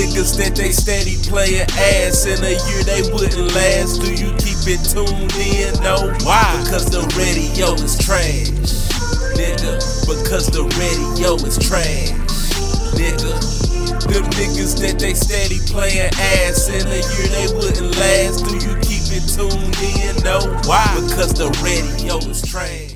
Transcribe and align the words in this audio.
niggas 0.00 0.36
that 0.40 0.56
they 0.56 0.72
steady 0.72 1.20
playing 1.28 1.68
ass 1.76 2.24
in 2.24 2.40
a 2.40 2.56
year 2.56 2.82
they 2.88 3.04
wouldn't 3.12 3.52
last. 3.52 4.00
Do 4.00 4.08
you 4.08 4.32
keep 4.40 4.64
it 4.64 4.80
tuned 4.88 5.36
in? 5.36 5.76
No. 5.84 6.08
Why? 6.24 6.40
Because 6.64 6.88
the 6.88 7.04
radio 7.20 7.76
is 7.76 8.00
trash. 8.00 8.48
Nigga, 9.36 9.76
because 10.08 10.48
the 10.48 10.64
radio 10.80 11.36
is 11.44 11.60
trash. 11.60 12.16
Nigga. 12.96 13.36
Them 14.08 14.24
niggas 14.40 14.80
that 14.80 14.98
they 14.98 15.12
steady 15.12 15.60
playing 15.68 16.10
ass 16.16 16.68
in 16.68 16.86
a 16.88 17.00
year 17.04 17.28
they 17.36 17.48
wouldn't 17.52 17.92
last. 18.00 18.48
Do 18.48 18.56
you 18.56 18.74
keep 18.80 19.04
it 19.12 19.28
tuned 19.28 19.76
in? 20.00 20.16
No. 20.24 20.40
Why? 20.64 20.88
Because 20.96 21.34
the 21.34 21.52
radio 21.60 22.16
is 22.28 22.40
trash. 22.42 22.89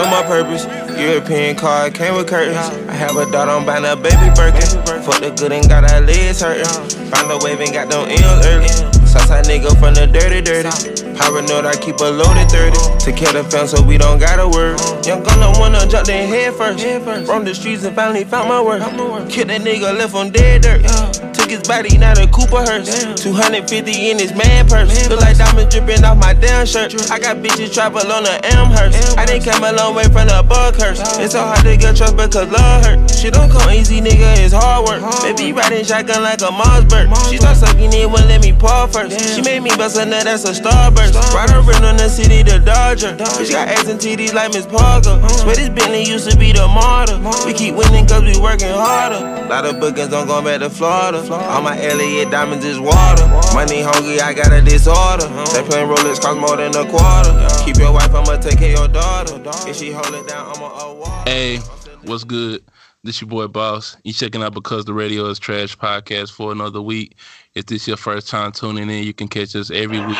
Know 0.00 0.10
my 0.10 0.22
purpose. 0.22 0.64
European 0.98 1.56
car 1.56 1.90
came 1.90 2.14
with 2.14 2.28
curtains. 2.28 2.56
I 2.88 2.92
have 2.92 3.16
a 3.16 3.30
daughter, 3.30 3.50
I'm 3.50 3.66
buying 3.66 3.84
a 3.84 3.96
baby 3.96 4.32
Birkin. 4.34 4.68
Fuck 5.04 5.20
the 5.20 5.34
good 5.36 5.52
and 5.52 5.68
got 5.68 5.90
our 5.90 6.00
legs 6.00 6.40
hurting. 6.40 6.64
Found 7.10 7.30
a 7.30 7.38
wave 7.44 7.60
and 7.60 7.72
got 7.72 7.90
them 7.90 8.08
M's 8.08 8.46
early. 8.46 8.68
Southside 9.06 9.44
nigga 9.46 9.76
from 9.78 9.94
the 9.94 10.06
dirty, 10.06 10.40
dirty. 10.40 10.70
Paranoid, 11.18 11.66
I 11.66 11.76
keep 11.76 11.98
a 12.00 12.04
loaded 12.04 12.48
30. 12.48 13.04
To 13.04 13.12
kill 13.12 13.32
the 13.32 13.44
fam 13.44 13.66
so 13.66 13.82
we 13.82 13.98
don't 13.98 14.18
gotta 14.18 14.48
work. 14.48 14.78
Young 15.04 15.22
gunna 15.22 15.52
wanna 15.58 15.86
jump 15.86 16.08
in 16.08 16.28
head 16.28 16.54
first. 16.54 16.84
From 17.26 17.44
the 17.44 17.54
streets 17.54 17.84
and 17.84 17.94
finally 17.94 18.24
found 18.24 18.48
my 18.48 18.62
work. 18.62 18.80
Kill 19.28 19.46
that 19.46 19.60
nigga, 19.60 19.96
left 19.96 20.14
on 20.14 20.30
dead 20.30 20.62
dirt. 20.62 21.09
His 21.50 21.66
body, 21.66 21.98
not 21.98 22.16
a 22.16 22.28
Cooper 22.28 22.62
hearse. 22.62 22.86
250 23.20 24.10
in 24.10 24.20
his 24.20 24.32
man 24.32 24.68
purse. 24.68 25.08
Look 25.08 25.20
like 25.20 25.36
diamonds 25.36 25.74
dripping 25.74 26.04
off 26.04 26.16
my 26.16 26.32
damn 26.32 26.64
shirt. 26.64 26.94
I 27.10 27.18
got 27.18 27.38
bitches 27.38 27.74
travel 27.74 28.06
on 28.06 28.22
the 28.22 28.38
Amherst. 28.54 29.18
I 29.18 29.26
didn't 29.26 29.50
come 29.50 29.64
a 29.64 29.72
long 29.72 29.96
way 29.96 30.04
from 30.04 30.30
the 30.30 30.46
bug 30.48 30.74
curse. 30.74 31.00
It's 31.18 31.32
so 31.32 31.40
hard 31.40 31.64
to 31.64 31.76
get 31.76 31.96
trust 31.96 32.16
because 32.16 32.48
love 32.52 32.84
hurt. 32.86 33.09
Shit 33.20 33.34
don't 33.34 33.50
come 33.50 33.68
easy, 33.68 34.00
nigga, 34.00 34.32
it's 34.40 34.54
hard 34.54 34.88
work. 34.88 35.04
Baby 35.20 35.52
riding 35.52 35.84
shotgun 35.84 36.22
like 36.22 36.40
a 36.40 36.48
Mossberg. 36.48 37.12
She 37.28 37.36
start 37.36 37.58
sucking 37.58 37.92
it, 37.92 38.08
won't 38.08 38.24
let 38.32 38.40
me 38.40 38.54
paw 38.54 38.86
first. 38.86 39.36
She 39.36 39.42
made 39.42 39.60
me 39.60 39.68
bust 39.76 39.98
a 39.98 40.06
nut, 40.06 40.24
that's 40.24 40.44
a 40.44 40.56
starburst. 40.56 41.12
Ride 41.34 41.50
around 41.50 41.84
on 41.84 41.96
the 41.98 42.08
city, 42.08 42.42
the 42.42 42.58
Dodger. 42.58 43.12
Bitch 43.36 43.52
got 43.52 43.68
ass 43.68 43.88
and 43.88 44.00
TDs 44.00 44.32
like 44.32 44.54
Miss 44.54 44.64
Parker. 44.64 45.20
Swear 45.36 45.54
this 45.54 45.68
Bentley 45.68 46.08
used 46.08 46.30
to 46.30 46.36
be 46.38 46.52
the 46.52 46.66
martyr. 46.66 47.20
We 47.44 47.52
keep 47.52 47.74
winning 47.74 48.06
cause 48.06 48.22
we 48.24 48.40
working 48.40 48.72
harder. 48.72 49.20
Lot 49.52 49.66
of 49.66 49.80
bookings 49.80 50.08
don't 50.08 50.26
go 50.26 50.40
back 50.40 50.60
to 50.60 50.70
Florida. 50.70 51.20
All 51.30 51.60
my 51.60 51.76
Elliott 51.76 52.30
diamonds 52.30 52.64
is 52.64 52.80
water. 52.80 53.28
Money 53.52 53.82
hungry, 53.82 54.22
I 54.22 54.32
got 54.32 54.50
a 54.50 54.62
disorder. 54.62 55.28
They 55.52 55.62
playing 55.68 55.92
Rolex 55.92 56.22
cost 56.22 56.40
more 56.40 56.56
than 56.56 56.72
a 56.74 56.88
quarter. 56.88 57.36
Keep 57.66 57.84
your 57.84 57.92
wife, 57.92 58.14
I'ma 58.14 58.40
take 58.40 58.56
care 58.56 58.72
of 58.72 58.78
your 58.78 58.88
daughter. 58.88 59.36
If 59.68 59.76
she 59.76 59.92
hold 59.92 60.08
it 60.14 60.26
down, 60.26 60.56
I'ma 60.56 60.68
a 60.72 60.94
water. 60.94 61.30
Hey, 61.30 61.58
what's 62.04 62.24
good? 62.24 62.62
This 63.02 63.22
your 63.22 63.28
boy 63.28 63.46
Boss. 63.46 63.96
You 64.04 64.12
checking 64.12 64.42
out 64.42 64.52
because 64.52 64.84
the 64.84 64.92
radio 64.92 65.24
is 65.26 65.38
trash 65.38 65.74
podcast 65.74 66.32
for 66.32 66.52
another 66.52 66.82
week. 66.82 67.16
If 67.54 67.64
this 67.64 67.88
your 67.88 67.96
first 67.96 68.28
time 68.28 68.52
tuning 68.52 68.90
in, 68.90 69.04
you 69.04 69.14
can 69.14 69.26
catch 69.26 69.56
us 69.56 69.70
every 69.70 70.04
week. 70.04 70.18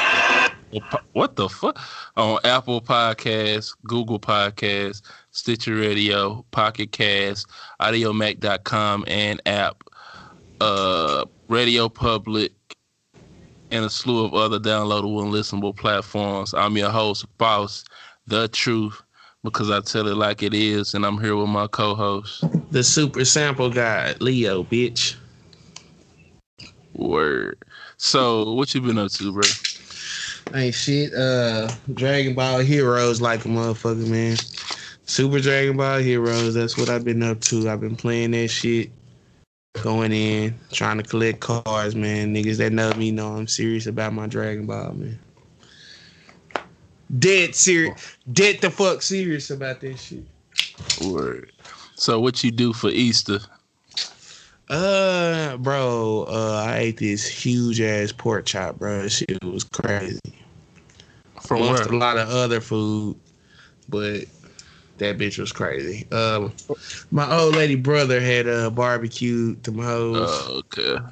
What 1.13 1.37
the 1.37 1.49
fuck? 1.51 1.79
On 2.17 2.39
Apple 2.45 2.81
Podcasts, 2.81 3.77
Google 3.85 4.19
Podcasts, 4.19 5.03
Stitcher 5.31 5.75
Radio, 5.75 6.43
Pocket 6.53 6.93
Cast, 6.93 7.49
Audiomack.com, 7.81 9.05
and 9.09 9.43
app, 9.45 9.85
uh, 10.63 11.27
Radio 11.49 11.89
Public, 11.91 12.53
and 13.71 13.85
a 13.85 13.91
slew 13.91 14.25
of 14.25 14.33
other 14.33 14.59
downloadable 14.59 15.23
and 15.23 15.33
listenable 15.33 15.77
platforms. 15.77 16.55
I'm 16.55 16.79
your 16.79 16.91
host, 16.91 17.27
Boss, 17.37 17.85
The 18.27 18.49
Truth, 18.49 19.03
because 19.43 19.71
I 19.71 19.81
tell 19.81 20.07
it 20.07 20.17
like 20.17 20.43
it 20.43 20.55
is, 20.55 20.95
and 20.95 21.05
I'm 21.05 21.19
here 21.19 21.37
with 21.37 21.49
my 21.49 21.67
co-host. 21.67 22.45
The 22.71 22.83
super 22.83 23.25
sample 23.25 23.71
guy, 23.71 24.15
Leo, 24.21 24.65
bitch. 24.65 25.17
Word. 26.95 27.59
So, 27.97 28.53
what 28.53 28.75
you 28.75 28.81
been 28.81 28.99
up 28.99 29.11
to, 29.13 29.33
bro? 29.33 29.43
Ain't 30.55 30.75
shit. 30.75 31.15
Uh, 31.15 31.71
Dragon 31.95 32.35
Ball 32.35 32.59
Heroes 32.59 33.21
like 33.21 33.45
a 33.45 33.49
motherfucker, 33.49 34.07
man. 34.09 34.37
Super 35.07 35.41
Dragon 35.41 35.77
Ball 35.77 35.99
Heroes. 35.99 36.55
That's 36.55 36.77
what 36.77 36.89
I've 36.89 37.05
been 37.05 37.23
up 37.23 37.41
to. 37.43 37.69
I've 37.71 37.81
been 37.81 37.97
playing 37.97 38.33
that 38.33 38.49
shit, 38.49 38.91
going 39.83 40.13
in, 40.13 40.59
trying 40.73 40.99
to 40.99 41.03
collect 41.03 41.41
cards, 41.41 41.95
man. 41.95 42.35
Niggas 42.35 42.59
that 42.59 42.73
know 42.73 42.93
me 42.95 43.11
know 43.11 43.37
I'm 43.37 43.47
serious 43.47 43.87
about 43.87 44.13
my 44.13 44.27
Dragon 44.27 44.67
Ball, 44.67 44.93
man. 44.93 45.19
Dead 47.19 47.55
serious, 47.55 48.17
dead 48.33 48.61
the 48.61 48.71
fuck 48.71 49.03
serious 49.03 49.51
about 49.51 49.81
this 49.81 50.01
shit. 50.01 50.25
Word. 51.03 51.51
So, 51.97 52.21
what 52.21 52.45
you 52.45 52.51
do 52.51 52.73
for 52.73 52.89
Easter? 52.91 53.41
Uh, 54.69 55.57
bro, 55.57 56.27
uh, 56.29 56.65
I 56.65 56.77
ate 56.79 56.99
this 56.99 57.27
huge 57.27 57.81
ass 57.81 58.13
pork 58.13 58.47
chop, 58.47 58.79
bro. 58.79 59.03
That 59.03 59.11
shit 59.11 59.45
was 59.45 59.65
crazy. 59.65 60.21
From 61.43 61.63
Amongst 61.63 61.87
where? 61.87 61.95
a 61.95 61.99
lot 61.99 62.17
of 62.17 62.29
other 62.29 62.61
food, 62.61 63.17
but 63.89 64.25
that 64.99 65.19
bitch 65.19 65.39
was 65.39 65.51
crazy. 65.51 66.07
Um, 66.13 66.53
my 67.11 67.29
old 67.37 67.57
lady 67.57 67.75
brother 67.75 68.21
had 68.21 68.47
a 68.47 68.67
uh, 68.67 68.71
barbecued 68.71 69.65
them 69.65 69.79
hoes. 69.79 70.29
Oh, 70.31 70.61
okay. 70.61 71.05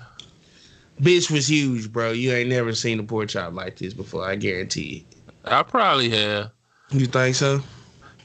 bitch 1.00 1.28
was 1.28 1.50
huge, 1.50 1.90
bro. 1.90 2.12
You 2.12 2.32
ain't 2.32 2.50
never 2.50 2.72
seen 2.72 3.00
a 3.00 3.02
pork 3.02 3.30
chop 3.30 3.54
like 3.54 3.78
this 3.78 3.94
before. 3.94 4.24
I 4.24 4.36
guarantee 4.36 5.04
I 5.50 5.62
probably 5.62 6.10
have. 6.10 6.50
You 6.90 7.06
think 7.06 7.36
so? 7.36 7.62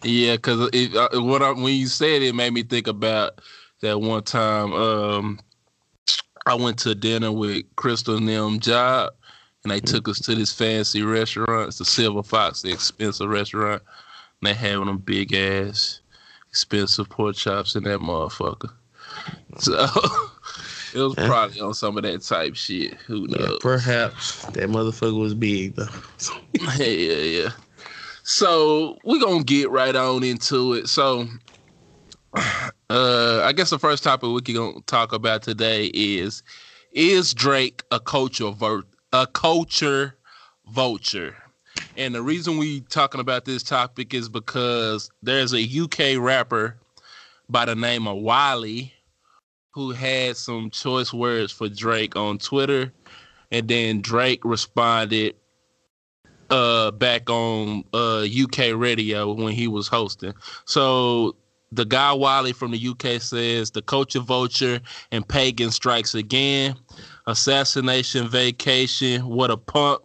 Yeah, 0.04 0.36
because 0.36 0.70
it, 0.74 0.96
uh, 0.96 1.22
what 1.22 1.42
I, 1.42 1.52
when 1.52 1.74
you 1.74 1.88
said 1.88 2.22
it, 2.22 2.30
it 2.30 2.36
made 2.36 2.54
me 2.54 2.64
think 2.64 2.88
about 2.88 3.40
that 3.82 4.00
one 4.00 4.24
time. 4.24 4.74
Um, 4.74 5.40
I 6.46 6.56
went 6.56 6.78
to 6.80 6.94
dinner 6.94 7.32
with 7.32 7.64
Crystal 7.76 8.18
and 8.18 8.28
them 8.28 8.60
job, 8.60 9.14
and 9.64 9.72
they 9.72 9.80
took 9.80 10.10
us 10.10 10.20
to 10.22 10.36
this 10.36 10.54
fancy 10.54 11.04
restaurant. 11.04 11.70
It's 11.70 11.78
the 11.78 11.86
Silver 11.86 12.24
Fox, 12.24 12.62
the 12.62 12.72
expensive 12.72 13.30
restaurant. 13.30 13.82
And 14.42 14.48
they 14.48 14.54
having 14.54 14.88
them 14.88 14.98
big 14.98 15.34
ass, 15.34 16.02
expensive 16.50 17.10
pork 17.10 17.36
chops 17.36 17.76
in 17.76 17.84
that 17.84 18.00
motherfucker. 18.00 18.72
So 19.60 19.88
it 20.94 21.00
was 21.00 21.16
Yeah. 21.18 21.28
probably 21.28 21.60
on 21.62 21.74
some 21.74 21.98
of 21.98 22.04
that 22.04 22.22
type 22.22 22.56
shit. 22.56 22.94
Who 23.08 23.28
Yeah, 23.30 23.48
knows? 23.48 23.60
perhaps 23.62 24.44
that 24.46 24.70
motherfucker 24.70 25.20
was 25.20 25.34
big 25.34 25.76
though. 25.76 25.88
yeah, 26.78 26.84
yeah, 26.86 27.14
yeah. 27.42 27.50
So 28.24 28.98
we're 29.04 29.20
gonna 29.20 29.44
get 29.44 29.70
right 29.70 29.96
on 29.96 30.24
into 30.24 30.74
it. 30.74 30.88
So 30.88 31.28
uh 32.90 33.42
I 33.44 33.52
guess 33.54 33.70
the 33.70 33.80
first 33.80 34.04
topic 34.04 34.30
we 34.30 34.42
can 34.42 34.56
gonna 34.56 34.82
talk 34.86 35.14
about 35.14 35.44
today 35.44 35.86
is 35.94 36.44
is 36.92 37.34
Drake 37.34 37.84
a 37.92 38.00
culture 38.00 38.52
ver- 38.52 38.84
a 39.12 39.28
culture 39.28 40.16
vulture? 40.68 41.36
And 41.96 42.16
the 42.16 42.22
reason 42.22 42.58
we 42.58 42.82
talking 42.82 43.22
about 43.22 43.46
this 43.46 43.62
topic 43.64 44.14
is 44.14 44.30
because 44.30 45.10
there's 45.22 45.54
a 45.54 45.62
UK 45.62 46.20
rapper 46.20 46.76
by 47.50 47.66
the 47.66 47.76
name 47.76 48.08
of 48.08 48.18
Wiley 48.18 48.94
who 49.74 49.92
had 49.92 50.38
some 50.38 50.70
choice 50.70 51.14
words 51.14 51.52
for 51.52 51.68
Drake 51.68 52.16
on 52.16 52.38
Twitter. 52.38 52.92
And 53.52 53.68
then 53.68 54.02
Drake 54.02 54.44
responded 54.44 55.36
uh 56.50 56.92
back 56.92 57.30
on 57.30 57.84
uh 57.94 58.26
UK 58.26 58.76
radio 58.76 59.34
when 59.34 59.54
he 59.54 59.68
was 59.68 59.88
hosting. 59.88 60.34
So 60.66 61.36
the 61.72 61.86
guy 61.86 62.14
Wiley 62.14 62.54
from 62.54 62.72
the 62.72 62.88
UK 62.88 63.22
says 63.22 63.72
the 63.72 63.82
culture 63.82 64.20
vulture 64.20 64.80
and 65.12 65.28
pagan 65.28 65.72
strikes 65.72 66.14
again. 66.14 66.76
Assassination 67.26 68.28
vacation, 68.28 69.26
what 69.26 69.50
a 69.50 69.58
punk. 69.58 70.02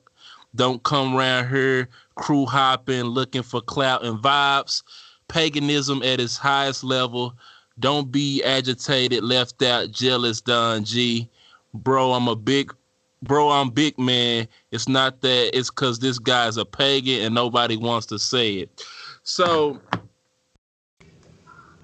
Don't 0.55 0.82
come 0.82 1.14
around 1.14 1.50
here 1.50 1.88
crew 2.19 2.44
hopping, 2.44 3.05
looking 3.05 3.43
for 3.43 3.62
clout 3.62 4.05
and 4.05 4.19
vibes. 4.19 4.82
Paganism 5.29 6.03
at 6.03 6.21
its 6.21 6.37
highest 6.37 6.85
level. 6.85 7.35
Don't 7.79 8.11
be 8.11 8.43
agitated, 8.43 9.23
left 9.23 9.63
out, 9.63 9.93
jealous, 9.93 10.41
Don 10.41 10.85
G. 10.85 11.29
Bro, 11.75 12.13
I'm 12.13 12.29
a 12.29 12.37
big 12.37 12.75
bro, 13.23 13.51
I'm 13.51 13.71
big 13.71 13.99
man. 13.99 14.49
It's 14.71 14.89
not 14.89 15.21
that 15.23 15.57
it's 15.57 15.71
because 15.71 15.99
this 15.99 16.19
guy's 16.19 16.57
a 16.57 16.65
pagan 16.65 17.23
and 17.23 17.35
nobody 17.35 17.77
wants 17.77 18.07
to 18.07 18.19
say 18.19 18.55
it. 18.55 18.85
So 19.23 19.81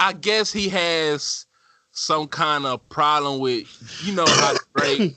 I 0.00 0.12
guess 0.12 0.52
he 0.52 0.68
has 0.68 1.46
some 1.92 2.28
kind 2.28 2.66
of 2.66 2.86
problem 2.88 3.40
with, 3.40 3.66
you 4.04 4.14
know, 4.14 4.26
how 4.26 4.54
Drake 4.76 5.16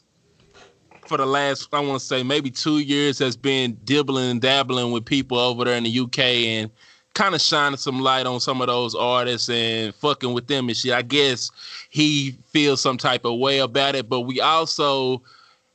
for 1.07 1.17
the 1.17 1.25
last, 1.25 1.69
I 1.73 1.79
want 1.79 1.99
to 1.99 2.05
say 2.05 2.23
maybe 2.23 2.51
two 2.51 2.79
years 2.79 3.19
has 3.19 3.37
been 3.37 3.77
dibbling 3.83 4.31
and 4.31 4.41
dabbling 4.41 4.91
with 4.91 5.05
people 5.05 5.37
over 5.37 5.65
there 5.65 5.75
in 5.75 5.83
the 5.83 5.99
UK 5.99 6.19
and 6.19 6.71
kind 7.17 7.33
of 7.33 7.41
shining 7.41 7.77
some 7.77 7.99
light 7.99 8.27
on 8.27 8.39
some 8.39 8.61
of 8.61 8.67
those 8.67 8.93
artists 8.93 9.49
and 9.49 9.93
fucking 9.95 10.33
with 10.33 10.45
them 10.45 10.67
and 10.67 10.77
shit. 10.77 10.93
I 10.93 11.01
guess 11.01 11.49
he 11.89 12.37
feels 12.51 12.79
some 12.79 12.95
type 12.95 13.25
of 13.25 13.39
way 13.39 13.57
about 13.57 13.95
it, 13.95 14.07
but 14.07 14.21
we 14.21 14.39
also 14.39 15.23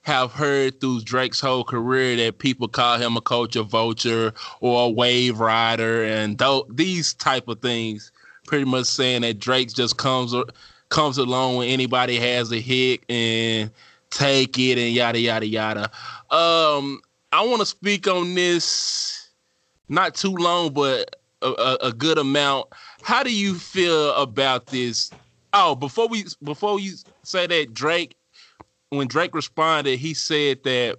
have 0.03 0.31
heard 0.31 0.81
through 0.81 1.01
Drake's 1.01 1.41
whole 1.41 1.65
career 1.65 2.15
that 2.17 2.39
people 2.39 2.69
call 2.69 2.97
him 2.97 3.17
a 3.17 3.21
culture 3.21 3.65
vulture 3.65 4.33
or 4.61 4.87
a 4.87 4.89
wave 4.89 5.41
rider 5.41 6.05
and 6.05 6.39
th- 6.39 6.63
these 6.71 7.13
type 7.15 7.49
of 7.49 7.61
things 7.61 8.13
pretty 8.47 8.65
much 8.65 8.87
saying 8.87 9.23
that 9.23 9.41
Drake 9.41 9.73
just 9.73 9.97
comes 9.97 10.33
comes 10.91 11.19
along 11.19 11.57
when 11.57 11.69
anybody 11.69 12.21
has 12.21 12.53
a 12.53 12.61
hit 12.61 13.01
and 13.09 13.69
take 14.11 14.57
it 14.61 14.79
and 14.79 14.95
yada 14.95 15.19
yada 15.19 15.47
yada. 15.47 15.91
Um 16.31 17.01
I 17.33 17.45
want 17.45 17.61
to 17.61 17.67
speak 17.67 18.07
on 18.07 18.33
this 18.37 19.29
not 19.89 20.15
too 20.15 20.35
long 20.35 20.73
but 20.73 21.17
a, 21.43 21.79
a, 21.89 21.93
good 21.93 22.19
amount. 22.19 22.69
How 23.03 23.23
do 23.23 23.35
you 23.35 23.55
feel 23.55 24.15
about 24.15 24.67
this? 24.67 25.11
Oh, 25.53 25.75
before 25.75 26.09
we 26.09 26.25
before 26.43 26.81
you 26.81 26.95
say 27.23 27.47
that 27.47 27.75
Drake 27.75 28.17
when 28.91 29.09
Drake 29.09 29.35
responded, 29.35 29.99
he 29.99 30.15
said 30.15 30.63
that 30.65 30.99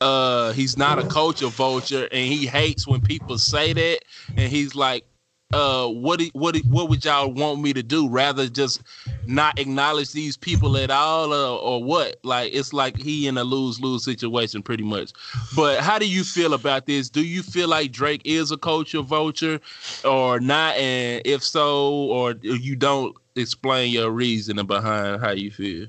uh 0.00 0.52
he's 0.52 0.76
not 0.76 0.98
a 0.98 1.06
culture 1.06 1.48
vulture 1.48 2.08
and 2.12 2.32
he 2.32 2.46
hates 2.46 2.86
when 2.86 3.00
people 3.00 3.36
say 3.36 3.72
that 3.72 4.00
and 4.36 4.52
he's 4.52 4.76
like 4.76 5.04
uh 5.52 5.86
what 5.88 6.20
what 6.32 6.56
what 6.68 6.88
would 6.88 7.04
y'all 7.04 7.32
want 7.32 7.60
me 7.60 7.72
to 7.72 7.82
do? 7.82 8.08
Rather 8.08 8.48
just 8.48 8.82
not 9.26 9.58
acknowledge 9.58 10.12
these 10.12 10.36
people 10.36 10.76
at 10.76 10.90
all 10.90 11.32
uh, 11.32 11.56
or 11.56 11.82
what? 11.82 12.16
Like 12.22 12.54
it's 12.54 12.72
like 12.72 12.96
he 12.96 13.26
in 13.26 13.36
a 13.38 13.44
lose-lose 13.44 14.04
situation 14.04 14.62
pretty 14.62 14.84
much. 14.84 15.12
But 15.50 15.80
how 15.80 15.98
do 15.98 16.08
you 16.08 16.24
feel 16.24 16.54
about 16.54 16.86
this? 16.86 17.08
Do 17.08 17.22
you 17.22 17.42
feel 17.42 17.68
like 17.68 17.92
drake 17.92 18.22
is 18.24 18.50
a 18.50 18.56
culture 18.58 19.02
vulture 19.02 19.60
or 20.04 20.40
not? 20.40 20.76
And 20.76 21.22
if 21.24 21.42
so 21.42 21.92
or 21.92 22.32
you 22.42 22.76
don't 22.76 23.16
explain 23.36 23.92
your 23.92 24.10
reasoning 24.10 24.66
behind 24.66 25.20
how 25.20 25.30
you 25.32 25.50
feel? 25.50 25.86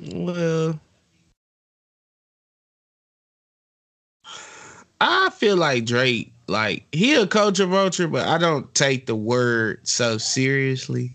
Well, 0.00 0.80
I 5.00 5.30
feel 5.30 5.56
like 5.56 5.84
Drake, 5.84 6.32
like 6.48 6.86
he 6.92 7.14
a 7.14 7.26
culture 7.26 7.66
vulture, 7.66 8.08
but 8.08 8.26
I 8.26 8.38
don't 8.38 8.74
take 8.74 9.06
the 9.06 9.14
word 9.14 9.86
so 9.86 10.18
seriously. 10.18 11.14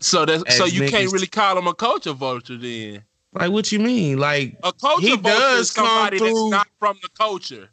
So 0.00 0.26
that's 0.26 0.56
so 0.56 0.66
you 0.66 0.90
can't 0.90 1.12
really 1.12 1.26
call 1.26 1.58
him 1.58 1.66
a 1.66 1.74
culture 1.74 2.12
vulture 2.12 2.56
then. 2.56 3.02
Like 3.32 3.50
what 3.50 3.72
you 3.72 3.78
mean? 3.78 4.18
Like 4.18 4.56
a 4.62 4.72
culture 4.72 5.06
he 5.06 5.16
vulture 5.16 5.38
does 5.38 5.60
is 5.66 5.70
somebody 5.72 6.18
that's 6.18 6.50
not 6.50 6.68
from 6.78 6.98
the 7.02 7.08
culture 7.16 7.70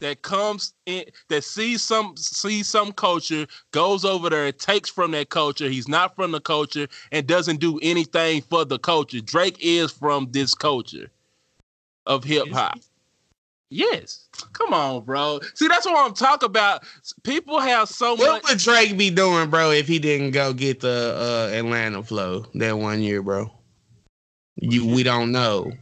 that 0.00 0.22
comes 0.22 0.74
in 0.84 1.04
that 1.28 1.44
sees 1.44 1.82
some 1.82 2.16
sees 2.16 2.68
some 2.68 2.92
culture, 2.92 3.46
goes 3.70 4.04
over 4.04 4.30
there, 4.30 4.50
takes 4.52 4.90
from 4.90 5.10
that 5.12 5.28
culture. 5.28 5.68
He's 5.68 5.88
not 5.88 6.14
from 6.16 6.32
the 6.32 6.40
culture 6.40 6.86
and 7.12 7.26
doesn't 7.26 7.60
do 7.60 7.78
anything 7.82 8.42
for 8.42 8.64
the 8.64 8.78
culture. 8.78 9.20
Drake 9.20 9.56
is 9.60 9.92
from 9.92 10.28
this 10.32 10.54
culture 10.54 11.10
of 12.06 12.24
hip 12.24 12.50
hop. 12.50 12.78
Yes. 13.70 14.28
Come 14.52 14.72
on, 14.72 15.04
bro. 15.04 15.40
See, 15.54 15.66
that's 15.66 15.86
what 15.86 15.96
I'm 15.96 16.14
talking 16.14 16.46
about. 16.46 16.84
People 17.24 17.58
have 17.58 17.88
so 17.88 18.14
what 18.14 18.18
much. 18.18 18.42
What 18.42 18.52
would 18.52 18.58
Drake 18.58 18.96
be 18.96 19.10
doing, 19.10 19.50
bro, 19.50 19.70
if 19.72 19.88
he 19.88 19.98
didn't 19.98 20.30
go 20.30 20.52
get 20.52 20.80
the 20.80 21.50
uh, 21.52 21.56
Atlanta 21.56 22.02
flow 22.02 22.46
that 22.54 22.78
one 22.78 23.02
year, 23.02 23.22
bro? 23.22 23.50
You, 24.56 24.86
we 24.86 25.02
don't 25.02 25.32
know. 25.32 25.72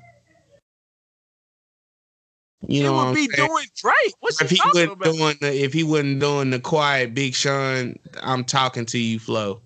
You 2.66 2.82
know, 2.82 3.06
would 3.06 3.14
be 3.14 3.28
saying? 3.28 3.48
doing 3.48 3.66
Drake. 3.76 4.14
What's 4.20 4.40
if 4.40 4.50
he 4.50 4.60
wasn't 4.64 4.92
about? 4.92 5.04
doing 5.04 5.36
the 5.40 5.62
if 5.62 5.72
he 5.72 5.84
wasn't 5.84 6.20
doing 6.20 6.50
the 6.50 6.60
quiet 6.60 7.14
Big 7.14 7.34
Sean, 7.34 7.98
I'm 8.22 8.44
talking 8.44 8.86
to 8.86 8.98
you 8.98 9.18
flow. 9.18 9.60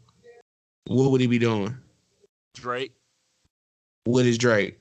What 0.87 1.13
would 1.13 1.21
he 1.21 1.29
be 1.29 1.39
doing? 1.39 1.77
Drake. 2.55 2.93
What 4.05 4.27
is 4.27 4.37
Drake? 4.37 4.81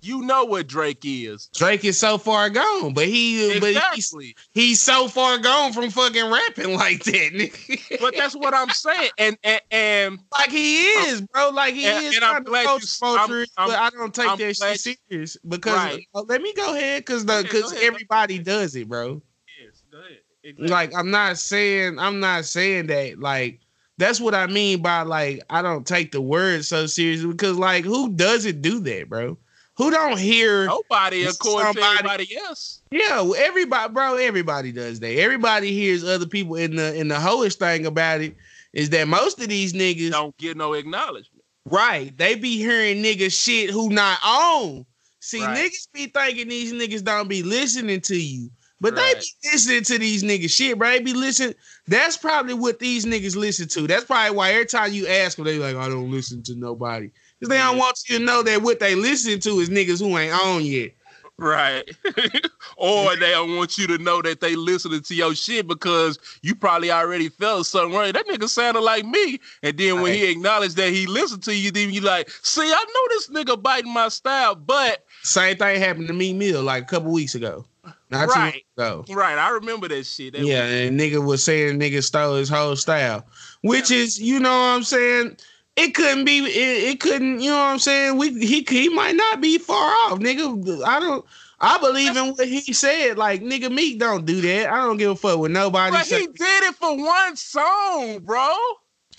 You 0.00 0.22
know 0.22 0.44
what 0.44 0.68
Drake 0.68 1.02
is. 1.02 1.48
Drake 1.54 1.84
is 1.84 1.98
so 1.98 2.18
far 2.18 2.50
gone, 2.50 2.94
but 2.94 3.06
he 3.06 3.46
exactly. 3.56 3.74
but 3.74 3.94
he's, 3.96 4.34
he's 4.52 4.82
so 4.82 5.08
far 5.08 5.38
gone 5.38 5.72
from 5.72 5.90
fucking 5.90 6.30
rapping 6.30 6.74
like 6.74 7.02
that. 7.04 7.98
but 8.00 8.14
that's 8.16 8.36
what 8.36 8.54
I'm 8.54 8.70
saying, 8.70 9.10
and 9.18 9.36
and, 9.42 9.60
and 9.72 10.18
like 10.38 10.50
he 10.50 10.84
is, 10.84 11.22
bro. 11.22 11.50
Like 11.50 11.74
he 11.74 11.84
and, 11.86 12.04
is. 12.04 12.14
And 12.14 12.24
I'm 12.24 12.44
glad 12.44 12.62
you. 12.80 12.86
I'm, 13.02 13.30
I'm, 13.58 13.68
but 13.68 13.78
I 13.78 13.90
don't 13.90 14.14
take 14.14 14.28
I'm 14.28 14.38
that 14.38 14.56
shit 14.56 14.98
serious 15.10 15.36
because 15.48 15.74
right. 15.74 16.06
uh, 16.14 16.22
let 16.28 16.42
me 16.42 16.52
go 16.54 16.76
ahead 16.76 17.00
because 17.00 17.26
the 17.26 17.42
because 17.42 17.72
everybody 17.82 18.38
does 18.38 18.76
it, 18.76 18.88
bro. 18.88 19.20
Yes, 19.60 19.82
go 19.90 19.98
ahead. 19.98 20.18
Exactly. 20.44 20.68
Like 20.68 20.94
I'm 20.94 21.10
not 21.10 21.38
saying 21.38 21.98
I'm 21.98 22.20
not 22.20 22.44
saying 22.44 22.86
that 22.86 23.18
like 23.18 23.60
that's 23.96 24.20
what 24.20 24.34
I 24.34 24.46
mean 24.46 24.80
by 24.80 25.02
like 25.02 25.42
I 25.50 25.60
don't 25.60 25.84
take 25.84 26.12
the 26.12 26.20
word 26.20 26.64
so 26.64 26.86
seriously 26.86 27.32
because 27.32 27.58
like 27.58 27.84
who 27.84 28.10
doesn't 28.10 28.62
do 28.62 28.78
that, 28.80 29.08
bro? 29.08 29.36
Who 29.78 29.92
don't 29.92 30.18
hear 30.18 30.66
nobody 30.66 31.24
according 31.24 31.72
somebody, 31.72 31.80
to 31.80 32.08
everybody 32.08 32.36
else. 32.36 32.82
Yeah, 32.90 33.30
everybody, 33.38 33.92
bro, 33.94 34.16
everybody 34.16 34.72
does 34.72 34.98
that. 35.00 35.16
Everybody 35.16 35.72
hears 35.72 36.04
other 36.04 36.26
people 36.26 36.56
in 36.56 36.76
the 36.76 36.94
in 36.94 37.08
the 37.08 37.14
hoish 37.14 37.54
thing 37.54 37.86
about 37.86 38.20
it 38.20 38.36
is 38.72 38.90
that 38.90 39.08
most 39.08 39.40
of 39.40 39.48
these 39.48 39.72
niggas 39.72 40.10
don't 40.10 40.36
get 40.36 40.56
no 40.56 40.74
acknowledgement. 40.74 41.44
Right. 41.64 42.16
They 42.16 42.34
be 42.34 42.56
hearing 42.56 43.02
niggas 43.02 43.40
shit 43.40 43.70
who 43.70 43.88
not 43.88 44.18
on. 44.24 44.84
See, 45.20 45.44
right. 45.44 45.56
niggas 45.56 45.88
be 45.92 46.06
thinking 46.06 46.48
these 46.48 46.72
niggas 46.72 47.04
don't 47.04 47.28
be 47.28 47.42
listening 47.42 48.00
to 48.02 48.16
you. 48.16 48.50
But 48.80 48.94
right. 48.94 49.14
they 49.14 49.20
be 49.20 49.52
listening 49.52 49.84
to 49.84 49.98
these 49.98 50.22
niggas 50.24 50.50
shit, 50.50 50.78
bro. 50.78 50.90
They 50.90 51.00
be 51.00 51.12
listening. 51.12 51.54
That's 51.86 52.16
probably 52.16 52.54
what 52.54 52.78
these 52.78 53.04
niggas 53.04 53.36
listen 53.36 53.68
to. 53.68 53.86
That's 53.86 54.04
probably 54.04 54.36
why 54.36 54.52
every 54.52 54.66
time 54.66 54.92
you 54.92 55.06
ask 55.06 55.36
them, 55.36 55.44
they 55.44 55.58
like, 55.58 55.76
I 55.76 55.88
don't 55.88 56.10
listen 56.10 56.42
to 56.44 56.54
nobody. 56.54 57.10
Because 57.38 57.50
they 57.50 57.58
don't 57.58 57.78
want 57.78 58.02
you 58.08 58.18
to 58.18 58.24
know 58.24 58.42
that 58.42 58.62
what 58.62 58.80
they 58.80 58.94
listen 58.94 59.38
to 59.40 59.60
is 59.60 59.70
niggas 59.70 60.00
who 60.00 60.16
ain't 60.18 60.34
on 60.34 60.64
yet. 60.64 60.92
Right. 61.38 61.88
or 62.76 63.14
they 63.14 63.30
don't 63.30 63.56
want 63.56 63.78
you 63.78 63.86
to 63.86 63.98
know 63.98 64.20
that 64.22 64.40
they 64.40 64.56
listening 64.56 65.02
to 65.02 65.14
your 65.14 65.36
shit 65.36 65.68
because 65.68 66.18
you 66.42 66.56
probably 66.56 66.90
already 66.90 67.28
felt 67.28 67.66
something 67.66 67.96
right. 67.96 68.12
That 68.12 68.26
nigga 68.26 68.48
sounded 68.48 68.80
like 68.80 69.04
me. 69.04 69.38
And 69.62 69.78
then 69.78 69.96
when 69.96 70.06
right. 70.06 70.16
he 70.16 70.30
acknowledged 70.32 70.76
that 70.78 70.92
he 70.92 71.06
listened 71.06 71.44
to 71.44 71.54
you, 71.54 71.70
then 71.70 71.92
you 71.92 72.00
like, 72.00 72.28
see, 72.42 72.62
I 72.62 72.84
know 72.94 73.08
this 73.10 73.28
nigga 73.28 73.62
biting 73.62 73.92
my 73.92 74.08
style, 74.08 74.56
but 74.56 75.04
same 75.22 75.56
thing 75.56 75.80
happened 75.80 76.08
to 76.08 76.14
me 76.14 76.32
Mill 76.34 76.62
like 76.64 76.82
a 76.82 76.86
couple 76.86 77.12
weeks 77.12 77.36
ago. 77.36 77.64
Not 78.10 78.28
right. 78.28 78.64
ago. 78.76 79.04
Right. 79.08 79.38
I 79.38 79.50
remember 79.50 79.86
that 79.88 80.04
shit. 80.04 80.32
That 80.32 80.42
yeah, 80.42 80.64
was- 80.64 80.72
and 80.72 80.98
nigga 80.98 81.24
was 81.24 81.44
saying 81.44 81.78
nigga 81.78 82.02
stole 82.02 82.34
his 82.34 82.48
whole 82.48 82.74
style. 82.74 83.24
Which 83.62 83.92
yeah. 83.92 83.98
is, 83.98 84.20
you 84.20 84.40
know 84.40 84.50
what 84.50 84.76
I'm 84.76 84.82
saying? 84.82 85.36
It 85.78 85.94
couldn't 85.94 86.24
be 86.24 86.38
it, 86.38 86.90
it, 86.90 87.00
couldn't 87.00 87.40
you 87.40 87.50
know 87.50 87.56
what 87.56 87.72
i'm 87.72 87.78
saying? 87.78 88.18
We 88.18 88.30
he 88.44 88.66
he 88.68 88.88
might 88.88 89.14
not 89.14 89.40
be 89.40 89.58
far 89.58 89.90
off 89.90 90.18
nigga. 90.18 90.84
I 90.84 91.00
don't 91.00 91.24
i 91.60 91.78
believe 91.78 92.16
in 92.16 92.34
what 92.34 92.48
he 92.48 92.72
said. 92.72 93.16
Like 93.16 93.42
nigga 93.42 93.70
meek 93.70 93.98
don't 93.98 94.26
do 94.26 94.40
that. 94.40 94.72
I 94.72 94.78
don't 94.78 94.96
give 94.96 95.10
a 95.12 95.16
fuck 95.16 95.38
with 95.38 95.52
nobody 95.52 95.96
but 95.96 96.06
he 96.06 96.26
did 96.26 96.64
it 96.64 96.74
for 96.74 96.96
one 96.96 97.36
song 97.36 98.20
bro. 98.20 98.54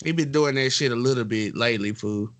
He 0.04 0.12
been 0.12 0.32
doing 0.32 0.54
that 0.56 0.70
shit 0.70 0.92
a 0.92 0.96
little 0.96 1.24
bit 1.24 1.56
lately 1.56 1.92
fool. 1.92 2.30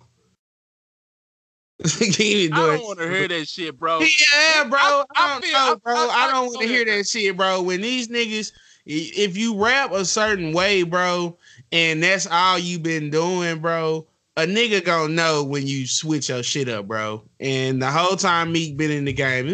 I 1.85 2.49
don't 2.51 2.85
want 2.85 2.99
to 2.99 3.09
hear 3.09 3.29
that 3.29 3.49
shit, 3.49 3.79
bro. 3.79 4.01
Yeah, 4.01 4.65
bro. 4.65 4.79
I, 4.79 5.05
I, 5.17 5.25
I 5.25 5.29
don't 5.29 5.45
feel, 5.45 5.53
know, 5.53 5.77
bro. 5.77 5.95
I, 5.95 6.09
I 6.13 6.31
don't 6.31 6.47
want 6.49 6.61
to 6.61 6.69
hear 6.69 6.85
that 6.85 7.07
shit, 7.07 7.35
bro. 7.39 7.63
When 7.63 7.81
these 7.81 8.09
niggas, 8.09 8.53
if 8.85 9.37
you 9.37 9.63
rap 9.63 9.93
a 9.93 10.05
certain 10.05 10.53
way, 10.53 10.83
bro, 10.83 11.39
and 11.73 12.03
that's 12.03 12.27
all 12.27 12.59
you 12.59 12.79
been 12.79 13.09
doing, 13.09 13.61
bro, 13.61 14.07
a 14.41 14.47
nigga 14.47 14.83
gonna 14.83 15.13
know 15.13 15.45
when 15.45 15.67
you 15.67 15.87
switch 15.87 16.31
your 16.31 16.43
shit 16.43 16.69
up, 16.69 16.89
bro. 16.89 17.23
And 17.41 17.83
the 17.83 17.91
whole 17.91 18.17
time 18.17 18.53
Meek 18.53 18.77
been 18.77 18.91
in 18.91 19.05
the 19.05 19.13
game, 19.13 19.49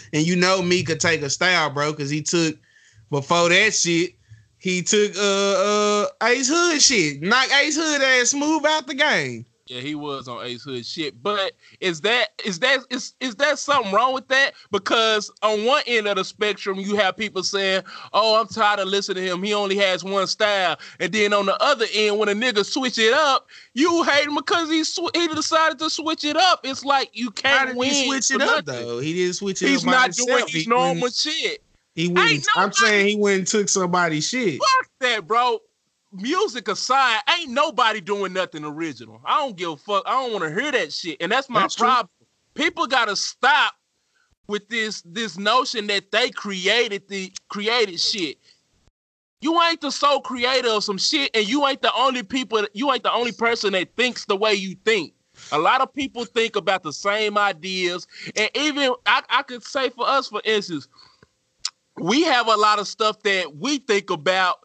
and 0.12 0.26
you 0.26 0.36
know 0.36 0.62
Meek 0.62 0.86
could 0.86 1.00
take 1.00 1.22
a 1.22 1.30
style, 1.30 1.70
bro, 1.70 1.90
because 1.90 2.10
he 2.10 2.22
took 2.22 2.56
before 3.10 3.48
that 3.48 3.74
shit, 3.74 4.12
he 4.58 4.82
took 4.82 5.16
uh 5.16 5.22
uh 5.22 6.06
Ace 6.22 6.48
Hood 6.48 6.80
shit, 6.80 7.20
knock 7.20 7.50
Ace 7.62 7.76
Hood 7.76 8.00
ass 8.00 8.30
smooth 8.30 8.64
out 8.64 8.86
the 8.86 8.94
game. 8.94 9.44
Yeah, 9.66 9.80
he 9.80 9.94
was 9.94 10.28
on 10.28 10.44
Ace 10.44 10.62
Hood 10.62 10.84
shit. 10.84 11.22
But 11.22 11.52
is 11.80 12.02
that 12.02 12.38
is 12.44 12.58
that 12.58 12.80
is 12.90 13.14
is 13.20 13.34
that 13.36 13.58
something 13.58 13.92
wrong 13.92 14.12
with 14.12 14.28
that? 14.28 14.52
Because 14.70 15.30
on 15.42 15.64
one 15.64 15.82
end 15.86 16.06
of 16.06 16.16
the 16.16 16.24
spectrum, 16.24 16.78
you 16.78 16.96
have 16.96 17.16
people 17.16 17.42
saying, 17.42 17.82
"Oh, 18.12 18.38
I'm 18.38 18.46
tired 18.46 18.80
of 18.80 18.88
listening 18.88 19.24
to 19.24 19.32
him. 19.32 19.42
He 19.42 19.54
only 19.54 19.76
has 19.78 20.04
one 20.04 20.26
style." 20.26 20.76
And 21.00 21.10
then 21.12 21.32
on 21.32 21.46
the 21.46 21.60
other 21.62 21.86
end, 21.94 22.18
when 22.18 22.28
a 22.28 22.34
nigga 22.34 22.62
switch 22.62 22.98
it 22.98 23.14
up, 23.14 23.48
you 23.72 24.02
hate 24.02 24.26
him 24.26 24.34
because 24.34 24.68
he 24.68 24.84
sw- 24.84 25.14
he 25.14 25.28
decided 25.28 25.78
to 25.78 25.88
switch 25.88 26.24
it 26.24 26.36
up. 26.36 26.60
It's 26.64 26.84
like 26.84 27.08
you 27.14 27.30
can't 27.30 27.74
win. 27.74 27.88
He 27.88 28.06
switch 28.06 28.30
it 28.32 28.42
up 28.42 28.66
though. 28.66 28.98
He 28.98 29.14
didn't 29.14 29.36
switch 29.36 29.62
it. 29.62 29.66
Up. 29.66 29.70
He's 29.70 29.84
not 29.86 30.12
doing 30.12 30.44
his 30.46 30.66
normal 30.66 31.08
shit. 31.08 31.62
He 31.94 32.08
went. 32.08 32.46
I'm 32.54 32.72
saying 32.72 33.06
he 33.06 33.16
went 33.16 33.38
and 33.38 33.46
took 33.46 33.70
somebody's 33.70 34.28
shit. 34.28 34.60
Fuck 34.60 34.90
that, 35.00 35.26
bro 35.26 35.60
music 36.14 36.68
aside, 36.68 37.20
ain't 37.38 37.50
nobody 37.50 38.00
doing 38.00 38.32
nothing 38.32 38.64
original. 38.64 39.20
I 39.24 39.38
don't 39.38 39.56
give 39.56 39.70
a 39.70 39.76
fuck. 39.76 40.04
I 40.06 40.12
don't 40.12 40.32
want 40.32 40.44
to 40.44 40.60
hear 40.60 40.72
that 40.72 40.92
shit. 40.92 41.18
And 41.20 41.30
that's 41.30 41.48
my 41.48 41.62
that's 41.62 41.76
problem. 41.76 42.08
True. 42.18 42.64
People 42.64 42.86
gotta 42.86 43.16
stop 43.16 43.74
with 44.46 44.68
this 44.68 45.02
this 45.02 45.38
notion 45.38 45.86
that 45.88 46.10
they 46.10 46.30
created 46.30 47.08
the 47.08 47.32
created 47.48 47.98
shit. 47.98 48.38
You 49.40 49.60
ain't 49.62 49.80
the 49.80 49.90
sole 49.90 50.20
creator 50.20 50.70
of 50.70 50.84
some 50.84 50.98
shit, 50.98 51.30
and 51.34 51.46
you 51.46 51.66
ain't 51.66 51.82
the 51.82 51.92
only 51.94 52.22
people. 52.22 52.66
You 52.72 52.92
ain't 52.92 53.02
the 53.02 53.12
only 53.12 53.32
person 53.32 53.72
that 53.72 53.94
thinks 53.96 54.24
the 54.24 54.36
way 54.36 54.54
you 54.54 54.76
think. 54.84 55.12
A 55.52 55.58
lot 55.58 55.80
of 55.80 55.92
people 55.92 56.24
think 56.24 56.56
about 56.56 56.82
the 56.82 56.92
same 56.92 57.36
ideas, 57.36 58.06
and 58.36 58.48
even 58.54 58.94
I, 59.04 59.22
I 59.28 59.42
could 59.42 59.64
say 59.64 59.90
for 59.90 60.08
us, 60.08 60.28
for 60.28 60.40
instance, 60.44 60.88
we 61.96 62.22
have 62.22 62.46
a 62.48 62.56
lot 62.56 62.78
of 62.78 62.88
stuff 62.88 63.22
that 63.22 63.56
we 63.56 63.78
think 63.78 64.10
about. 64.10 64.60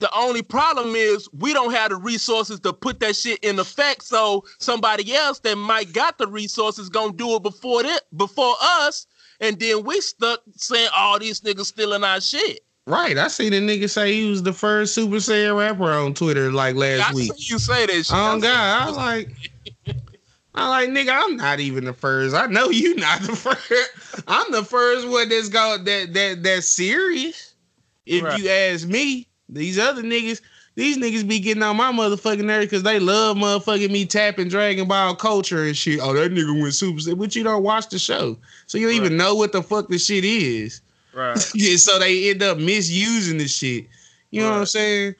The 0.00 0.10
only 0.14 0.42
problem 0.42 0.94
is 0.94 1.28
we 1.32 1.52
don't 1.52 1.72
have 1.72 1.90
the 1.90 1.96
resources 1.96 2.60
to 2.60 2.72
put 2.72 3.00
that 3.00 3.16
shit 3.16 3.38
in 3.42 3.58
effect. 3.58 4.04
So 4.04 4.44
somebody 4.58 5.14
else 5.14 5.40
that 5.40 5.56
might 5.56 5.92
got 5.92 6.18
the 6.18 6.26
resources 6.26 6.88
gonna 6.88 7.12
do 7.12 7.36
it 7.36 7.42
before 7.42 7.84
it 7.84 8.02
before 8.16 8.54
us, 8.60 9.06
and 9.40 9.58
then 9.58 9.84
we 9.84 10.00
stuck 10.00 10.40
saying 10.56 10.88
all 10.96 11.16
oh, 11.16 11.18
these 11.18 11.40
niggas 11.40 11.66
stealing 11.66 12.04
our 12.04 12.20
shit. 12.20 12.60
Right, 12.86 13.18
I 13.18 13.28
seen 13.28 13.50
the 13.50 13.60
nigga 13.60 13.90
say 13.90 14.14
he 14.14 14.30
was 14.30 14.42
the 14.42 14.52
first 14.52 14.94
Super 14.94 15.16
Saiyan 15.16 15.58
rapper 15.58 15.92
on 15.92 16.14
Twitter 16.14 16.50
like 16.50 16.74
last 16.74 17.10
I 17.10 17.14
week. 17.14 17.32
you 17.50 17.58
say 17.58 17.84
that 17.84 17.92
shit. 17.92 18.10
Oh 18.12 18.40
God, 18.40 18.82
I 18.82 18.86
was 18.86 18.96
like, 18.96 19.28
I'm 20.54 20.70
like, 20.70 20.88
nigga, 20.88 21.10
I'm 21.12 21.36
not 21.36 21.60
even 21.60 21.84
the 21.84 21.92
first. 21.92 22.34
I 22.34 22.46
know 22.46 22.70
you 22.70 22.96
not 22.96 23.20
the 23.22 23.36
first. 23.36 24.24
I'm 24.26 24.50
the 24.52 24.64
first 24.64 25.06
one 25.06 25.28
that's 25.28 25.50
got 25.50 25.84
that 25.84 26.14
that 26.14 26.42
that 26.42 26.64
serious. 26.64 27.54
If 28.06 28.24
right. 28.24 28.40
you 28.40 28.48
ask 28.48 28.88
me, 28.88 29.27
these 29.48 29.78
other 29.78 30.02
niggas, 30.02 30.40
these 30.74 30.98
niggas 30.98 31.26
be 31.26 31.40
getting 31.40 31.62
on 31.62 31.76
my 31.76 31.92
motherfucking 31.92 32.44
nerves 32.44 32.66
because 32.66 32.82
they 32.82 32.98
love 32.98 33.36
motherfucking 33.36 33.90
me 33.90 34.06
tapping 34.06 34.48
Dragon 34.48 34.86
Ball 34.86 35.14
culture 35.14 35.64
and 35.64 35.76
shit. 35.76 36.00
Oh, 36.00 36.12
that 36.14 36.32
nigga 36.32 36.60
went 36.60 36.74
Super 36.74 37.16
but 37.16 37.34
you 37.34 37.42
don't 37.42 37.62
watch 37.62 37.88
the 37.88 37.98
show, 37.98 38.36
so 38.66 38.78
you 38.78 38.86
don't 38.86 38.98
right. 38.98 39.06
even 39.06 39.16
know 39.16 39.34
what 39.34 39.52
the 39.52 39.62
fuck 39.62 39.88
the 39.88 39.98
shit 39.98 40.24
is. 40.24 40.80
Right. 41.12 41.36
yeah, 41.54 41.76
so 41.76 41.98
they 41.98 42.30
end 42.30 42.42
up 42.42 42.58
misusing 42.58 43.38
the 43.38 43.48
shit. 43.48 43.86
You 44.30 44.42
know 44.42 44.48
right. 44.48 44.54
what 44.54 44.60
I'm 44.60 44.66
saying? 44.66 45.14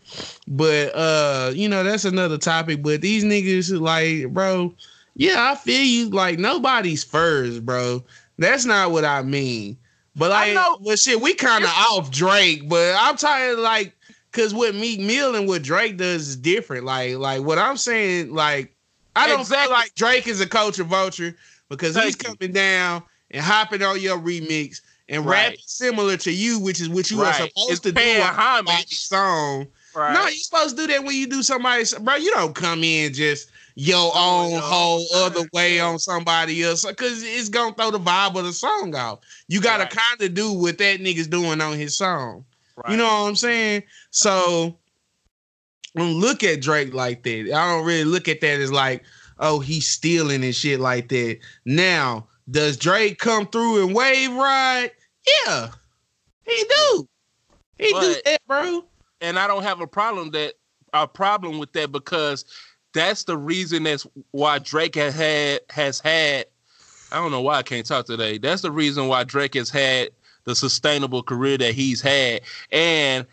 But 0.47 0.94
uh, 0.94 1.52
you 1.54 1.68
know, 1.68 1.82
that's 1.82 2.04
another 2.04 2.38
topic. 2.38 2.82
But 2.82 3.00
these 3.00 3.25
niggas 3.25 3.80
like, 3.80 4.32
bro, 4.32 4.75
yeah, 5.14 5.50
I 5.50 5.56
feel 5.56 5.82
you. 5.82 6.11
Like 6.11 6.38
nobody's 6.38 7.02
first, 7.02 7.64
bro. 7.64 8.04
That's 8.38 8.64
not 8.64 8.92
what 8.92 9.04
I 9.04 9.23
mean. 9.23 9.76
But 10.14 10.30
like, 10.30 10.50
I 10.50 10.54
know, 10.54 10.78
but 10.85 10.99
shit, 10.99 11.20
we 11.20 11.35
kind 11.35 11.64
of 11.64 11.70
off 11.70 12.11
Drake. 12.11 12.68
But 12.68 12.97
I'm 12.99 13.16
tired, 13.16 13.58
like, 13.58 13.94
cause 14.32 14.54
what 14.54 14.75
Meek 14.75 15.00
Mill 15.00 15.35
and 15.35 15.49
what 15.49 15.62
Drake 15.62 15.97
does 15.97 16.28
is 16.28 16.37
different. 16.37 16.85
Like, 16.85 17.16
like 17.16 17.42
what 17.42 17.58
I'm 17.58 17.76
saying, 17.76 18.32
like, 18.32 18.75
I 19.16 19.26
don't 19.26 19.40
exactly. 19.40 19.66
feel 19.66 19.73
like 19.73 19.94
Drake 19.94 20.26
is 20.26 20.40
a 20.40 20.47
culture 20.47 20.85
vulture 20.85 21.37
because 21.68 21.94
Thank 21.94 22.06
he's 22.06 22.16
coming 22.16 22.52
down 22.52 23.02
and 23.30 23.42
hopping 23.42 23.82
on 23.82 24.00
your 24.00 24.18
remix 24.18 24.80
and 25.08 25.25
right. 25.25 25.50
rap 25.50 25.54
similar 25.61 26.16
to 26.18 26.32
you, 26.32 26.58
which 26.61 26.80
is 26.80 26.88
what 26.88 27.11
you 27.11 27.23
right. 27.23 27.28
are 27.28 27.49
supposed 27.49 27.70
it's 27.70 27.80
to 27.80 27.92
do 27.92 28.00
on 28.00 28.35
homage 28.35 28.99
song. 28.99 29.66
Right. 29.94 30.12
No, 30.12 30.23
you're 30.23 30.32
supposed 30.32 30.76
to 30.76 30.87
do 30.87 30.92
that 30.92 31.02
when 31.02 31.16
you 31.16 31.26
do 31.26 31.42
somebody's 31.42 31.94
bro. 31.94 32.16
You 32.16 32.30
don't 32.32 32.54
come 32.54 32.85
in 32.85 33.12
just 33.12 33.50
your 33.75 34.12
own 34.14 34.61
whole 34.61 35.06
other 35.14 35.42
way 35.52 35.80
on 35.80 35.99
somebody 35.99 36.62
else 36.62 36.85
because 36.85 37.23
it's 37.23 37.49
gonna 37.49 37.75
throw 37.75 37.90
the 37.90 37.99
vibe 37.99 38.37
of 38.37 38.44
the 38.44 38.52
song 38.52 38.94
off. 38.94 39.20
You 39.49 39.61
gotta 39.61 39.85
right. 39.85 39.90
kind 39.90 40.23
of 40.23 40.35
do 40.35 40.52
what 40.52 40.78
that 40.78 41.00
nigga's 41.00 41.26
doing 41.26 41.61
on 41.61 41.76
his 41.76 41.97
song. 41.97 42.44
Right. 42.78 42.92
You 42.92 42.97
know 42.97 43.06
what 43.06 43.28
I'm 43.28 43.37
saying? 43.37 43.82
So 44.11 44.78
when 45.94 46.12
look 46.12 46.44
at 46.44 46.61
Drake 46.61 46.94
like 46.94 47.25
that, 47.25 47.52
I 47.52 47.75
don't 47.75 47.85
really 47.85 48.04
look 48.04 48.28
at 48.28 48.40
that 48.40 48.61
as 48.61 48.70
like, 48.70 49.02
oh, 49.40 49.58
he's 49.58 49.88
stealing 49.88 50.44
and 50.44 50.54
shit 50.54 50.78
like 50.78 51.08
that. 51.08 51.38
Now, 51.64 52.28
does 52.50 52.76
Drake 52.76 53.18
come 53.18 53.47
through 53.47 53.85
and 53.85 53.94
wave 53.94 54.32
ride? 54.32 54.92
Yeah, 55.47 55.70
he 56.47 56.64
do. 56.68 57.08
He 57.78 57.92
but, 57.92 58.00
do 58.00 58.14
that, 58.25 58.40
bro. 58.47 58.85
And 59.20 59.38
I 59.38 59.49
don't 59.49 59.64
have 59.64 59.80
a 59.80 59.87
problem 59.87 60.30
that 60.30 60.54
a 60.92 61.08
problem 61.08 61.58
with 61.58 61.73
that 61.73 61.90
because 61.90 62.44
that's 62.94 63.25
the 63.25 63.37
reason 63.37 63.82
that's 63.82 64.06
why 64.30 64.58
Drake 64.58 64.94
has 64.94 65.14
had 65.14 65.61
has 65.70 65.99
had. 65.99 66.47
I 67.11 67.16
don't 67.16 67.32
know 67.32 67.40
why 67.40 67.56
I 67.56 67.62
can't 67.62 67.87
talk 67.87 68.06
today. 68.06 68.38
That's 68.38 68.62
the 68.62 68.70
reason 68.70 69.08
why 69.08 69.25
Drake 69.25 69.54
has 69.54 69.70
had 69.70 70.11
the 70.49 70.57
sustainable 70.57 71.23
career 71.23 71.59
that 71.59 71.75
he's 71.75 72.00
had. 72.00 72.40
And 72.73 73.26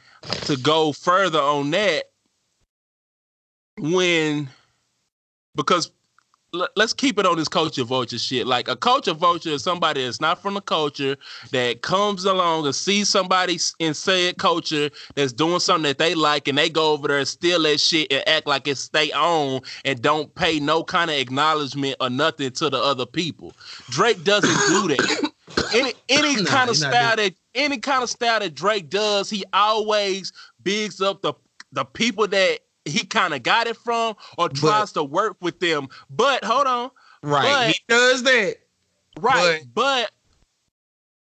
to 0.46 0.58
go 0.58 0.92
further 0.92 1.40
on 1.40 1.72
that, 1.72 2.06
when 3.78 4.50
because 5.56 5.92
let's 6.78 6.94
keep 6.94 7.20
it 7.20 7.26
on 7.26 7.38
this 7.38 7.50
culture 7.50 7.84
vulture 7.84 8.18
shit. 8.18 8.48
Like 8.48 8.68
a 8.68 8.76
culture 8.76 9.14
vulture 9.14 9.50
is 9.50 9.64
somebody 9.64 10.04
that's 10.04 10.22
not 10.22 10.42
from 10.42 10.54
the 10.54 10.62
culture 10.62 11.18
that 11.52 11.82
comes 11.82 12.24
along 12.24 12.66
and 12.66 12.74
sees 12.74 13.10
somebody 13.10 13.60
in 13.80 13.94
said 13.94 14.38
culture 14.38 14.90
that's 15.16 15.34
doing 15.34 15.60
something 15.60 15.90
that 15.90 15.98
they 15.98 16.16
like 16.16 16.48
and 16.48 16.58
they 16.58 16.70
go 16.70 16.94
over 16.94 17.10
there 17.10 17.18
and 17.18 17.28
steal 17.28 17.62
that 17.64 17.80
shit 17.80 18.12
and 18.12 18.28
act 18.28 18.48
like 18.48 18.68
it's 18.68 18.88
their 18.90 19.10
own 19.16 19.62
and 19.84 20.02
don't 20.02 20.34
pay 20.36 20.60
no 20.60 20.84
kind 20.84 21.12
of 21.12 21.18
acknowledgement 21.18 21.96
or 22.00 22.10
nothing 22.10 22.52
to 22.52 22.70
the 22.70 22.82
other 22.82 23.06
people. 23.06 23.54
Drake 23.90 24.24
doesn't 24.24 24.74
do 24.74 24.96
that. 24.96 25.32
any 25.74 25.94
any 26.10 26.36
no, 26.36 26.46
kind 26.46 26.70
of 26.70 26.78
style 26.78 27.16
that 27.16 27.34
any 27.54 27.78
kind 27.78 28.04
of 28.04 28.10
style 28.10 28.40
that 28.40 28.56
Drake 28.56 28.90
does, 28.90 29.30
he 29.30 29.44
always 29.54 30.32
bigs 30.64 31.02
up 31.02 31.22
the 31.22 31.34
the 31.72 31.86
people 31.86 32.28
that 32.28 32.60
he 32.86 33.06
kind 33.06 33.34
of 33.34 33.44
got 33.44 33.68
it 33.68 33.76
from 33.76 34.16
or 34.38 34.48
tries 34.50 34.94
but, 34.94 35.02
to 35.02 35.04
work 35.04 35.38
with 35.42 35.60
them. 35.60 35.90
But 36.10 36.44
hold 36.44 36.68
on. 36.68 36.92
Right. 37.24 37.44
But, 37.44 37.68
he 37.68 37.80
does 37.88 38.24
that. 38.24 38.58
Right. 39.20 39.66
But, 39.74 40.12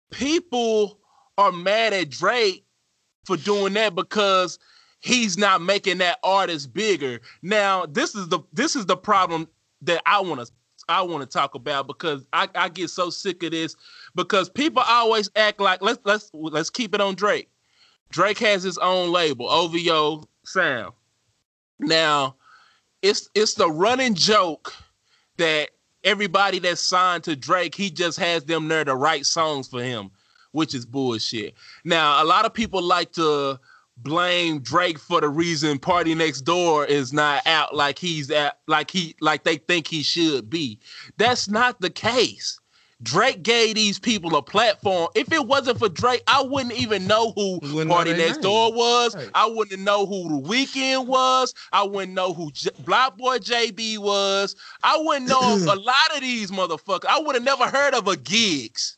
but 0.10 0.18
people 0.18 1.00
are 1.38 1.52
mad 1.52 1.94
at 1.94 2.10
Drake 2.10 2.66
for 3.26 3.38
doing 3.38 3.74
that 3.74 3.96
because 3.96 4.58
he's 5.02 5.38
not 5.38 5.62
making 5.62 5.98
that 6.00 6.20
artist 6.24 6.74
bigger. 6.74 7.20
Now, 7.42 7.86
this 7.86 8.16
is 8.16 8.30
the 8.30 8.40
this 8.54 8.76
is 8.76 8.86
the 8.86 8.98
problem 8.98 9.48
that 9.82 10.02
I 10.06 10.22
want 10.22 10.46
to 10.46 10.52
I 10.90 11.02
want 11.02 11.22
to 11.22 11.28
talk 11.28 11.56
about 11.56 11.88
because 11.88 12.26
I, 12.34 12.48
I 12.56 12.70
get 12.70 12.90
so 12.90 13.10
sick 13.10 13.44
of 13.44 13.52
this 13.52 13.76
because 14.16 14.50
people 14.50 14.84
always 14.86 15.30
act 15.36 15.60
like 15.60 15.82
let's 15.82 16.00
let's 16.06 16.30
let's 16.34 16.70
keep 16.70 16.94
it 16.94 17.02
on 17.02 17.16
Drake. 17.16 17.50
Drake 18.10 18.40
has 18.40 18.64
his 18.64 18.78
own 18.78 19.12
label, 19.12 19.50
OVO 19.50 20.28
Sound. 20.44 20.94
Now, 21.80 22.36
it's 23.02 23.30
it's 23.34 23.56
the 23.56 23.70
running 23.70 24.14
joke 24.14 24.74
that 25.38 25.70
everybody 26.04 26.60
that's 26.60 26.82
signed 26.82 27.24
to 27.24 27.36
Drake, 27.36 27.76
he 27.76 27.90
just 27.90 28.20
has 28.20 28.44
them 28.46 28.68
there 28.68 28.84
to 28.84 28.96
write 28.96 29.26
songs 29.26 29.68
for 29.68 29.82
him, 29.82 30.12
which 30.52 30.74
is 30.74 30.86
bullshit. 30.86 31.56
Now, 31.84 32.24
a 32.24 32.26
lot 32.26 32.46
of 32.46 32.54
people 32.54 32.82
like 32.82 33.12
to 33.14 33.60
blame 33.98 34.60
Drake 34.60 35.00
for 35.00 35.22
the 35.22 35.30
reason 35.30 35.80
Party 35.80 36.16
Next 36.16 36.42
Door 36.42 36.86
is 36.86 37.14
not 37.14 37.46
out 37.46 37.76
like 37.76 38.00
he's 38.00 38.32
at 38.32 38.60
like 38.68 38.92
he 38.92 39.16
like 39.22 39.44
they 39.44 39.58
think 39.58 39.88
he 39.88 40.04
should 40.04 40.50
be. 40.50 40.80
That's 41.18 41.50
not 41.50 41.82
the 41.82 41.90
case. 41.90 42.60
Drake 43.04 43.42
gave 43.44 43.76
these 43.76 44.00
people 44.00 44.36
a 44.36 44.42
platform. 44.42 45.08
If 45.16 45.32
it 45.32 45.46
wasn't 45.48 45.80
for 45.80 45.90
Drake, 45.90 46.24
I 46.28 46.44
wouldn't 46.44 46.74
even 46.74 47.08
know 47.08 47.32
who 47.32 47.60
Party 47.88 48.14
Next 48.14 48.36
name. 48.36 48.42
Door 48.42 48.74
was. 48.74 49.16
Right. 49.16 49.30
I 49.34 49.48
wouldn't 49.48 49.82
know 49.82 50.06
who 50.06 50.42
The 50.42 50.48
Weeknd 50.48 51.08
was. 51.08 51.54
I 51.72 51.84
wouldn't 51.84 52.14
know 52.14 52.34
who 52.34 52.52
J- 52.52 52.70
BlocBoy 52.84 53.40
JB 53.40 53.98
was. 53.98 54.56
I 54.84 54.98
wouldn't 54.98 55.28
know 55.28 55.40
a 55.72 55.76
lot 55.76 56.16
of 56.16 56.22
these 56.22 56.52
motherfuckers. 56.52 57.06
I 57.08 57.20
would 57.20 57.36
have 57.36 57.44
never 57.44 57.66
heard 57.66 57.94
of 57.94 58.08
a 58.08 58.16
Giggs 58.18 58.98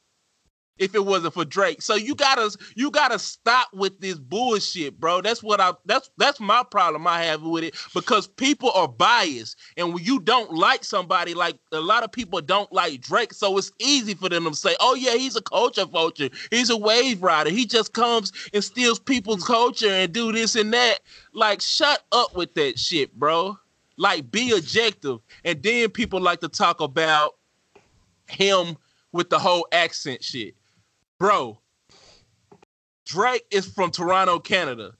if 0.78 0.96
it 0.96 1.06
wasn't 1.06 1.34
for 1.34 1.46
Drake. 1.46 1.82
So 1.82 1.96
you 1.96 2.16
gotta 2.16 2.56
you 2.76 2.90
gotta 2.90 3.20
stop 3.20 3.70
with 3.74 4.00
this 4.00 4.18
bullshit, 4.18 5.00
bro. 5.00 5.22
That's 5.22 5.44
what 5.44 5.62
I 5.62 5.74
that's 5.86 6.10
that's 6.18 6.40
my 6.40 6.64
problem 6.64 7.06
I 7.06 7.24
have 7.24 7.44
with 7.44 7.64
it 7.64 7.76
because 7.94 8.28
people 8.28 8.72
are 8.72 8.88
biased, 8.88 9.58
and 9.78 9.94
when 9.94 10.04
you 10.04 10.20
don't 10.20 10.52
like 10.52 10.84
somebody, 10.84 11.34
like 11.34 11.58
a 11.72 11.80
lot 11.80 12.04
of 12.04 12.12
people 12.12 12.42
don't 12.42 12.72
like 12.72 13.02
Drake, 13.02 13.34
so 13.34 13.58
it's 13.58 13.72
easy 13.80 14.14
for 14.16 14.30
them 14.30 14.46
to 14.46 14.56
say, 14.56 14.76
"Oh 14.80 14.96
yeah, 14.96 15.16
he's 15.16 15.36
a 15.36 15.42
culture 15.42 15.86
vulture, 15.86 16.30
he's 16.50 16.70
a 16.70 16.78
wave 16.78 17.22
rider, 17.22 17.50
he 17.50 17.66
just 17.66 17.94
comes 17.94 18.32
and 18.54 18.64
steals 18.64 19.00
people's 19.00 19.44
mm. 19.44 19.48
culture 19.48 19.90
and 19.90 20.12
do 20.12 20.32
this 20.32 20.56
and 20.56 20.74
that." 20.74 21.00
Like, 21.34 21.62
shut 21.62 22.04
up 22.12 22.36
with 22.36 22.54
that 22.56 22.80
shit, 22.80 23.14
bro. 23.14 23.58
Like, 23.98 24.32
be 24.32 24.52
objective, 24.58 25.20
and 25.46 25.62
then 25.62 25.90
people 25.90 26.20
like 26.20 26.40
to 26.42 26.50
talk 26.50 26.82
about 26.82 27.36
him 28.28 28.76
with 29.12 29.30
the 29.30 29.38
whole 29.38 29.68
accent 29.72 30.24
shit 30.24 30.56
bro, 31.24 31.58
Drake 33.06 33.46
is 33.50 33.66
from 33.66 33.92
Toronto, 33.92 34.40
Canada. 34.40 34.92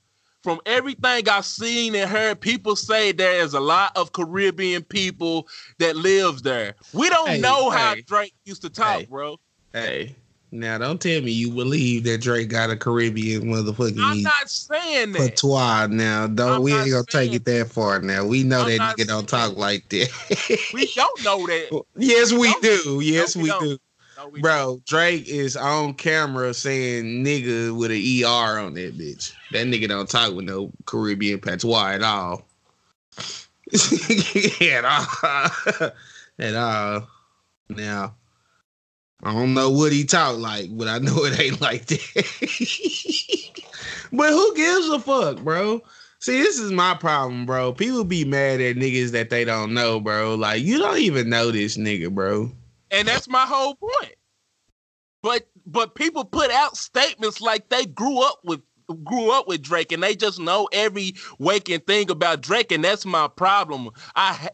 From 0.42 0.62
everything 0.66 1.28
I've 1.28 1.44
seen 1.44 1.96
and 1.96 2.10
heard, 2.10 2.40
people 2.40 2.78
say 2.78 3.12
there 3.12 3.44
is 3.44 3.54
a 3.54 3.60
lot 3.60 3.92
of 3.98 4.14
Caribbean 4.14 4.84
people 4.84 5.50
that 5.80 5.98
lives 5.98 6.42
there. 6.42 6.76
We 6.94 7.10
don't 7.10 7.28
hey, 7.28 7.40
know 7.42 7.70
hey, 7.72 7.78
how 7.78 7.96
Drake 8.08 8.34
used 8.46 8.62
to 8.62 8.70
talk, 8.70 9.00
hey, 9.00 9.06
bro. 9.06 9.38
Hey, 9.74 10.16
now 10.50 10.78
don't 10.78 11.02
tell 11.02 11.22
me 11.22 11.32
you 11.32 11.52
believe 11.52 12.06
that 12.06 12.22
Drake 12.22 12.48
got 12.48 12.70
a 12.70 12.78
Caribbean 12.78 13.44
motherfucking. 13.44 14.00
I'm 14.02 14.22
not 14.22 14.50
saying 14.50 15.12
that. 15.12 15.32
Patois 15.32 15.88
now, 15.88 16.28
don't 16.28 16.56
I'm 16.56 16.62
we 16.64 16.74
ain't 16.74 16.90
gonna 16.90 17.04
take 17.10 17.34
it 17.34 17.44
that 17.44 17.68
far. 17.68 18.00
Now 18.00 18.24
we 18.26 18.44
know 18.44 18.62
I'm 18.62 18.68
that 18.68 18.80
nigga 18.80 19.08
don't 19.08 19.28
talk 19.28 19.58
like 19.58 19.90
that. 19.90 20.70
we 20.74 20.90
don't 20.96 21.24
know 21.26 21.46
that. 21.48 21.84
yes, 21.98 22.32
we, 22.32 22.38
we 22.38 22.56
do. 22.62 23.02
Yes, 23.02 23.36
no, 23.36 23.42
we, 23.44 23.52
we 23.52 23.60
do. 23.60 23.78
Bro, 24.42 24.82
Drake 24.86 25.28
is 25.28 25.56
on 25.56 25.94
camera 25.96 26.54
saying 26.54 27.24
nigga 27.24 27.76
with 27.76 27.92
an 27.92 27.98
ER 27.98 28.60
on 28.60 28.74
that 28.76 28.98
bitch. 28.98 29.34
That 29.52 29.68
nigga 29.68 29.88
don't 29.88 30.10
talk 30.10 30.34
with 30.34 30.46
no 30.46 30.72
Caribbean 30.86 31.40
patois 31.40 31.94
at 31.94 32.04
all. 32.04 32.46
at 34.62 34.86
all. 34.86 35.92
at 36.40 36.56
all. 36.56 37.08
Now, 37.70 38.16
I 39.24 39.34
don't 39.34 39.54
know 39.54 39.70
what 39.70 39.92
he 39.92 40.04
talk 40.04 40.38
like, 40.38 40.76
but 40.76 40.88
I 40.88 41.00
know 41.00 41.16
it 41.26 41.40
ain't 41.40 41.62
like 41.62 41.86
that. 41.88 42.00
but 44.12 44.30
who 44.30 44.56
gives 44.56 44.90
a 44.90 45.00
fuck, 45.00 45.40
bro? 45.44 45.82
See, 46.20 46.42
this 46.42 46.58
is 46.58 46.72
my 46.72 46.94
problem, 46.94 47.46
bro. 47.46 47.74
People 47.74 48.04
be 48.06 48.24
mad 48.24 48.62
at 48.62 48.78
niggas 48.78 49.12
that 49.12 49.30
they 49.30 49.44
don't 49.44 49.74
know, 49.74 50.00
bro. 50.00 50.36
Like, 50.36 50.62
you 50.62 50.78
don't 50.78 51.00
even 51.00 51.30
know 51.30 51.52
this 51.52 51.78
nigga, 51.78 52.10
bro. 52.10 52.50
And 52.94 53.08
that's 53.08 53.28
my 53.28 53.46
whole 53.46 53.76
point. 53.76 54.16
But 55.22 55.48
but 55.66 55.96
people 55.96 56.26
put 56.26 56.52
out 56.52 56.78
statements 56.78 57.42
like 57.42 57.70
they 57.70 57.86
grew 57.86 58.22
up 58.22 58.40
with 58.44 58.62
grew 59.06 59.32
up 59.32 59.48
with 59.48 59.62
Drake 59.62 59.92
and 59.92 60.04
they 60.04 60.16
just 60.16 60.40
know 60.40 60.68
every 60.74 61.14
waking 61.40 61.80
thing 61.80 62.12
about 62.12 62.42
Drake 62.42 62.72
and 62.72 62.84
that's 62.84 63.06
my 63.06 63.28
problem. 63.28 63.90
I 64.16 64.50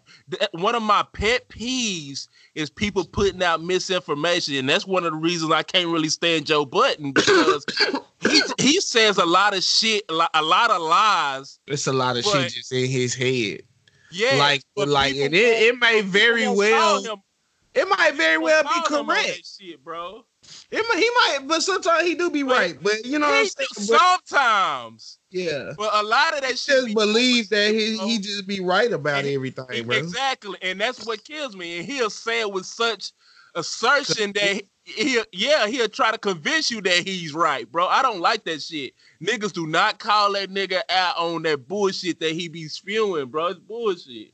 one 0.51 0.75
of 0.75 0.83
my 0.83 1.05
pet 1.13 1.49
peeves 1.49 2.27
is 2.55 2.69
people 2.69 3.03
putting 3.05 3.43
out 3.43 3.63
misinformation 3.63 4.55
and 4.55 4.69
that's 4.69 4.85
one 4.85 5.03
of 5.03 5.13
the 5.13 5.17
reasons 5.17 5.51
I 5.51 5.63
can't 5.63 5.89
really 5.89 6.09
stand 6.09 6.45
Joe 6.45 6.65
Budden 6.65 7.11
because 7.11 7.65
he 8.21 8.41
he 8.59 8.81
says 8.81 9.17
a 9.17 9.25
lot 9.25 9.55
of 9.55 9.63
shit 9.63 10.03
a 10.09 10.13
lot, 10.13 10.69
of 10.71 10.81
lies. 10.81 11.59
It's 11.67 11.87
a 11.87 11.93
lot 11.93 12.15
of 12.15 12.23
But- 12.23 12.43
shit 12.43 12.53
just 12.53 12.71
in 12.71 12.87
his 12.87 13.15
head. 13.15 13.63
Yeah, 14.11 14.37
like, 14.37 14.63
like, 14.75 15.15
and 15.17 15.35
it, 15.35 15.63
it 15.67 15.77
may 15.77 16.01
very 16.01 16.47
well, 16.47 17.03
him- 17.03 17.21
it 17.75 17.87
might 17.87 18.15
very 18.15 18.37
well 18.37 18.63
be 18.63 18.69
call 18.69 18.99
him 19.01 19.09
on 19.09 19.15
that 19.15 19.23
correct. 19.25 19.49
shit, 19.59 19.83
bro. 19.83 20.25
It 20.71 20.85
might, 20.89 20.97
he 20.97 21.09
might, 21.39 21.47
but 21.47 21.61
sometimes 21.61 22.03
he 22.07 22.15
do 22.15 22.29
be 22.31 22.43
But- 22.43 22.51
right. 22.57 22.77
But 22.81 23.05
you 23.05 23.19
know 23.19 23.27
what 23.27 23.35
I'm 23.39 23.45
saying? 23.45 23.67
But, 23.89 23.99
sometimes. 24.27 25.19
yeah, 25.29 25.73
But 25.77 25.93
a 25.93 26.03
lot 26.03 26.33
of 26.35 26.41
that 26.41 26.57
shit 26.57 26.75
just 26.75 26.87
be 26.87 26.93
believe 26.95 27.49
that 27.49 27.71
he 27.73 27.97
he 27.97 28.17
just 28.19 28.47
be 28.47 28.59
right 28.59 28.91
about 28.91 29.19
And- 29.25 29.27
everything, 29.33 29.85
bro. 29.85 29.95
Exactly, 29.97 30.57
and 30.61 30.79
that's 30.81 31.05
what 31.05 31.23
kills 31.23 31.55
me. 31.55 31.77
And 31.79 31.85
he'll 31.85 32.09
say 32.09 32.39
it 32.41 32.51
with 32.51 32.65
such 32.65 33.11
assertion 33.55 34.31
that 34.33 34.43
he, 34.43 34.63
he'll, 34.83 35.25
yeah, 35.31 35.67
he'll 35.67 35.89
try 35.89 36.11
to 36.11 36.17
convince 36.17 36.71
you 36.71 36.81
that 36.81 37.07
he's 37.07 37.33
right, 37.33 37.69
bro. 37.71 37.87
I 37.87 38.01
don't 38.01 38.19
like 38.21 38.43
that 38.45 38.61
shit. 38.61 38.93
Niggas 39.21 39.51
do 39.53 39.67
not 39.67 39.99
call 39.99 40.33
that 40.33 40.49
nigga 40.49 40.81
out 40.89 41.17
on 41.17 41.41
that 41.43 41.67
bullshit 41.67 42.19
that 42.21 42.31
he 42.31 42.47
be 42.47 42.67
spewing, 42.67 43.27
bro. 43.27 43.47
It's 43.47 43.59
bullshit. 43.59 44.33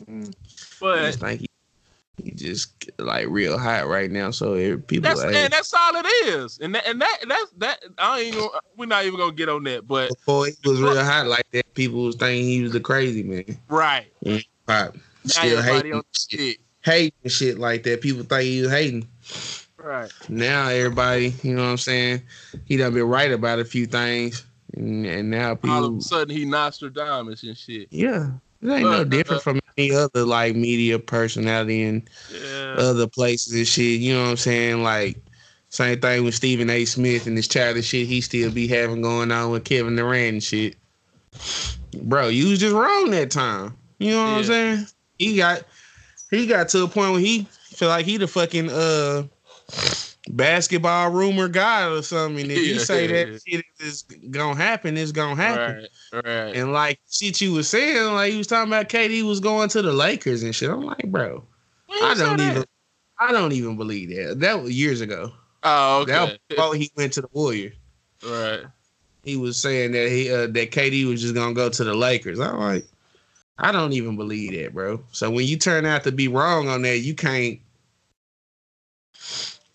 Mm. 0.00 0.32
But 0.80 1.06
just 1.06 1.20
think 1.20 1.40
he, 1.40 1.46
he 2.22 2.30
just 2.32 2.90
like 2.98 3.26
real 3.28 3.58
hot 3.58 3.86
right 3.88 4.10
now. 4.10 4.30
So 4.30 4.54
it, 4.54 4.86
people 4.86 5.04
that's 5.08 5.22
like, 5.22 5.34
and 5.34 5.52
that's 5.52 5.72
all 5.74 5.92
it 5.96 6.06
is. 6.26 6.58
And 6.60 6.74
that, 6.74 6.86
and 6.86 7.00
that 7.00 7.18
that's 7.28 7.50
that. 7.58 7.84
I 7.98 8.20
ain't. 8.20 8.36
Gonna, 8.36 8.48
we're 8.76 8.86
not 8.86 9.04
even 9.04 9.18
gonna 9.18 9.32
get 9.32 9.48
on 9.48 9.64
that. 9.64 9.86
But 9.86 10.08
before 10.10 10.46
he 10.46 10.52
was 10.64 10.80
real 10.80 11.02
hot 11.04 11.26
like 11.26 11.50
that, 11.52 11.74
people 11.74 12.04
was 12.04 12.16
thinking 12.16 12.46
he 12.46 12.62
was 12.62 12.72
the 12.72 12.80
crazy 12.80 13.22
man. 13.22 13.58
right, 13.68 14.06
Pop 14.66 14.96
still 15.28 15.58
everybody 15.58 15.88
hating 15.88 16.02
shit, 16.12 16.56
hating 16.82 17.30
shit 17.30 17.58
like 17.58 17.82
that. 17.84 18.00
People 18.00 18.24
think 18.24 18.44
he 18.44 18.62
was 18.62 18.70
hating. 18.70 19.08
Right. 19.76 20.12
now 20.28 20.68
everybody, 20.68 21.34
you 21.42 21.54
know 21.54 21.62
what 21.62 21.70
I'm 21.70 21.78
saying? 21.78 22.22
He 22.64 22.76
done 22.76 22.94
been 22.94 23.04
right 23.04 23.30
about 23.30 23.58
a 23.58 23.64
few 23.64 23.86
things. 23.86 24.44
And, 24.76 25.06
and 25.06 25.30
now 25.30 25.58
All 25.64 25.84
of 25.84 25.96
a 25.96 26.00
sudden 26.00 26.36
he 26.36 26.44
Nostradamus 26.44 27.42
and 27.44 27.56
shit. 27.56 27.88
Yeah. 27.90 28.30
It 28.60 28.70
ain't 28.70 28.90
no 28.90 29.04
different 29.04 29.40
uh, 29.40 29.42
from 29.42 29.60
any 29.78 29.94
other 29.94 30.24
like 30.24 30.56
media 30.56 30.98
personality 30.98 31.84
and 31.84 32.08
Yeah. 32.30 32.74
other 32.78 33.06
places 33.06 33.54
and 33.54 33.66
shit. 33.66 34.00
You 34.00 34.14
know 34.14 34.24
what 34.24 34.30
I'm 34.30 34.36
saying? 34.36 34.82
Like 34.82 35.16
same 35.70 36.00
thing 36.00 36.24
with 36.24 36.34
Stephen 36.34 36.68
A. 36.70 36.84
Smith 36.84 37.26
and 37.26 37.36
this 37.36 37.48
childish 37.48 37.86
shit 37.86 38.06
he 38.06 38.20
still 38.20 38.50
be 38.50 38.66
having 38.66 39.02
going 39.02 39.30
on 39.30 39.50
with 39.50 39.64
Kevin 39.64 39.96
Durant 39.96 40.32
and 40.34 40.42
shit. 40.42 40.76
Bro, 42.02 42.28
you 42.28 42.48
was 42.50 42.58
just 42.58 42.74
wrong 42.74 43.10
that 43.10 43.30
time. 43.30 43.76
You 43.98 44.12
know 44.12 44.24
what 44.24 44.38
I'm 44.38 44.44
saying? 44.44 44.86
He 45.18 45.36
got 45.36 45.62
he 46.30 46.46
got 46.46 46.68
to 46.70 46.84
a 46.84 46.88
point 46.88 47.12
where 47.12 47.20
he 47.20 47.46
feel 47.62 47.88
like 47.88 48.04
he 48.04 48.16
the 48.16 48.26
fucking 48.26 48.70
uh 48.70 49.24
basketball 50.30 51.10
rumor 51.10 51.48
guy 51.48 51.88
or 51.88 52.02
something. 52.02 52.50
If 52.50 52.58
you 52.58 52.78
say 52.78 53.06
that 53.06 53.40
shit 53.46 53.64
is 53.80 54.02
gonna 54.30 54.56
happen, 54.56 54.96
it's 54.96 55.12
gonna 55.12 55.36
happen. 55.36 55.86
Right. 56.12 56.24
Right. 56.24 56.56
And 56.56 56.72
like 56.72 57.00
shit 57.10 57.40
you 57.40 57.52
was 57.52 57.68
saying, 57.68 58.12
like 58.14 58.32
you 58.32 58.38
was 58.38 58.46
talking 58.46 58.72
about 58.72 58.88
KD 58.88 59.22
was 59.26 59.40
going 59.40 59.68
to 59.70 59.82
the 59.82 59.92
Lakers 59.92 60.42
and 60.42 60.54
shit. 60.54 60.70
I'm 60.70 60.82
like, 60.82 61.06
bro, 61.06 61.44
I 61.90 62.14
don't 62.14 62.36
that? 62.38 62.50
even 62.52 62.64
I 63.20 63.32
don't 63.32 63.52
even 63.52 63.76
believe 63.76 64.10
that. 64.10 64.40
That 64.40 64.62
was 64.62 64.72
years 64.72 65.00
ago. 65.00 65.32
Oh, 65.64 66.04
That 66.04 66.20
was 66.22 66.30
okay. 66.30 66.38
before 66.50 66.74
he 66.76 66.90
went 66.96 67.12
to 67.14 67.22
the 67.22 67.28
Warriors. 67.32 67.74
right. 68.24 68.60
He 69.24 69.36
was 69.36 69.60
saying 69.60 69.92
that 69.92 70.08
he 70.08 70.30
uh, 70.32 70.46
that 70.46 70.70
KD 70.70 71.06
was 71.08 71.20
just 71.20 71.34
gonna 71.34 71.52
go 71.54 71.68
to 71.68 71.84
the 71.84 71.94
Lakers. 71.94 72.38
I'm 72.40 72.58
like, 72.58 72.86
I 73.58 73.72
don't 73.72 73.92
even 73.92 74.16
believe 74.16 74.52
that, 74.52 74.72
bro. 74.72 75.02
So 75.10 75.30
when 75.30 75.46
you 75.46 75.56
turn 75.56 75.84
out 75.84 76.04
to 76.04 76.12
be 76.12 76.28
wrong 76.28 76.68
on 76.68 76.82
that, 76.82 76.98
you 77.00 77.14
can't 77.14 77.58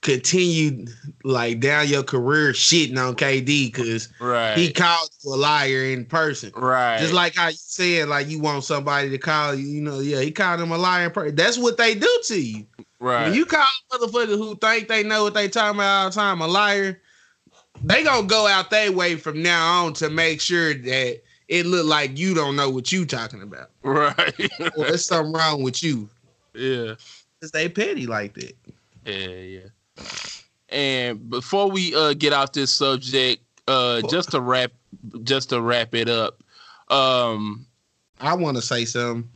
continue 0.04 0.86
like 1.24 1.60
down 1.60 1.88
your 1.88 2.04
career 2.04 2.52
shitting 2.52 2.98
on 2.98 3.16
KD 3.16 3.74
because 3.74 4.10
Right. 4.20 4.58
he 4.58 4.72
called 4.72 5.10
you 5.24 5.34
a 5.34 5.36
liar 5.36 5.86
in 5.86 6.06
person. 6.06 6.52
right. 6.56 7.00
Just 7.00 7.14
like 7.14 7.36
how 7.36 7.48
you 7.48 7.56
said, 7.58 8.10
like 8.10 8.28
you 8.28 8.40
want 8.40 8.64
somebody 8.64 9.10
to 9.10 9.18
call 9.18 9.56
you, 9.56 9.66
you 9.66 9.82
know, 9.82 10.00
yeah, 10.00 10.20
he 10.22 10.30
called 10.32 10.60
him 10.62 10.72
a 10.72 10.78
liar. 10.78 11.06
in 11.06 11.12
person. 11.12 11.36
That's 11.36 11.58
what 11.58 11.78
they 11.78 11.96
do 11.96 12.20
to 12.26 12.40
you. 12.40 12.66
right. 13.00 13.24
When 13.26 13.34
you 13.34 13.46
call 13.46 13.66
motherfuckers 13.92 14.38
who 14.38 14.56
think 14.58 14.88
they 14.88 15.04
know 15.04 15.24
what 15.24 15.34
they 15.34 15.48
talking 15.48 15.80
about 15.80 16.04
all 16.04 16.10
the 16.10 16.16
time 16.16 16.42
a 16.42 16.48
liar, 16.48 17.02
they 17.84 18.04
gonna 18.04 18.28
go 18.28 18.46
out 18.48 18.70
their 18.70 18.92
way 18.92 19.16
from 19.16 19.42
now 19.42 19.86
on 19.86 19.94
to 19.94 20.10
make 20.10 20.40
sure 20.42 20.74
that 20.74 21.22
it 21.48 21.66
look 21.66 21.86
like 21.86 22.18
you 22.18 22.34
don't 22.34 22.56
know 22.56 22.70
what 22.70 22.92
you 22.92 23.06
talking 23.06 23.42
about. 23.42 23.70
right. 23.84 24.34
Or 24.78 24.86
there's 24.86 25.06
something 25.06 25.34
wrong 25.34 25.64
with 25.64 25.82
you. 25.84 26.10
yeah. 26.54 26.96
Cause 27.42 27.52
they 27.52 27.68
petty 27.68 28.06
like 28.08 28.34
that. 28.36 28.56
Yeah. 29.06 29.28
Yeah. 29.28 29.60
And 30.70 31.30
before 31.30 31.70
we 31.70 31.94
uh 31.96 32.14
get 32.14 32.34
off 32.34 32.52
this 32.54 32.74
subject, 32.74 33.44
uh, 33.68 34.02
just 34.10 34.32
to 34.32 34.42
wrap, 34.42 34.72
just 35.24 35.50
to 35.50 35.62
wrap 35.62 35.94
it 35.96 36.10
up. 36.10 36.42
Um. 36.90 37.66
I 38.22 38.36
want 38.36 38.56
to 38.58 38.62
say 38.62 38.86
something 38.86 39.28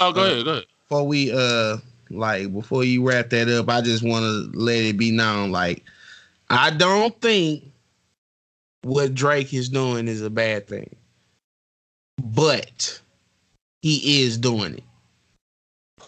Oh, 0.00 0.12
go 0.12 0.20
Uh, 0.20 0.24
ahead. 0.26 0.44
Go 0.44 0.50
ahead. 0.52 0.64
before 0.84 1.06
we 1.06 1.32
uh 1.32 1.78
like 2.10 2.52
before 2.52 2.84
you 2.84 3.02
wrap 3.06 3.30
that 3.30 3.48
up. 3.48 3.68
I 3.68 3.80
just 3.80 4.02
want 4.04 4.22
to 4.24 4.58
let 4.58 4.78
it 4.78 4.96
be 4.96 5.10
known, 5.10 5.50
like 5.50 5.82
I 6.48 6.70
don't 6.70 7.18
think 7.20 7.64
what 8.82 9.14
Drake 9.14 9.52
is 9.52 9.68
doing 9.68 10.06
is 10.06 10.22
a 10.22 10.30
bad 10.30 10.68
thing, 10.68 10.94
but 12.22 13.00
he 13.82 14.22
is 14.22 14.38
doing 14.38 14.74
it. 14.74 14.84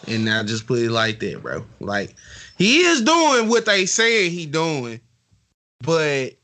And 0.07 0.29
I 0.31 0.45
just 0.45 0.67
put 0.67 0.79
it 0.79 0.91
like 0.91 1.19
that, 1.21 1.43
bro. 1.43 1.65
Like 1.81 2.15
he 2.59 2.81
is 2.81 3.01
doing 3.03 3.49
what 3.49 3.65
they 3.65 3.87
saying 3.87 4.33
he 4.33 4.45
doing, 4.45 5.01
but 5.81 6.35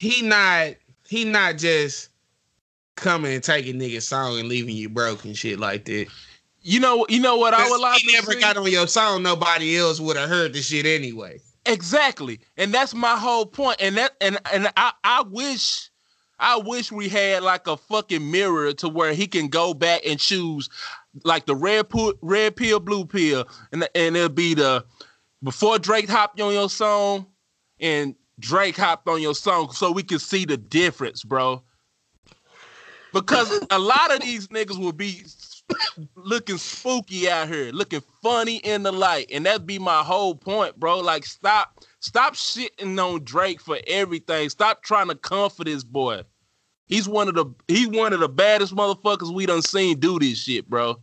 he 0.00 0.22
not 0.22 0.74
he 1.08 1.24
not 1.24 1.56
just 1.56 2.10
coming 2.96 3.32
and 3.32 3.42
taking 3.42 3.76
niggas 3.78 4.02
song 4.02 4.38
and 4.38 4.48
leaving 4.48 4.76
you 4.76 4.88
broke 4.88 5.24
and 5.24 5.36
shit 5.36 5.60
like 5.60 5.84
that. 5.86 6.06
You 6.62 6.80
know. 6.80 7.06
You 7.08 7.20
know 7.20 7.36
what 7.36 7.54
I 7.54 7.68
would 7.70 7.80
like 7.80 8.00
He 8.00 8.12
never 8.12 8.32
see? 8.32 8.40
got 8.40 8.56
on 8.56 8.70
your 8.70 8.88
song, 8.88 9.22
nobody 9.22 9.78
else 9.78 10.00
would 10.00 10.16
have 10.16 10.28
heard 10.28 10.52
the 10.52 10.60
shit 10.60 10.84
anyway. 10.84 11.40
Exactly. 11.64 12.40
And 12.56 12.74
that's 12.74 12.94
my 12.94 13.16
whole 13.16 13.46
point. 13.46 13.76
And 13.80 13.96
that 13.96 14.16
and 14.20 14.38
and 14.52 14.68
I, 14.76 14.92
I 15.04 15.22
wish 15.22 15.90
I 16.40 16.56
wish 16.58 16.90
we 16.90 17.08
had 17.08 17.42
like 17.42 17.66
a 17.66 17.76
fucking 17.76 18.30
mirror 18.30 18.72
to 18.74 18.88
where 18.88 19.12
he 19.12 19.26
can 19.26 19.48
go 19.48 19.74
back 19.74 20.02
and 20.06 20.18
choose 20.18 20.68
like 21.24 21.46
the 21.46 21.56
red 21.56 21.88
pill, 21.88 22.14
red 22.22 22.56
pill, 22.56 22.80
blue 22.80 23.04
pill, 23.04 23.46
and 23.72 23.88
and 23.94 24.16
it'll 24.16 24.28
be 24.28 24.54
the 24.54 24.84
before 25.42 25.78
Drake 25.78 26.08
hopped 26.08 26.40
on 26.40 26.52
your 26.52 26.68
song 26.68 27.26
and 27.80 28.14
Drake 28.40 28.76
hopped 28.76 29.08
on 29.08 29.20
your 29.20 29.34
song, 29.34 29.72
so 29.72 29.90
we 29.90 30.02
can 30.02 30.18
see 30.18 30.44
the 30.44 30.56
difference, 30.56 31.24
bro. 31.24 31.62
Because 33.12 33.66
a 33.70 33.78
lot 33.78 34.14
of 34.14 34.20
these 34.20 34.48
niggas 34.48 34.78
will 34.78 34.92
be 34.92 35.24
looking 36.14 36.58
spooky 36.58 37.28
out 37.28 37.48
here, 37.48 37.72
looking 37.72 38.02
funny 38.22 38.56
in 38.58 38.82
the 38.82 38.92
light, 38.92 39.30
and 39.32 39.46
that'd 39.46 39.66
be 39.66 39.78
my 39.78 40.02
whole 40.02 40.34
point, 40.34 40.78
bro. 40.78 41.00
Like, 41.00 41.24
stop, 41.24 41.84
stop 42.00 42.34
shitting 42.34 42.98
on 43.02 43.24
Drake 43.24 43.60
for 43.60 43.78
everything. 43.86 44.48
Stop 44.50 44.82
trying 44.82 45.08
to 45.08 45.14
comfort 45.14 45.64
this 45.64 45.84
boy. 45.84 46.22
He's 46.88 47.08
one 47.08 47.28
of 47.28 47.34
the 47.34 47.46
he's 47.68 47.88
one 47.88 48.12
of 48.12 48.20
the 48.20 48.28
baddest 48.28 48.74
motherfuckers 48.74 49.32
we 49.32 49.46
done 49.46 49.62
seen 49.62 50.00
do 50.00 50.18
this 50.18 50.38
shit, 50.38 50.68
bro. 50.68 51.00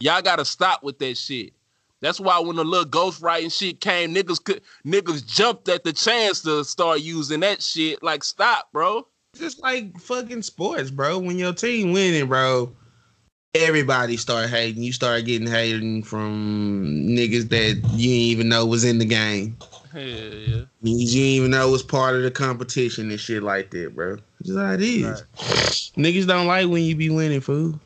Y'all 0.00 0.22
gotta 0.22 0.44
stop 0.44 0.82
with 0.82 0.98
that 1.00 1.16
shit. 1.16 1.52
That's 2.00 2.20
why 2.20 2.38
when 2.38 2.56
the 2.56 2.64
little 2.64 2.84
ghost 2.84 3.20
writing 3.20 3.50
shit 3.50 3.80
came, 3.80 4.14
niggas 4.14 4.42
could 4.42 4.62
niggas 4.86 5.26
jumped 5.26 5.68
at 5.68 5.82
the 5.82 5.92
chance 5.92 6.42
to 6.42 6.64
start 6.64 7.00
using 7.00 7.40
that 7.40 7.60
shit. 7.62 8.02
Like, 8.02 8.22
stop, 8.22 8.70
bro. 8.72 9.06
Just 9.36 9.60
like 9.60 9.98
fucking 9.98 10.42
sports, 10.42 10.90
bro. 10.90 11.18
When 11.18 11.38
your 11.38 11.52
team 11.52 11.92
winning, 11.92 12.28
bro, 12.28 12.72
everybody 13.54 14.16
start 14.16 14.48
hating. 14.48 14.82
You 14.82 14.92
start 14.92 15.24
getting 15.24 15.48
hating 15.48 16.04
from 16.04 17.08
niggas 17.08 17.48
that 17.48 17.82
you 17.94 18.08
didn't 18.08 18.30
even 18.30 18.48
know 18.48 18.64
was 18.66 18.84
in 18.84 18.98
the 18.98 19.04
game. 19.04 19.56
Hell 19.92 20.02
yeah. 20.02 20.64
You 20.82 21.06
didn't 21.06 21.16
even 21.16 21.50
know 21.50 21.68
it 21.68 21.72
was 21.72 21.82
part 21.82 22.16
of 22.16 22.22
the 22.22 22.30
competition 22.30 23.10
and 23.10 23.18
shit 23.18 23.42
like 23.42 23.70
that, 23.70 23.94
bro. 23.94 24.18
Just 24.42 24.58
how 24.58 24.72
it 24.72 24.82
is. 24.82 25.04
Right. 25.04 25.22
Niggas 25.96 26.26
don't 26.26 26.46
like 26.46 26.68
when 26.68 26.82
you 26.82 26.94
be 26.94 27.10
winning, 27.10 27.40
fool. 27.40 27.78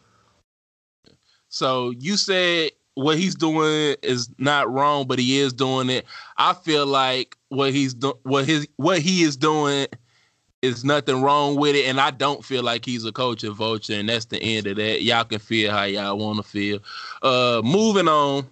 So 1.49 1.91
you 1.91 2.17
said 2.17 2.73
what 2.95 3.19
he's 3.19 3.35
doing 3.35 3.97
is 4.03 4.29
not 4.39 4.71
wrong, 4.71 5.07
but 5.07 5.19
he 5.19 5.39
is 5.39 5.53
doing 5.53 5.91
it. 5.91 6.07
I 6.37 6.55
feel 6.55 6.87
like 6.87 7.37
what 7.49 7.73
he's 7.73 7.95
do- 7.95 8.19
what 8.23 8.47
his 8.47 8.67
what 8.77 9.01
he 9.01 9.23
is 9.23 9.37
doing 9.37 9.87
is 10.63 10.85
nothing 10.85 11.23
wrong 11.23 11.57
with 11.57 11.75
it, 11.75 11.87
and 11.87 12.01
I 12.01 12.11
don't 12.11 12.45
feel 12.45 12.63
like 12.63 12.85
he's 12.85 13.05
a 13.05 13.13
coach 13.13 13.45
of 13.45 13.57
vulture, 13.57 13.95
and 13.95 14.09
that's 14.09 14.27
the 14.27 14.41
end 14.43 14.67
of 14.67 14.77
that. 14.77 15.03
Y'all 15.03 15.25
can 15.25 15.41
feel 15.41 15.73
how 15.73 15.85
y'all 15.85 16.19
want 16.19 16.37
to 16.39 16.43
feel. 16.43 16.79
Uh, 17.23 17.61
moving 17.65 18.09
on. 18.09 18.49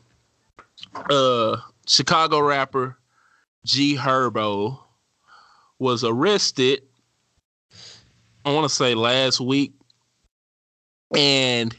Uh, 1.09 1.57
Chicago 1.87 2.41
rapper 2.41 2.97
G 3.65 3.97
Herbo 3.97 4.79
was 5.79 6.05
arrested. 6.05 6.83
I 8.45 8.53
want 8.53 8.69
to 8.69 8.75
say 8.75 8.95
last 8.95 9.41
week, 9.41 9.73
and 11.15 11.77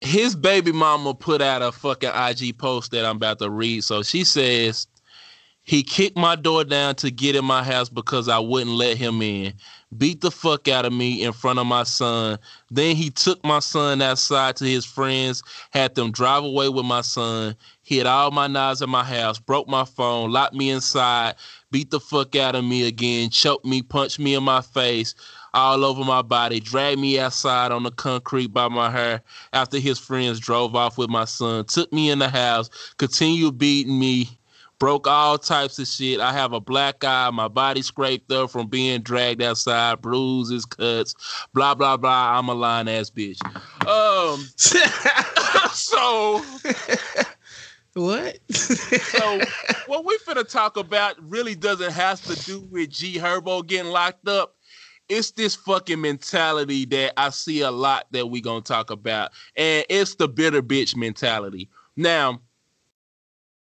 his 0.00 0.34
baby 0.34 0.72
mama 0.72 1.14
put 1.14 1.40
out 1.42 1.62
a 1.62 1.70
fucking 1.70 2.10
IG 2.14 2.58
post 2.58 2.90
that 2.92 3.04
I'm 3.04 3.16
about 3.16 3.38
to 3.40 3.50
read. 3.50 3.84
So 3.84 4.02
she 4.02 4.24
says 4.24 4.86
he 5.64 5.82
kicked 5.82 6.16
my 6.16 6.34
door 6.34 6.64
down 6.64 6.96
to 6.96 7.10
get 7.10 7.36
in 7.36 7.44
my 7.44 7.62
house 7.62 7.88
because 7.88 8.28
I 8.28 8.38
wouldn't 8.38 8.74
let 8.74 8.96
him 8.96 9.22
in. 9.22 9.54
Beat 9.96 10.20
the 10.20 10.30
fuck 10.30 10.66
out 10.66 10.84
of 10.84 10.92
me 10.92 11.22
in 11.22 11.32
front 11.32 11.58
of 11.58 11.66
my 11.66 11.84
son. 11.84 12.38
Then 12.70 12.96
he 12.96 13.10
took 13.10 13.44
my 13.44 13.60
son 13.60 14.02
outside 14.02 14.56
to 14.56 14.64
his 14.64 14.84
friends, 14.84 15.42
had 15.70 15.94
them 15.94 16.10
drive 16.10 16.42
away 16.42 16.68
with 16.68 16.84
my 16.84 17.02
son, 17.02 17.54
hid 17.82 18.06
all 18.06 18.30
my 18.30 18.46
knives 18.46 18.80
in 18.80 18.90
my 18.90 19.04
house, 19.04 19.38
broke 19.38 19.68
my 19.68 19.84
phone, 19.84 20.30
locked 20.30 20.54
me 20.54 20.70
inside, 20.70 21.34
beat 21.70 21.90
the 21.90 22.00
fuck 22.00 22.34
out 22.36 22.54
of 22.54 22.64
me 22.64 22.86
again, 22.86 23.28
choked 23.30 23.64
me, 23.64 23.82
punched 23.82 24.18
me 24.18 24.34
in 24.34 24.42
my 24.42 24.60
face, 24.60 25.14
all 25.54 25.84
over 25.84 26.04
my 26.04 26.22
body, 26.22 26.60
dragged 26.60 27.00
me 27.00 27.18
outside 27.18 27.72
on 27.72 27.82
the 27.82 27.90
concrete 27.90 28.48
by 28.48 28.68
my 28.68 28.90
hair 28.90 29.22
after 29.52 29.78
his 29.78 29.98
friends 29.98 30.40
drove 30.40 30.74
off 30.74 30.96
with 30.96 31.10
my 31.10 31.24
son, 31.24 31.64
took 31.64 31.92
me 31.92 32.10
in 32.10 32.18
the 32.18 32.28
house, 32.28 32.70
continued 32.98 33.58
beating 33.58 33.98
me, 33.98 34.38
broke 34.78 35.06
all 35.06 35.38
types 35.38 35.78
of 35.78 35.86
shit. 35.86 36.20
I 36.20 36.32
have 36.32 36.52
a 36.52 36.60
black 36.60 37.04
eye, 37.04 37.30
my 37.30 37.48
body 37.48 37.82
scraped 37.82 38.32
up 38.32 38.50
from 38.50 38.66
being 38.66 39.02
dragged 39.02 39.42
outside, 39.42 40.00
bruises, 40.00 40.64
cuts, 40.64 41.14
blah 41.52 41.74
blah 41.74 41.96
blah. 41.96 42.38
I'm 42.38 42.48
a 42.48 42.54
lying 42.54 42.88
ass 42.88 43.10
bitch. 43.10 43.38
Um, 43.86 44.40
so 45.72 46.42
what? 47.94 48.38
so 48.52 49.40
what 49.86 50.04
we're 50.04 50.18
gonna 50.26 50.44
talk 50.44 50.76
about 50.76 51.16
really 51.28 51.54
doesn't 51.54 51.92
have 51.92 52.22
to 52.22 52.34
do 52.44 52.60
with 52.70 52.90
G 52.90 53.18
Herbo 53.18 53.66
getting 53.66 53.90
locked 53.90 54.28
up. 54.28 54.56
It's 55.08 55.32
this 55.32 55.54
fucking 55.54 56.00
mentality 56.00 56.86
that 56.86 57.12
I 57.18 57.30
see 57.30 57.60
a 57.60 57.70
lot 57.70 58.06
that 58.12 58.28
we're 58.28 58.42
gonna 58.42 58.62
talk 58.62 58.90
about, 58.90 59.32
and 59.56 59.84
it's 59.88 60.14
the 60.14 60.28
bitter 60.28 60.62
bitch 60.62 60.96
mentality. 60.96 61.68
Now, 61.96 62.40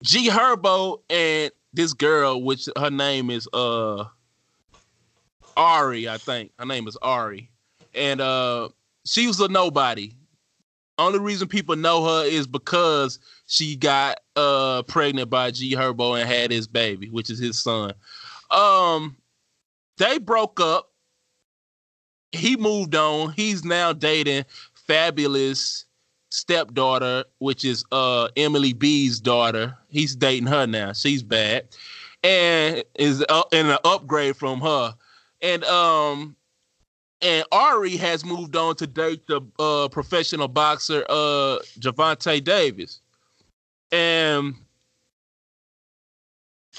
G 0.03 0.29
Herbo 0.29 1.03
and 1.09 1.53
this 1.73 1.93
girl, 1.93 2.43
which 2.43 2.69
her 2.77 2.91
name 2.91 3.31
is 3.31 3.49
uh 3.53 4.05
Ari, 5.57 6.09
I 6.09 6.19
think 6.19 6.53
her 6.59 6.67
name 6.67 6.89
is 6.89 6.97
Ari, 6.97 7.51
and 7.95 8.21
uh 8.21 8.71
she 9.05 9.27
was 9.27 9.39
a 9.41 9.49
nobody. 9.49 10.13
Only 10.99 11.19
reason 11.19 11.47
people 11.47 11.77
know 11.77 12.05
her 12.05 12.25
is 12.25 12.47
because 12.47 13.19
she 13.47 13.77
got 13.77 14.21
uh 14.35 14.83
pregnant 14.83 15.31
by 15.31 15.51
G 15.51 15.75
Herbo 15.75 16.21
and 16.21 16.29
had 16.29 16.51
his 16.51 16.67
baby, 16.67 17.09
which 17.09 17.31
is 17.31 17.39
his 17.39 17.59
son. 17.59 17.95
Um, 18.51 19.17
they 19.99 20.19
broke 20.19 20.61
up. 20.61 20.93
He 22.33 22.57
moved 22.57 22.95
on. 22.95 23.33
He's 23.33 23.65
now 23.65 23.93
dating 23.93 24.45
Fabolous 24.89 25.85
stepdaughter, 26.31 27.25
which 27.39 27.65
is 27.65 27.85
uh 27.93 28.29
Emily 28.37 28.73
B's 28.73 29.21
daughter. 29.21 29.77
He's 29.89 30.15
dating 30.15 30.49
her 30.49 30.67
now. 30.67 30.93
She's 30.93 31.23
bad, 31.23 31.69
and 32.23 32.83
is 32.97 33.25
uh, 33.29 33.45
in 33.53 33.67
an 33.67 33.79
upgrade 33.85 34.37
from 34.37 34.61
her. 34.61 34.95
And 35.41 35.65
um, 35.65 36.37
and 37.23 37.45
Ari 37.53 37.97
has 37.97 38.25
moved 38.25 38.57
on 38.57 38.75
to 38.77 38.87
date 38.87 39.27
the 39.29 39.41
uh 39.59 39.89
professional 39.89 40.49
boxer 40.49 41.05
uh 41.09 41.59
Gervonta 41.79 42.43
Davis. 42.43 43.01
And 43.93 44.55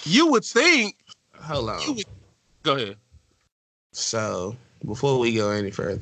you 0.05 0.27
would 0.31 0.45
think 0.45 0.95
Hold 1.41 1.69
on. 1.69 1.95
would 1.95 2.05
go 2.63 2.75
ahead. 2.75 2.97
So 3.93 4.55
before 4.85 5.19
we 5.19 5.33
go 5.35 5.49
any 5.49 5.71
further, 5.71 6.01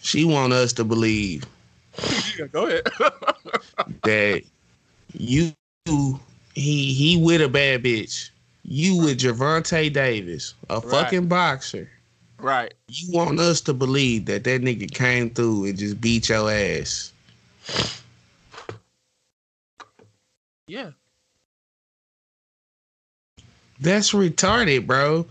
she 0.00 0.24
want 0.24 0.52
us 0.52 0.72
to 0.74 0.84
believe 0.84 1.44
Yeah, 2.38 2.46
go 2.52 2.66
ahead. 2.66 2.82
that 4.02 4.42
you 5.12 5.52
he 6.54 6.92
he 6.94 7.16
with 7.22 7.40
a 7.40 7.48
bad 7.48 7.82
bitch. 7.82 8.30
You 8.64 8.96
with 8.98 9.18
Gervonta 9.18 9.92
Davis, 9.92 10.54
a 10.70 10.80
Right. 10.82 10.90
fucking 10.90 11.26
boxer. 11.28 11.90
right. 12.38 12.74
You 12.88 13.12
want 13.12 13.40
us 13.40 13.60
to 13.62 13.72
believe 13.74 14.26
that 14.26 14.44
that 14.44 14.60
nigga 14.62 14.92
came 14.92 15.30
through 15.30 15.64
and 15.66 15.78
just 15.78 16.00
beat 16.00 16.28
your 16.28 16.50
ass. 16.50 17.12
Yeah. 20.72 20.92
That's 23.78 24.12
retarded, 24.12 24.86
bro. 24.86 25.26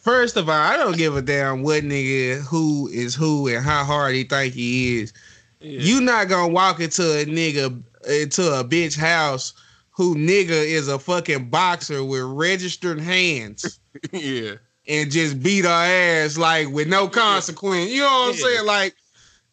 First 0.00 0.38
of 0.38 0.48
all, 0.48 0.54
I 0.54 0.78
don't 0.78 0.96
give 0.96 1.14
a 1.14 1.20
damn 1.20 1.62
what 1.62 1.82
nigga 1.82 2.40
who 2.40 2.88
is 2.88 3.14
who 3.14 3.48
and 3.48 3.62
how 3.62 3.84
hard 3.84 4.14
he 4.14 4.24
think 4.24 4.54
he 4.54 5.00
is. 5.00 5.12
Yeah. 5.60 5.78
You 5.78 6.00
not 6.00 6.30
gonna 6.30 6.50
walk 6.50 6.80
into 6.80 7.02
a 7.02 7.26
nigga 7.26 7.82
into 8.08 8.50
a 8.50 8.64
bitch 8.64 8.96
house 8.96 9.52
who 9.90 10.14
nigga 10.14 10.48
is 10.48 10.88
a 10.88 10.98
fucking 10.98 11.50
boxer 11.50 12.02
with 12.02 12.22
registered 12.22 12.98
hands 12.98 13.78
yeah. 14.10 14.54
and 14.88 15.10
just 15.10 15.42
beat 15.42 15.66
her 15.66 15.70
ass 15.70 16.38
like 16.38 16.68
with 16.70 16.88
no 16.88 17.08
consequence. 17.08 17.90
You 17.90 18.00
know 18.00 18.06
what 18.06 18.28
I'm 18.30 18.34
saying? 18.36 18.66
Like, 18.66 18.96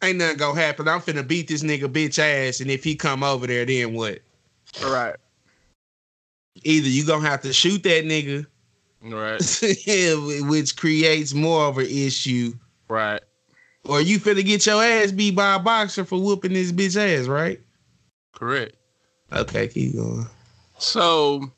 ain't 0.01 0.17
nothing 0.17 0.37
gonna 0.37 0.61
happen. 0.61 0.87
I'm 0.87 1.01
finna 1.01 1.27
beat 1.27 1.49
this 1.49 1.61
nigga 1.61 1.91
bitch 1.91 2.19
ass, 2.19 2.61
and 2.61 2.71
if 2.71 2.85
he 2.85 2.95
come 2.95 3.21
over 3.21 3.47
there, 3.47 3.65
then 3.65 3.93
what? 3.93 4.19
All 4.83 4.91
right. 4.93 5.15
Either 6.63 6.87
you 6.87 7.05
gonna 7.05 7.27
have 7.27 7.41
to 7.41 7.53
shoot 7.53 7.83
that 7.83 8.03
nigga, 8.05 8.45
right. 9.01 10.41
which 10.49 10.75
creates 10.75 11.33
more 11.33 11.65
of 11.65 11.77
an 11.77 11.85
issue, 11.87 12.53
Right. 12.89 13.21
or 13.85 14.01
you 14.01 14.19
finna 14.19 14.43
get 14.45 14.65
your 14.65 14.83
ass 14.83 15.11
beat 15.11 15.35
by 15.35 15.55
a 15.55 15.59
boxer 15.59 16.03
for 16.03 16.19
whooping 16.19 16.53
this 16.53 16.71
bitch 16.71 16.97
ass, 16.97 17.27
right? 17.27 17.59
Correct. 18.33 18.75
Okay, 19.31 19.67
keep 19.67 19.95
going. 19.95 20.27
So 20.79 21.49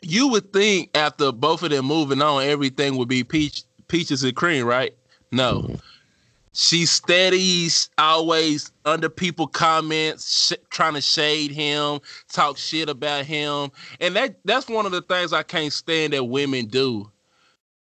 you 0.00 0.28
would 0.28 0.52
think 0.52 0.90
after 0.96 1.32
both 1.32 1.62
of 1.62 1.70
them 1.70 1.84
moving 1.86 2.22
on, 2.22 2.44
everything 2.44 2.96
would 2.96 3.08
be 3.08 3.24
peach 3.24 3.64
peaches 3.88 4.22
and 4.22 4.36
cream, 4.36 4.64
right? 4.64 4.94
No. 5.32 5.76
She 6.60 6.86
steadies 6.86 7.88
always 7.98 8.72
under 8.84 9.08
people 9.08 9.46
comments, 9.46 10.48
sh- 10.48 10.58
trying 10.70 10.94
to 10.94 11.00
shade 11.00 11.52
him, 11.52 12.00
talk 12.32 12.58
shit 12.58 12.88
about 12.88 13.26
him, 13.26 13.70
and 14.00 14.16
that 14.16 14.40
that's 14.44 14.66
one 14.66 14.84
of 14.84 14.90
the 14.90 15.02
things 15.02 15.32
I 15.32 15.44
can't 15.44 15.72
stand 15.72 16.14
that 16.14 16.24
women 16.24 16.66
do. 16.66 17.08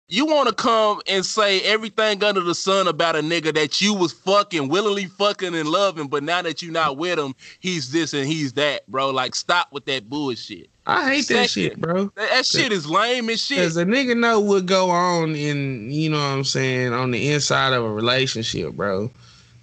You 0.09 0.27
want 0.27 0.51
to 0.51 0.55
come 0.55 1.01
and 1.09 1.25
say 1.25 1.63
everything 1.63 2.23
under 2.23 2.43
the 2.43 2.55
sun 2.55 2.89
about 2.89 3.17
a 3.17 3.21
nigga 3.21 3.55
that 3.55 3.81
you 3.81 3.95
was 3.95 4.13
fucking 4.13 4.69
willingly 4.69 5.07
fucking 5.07 5.55
and 5.55 5.69
loving, 5.71 6.09
but 6.09 6.23
now 6.23 6.43
that 6.43 6.61
you're 6.61 6.71
not 6.71 6.99
with 6.99 7.19
him, 7.19 7.35
he's 7.61 7.91
this 7.91 8.13
and 8.13 8.27
he's 8.27 8.53
that, 8.53 8.87
bro. 8.87 9.09
Like, 9.09 9.35
stop 9.35 9.73
with 9.73 9.87
that 9.87 10.11
bullshit. 10.11 10.69
I 10.91 11.11
hate 11.11 11.27
that 11.29 11.51
shit, 11.51 11.79
bro. 11.79 12.11
That, 12.17 12.47
shit 12.47 12.73
is 12.73 12.87
lame 12.87 13.29
as 13.29 13.45
shit. 13.45 13.59
Cause 13.59 13.77
a 13.77 13.85
nigga 13.85 14.17
know 14.17 14.41
what 14.41 14.65
go 14.65 14.89
on 14.89 15.37
in, 15.37 15.91
you 15.93 16.09
know 16.09 16.17
what 16.17 16.25
I'm 16.25 16.45
saying, 16.45 16.95
on 16.95 17.11
the 17.11 17.31
inside 17.31 17.75
of 17.75 17.85
a 17.85 17.91
relationship, 17.93 18.73
bro. 18.73 19.11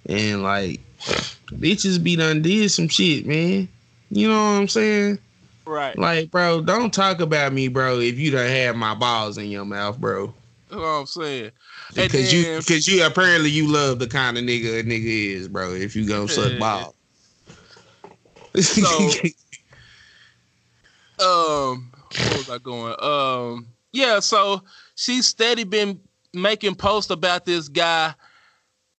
And 0.08 0.44
like, 0.44 0.80
bitches 1.48 2.00
be 2.02 2.14
done 2.14 2.42
did 2.42 2.70
some 2.70 2.86
shit, 2.86 3.26
man. 3.26 3.68
You 4.10 4.28
know 4.28 4.36
what 4.36 4.60
I'm 4.60 4.68
saying? 4.68 5.18
Right. 5.66 5.98
Like, 5.98 6.30
bro, 6.30 6.60
don't 6.62 6.94
talk 6.94 7.18
about 7.20 7.52
me, 7.52 7.66
bro, 7.66 7.98
if 7.98 8.16
you 8.20 8.30
don't 8.30 8.48
have 8.48 8.76
my 8.76 8.94
balls 8.94 9.36
in 9.36 9.46
your 9.46 9.64
mouth, 9.64 9.98
bro. 9.98 10.32
That's 10.68 10.80
what 10.80 10.86
I'm 10.86 11.06
saying. 11.06 11.50
Because 11.94 12.32
you 12.32 12.56
because 12.58 12.86
you 12.86 13.04
apparently 13.04 13.50
you 13.50 13.66
love 13.72 13.98
the 13.98 14.06
kind 14.06 14.38
of 14.38 14.44
nigga 14.44 14.78
a 14.80 14.84
nigga 14.84 15.34
is, 15.34 15.48
bro, 15.48 15.72
if 15.72 15.96
you 15.96 16.06
gonna 16.06 16.28
suck 16.28 16.56
balls. 16.60 16.94
So- 18.62 19.10
um 21.20 21.92
where 22.18 22.36
was 22.36 22.48
I 22.48 22.58
going? 22.58 22.94
Um 23.00 23.68
yeah, 23.92 24.20
so 24.20 24.62
she's 24.94 25.26
steady 25.26 25.64
been 25.64 26.00
making 26.34 26.74
posts 26.74 27.10
about 27.10 27.44
this 27.44 27.68
guy 27.68 28.14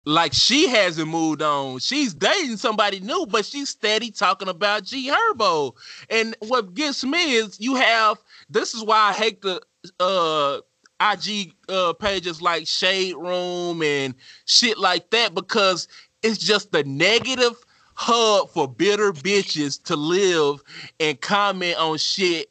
like 0.07 0.33
she 0.33 0.69
hasn't 0.69 1.09
moved 1.09 1.43
on. 1.43 1.81
She's 1.81 2.15
dating 2.15 2.57
somebody 2.57 3.01
new, 3.01 3.27
but 3.29 3.45
she's 3.45 3.69
steady 3.69 4.11
talking 4.11 4.49
about 4.49 4.85
G 4.85 5.11
Herbo. 5.11 5.75
And 6.09 6.35
what 6.41 6.75
gets 6.75 7.05
me 7.05 7.35
is 7.35 7.61
you 7.61 7.75
have 7.75 8.19
this 8.49 8.73
is 8.73 8.83
why 8.83 9.11
I 9.11 9.13
hate 9.13 9.43
the 9.43 9.61
uh 10.01 10.61
IG 11.01 11.53
uh 11.69 11.93
pages 11.95 12.41
like 12.41 12.67
Shade 12.67 13.17
Room 13.17 13.83
and 13.83 14.15
shit 14.47 14.79
like 14.79 15.11
that 15.11 15.35
because 15.35 15.89
it's 16.23 16.39
just 16.39 16.73
the 16.73 16.85
negative 16.85 17.55
hub 17.97 18.51
for 18.51 18.69
bitter 18.69 19.13
bitches 19.13 19.83
to 19.85 19.97
live 19.97 20.63
and 21.01 21.21
comment 21.21 21.77
on 21.79 21.99
shit 21.99 22.51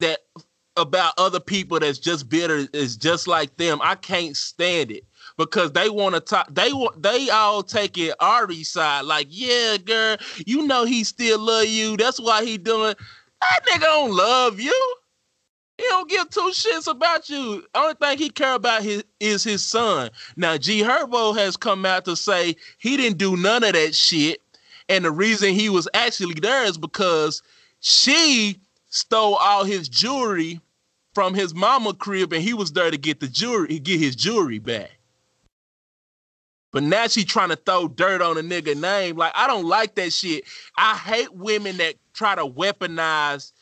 that 0.00 0.20
about 0.76 1.14
other 1.16 1.40
people 1.40 1.80
that's 1.80 1.98
just 1.98 2.28
bitter 2.28 2.66
is 2.72 2.96
just 2.96 3.26
like 3.26 3.56
them. 3.56 3.80
I 3.82 3.94
can't 3.94 4.36
stand 4.36 4.90
it 4.90 5.04
because 5.38 5.72
they 5.72 5.88
want 5.88 6.14
to 6.14 6.20
talk. 6.20 6.54
They 6.54 6.72
want 6.72 7.02
they 7.02 7.28
all 7.30 7.62
take 7.62 7.98
it 7.98 8.14
Ari's 8.20 8.68
side. 8.68 9.06
Like, 9.06 9.28
yeah, 9.30 9.78
girl, 9.78 10.16
you 10.44 10.66
know 10.66 10.84
he 10.84 11.04
still 11.04 11.38
love 11.38 11.66
you. 11.66 11.96
That's 11.96 12.20
why 12.20 12.44
he 12.44 12.58
doing. 12.58 12.94
That 13.40 13.60
nigga 13.66 13.80
don't 13.80 14.12
love 14.12 14.60
you. 14.60 14.96
He 15.78 15.84
don't 15.84 16.08
give 16.08 16.30
two 16.30 16.50
shits 16.54 16.90
about 16.90 17.28
you. 17.28 17.62
Only 17.74 17.94
thing 17.94 18.16
he 18.16 18.30
care 18.30 18.54
about 18.54 18.82
his, 18.82 19.04
is 19.20 19.44
his 19.44 19.62
son. 19.62 20.10
Now, 20.34 20.56
G 20.56 20.82
Herbo 20.82 21.36
has 21.36 21.56
come 21.58 21.84
out 21.84 22.06
to 22.06 22.16
say 22.16 22.56
he 22.78 22.96
didn't 22.96 23.18
do 23.18 23.36
none 23.36 23.62
of 23.62 23.74
that 23.74 23.94
shit. 23.94 24.40
And 24.88 25.04
the 25.04 25.10
reason 25.10 25.54
he 25.54 25.68
was 25.68 25.88
actually 25.94 26.34
there 26.34 26.64
is 26.64 26.78
because 26.78 27.42
she 27.80 28.60
stole 28.88 29.34
all 29.34 29.64
his 29.64 29.88
jewelry 29.88 30.60
from 31.14 31.34
his 31.34 31.54
mama 31.54 31.94
crib 31.94 32.32
and 32.32 32.42
he 32.42 32.54
was 32.54 32.72
there 32.72 32.90
to 32.90 32.98
get 32.98 33.20
the 33.20 33.28
jewelry, 33.28 33.78
get 33.78 33.98
his 33.98 34.14
jewelry 34.14 34.58
back. 34.58 34.90
But 36.72 36.82
now 36.82 37.06
she 37.06 37.24
trying 37.24 37.48
to 37.48 37.56
throw 37.56 37.88
dirt 37.88 38.20
on 38.20 38.36
a 38.36 38.42
nigga 38.42 38.78
name. 38.78 39.16
Like, 39.16 39.32
I 39.34 39.46
don't 39.46 39.64
like 39.64 39.94
that 39.94 40.12
shit. 40.12 40.44
I 40.76 40.94
hate 40.94 41.32
women 41.32 41.78
that 41.78 41.94
try 42.12 42.34
to 42.34 42.46
weaponize 42.46 43.52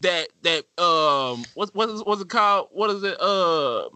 that 0.00 0.28
that 0.42 0.64
um 0.82 1.44
what 1.54 1.74
what 1.74 1.88
is 1.88 2.02
what's 2.04 2.22
it 2.22 2.28
called? 2.28 2.68
What 2.72 2.90
is 2.90 3.02
it? 3.02 3.20
Uh 3.20 3.88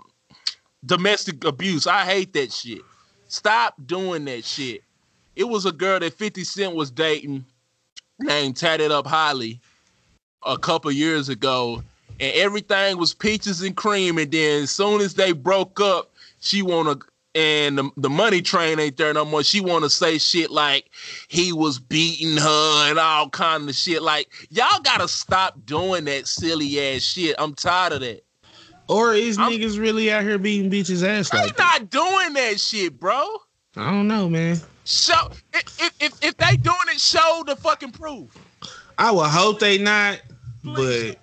domestic 0.85 1.45
abuse. 1.45 1.87
I 1.87 2.05
hate 2.05 2.33
that 2.35 2.53
shit. 2.53 2.83
Stop 3.29 3.75
doing 3.87 4.25
that 4.27 4.45
shit. 4.45 4.83
It 5.39 5.49
was 5.49 5.67
a 5.67 5.73
girl 5.73 6.01
that 6.01 6.15
50 6.15 6.43
Cent 6.43 6.75
was 6.75 6.91
dating 6.91 7.45
named 8.19 8.57
Tatted 8.57 8.91
Up 8.91 9.07
Holly 9.07 9.61
a 10.45 10.59
couple 10.59 10.91
years 10.91 11.29
ago, 11.29 11.81
and 12.19 12.33
everything 12.35 12.99
was 12.99 13.15
peaches 13.15 13.63
and 13.63 13.77
cream. 13.77 14.19
And 14.19 14.33
then 14.33 14.65
as 14.65 14.73
soon 14.73 15.01
as 15.01 15.15
they 15.15 15.31
broke 15.31 15.81
up, 15.81 16.11
she 16.41 16.61
wanna 16.61 16.97
and 17.37 17.79
the, 17.79 17.89
the 17.97 18.11
money 18.11 18.43
train 18.43 18.81
ain't 18.81 18.97
there 18.97 19.15
no 19.15 19.25
more. 19.25 19.45
She 19.45 19.61
wanna 19.61 19.89
say 19.91 20.19
shit 20.19 20.51
like 20.51 20.91
he 21.29 21.53
was 21.53 21.79
beating 21.79 22.37
her 22.37 22.91
and 22.91 22.99
all 22.99 23.31
kind 23.31 23.69
of 23.69 23.77
shit. 23.77 24.03
Like 24.03 24.29
y'all 24.51 24.81
gotta 24.83 25.07
stop 25.07 25.65
doing 25.67 26.05
that 26.07 26.27
silly 26.27 26.81
ass 26.81 27.03
shit. 27.03 27.37
I'm 27.39 27.55
tired 27.55 27.93
of 27.93 28.01
that. 28.01 28.25
Or 28.89 29.15
is 29.15 29.39
I'm- 29.39 29.53
niggas 29.53 29.79
really 29.79 30.11
out 30.11 30.25
here 30.25 30.39
beating 30.39 30.69
bitches 30.69 31.07
ass 31.07 31.31
They 31.31 31.39
like 31.39 31.57
that? 31.57 31.83
not 31.83 31.91
doing 31.91 32.33
that 32.33 32.59
shit, 32.59 32.99
bro. 32.99 33.37
I 33.77 33.89
don't 33.93 34.09
know, 34.09 34.29
man. 34.29 34.61
Show 34.91 35.29
if, 35.53 35.93
if 36.01 36.25
if 36.25 36.37
they 36.39 36.57
doing 36.57 36.77
it, 36.89 36.99
show 36.99 37.43
the 37.47 37.57
fucking 37.57 37.93
proof. 37.93 38.31
I 38.97 39.11
would 39.11 39.29
hope 39.29 39.61
they 39.61 39.77
not, 39.77 40.19
but 40.65 41.19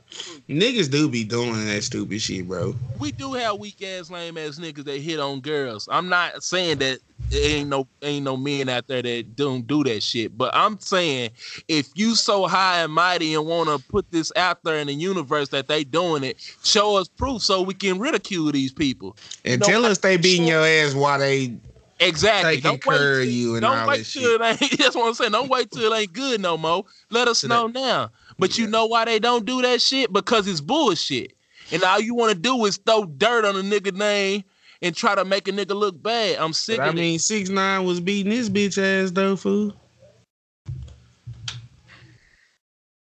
niggas 0.48 0.92
do 0.92 1.10
be 1.10 1.24
doing 1.24 1.66
that 1.66 1.84
stupid 1.84 2.22
shit, 2.22 2.48
bro. 2.48 2.76
We 3.00 3.12
do 3.12 3.34
have 3.34 3.58
weak 3.58 3.82
ass, 3.82 4.12
lame 4.12 4.38
ass 4.38 4.60
niggas 4.60 4.86
that 4.86 5.02
hit 5.02 5.20
on 5.20 5.42
girls. 5.42 5.90
I'm 5.92 6.10
not 6.10 6.44
saying 6.44 6.78
that 6.78 7.00
ain't 7.34 7.68
no 7.70 7.88
ain't 8.04 8.24
no 8.24 8.38
men 8.38 8.70
out 8.70 8.86
there 8.88 9.02
that 9.02 9.36
don't 9.36 9.66
do 9.66 9.84
that 9.86 10.04
shit, 10.04 10.38
but 10.38 10.56
I'm 10.56 10.80
saying 10.80 11.32
if 11.68 11.88
you 11.96 12.14
so 12.14 12.46
high 12.46 12.84
and 12.84 12.94
mighty 12.94 13.34
and 13.34 13.48
want 13.48 13.68
to 13.70 13.80
put 13.90 14.06
this 14.12 14.32
out 14.36 14.60
there 14.64 14.78
in 14.78 14.86
the 14.86 14.94
universe 14.94 15.50
that 15.50 15.68
they 15.68 15.84
doing 15.84 16.24
it, 16.24 16.40
show 16.64 16.98
us 16.98 17.08
proof 17.08 17.42
so 17.42 17.64
we 17.64 17.74
can 17.74 17.98
ridicule 17.98 18.52
these 18.52 18.74
people. 18.74 19.18
And 19.44 19.60
No, 19.60 19.66
tell 19.66 19.86
I- 19.88 19.90
us 19.90 19.98
they 19.98 20.18
beating 20.18 20.46
your 20.48 20.64
ass 20.64 20.94
while 20.94 21.18
they 21.18 21.58
Exactly. 22.00 22.60
Don't 22.60 22.86
wait. 22.86 23.26
you 23.26 23.56
and 23.56 23.62
don't 23.62 23.88
wait 23.88 24.06
till 24.06 24.42
it 24.42 24.42
ain't. 24.42 24.60
That's 24.78 24.96
what 24.96 25.08
I'm 25.08 25.14
saying. 25.14 25.32
Don't 25.32 25.50
wait 25.50 25.72
till 25.72 25.92
it 25.92 25.98
ain't 25.98 26.14
good 26.14 26.42
no 26.42 26.58
more. 26.58 26.84
Let 27.10 27.28
us 27.28 27.44
know 27.44 27.68
now. 27.68 28.12
But 28.38 28.58
you 28.58 28.68
know 28.68 28.86
why 28.86 29.06
they 29.06 29.20
don't 29.20 29.46
do 29.46 29.62
that 29.62 29.82
shit? 29.82 30.12
Because 30.12 30.48
it's 30.48 30.62
bullshit. 30.62 31.34
And 31.72 31.84
all 31.84 32.00
you 32.00 32.14
want 32.14 32.34
to 32.34 32.38
do 32.38 32.66
is 32.66 32.78
throw 32.78 33.06
dirt 33.06 33.46
on 33.46 33.56
a 33.56 33.62
nigga 33.62 33.94
name 33.96 34.44
and 34.82 34.96
try 34.96 35.16
to 35.16 35.24
make 35.26 35.48
a 35.48 35.52
nigga 35.52 35.76
look 35.76 36.02
bad. 36.02 36.38
I'm 36.38 36.54
sick 36.54 36.78
But 36.78 36.84
I 36.84 36.90
of 36.90 36.96
it. 36.96 37.00
mean, 37.00 37.20
six 37.20 37.50
nine 37.50 37.86
was 37.86 38.00
beating 38.00 38.32
his 38.32 38.50
bitch 38.50 38.78
ass 38.78 39.12
though, 39.12 39.36
fool. 39.36 39.74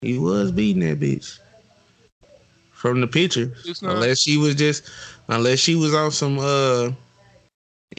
He 0.02 0.18
was 0.18 0.52
beating 0.52 0.82
that 0.82 1.00
bitch 1.00 1.40
from 2.72 3.02
the 3.02 3.08
picture. 3.08 3.54
Unless 3.82 4.20
she 4.20 4.38
was 4.38 4.56
just, 4.56 4.90
unless 5.28 5.60
she 5.60 5.76
was 5.76 5.94
on 5.94 6.12
some 6.12 6.40
uh, 6.40 6.92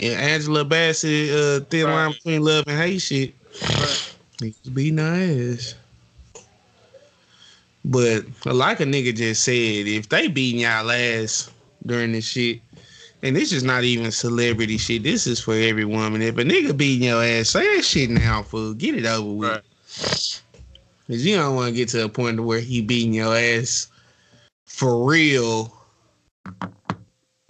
yeah, 0.00 0.12
Angela 0.12 0.64
Bassett 0.64 1.30
uh, 1.30 1.64
thin 1.66 1.86
Right. 1.86 1.94
line 1.94 2.12
between 2.12 2.42
love 2.42 2.64
and 2.66 2.78
hate 2.78 2.98
shit. 2.98 3.34
Right. 3.62 4.10
Was 4.40 4.54
beating 4.72 4.98
her 4.98 5.54
ass. 5.54 5.74
But 7.84 8.24
like 8.44 8.80
a 8.80 8.84
nigga 8.84 9.14
just 9.14 9.44
said, 9.44 9.54
if 9.54 10.08
they 10.08 10.28
beating 10.28 10.60
y'all 10.60 10.90
ass 10.90 11.50
during 11.86 12.12
this 12.12 12.26
shit, 12.26 12.60
and 13.22 13.36
this 13.36 13.52
is 13.52 13.62
not 13.62 13.84
even 13.84 14.10
celebrity 14.10 14.78
shit, 14.78 15.02
this 15.02 15.26
is 15.26 15.40
for 15.40 15.54
every 15.54 15.84
woman. 15.84 16.22
If 16.22 16.38
a 16.38 16.42
nigga 16.42 16.76
beating 16.76 17.08
your 17.08 17.22
ass, 17.22 17.50
say 17.50 17.76
that 17.76 17.84
shit 17.84 18.10
now, 18.10 18.42
fool. 18.42 18.74
Get 18.74 18.94
it 18.96 19.06
over 19.06 19.30
with. 19.30 19.48
Right. 19.50 20.42
Cause 21.06 21.24
you 21.24 21.36
don't 21.36 21.56
want 21.56 21.70
to 21.70 21.74
get 21.74 21.88
to 21.90 22.04
a 22.04 22.08
point 22.08 22.38
where 22.38 22.60
he 22.60 22.80
beating 22.80 23.12
your 23.12 23.34
ass 23.36 23.88
for 24.64 25.04
real, 25.04 25.76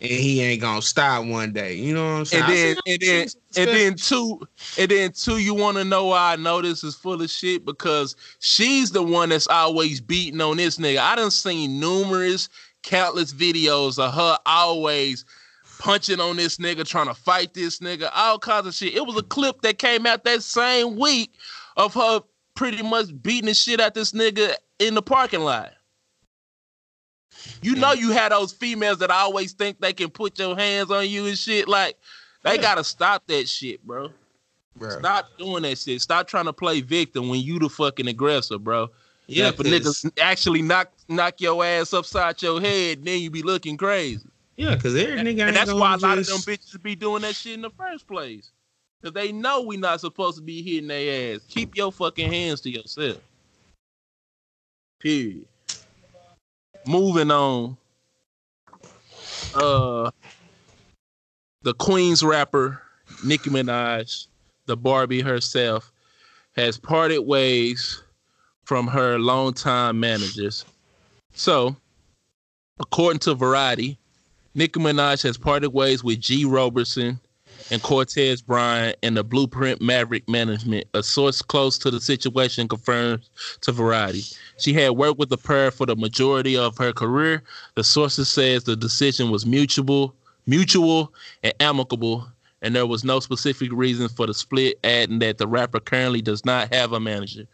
and 0.01 0.11
he 0.11 0.41
ain't 0.41 0.61
gonna 0.61 0.83
stop 0.83 1.27
one 1.27 1.53
day. 1.53 1.75
You 1.75 1.95
know 1.95 2.05
what 2.05 2.19
I'm 2.19 2.25
saying? 2.25 2.45
And 2.45 2.53
then, 2.53 2.77
and 2.87 3.01
then, 3.01 3.29
and 3.57 3.69
then 3.69 3.95
two, 3.95 4.49
and 4.79 4.91
then 4.91 5.13
two. 5.13 5.39
You 5.39 5.55
want 5.55 5.77
to 5.77 5.85
know 5.85 6.07
why 6.07 6.33
I 6.33 6.37
know 6.37 6.63
this 6.63 6.83
is 6.83 6.95
full 6.95 7.21
of 7.21 7.31
shit 7.31 7.65
because 7.65 8.17
she's 8.39 8.91
the 8.91 9.03
one 9.03 9.29
that's 9.29 9.47
always 9.49 10.01
beating 10.01 10.41
on 10.41 10.57
this 10.57 10.79
nigga. 10.79 10.99
I 10.99 11.17
done 11.17 11.31
seen 11.31 11.79
numerous, 11.79 12.49
countless 12.83 13.33
videos 13.33 13.99
of 13.99 14.15
her 14.15 14.39
always 14.47 15.25
punching 15.79 16.21
on 16.21 16.37
this 16.37 16.57
nigga, 16.57 16.87
trying 16.87 17.09
to 17.09 17.15
fight 17.15 17.55
this 17.55 17.81
nigga, 17.81 18.11
all 18.15 18.39
kinds 18.39 18.67
of 18.67 18.75
shit. 18.75 18.95
It 18.95 19.07
was 19.07 19.17
a 19.17 19.23
clip 19.23 19.63
that 19.63 19.79
came 19.79 20.07
out 20.07 20.25
that 20.25 20.43
same 20.43 20.97
week 20.97 21.35
of 21.77 21.95
her 21.95 22.23
pretty 22.55 22.83
much 22.83 23.09
beating 23.23 23.47
the 23.47 23.55
shit 23.55 23.81
out 23.81 23.95
this 23.95 24.13
nigga 24.13 24.55
in 24.79 24.95
the 24.95 25.03
parking 25.03 25.41
lot. 25.41 25.73
You 27.62 27.73
mm-hmm. 27.73 27.81
know 27.81 27.92
you 27.92 28.11
had 28.11 28.33
those 28.33 28.53
females 28.53 28.99
that 28.99 29.11
always 29.11 29.53
think 29.53 29.81
they 29.81 29.92
can 29.92 30.11
put 30.11 30.38
your 30.38 30.57
hands 30.57 30.90
on 30.90 31.09
you 31.09 31.27
and 31.27 31.38
shit. 31.38 31.68
Like 31.68 31.96
they 32.42 32.57
Yeah. 32.57 32.62
gotta 32.62 32.85
stop 32.85 33.27
that 33.27 33.49
shit, 33.49 33.85
bro. 33.87 34.11
Bro. 34.77 34.99
Stop 34.99 35.29
doing 35.38 35.62
that 35.64 35.79
shit. 35.79 36.01
Stop 36.01 36.27
trying 36.27 36.46
to 36.46 36.53
play 36.53 36.81
victim 36.81 37.29
when 37.29 37.40
you 37.40 37.59
the 37.59 37.68
fucking 37.68 38.09
aggressor, 38.09 38.59
bro. 38.59 38.90
Yeah, 39.27 39.49
if 39.49 39.61
a 39.61 39.62
nigga 39.62 40.11
actually 40.20 40.62
knock 40.62 40.90
knock 41.09 41.40
your 41.40 41.64
ass 41.64 41.92
upside 41.92 42.42
your 42.42 42.61
head, 42.61 43.05
then 43.05 43.20
you 43.20 43.31
be 43.31 43.42
looking 43.42 43.77
crazy. 43.77 44.27
Yeah, 44.57 44.77
cause 44.77 44.94
every 44.96 45.16
nigga 45.18 45.29
ain't 45.29 45.40
And 45.40 45.57
that's 45.57 45.73
why 45.73 45.94
a 45.94 45.99
lot 45.99 46.18
of 46.18 46.27
them 46.27 46.38
bitches 46.38 46.83
be 46.83 46.96
doing 46.96 47.23
that 47.23 47.37
shit 47.37 47.55
in 47.55 47.62
the 47.62 47.70
first 47.70 48.07
place. 48.07 48.51
Cause 49.03 49.12
they 49.12 49.33
know 49.33 49.62
we 49.62 49.77
not 49.77 50.01
supposed 50.01 50.37
to 50.37 50.42
be 50.42 50.62
hitting 50.62 50.88
their 50.88 51.35
ass. 51.35 51.40
Keep 51.49 51.77
your 51.77 51.92
fucking 51.92 52.31
hands 52.31 52.61
to 52.62 52.70
yourself. 52.70 53.18
Period. 54.99 55.46
Moving 56.87 57.31
on. 57.31 57.77
Uh 59.55 60.11
the 61.62 61.75
Queens 61.75 62.23
rapper 62.23 62.81
Nicki 63.25 63.51
Minaj, 63.51 64.27
the 64.66 64.77
Barbie 64.77 65.21
herself, 65.21 65.93
has 66.53 66.79
parted 66.79 67.21
ways 67.21 68.03
from 68.64 68.87
her 68.87 69.19
longtime 69.19 70.01
managers. 70.01 70.64
So, 71.33 71.77
according 72.79 73.21
to 73.21 73.35
Variety, 73.35 73.99
Nicki 74.55 74.81
Minaj 74.81 75.23
has 75.23 75.37
parted 75.37 75.71
ways 75.71 76.03
with 76.03 76.21
Gee 76.21 76.45
Roberson 76.45 77.21
and 77.70 77.83
Cortez 77.83 78.42
Bryant 78.42 78.96
and 79.02 79.16
the 79.16 79.24
Blueprint 79.24 79.80
Maverick 79.80 80.28
Management. 80.28 80.87
A 80.94 81.02
source 81.02 81.42
close 81.42 81.78
to 81.78 81.90
the 81.90 82.00
situation 82.00 82.68
confirms 82.68 83.30
to 83.62 83.72
Variety. 83.72 84.22
She 84.59 84.72
had 84.72 84.92
worked 84.92 85.18
with 85.18 85.28
the 85.28 85.38
pair 85.38 85.70
for 85.70 85.87
the 85.87 85.96
majority 85.96 86.56
of 86.56 86.76
her 86.78 86.92
career. 86.92 87.42
The 87.76 87.85
sources 87.85 88.28
says 88.28 88.64
the 88.64 88.76
decision 88.76 89.30
was 89.30 89.46
mutual, 89.46 90.14
mutual 90.46 91.12
and 91.42 91.54
amicable, 91.61 92.26
and 92.62 92.74
there 92.74 92.87
was 92.87 93.04
no 93.04 93.20
specific 93.20 93.70
reason 93.72 94.09
for 94.09 94.26
the 94.26 94.35
split, 94.35 94.78
adding 94.85 95.20
that 95.20 95.38
the 95.38 95.46
rapper 95.46 95.80
currently 95.80 96.20
does 96.20 96.44
not 96.44 96.72
have 96.74 96.92
a 96.92 97.00
manager. 97.00 97.46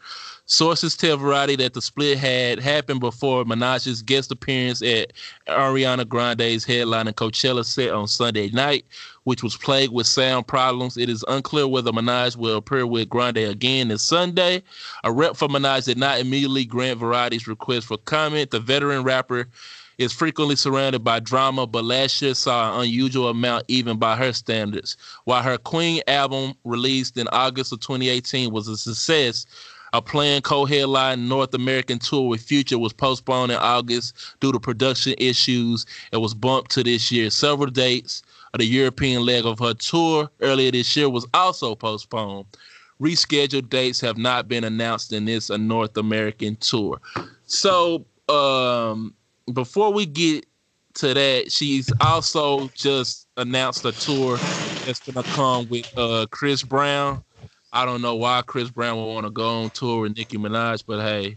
Sources 0.46 0.96
tell 0.96 1.16
Variety 1.16 1.56
that 1.56 1.74
the 1.74 1.82
split 1.82 2.18
had 2.18 2.58
happened 2.58 3.00
before 3.00 3.44
Minaj's 3.44 4.02
guest 4.02 4.30
appearance 4.32 4.82
at 4.82 5.12
Ariana 5.48 6.08
Grande's 6.08 6.64
headline 6.64 7.06
and 7.06 7.16
Coachella 7.16 7.64
set 7.64 7.90
on 7.90 8.08
Sunday 8.08 8.50
night, 8.50 8.84
which 9.26 9.42
was 9.42 9.56
plagued 9.56 9.92
with 9.92 10.06
sound 10.06 10.46
problems. 10.46 10.96
It 10.96 11.08
is 11.08 11.24
unclear 11.26 11.66
whether 11.66 11.90
Minaj 11.90 12.36
will 12.36 12.58
appear 12.58 12.86
with 12.86 13.08
Grande 13.08 13.38
again 13.38 13.88
this 13.88 14.02
Sunday. 14.02 14.62
A 15.02 15.10
rep 15.10 15.36
for 15.36 15.48
Minaj 15.48 15.84
did 15.84 15.98
not 15.98 16.20
immediately 16.20 16.64
grant 16.64 17.00
Variety's 17.00 17.48
request 17.48 17.88
for 17.88 17.98
comment. 17.98 18.52
The 18.52 18.60
veteran 18.60 19.02
rapper 19.02 19.48
is 19.98 20.12
frequently 20.12 20.54
surrounded 20.54 21.02
by 21.02 21.18
drama, 21.18 21.66
but 21.66 21.84
last 21.84 22.22
year 22.22 22.34
saw 22.34 22.76
an 22.76 22.84
unusual 22.84 23.28
amount 23.28 23.64
even 23.66 23.98
by 23.98 24.14
her 24.14 24.32
standards. 24.32 24.96
While 25.24 25.42
her 25.42 25.58
Queen 25.58 26.02
album, 26.06 26.54
released 26.62 27.16
in 27.16 27.26
August 27.32 27.72
of 27.72 27.80
2018, 27.80 28.52
was 28.52 28.68
a 28.68 28.76
success, 28.76 29.44
a 29.92 30.00
planned 30.00 30.44
co-headline 30.44 31.26
North 31.26 31.52
American 31.52 31.98
tour 31.98 32.28
with 32.28 32.42
Future 32.42 32.78
was 32.78 32.92
postponed 32.92 33.50
in 33.50 33.58
August 33.58 34.36
due 34.38 34.52
to 34.52 34.60
production 34.60 35.14
issues 35.18 35.84
and 36.12 36.22
was 36.22 36.32
bumped 36.32 36.70
to 36.72 36.84
this 36.84 37.10
year. 37.10 37.28
Several 37.28 37.70
dates 37.70 38.22
of 38.54 38.58
the 38.58 38.66
European 38.66 39.24
leg 39.24 39.44
of 39.44 39.58
her 39.58 39.74
tour 39.74 40.30
earlier 40.40 40.70
this 40.70 40.96
year 40.96 41.08
was 41.08 41.26
also 41.34 41.74
postponed. 41.74 42.46
Rescheduled 43.00 43.68
dates 43.68 44.00
have 44.00 44.16
not 44.16 44.48
been 44.48 44.64
announced 44.64 45.12
in 45.12 45.26
this 45.26 45.50
a 45.50 45.58
North 45.58 45.96
American 45.96 46.56
tour. 46.56 47.00
So 47.46 48.06
um 48.28 49.14
before 49.52 49.92
we 49.92 50.06
get 50.06 50.46
to 50.94 51.12
that, 51.12 51.52
she's 51.52 51.92
also 52.00 52.68
just 52.68 53.28
announced 53.36 53.84
a 53.84 53.92
tour 53.92 54.38
that's 54.84 55.00
gonna 55.00 55.22
come 55.24 55.68
with 55.68 55.86
uh 55.96 56.26
Chris 56.30 56.62
Brown. 56.62 57.22
I 57.72 57.84
don't 57.84 58.00
know 58.00 58.14
why 58.14 58.42
Chris 58.46 58.70
Brown 58.70 58.96
would 58.96 59.12
want 59.12 59.26
to 59.26 59.30
go 59.30 59.62
on 59.64 59.70
tour 59.70 60.02
with 60.02 60.16
Nicki 60.16 60.38
Minaj, 60.38 60.84
but 60.86 61.02
hey, 61.02 61.36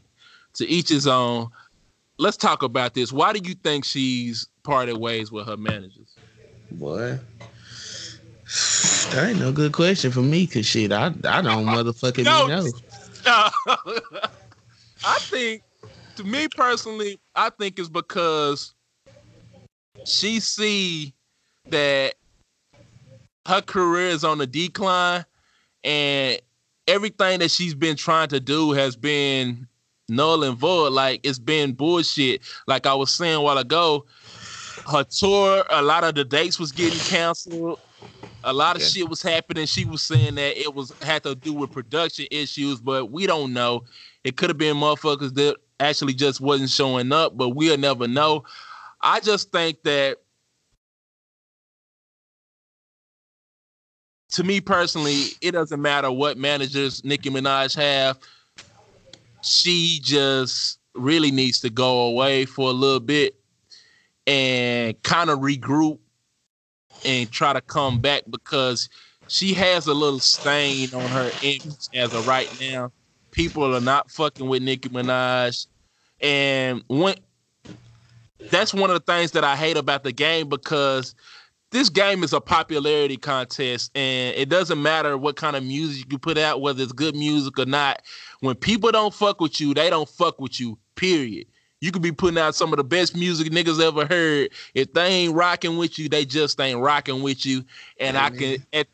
to 0.54 0.68
each 0.68 0.90
his 0.90 1.08
own. 1.08 1.50
Let's 2.18 2.38
talk 2.38 2.64
about 2.64 2.94
this. 2.94 3.12
Why 3.14 3.34
do 3.34 3.40
you 3.48 3.56
think 3.56 3.86
she's 3.86 4.48
parted 4.64 4.98
ways 4.98 5.32
with 5.32 5.48
her 5.48 5.58
managers? 5.58 6.19
Boy. 6.72 7.20
That 9.12 9.30
ain't 9.30 9.40
no 9.40 9.52
good 9.52 9.74
question 9.74 10.12
for 10.12 10.22
me, 10.22 10.48
cause 10.48 10.66
shit, 10.66 10.92
I 10.92 11.08
I 11.24 11.42
don't 11.42 11.66
motherfucking 11.66 12.24
No. 12.24 12.48
know. 12.48 12.72
I 15.04 15.18
think, 15.32 15.64
to 16.16 16.24
me 16.24 16.48
personally, 16.56 17.20
I 17.36 17.50
think 17.52 17.80
it's 17.80 17.90
because 17.90 18.74
she 20.06 20.40
see 20.40 21.14
that 21.70 22.16
her 23.48 23.62
career 23.62 24.08
is 24.10 24.24
on 24.24 24.38
the 24.38 24.48
decline, 24.48 25.26
and 25.84 26.40
everything 26.88 27.40
that 27.40 27.52
she's 27.52 27.76
been 27.76 27.96
trying 27.96 28.30
to 28.30 28.40
do 28.40 28.72
has 28.72 28.96
been 28.96 29.68
null 30.08 30.44
and 30.44 30.58
void. 30.58 30.92
Like 30.92 31.22
it's 31.24 31.40
been 31.40 31.74
bullshit. 31.74 32.42
Like 32.68 32.86
I 32.86 32.94
was 32.94 33.12
saying 33.12 33.36
a 33.36 33.42
while 33.42 33.58
ago, 33.58 34.06
her 34.90 35.04
tour, 35.04 35.64
a 35.70 35.82
lot 35.82 36.04
of 36.04 36.16
the 36.16 36.26
dates 36.26 36.60
was 36.60 36.72
getting 36.72 37.00
canceled. 37.00 37.80
A 38.44 38.54
lot 38.54 38.76
of 38.76 38.82
Yeah. 38.82 38.88
shit 38.88 39.10
was 39.10 39.22
happening. 39.22 39.66
She 39.66 39.86
was 39.86 40.02
saying 40.02 40.36
that 40.36 40.58
it 40.58 40.74
was 40.74 40.94
had 41.02 41.24
to 41.24 41.36
do 41.36 41.54
with 41.54 41.72
production 41.72 42.26
issues, 42.32 42.80
but 42.80 43.12
we 43.12 43.28
don't 43.28 43.54
know. 43.54 43.84
It 44.24 44.38
could 44.38 44.50
have 44.50 44.58
been 44.58 44.78
motherfuckers 44.78 45.34
that 45.36 45.58
actually 45.80 46.14
just 46.14 46.40
wasn't 46.40 46.70
showing 46.70 47.12
up, 47.12 47.38
but 47.38 47.50
we'll 47.50 47.78
never 47.78 48.08
know. 48.08 48.44
I 49.02 49.20
just 49.20 49.52
think 49.52 49.84
that 49.84 50.18
to 54.32 54.44
me 54.44 54.62
personally, 54.62 55.36
it 55.42 55.52
doesn't 55.52 55.82
matter 55.82 56.12
what 56.12 56.38
managers 56.38 57.04
Nicki 57.04 57.30
Minaj 57.30 57.76
have. 57.76 58.18
She 59.42 60.00
just 60.04 60.80
really 60.94 61.32
needs 61.32 61.60
to 61.62 61.70
go 61.70 62.08
away 62.08 62.46
for 62.46 62.70
a 62.70 62.74
little 62.74 63.00
bit 63.00 63.39
and 64.30 65.02
kind 65.02 65.32
of 65.32 65.40
regroup 65.40 65.98
and 67.04 67.32
try 67.32 67.52
to 67.52 67.62
come 67.62 68.00
back 68.00 68.22
because 68.30 68.88
she 69.28 69.56
has 69.56 69.88
a 69.88 69.94
little 69.94 70.20
stain 70.20 70.94
on 70.94 71.02
her 71.02 71.32
image 71.42 71.88
as 71.96 72.14
of 72.14 72.28
right 72.28 72.48
now. 72.62 72.92
People 73.32 73.76
are 73.76 73.82
not 73.82 74.12
fucking 74.12 74.48
with 74.48 74.62
Nicki 74.62 74.90
Minaj. 74.90 75.66
And 76.22 76.84
when 76.88 77.16
that's 78.52 78.72
one 78.72 78.92
of 78.92 79.04
the 79.04 79.12
things 79.12 79.32
that 79.32 79.44
I 79.44 79.56
hate 79.56 79.78
about 79.78 80.04
the 80.04 80.12
game 80.12 80.48
because 80.48 81.16
this 81.72 81.90
game 81.90 82.24
is 82.24 82.32
a 82.32 82.40
popularity 82.40 83.18
contest 83.18 83.92
and 83.96 84.36
it 84.36 84.50
doesn't 84.50 84.82
matter 84.82 85.18
what 85.18 85.38
kind 85.38 85.56
of 85.56 85.64
music 85.64 86.06
you 86.12 86.20
put 86.20 86.38
out, 86.38 86.62
whether 86.62 86.84
it's 86.84 86.92
good 86.92 87.16
music 87.16 87.58
or 87.58 87.66
not. 87.66 88.04
When 88.42 88.56
people 88.56 88.92
don't 88.92 89.14
fuck 89.14 89.42
with 89.42 89.60
you, 89.60 89.74
they 89.74 89.90
don't 89.90 90.10
fuck 90.10 90.40
with 90.40 90.60
you, 90.60 90.78
period. 90.96 91.48
You 91.82 91.92
could 91.92 92.02
be 92.02 92.12
putting 92.12 92.38
out 92.38 92.56
some 92.56 92.74
of 92.74 92.78
the 92.78 92.84
best 92.84 93.16
music 93.16 93.52
niggas 93.52 93.82
ever 93.82 94.06
heard. 94.06 94.50
If 94.74 94.94
they 94.94 95.08
ain't 95.08 95.34
rocking 95.34 95.78
with 95.78 95.98
you, 95.98 96.10
they 96.10 96.26
just 96.26 96.60
ain't 96.60 96.80
rocking 96.80 97.22
with 97.22 97.46
you. 97.46 97.64
And 98.00 98.18
I 98.18 98.30
can 98.30 98.58
at 98.74 98.88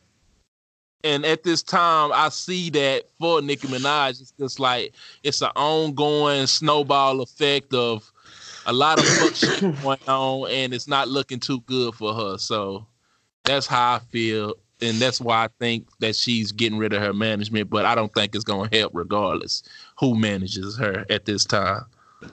and 1.03 1.25
at 1.25 1.43
this 1.43 1.61
time 1.61 2.11
I 2.13 2.29
see 2.29 2.69
that 2.71 3.05
for 3.19 3.41
Nicki 3.41 3.67
Minaj, 3.67 4.21
it's 4.21 4.31
just 4.31 4.59
like 4.59 4.93
it's 5.23 5.41
an 5.41 5.51
ongoing 5.55 6.47
snowball 6.47 7.21
effect 7.21 7.73
of 7.73 8.11
a 8.65 8.73
lot 8.73 8.99
of 8.99 9.05
fuck 9.05 9.35
shit 9.35 9.61
going 9.83 9.99
on, 10.07 10.49
and 10.49 10.73
it's 10.73 10.87
not 10.87 11.07
looking 11.07 11.39
too 11.39 11.61
good 11.61 11.93
for 11.93 12.13
her. 12.13 12.37
So 12.37 12.85
that's 13.43 13.67
how 13.67 13.95
I 13.95 13.99
feel, 13.99 14.55
and 14.81 14.97
that's 14.97 15.21
why 15.21 15.45
I 15.45 15.49
think 15.59 15.87
that 15.99 16.15
she's 16.15 16.51
getting 16.51 16.79
rid 16.79 16.93
of 16.93 17.01
her 17.01 17.13
management. 17.13 17.69
But 17.69 17.85
I 17.85 17.93
don't 17.93 18.13
think 18.13 18.33
it's 18.33 18.43
gonna 18.43 18.69
help, 18.75 18.91
regardless 18.95 19.63
who 19.99 20.15
manages 20.15 20.77
her 20.77 21.05
at 21.09 21.25
this 21.25 21.45
time. 21.45 21.85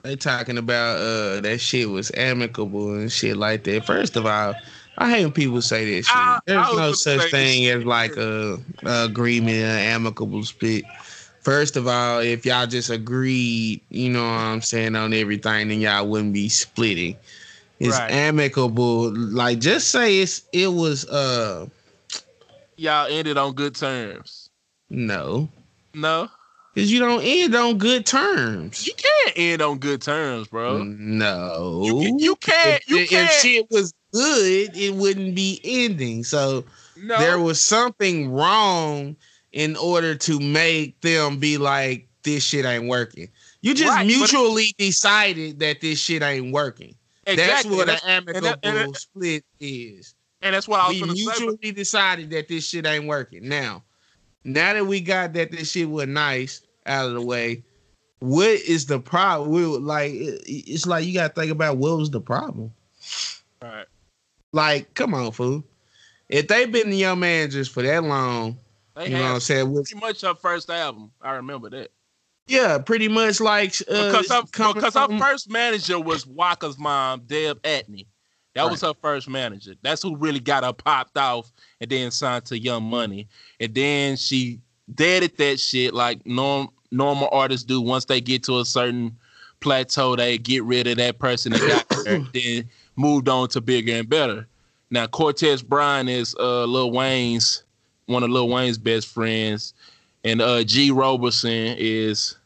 They 0.03 0.15
talking 0.15 0.57
about 0.57 0.97
uh 0.97 1.41
that 1.41 1.59
shit 1.59 1.89
was 1.89 2.11
amicable 2.15 2.93
and 2.95 3.11
shit 3.11 3.37
like 3.37 3.63
that. 3.65 3.85
First 3.85 4.15
of 4.15 4.25
all, 4.25 4.55
I 4.97 5.09
hate 5.09 5.23
when 5.23 5.31
people 5.33 5.61
say 5.61 5.95
that 5.95 6.03
shit. 6.03 6.15
I- 6.15 6.37
I 6.37 6.41
There's 6.45 6.69
was 6.69 6.77
no 6.79 6.91
such 6.93 7.31
thing 7.31 7.67
as 7.67 7.83
like 7.85 8.15
a, 8.17 8.57
a 8.83 9.05
agreement, 9.05 9.55
an 9.57 9.79
amicable 9.79 10.43
split. 10.43 10.85
First 11.41 11.75
of 11.75 11.87
all, 11.87 12.19
if 12.19 12.45
y'all 12.45 12.65
just 12.67 12.89
agreed, 12.89 13.81
you 13.89 14.09
know 14.09 14.23
what 14.23 14.29
I'm 14.29 14.61
saying, 14.61 14.95
on 14.95 15.13
everything, 15.13 15.67
then 15.67 15.81
y'all 15.81 16.07
wouldn't 16.07 16.33
be 16.33 16.47
splitting. 16.49 17.17
It's 17.79 17.97
Right. 17.99 18.11
amicable. 18.11 19.11
Like 19.13 19.59
just 19.59 19.89
say 19.89 20.19
it's 20.19 20.43
it 20.53 20.67
was 20.67 21.05
uh 21.09 21.67
Y'all 22.77 23.07
ended 23.09 23.37
on 23.37 23.53
good 23.53 23.75
terms. 23.75 24.49
no. 24.89 25.49
No, 25.95 26.27
Cause 26.75 26.89
you 26.89 26.99
don't 26.99 27.21
end 27.23 27.53
on 27.53 27.77
good 27.77 28.05
terms. 28.05 28.87
you 28.87 28.93
can't 28.95 29.33
end 29.37 29.61
on 29.61 29.77
good 29.77 30.01
terms, 30.01 30.47
bro. 30.47 30.83
No. 30.83 31.83
You, 31.85 31.93
can, 32.01 32.19
you 32.19 32.35
can't. 32.37 32.81
if, 32.83 32.89
You 32.89 32.97
if 32.97 33.09
can't. 33.09 33.31
shit 33.31 33.67
was 33.69 33.93
good, 34.11 34.75
it 34.75 34.95
wouldn't 34.95 35.35
be 35.35 35.61
ending. 35.63 36.23
So 36.23 36.63
no. 36.97 37.17
there 37.19 37.37
was 37.39 37.61
something 37.61 38.31
wrong 38.31 39.15
in 39.51 39.75
order 39.75 40.15
to 40.15 40.39
make 40.39 40.99
them 41.01 41.37
be 41.37 41.57
like, 41.59 42.07
this 42.23 42.43
shit 42.43 42.65
ain't 42.65 42.87
working. 42.87 43.27
You 43.61 43.75
just 43.75 43.89
Right, 43.93 44.07
mutually 44.07 44.73
decided 44.79 45.59
that 45.59 45.79
this 45.79 45.99
shit 45.99 46.23
ain't 46.23 46.51
working. 46.53 46.95
exactly. 47.27 47.75
That's 47.75 47.77
what 47.77 47.89
an 47.89 47.99
amicable 48.09 48.37
and 48.37 48.45
that- 48.47 48.59
and 48.63 48.93
that- 48.93 48.99
split 48.99 49.45
is. 49.59 50.15
and 50.41 50.55
that's 50.55 50.67
what 50.67 50.79
I 50.79 50.87
was 50.87 50.95
We 50.95 50.99
gonna 51.01 51.15
say. 51.15 51.23
mutually 51.25 51.71
decided 51.71 52.29
that 52.31 52.47
this 52.47 52.67
shit 52.67 52.87
ain't 52.87 53.05
working. 53.05 53.47
Now, 53.47 53.83
now 54.43 54.73
that 54.73 54.85
we 54.85 55.01
got 55.01 55.33
that 55.33 55.51
this 55.51 55.71
shit 55.71 55.89
was 55.89 56.07
nice 56.07 56.61
out 56.85 57.07
of 57.07 57.13
the 57.13 57.21
way, 57.21 57.63
what 58.19 58.49
is 58.61 58.85
the 58.85 58.99
problem? 58.99 59.51
We 59.51 59.67
were 59.67 59.79
like, 59.79 60.11
it- 60.13 60.41
it's 60.45 60.85
like 60.85 61.05
you 61.05 61.13
got 61.13 61.35
to 61.35 61.41
think 61.41 61.51
about 61.51 61.77
what 61.77 61.97
was 61.97 62.09
the 62.09 62.21
problem. 62.21 62.71
Right. 63.61 63.85
Like, 64.51 64.93
come 64.93 65.13
on, 65.13 65.31
fool. 65.31 65.63
If 66.29 66.47
they've 66.47 66.71
been 66.71 66.89
the 66.89 66.97
young 66.97 67.19
managers 67.19 67.67
for 67.67 67.83
that 67.83 68.03
long, 68.03 68.57
They 68.95 69.05
you 69.07 69.13
know 69.17 69.23
what 69.23 69.31
I'm 69.31 69.39
saying? 69.39 69.71
With, 69.71 69.89
pretty 69.89 70.05
much 70.05 70.21
her 70.21 70.35
first 70.35 70.69
album. 70.69 71.11
I 71.21 71.31
remember 71.33 71.69
that. 71.71 71.91
yeah, 72.47 72.77
pretty 72.77 73.07
much 73.07 73.39
like 73.39 73.73
uh, 73.89 74.05
because 74.11 74.29
her, 74.29 74.41
because 74.73 74.93
her 74.93 75.17
first 75.19 75.49
manager 75.49 75.99
was 75.99 76.25
Waka's 76.25 76.77
mom, 76.77 77.21
Deb 77.25 77.61
Antney. 77.63 78.05
That 78.55 78.69
was 78.69 78.81
her 78.81 78.93
first 79.01 79.27
manager. 79.27 79.73
That's 79.81 80.03
who 80.03 80.15
really 80.15 80.39
got 80.39 80.63
her 80.63 80.73
popped 80.73 81.17
off 81.17 81.51
and 81.81 81.89
then 81.89 82.11
signed 82.11 82.45
to 82.45 82.59
Young 82.59 82.83
Money. 82.83 83.27
And 83.59 83.73
then 83.73 84.15
she 84.15 84.59
deaded 84.93 85.37
that 85.37 85.59
shit 85.59 85.93
like 85.93 86.25
norm, 86.25 86.69
normal 86.91 87.29
artists 87.31 87.65
do. 87.65 87.81
Once 87.81 88.05
they 88.05 88.21
get 88.21 88.43
to 88.43 88.59
a 88.59 88.65
certain 88.65 89.17
plateau, 89.59 90.15
they 90.15 90.37
get 90.37 90.63
rid 90.63 90.87
of 90.87 90.97
that 90.97 91.17
person 91.17 91.53
that 91.53 91.85
got 91.89 92.03
there, 92.05 92.19
then 92.33 92.69
moved 92.95 93.27
on 93.27 93.47
to 93.49 93.61
bigger 93.61 93.93
and 93.93 94.09
better. 94.09 94.47
Now 94.91 95.07
Cortez 95.07 95.63
Bryant 95.63 96.09
is 96.09 96.35
uh 96.39 96.65
Lil 96.65 96.91
Wayne's 96.91 97.63
one 98.05 98.21
of 98.21 98.29
Lil 98.29 98.49
Wayne's 98.49 98.77
best 98.77 99.07
friends, 99.07 99.73
and 100.23 100.39
uh 100.41 100.63
Gee 100.63 100.91
Roberson 100.91 101.75
is 101.79 102.37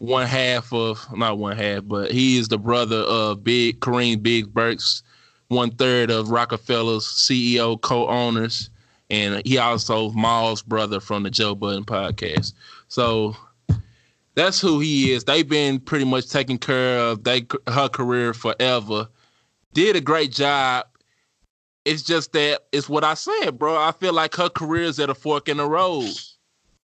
one 0.00 0.26
half 0.26 0.72
of 0.72 1.06
not 1.16 1.38
one 1.38 1.56
half, 1.56 1.82
but 1.86 2.10
he 2.10 2.38
is 2.38 2.48
the 2.48 2.58
brother 2.58 2.96
of 2.96 3.44
Big 3.44 3.80
Kareem 3.80 4.22
Big 4.22 4.52
Burks, 4.52 5.02
one 5.48 5.70
third 5.70 6.10
of 6.10 6.30
Roc-A-Fella's 6.30 7.04
CEO 7.04 7.78
co-owners. 7.80 8.70
and 9.10 9.42
he 9.44 9.58
also 9.58 10.10
Mal's 10.12 10.62
brother 10.62 11.00
from 11.00 11.24
the 11.24 11.30
Joe 11.30 11.54
Budden 11.54 11.84
podcast. 11.84 12.54
So 12.88 13.36
that's 14.34 14.60
who 14.60 14.80
he 14.80 15.12
is. 15.12 15.24
They've 15.24 15.48
been 15.48 15.80
pretty 15.80 16.04
much 16.04 16.30
taking 16.30 16.58
care 16.58 16.98
of 16.98 17.24
they 17.24 17.46
her 17.66 17.88
career 17.88 18.32
forever. 18.32 19.08
Did 19.74 19.96
a 19.96 20.00
great 20.00 20.32
job. 20.32 20.86
It's 21.84 22.02
just 22.02 22.32
that 22.32 22.62
it's 22.72 22.88
what 22.88 23.04
I 23.04 23.14
said, 23.14 23.58
bro. 23.58 23.76
I 23.76 23.92
feel 23.92 24.12
like 24.12 24.34
her 24.36 24.48
career 24.48 24.84
is 24.84 25.00
at 25.00 25.10
a 25.10 25.14
fork 25.14 25.48
in 25.48 25.56
the 25.56 25.66
road, 25.66 26.10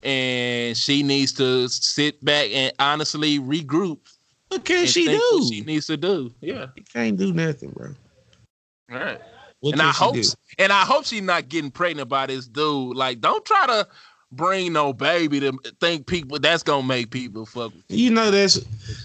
and 0.05 0.76
she 0.76 1.02
needs 1.02 1.32
to 1.32 1.68
sit 1.68 2.22
back 2.24 2.50
and 2.52 2.72
honestly 2.78 3.38
regroup. 3.38 3.98
What 4.48 4.64
can 4.64 4.86
she 4.86 5.07
do? 5.07 5.20
What 5.32 5.52
she 5.52 5.61
needs 5.62 5.86
to 5.86 5.96
do. 5.96 6.32
Yeah. 6.40 6.66
She 6.76 6.84
can't 6.84 7.16
do 7.16 7.32
nothing, 7.32 7.70
bro. 7.70 7.94
All 8.92 8.98
right. 8.98 9.20
What 9.61 9.72
and 9.72 9.82
I 9.82 9.90
hope 9.90 10.14
do? 10.14 10.22
and 10.59 10.72
I 10.72 10.82
hope 10.82 11.07
she's 11.07 11.22
not 11.22 11.48
getting 11.48 11.70
pregnant 11.70 12.09
by 12.09 12.26
this 12.26 12.46
dude. 12.46 12.96
Like, 12.96 13.20
don't 13.20 13.44
try 13.46 13.66
to 13.66 13.88
bring 14.30 14.72
no 14.74 14.92
baby 14.92 15.40
to 15.40 15.52
think 15.80 16.07
people 16.07 16.38
that's 16.38 16.62
gonna 16.62 16.86
make 16.86 17.11
people 17.11 17.46
fuck. 17.46 17.72
with 17.72 17.82
you. 17.88 18.05
You 18.07 18.11
know 18.11 18.30
that's 18.30 18.61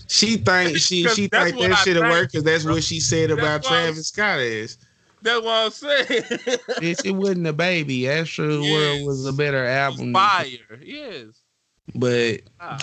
she 0.08 0.36
thinks 0.38 0.82
she 0.82 1.04
'Cause 1.06 1.16
she 1.16 1.28
that's 1.28 1.52
think 1.52 1.62
that 1.62 1.72
I 1.72 1.76
shit'll 1.84 2.04
work 2.04 2.30
because 2.32 2.44
that's 2.44 2.64
bro. 2.66 2.74
what 2.74 2.84
she 2.84 3.00
said 3.00 3.30
That's 3.30 3.40
about 3.40 3.64
what 3.64 3.72
I'm- 3.72 3.84
Travis 3.86 4.08
Scott 4.10 4.40
is. 4.40 4.78
That's 5.22 5.42
what 5.44 5.54
I'm 5.54 5.72
saying. 5.72 6.24
It 6.82 7.16
wasn't 7.16 7.48
a 7.48 7.54
baby. 7.54 8.08
Astro 8.10 8.62
Yes. 8.62 8.72
World 8.72 9.08
was 9.08 9.26
a 9.26 9.34
better 9.34 9.66
album. 9.66 10.14
Fire, 10.14 10.80
yes. 10.82 11.26
But 11.96 12.42
Ah. 12.60 12.80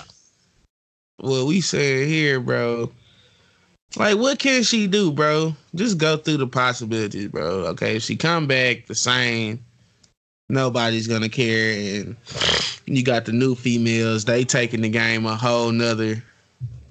what 1.17 1.45
we 1.45 1.61
said 1.61 2.07
here, 2.07 2.39
bro. 2.39 2.91
Like, 3.95 4.17
what 4.17 4.37
can 4.37 4.63
she 4.63 4.85
do, 4.85 5.11
bro? 5.11 5.55
Just 5.73 5.97
go 5.97 6.17
through 6.17 6.37
the 6.37 6.47
possibilities, 6.47 7.29
bro. 7.29 7.65
Okay, 7.67 7.95
if 7.95 8.03
she 8.03 8.15
come 8.15 8.45
back 8.45 8.85
the 8.85 8.93
same, 8.95 9.63
nobody's 10.49 11.07
gonna 11.07 11.29
care, 11.29 11.71
and 11.71 12.15
you 12.85 13.01
got 13.03 13.25
the 13.25 13.31
new 13.31 13.55
females. 13.55 14.25
They 14.25 14.43
taking 14.43 14.81
the 14.81 14.89
game 14.89 15.25
a 15.25 15.35
whole 15.35 15.71
nother, 15.71 16.21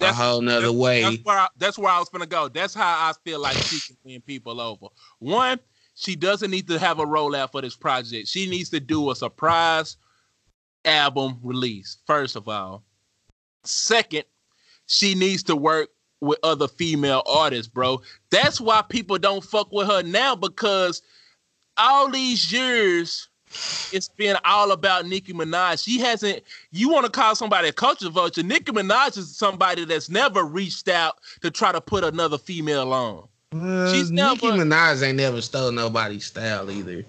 a 0.00 0.12
whole 0.12 0.40
nother 0.40 0.66
that's, 0.66 0.72
way. 0.72 1.02
That's 1.02 1.24
where, 1.24 1.38
I, 1.38 1.48
that's 1.56 1.78
where 1.78 1.92
I 1.92 1.98
was 1.98 2.08
gonna 2.08 2.26
go. 2.26 2.48
That's 2.48 2.74
how 2.74 3.08
I 3.08 3.12
feel 3.24 3.40
like 3.40 3.56
she 3.56 3.80
can 3.86 3.96
win 4.04 4.20
people 4.20 4.60
over. 4.60 4.86
One, 5.18 5.58
she 5.94 6.16
doesn't 6.16 6.50
need 6.50 6.68
to 6.68 6.78
have 6.78 6.98
a 6.98 7.06
rollout 7.06 7.52
for 7.52 7.62
this 7.62 7.76
project. 7.76 8.28
She 8.28 8.48
needs 8.48 8.70
to 8.70 8.80
do 8.80 9.10
a 9.10 9.16
surprise 9.16 9.96
album 10.84 11.38
release. 11.42 11.98
First 12.06 12.36
of 12.36 12.48
all, 12.48 12.84
second, 13.64 14.24
she 14.86 15.14
needs 15.14 15.42
to 15.44 15.56
work 15.56 15.88
with 16.20 16.38
other 16.42 16.68
female 16.68 17.22
artists, 17.26 17.68
bro. 17.68 18.00
That's 18.30 18.60
why 18.60 18.82
people 18.88 19.18
don't 19.18 19.44
fuck 19.44 19.72
with 19.72 19.86
her 19.88 20.02
now 20.02 20.36
because 20.36 21.02
all 21.76 22.10
these 22.10 22.52
years 22.52 23.28
it's 23.92 24.08
been 24.08 24.36
all 24.44 24.72
about 24.72 25.06
Nicki 25.06 25.32
Minaj. 25.32 25.82
She 25.84 25.98
hasn't. 26.00 26.42
You 26.72 26.88
want 26.90 27.04
to 27.06 27.10
call 27.10 27.34
somebody 27.34 27.68
a 27.68 27.72
culture 27.72 28.08
vulture? 28.10 28.42
Nicki 28.42 28.72
Minaj 28.72 29.16
is 29.18 29.36
somebody 29.36 29.84
that's 29.84 30.08
never 30.10 30.44
reached 30.44 30.88
out 30.88 31.18
to 31.42 31.50
try 31.50 31.72
to 31.72 31.80
put 31.80 32.04
another 32.04 32.38
female 32.38 32.92
on. 32.92 33.28
Uh, 33.54 33.92
she's 33.92 34.10
Nicki 34.10 34.46
never- 34.48 34.64
Minaj 34.64 35.02
ain't 35.06 35.16
never 35.16 35.40
stole 35.40 35.70
nobody's 35.72 36.26
style 36.26 36.70
either. 36.70 37.04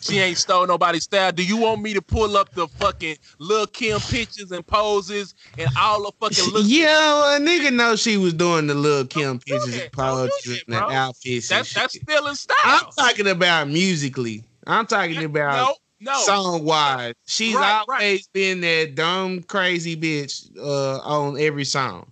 She 0.00 0.20
ain't 0.20 0.38
stole 0.38 0.64
nobody's 0.66 1.02
style. 1.04 1.32
Do 1.32 1.44
you 1.44 1.56
want 1.56 1.82
me 1.82 1.92
to 1.92 2.00
pull 2.00 2.36
up 2.36 2.54
the 2.54 2.68
fucking 2.68 3.16
Lil 3.40 3.66
Kim 3.66 3.98
pictures 3.98 4.52
and 4.52 4.64
poses 4.64 5.34
and 5.58 5.68
all 5.76 6.04
the 6.04 6.12
fucking 6.20 6.44
look? 6.54 6.62
yeah, 6.68 6.86
well, 6.86 7.36
a 7.36 7.40
nigga 7.44 7.72
know 7.74 7.96
she 7.96 8.16
was 8.16 8.32
doing 8.32 8.68
the 8.68 8.74
little 8.74 9.04
Kim 9.06 9.38
do 9.38 9.54
pictures 9.54 9.74
that. 9.74 9.82
and 9.84 9.92
poses 9.92 10.62
and 10.68 10.76
the 10.76 10.78
outfits. 10.84 11.50
and 11.50 11.58
That's 11.58 11.74
that's 11.74 11.92
shit. 11.94 12.02
still 12.02 12.28
in 12.28 12.36
style. 12.36 12.56
I'm 12.64 12.84
talking 12.96 13.26
about 13.26 13.68
musically. 13.68 14.44
I'm 14.68 14.86
talking 14.86 15.24
about 15.24 15.76
no, 16.00 16.12
no. 16.12 16.20
song 16.20 16.64
wise. 16.64 17.14
She's 17.26 17.54
Right, 17.54 17.84
right. 17.88 18.00
always 18.02 18.28
been 18.28 18.60
that 18.60 18.94
dumb, 18.94 19.42
crazy 19.42 19.96
bitch 19.96 20.48
uh, 20.58 20.98
on 21.00 21.38
every 21.40 21.64
song. 21.64 22.10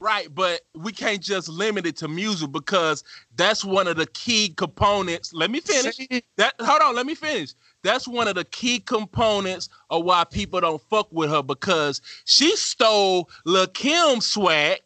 Right, 0.00 0.34
but 0.34 0.62
we 0.74 0.90
can't 0.90 1.22
just 1.22 1.48
limit 1.48 1.86
it 1.86 1.96
to 1.98 2.08
music 2.08 2.50
because 2.50 3.04
that's 3.36 3.64
one 3.64 3.86
of 3.86 3.96
the 3.96 4.06
key 4.06 4.48
components. 4.48 5.32
Let 5.32 5.48
me 5.52 5.60
finish. 5.60 5.96
That 6.36 6.54
hold 6.60 6.82
on, 6.82 6.96
let 6.96 7.06
me 7.06 7.14
finish. 7.14 7.54
That's 7.84 8.08
one 8.08 8.26
of 8.26 8.34
the 8.34 8.44
key 8.44 8.80
components 8.80 9.68
of 9.90 10.04
why 10.04 10.24
people 10.24 10.60
don't 10.60 10.82
fuck 10.90 11.06
with 11.12 11.30
her 11.30 11.42
because 11.42 12.00
she 12.24 12.56
stole 12.56 13.30
Lil 13.44 13.68
Kim's 13.68 14.26
swag 14.26 14.80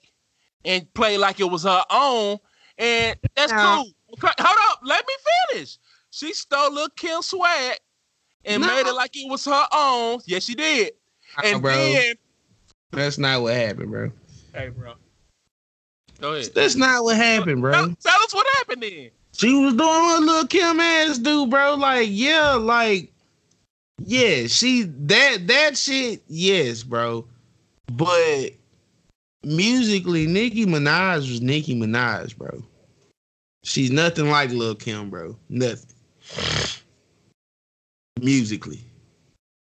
and 0.66 0.92
played 0.92 1.18
like 1.18 1.40
it 1.40 1.50
was 1.50 1.62
her 1.62 1.84
own, 1.90 2.36
and 2.76 3.18
that's 3.34 3.52
cool. 3.52 3.86
Hold 4.20 4.58
up, 4.70 4.80
let 4.84 5.04
me 5.06 5.14
finish. 5.50 5.78
She 6.16 6.32
stole 6.32 6.72
Lil 6.72 6.88
Kim's 6.96 7.26
swag 7.26 7.76
and 8.46 8.62
No. 8.62 8.68
made 8.68 8.86
it 8.88 8.94
like 8.94 9.14
it 9.14 9.30
was 9.30 9.44
her 9.44 9.66
own. 9.70 10.18
Yes, 10.24 10.44
she 10.44 10.54
did. 10.54 10.92
Nah, 11.36 11.42
And 11.50 11.60
bro, 11.60 11.72
then, 11.74 12.14
that's 12.90 13.18
not 13.18 13.42
what 13.42 13.52
happened, 13.54 13.90
bro. 13.90 14.10
hey, 14.54 14.70
bro, 14.70 14.94
go 16.18 16.32
ahead. 16.32 16.52
That's 16.54 16.74
not 16.74 17.04
what 17.04 17.18
happened, 17.18 17.60
bro. 17.60 17.72
Tell, 17.72 17.96
tell 18.02 18.22
us 18.22 18.32
what 18.34 18.46
happened 18.56 18.82
then. 18.82 19.10
She 19.36 19.52
was 19.52 19.74
doing 19.74 19.88
what 19.88 20.22
little 20.22 20.46
Kim 20.46 20.80
ass 20.80 21.18
do, 21.18 21.46
bro. 21.48 21.74
Like, 21.74 22.08
yeah, 22.10 22.52
like, 22.54 23.12
yeah, 24.02 24.46
she 24.46 24.84
that 24.84 25.46
that 25.48 25.76
shit, 25.76 26.22
yes, 26.28 26.82
bro. 26.82 27.26
But 27.92 28.52
musically, 29.44 30.26
Nicki 30.26 30.64
Minaj 30.64 31.16
was 31.30 31.42
Nicki 31.42 31.74
Minaj, 31.78 32.34
bro. 32.38 32.62
She's 33.64 33.90
nothing 33.90 34.30
like 34.30 34.48
Lil 34.48 34.76
Kim, 34.76 35.10
bro. 35.10 35.36
Nothing. 35.50 35.90
Musically. 38.20 38.80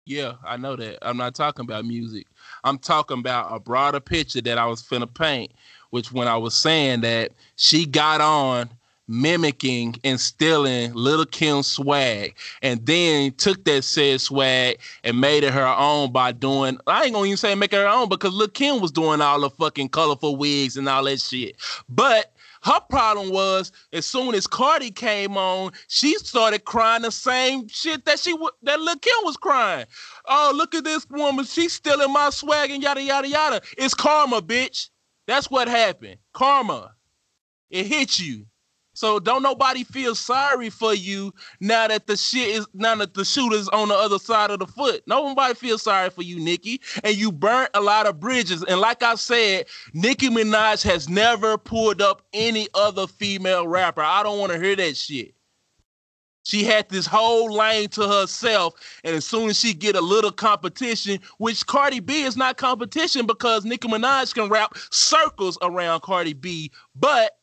Yeah, 0.05 0.33
I 0.45 0.55
know 0.55 0.75
that. 0.77 0.99
I'm 1.01 1.17
not 1.17 1.35
talking 1.35 1.65
about 1.65 1.85
music. 1.85 2.27
I'm 2.63 2.77
talking 2.77 3.19
about 3.19 3.53
a 3.53 3.59
broader 3.59 3.99
picture 3.99 4.41
that 4.41 4.57
I 4.57 4.65
was 4.65 4.81
finna 4.81 5.13
paint, 5.13 5.51
which 5.89 6.11
when 6.11 6.27
I 6.29 6.37
was 6.37 6.55
saying 6.55 7.01
that 7.01 7.31
she 7.57 7.85
got 7.85 8.21
on 8.21 8.69
mimicking 9.07 9.95
and 10.03 10.19
stealing 10.19 10.93
Little 10.93 11.25
Kim's 11.25 11.67
swag 11.67 12.35
and 12.61 12.85
then 12.85 13.31
took 13.33 13.63
that 13.63 13.83
said 13.83 14.21
swag 14.21 14.79
and 15.03 15.19
made 15.19 15.43
it 15.43 15.53
her 15.53 15.75
own 15.77 16.11
by 16.11 16.31
doing 16.31 16.77
I 16.87 17.05
ain't 17.05 17.13
gonna 17.13 17.25
even 17.25 17.37
say 17.37 17.55
make 17.55 17.73
it 17.73 17.77
her 17.77 17.87
own 17.87 18.09
because 18.09 18.33
Lil 18.33 18.49
Kim 18.49 18.81
was 18.81 18.91
doing 18.91 19.21
all 19.21 19.39
the 19.39 19.49
fucking 19.49 19.89
colorful 19.89 20.35
wigs 20.35 20.75
and 20.77 20.89
all 20.89 21.05
that 21.05 21.21
shit. 21.21 21.55
But 21.87 22.33
her 22.67 22.81
problem 22.89 23.31
was 23.31 23.71
as 23.93 24.05
soon 24.05 24.35
as 24.35 24.45
Cardi 24.45 24.91
came 24.91 25.37
on, 25.37 25.71
she 25.87 26.15
started 26.15 26.65
crying 26.65 27.03
the 27.03 27.11
same 27.11 27.67
shit 27.69 28.03
that 28.05 28.19
she 28.19 28.35
that 28.63 28.81
Lil 28.81 28.97
Kim 28.97 29.17
was 29.23 29.37
crying. 29.37 29.85
Oh, 30.27 30.51
look 30.53 30.75
at 30.75 30.83
this 30.83 31.07
woman, 31.09 31.45
she's 31.45 31.73
stealing 31.73 32.11
my 32.11 32.29
swag 32.29 32.69
and 32.71 32.83
yada 32.83 33.01
yada 33.01 33.27
yada. 33.27 33.61
It's 33.77 33.93
karma, 33.93 34.41
bitch. 34.41 34.89
That's 35.27 35.49
what 35.49 35.69
happened. 35.69 36.17
Karma. 36.33 36.93
It 37.69 37.85
hit 37.85 38.19
you. 38.19 38.45
So 38.97 39.19
don't 39.19 39.43
nobody 39.43 39.83
feel 39.83 40.15
sorry 40.15 40.71
for 40.71 40.91
you 40.91 41.31
now 41.59 41.87
that 41.87 42.07
the 42.07 42.17
shit 42.17 42.47
is 42.47 42.67
now 42.73 42.95
that 42.95 43.13
the 43.13 43.23
shooter's 43.23 43.69
on 43.69 43.89
the 43.89 43.93
other 43.93 44.17
side 44.17 44.49
of 44.49 44.57
the 44.57 44.65
foot. 44.65 45.03
Nobody 45.05 45.53
feels 45.53 45.83
sorry 45.83 46.09
for 46.09 46.23
you, 46.23 46.39
Nicki. 46.39 46.81
And 47.03 47.15
you 47.15 47.31
burnt 47.31 47.69
a 47.75 47.81
lot 47.81 48.07
of 48.07 48.19
bridges. 48.19 48.63
And 48.63 48.79
like 48.81 49.03
I 49.03 49.13
said, 49.13 49.67
Nicki 49.93 50.29
Minaj 50.29 50.83
has 50.83 51.07
never 51.07 51.59
pulled 51.59 52.01
up 52.01 52.23
any 52.33 52.69
other 52.73 53.05
female 53.05 53.67
rapper. 53.67 54.01
I 54.01 54.23
don't 54.23 54.39
want 54.39 54.51
to 54.51 54.59
hear 54.59 54.75
that 54.75 54.97
shit. 54.97 55.35
She 56.41 56.63
had 56.63 56.89
this 56.89 57.05
whole 57.05 57.53
lane 57.53 57.89
to 57.89 58.07
herself, 58.07 58.73
and 59.03 59.13
as 59.13 59.25
soon 59.25 59.49
as 59.49 59.59
she 59.59 59.73
get 59.73 59.97
a 59.97 60.01
little 60.01 60.31
competition, 60.31 61.19
which 61.39 61.67
Cardi 61.67 61.99
B 61.99 62.23
is 62.23 62.37
not 62.37 62.55
competition 62.55 63.25
because 63.27 63.65
Nicki 63.65 63.89
Minaj 63.89 64.33
can 64.33 64.47
rap 64.47 64.75
circles 64.89 65.57
around 65.61 66.03
Cardi 66.03 66.33
B, 66.33 66.71
but 66.95 67.36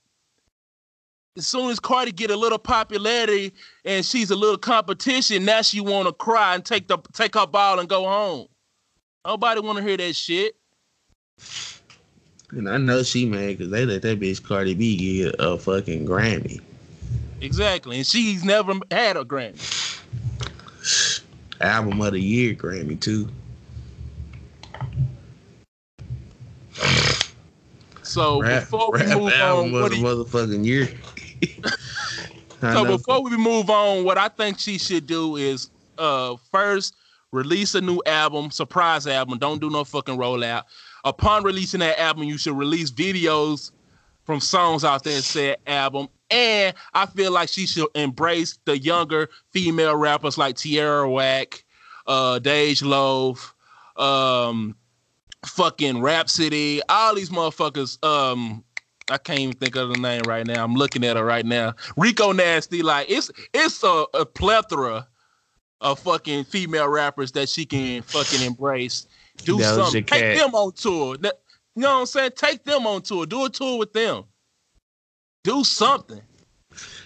as 1.37 1.47
soon 1.47 1.71
as 1.71 1.81
Cardi 1.81 2.13
get 2.13 2.31
a 2.31 2.37
little 2.37 2.59
popularity 2.59 3.53
and 3.85 4.05
she's 4.05 4.31
a 4.31 4.37
little 4.37 4.59
competition, 4.59 5.45
now 5.45 5.63
she 5.63 5.81
want 5.81 6.07
to 6.07 6.13
cry 6.13 6.55
and 6.55 6.65
take 6.65 6.87
the 6.87 6.99
take 7.13 7.35
her 7.35 7.47
ball 7.47 7.81
and 7.81 7.89
go 7.89 8.05
home. 8.05 8.47
Nobody 9.25 9.61
want 9.61 9.79
to 9.79 9.85
hear 9.85 9.97
that 9.97 10.15
shit. 10.15 10.57
And 12.51 12.69
I 12.69 12.77
know 12.77 13.03
she 13.03 13.27
mad 13.27 13.59
because 13.59 13.71
they 13.71 13.85
let 13.85 14.03
that 14.03 14.21
bitch 14.21 14.45
Cardi 14.45 14.75
B 14.75 14.97
get 14.97 15.35
a 15.41 15.59
fucking 15.59 16.07
Grammy. 16.07 16.61
Exactly, 17.41 17.97
and 17.97 18.07
she's 18.07 18.45
never 18.45 18.75
had 18.93 19.17
a 19.17 19.25
Grammy. 19.25 19.61
Album 21.61 22.01
of 22.01 22.13
the 22.13 22.21
year 22.21 22.55
Grammy 22.55 23.01
too. 23.01 23.29
So 28.15 28.41
Rap, 28.41 28.63
before 28.63 28.93
we 28.93 29.01
rap 29.01 29.19
move 29.19 29.33
album 29.33 29.67
on, 29.67 29.73
what 29.73 29.83
of 29.87 29.91
do 29.91 29.97
the 29.97 30.09
you, 30.09 30.25
motherfucking 30.25 30.65
year. 30.65 30.89
So 32.61 32.85
before 32.85 33.23
we 33.23 33.37
move 33.37 33.69
on, 33.69 34.05
what 34.05 34.17
I 34.17 34.29
think 34.29 34.59
she 34.59 34.79
should 34.79 35.07
do 35.07 35.37
is 35.37 35.71
uh 35.99 36.37
first 36.51 36.95
release 37.31 37.75
a 37.75 37.81
new 37.81 38.01
album, 38.07 38.51
surprise 38.51 39.07
album. 39.07 39.39
Don't 39.39 39.61
do 39.61 39.69
no 39.69 39.85
fucking 39.85 40.17
rollout. 40.17 40.63
Upon 41.05 41.43
releasing 41.45 41.81
that 41.81 42.01
album, 42.01 42.25
you 42.25 42.39
should 42.39 42.57
release 42.57 42.91
videos 42.91 43.73
from 44.25 44.41
songs 44.41 44.85
out 44.85 45.05
there 45.05 45.17
and 45.17 45.25
said 45.25 45.59
album 45.67 46.09
And 46.31 46.75
I 46.95 47.07
feel 47.07 47.31
like 47.33 47.49
she 47.49 47.67
should 47.67 47.89
embrace 47.95 48.59
the 48.65 48.79
younger 48.79 49.29
female 49.53 49.97
rappers 49.97 50.39
like 50.39 50.57
Tierra 50.57 51.11
Whack, 51.11 51.63
uh, 52.07 52.39
Dej 52.43 52.83
Loaf, 52.83 53.55
um, 53.97 54.75
fucking 55.45 56.01
Rapsody, 56.01 56.81
all 56.89 57.15
these 57.15 57.31
motherfuckers. 57.31 58.03
Um, 58.03 58.65
I 59.11 59.19
can't 59.19 59.41
even 59.41 59.57
think 59.57 59.77
of 59.77 59.91
the 59.91 59.99
name 59.99 60.23
right 60.27 60.47
now. 60.47 60.65
I'm 60.65 60.75
looking 60.75 61.05
at 61.05 61.17
her 61.17 61.25
right 61.25 61.45
now. 61.45 61.75
Rico 61.97 62.33
Nasty, 62.33 62.83
like 62.83 63.11
it's 63.11 63.31
it's 63.53 63.83
a, 63.83 64.07
a 64.15 64.25
plethora 64.25 65.07
of 65.81 65.99
fucking 66.01 66.45
female 66.45 66.89
rappers 66.89 67.33
that 67.33 67.49
she 67.49 67.67
can 67.67 68.03
fucking 68.03 68.43
embrace. 68.43 69.07
Do 69.45 69.59
Doja 69.59 69.75
something. 69.75 70.05
Cat. 70.05 70.19
Take 70.19 70.39
them 70.39 70.55
on 70.55 70.73
tour. 70.73 71.17
You 71.23 71.31
know 71.77 71.95
what 71.95 72.01
I'm 72.01 72.07
saying? 72.07 72.31
Take 72.37 72.65
them 72.65 72.87
on 72.87 73.03
tour. 73.03 73.27
Do 73.27 73.45
a 73.45 73.51
tour 73.51 73.79
with 73.79 73.93
them. 73.93 74.25
Do 75.43 75.65
something. 75.65 76.23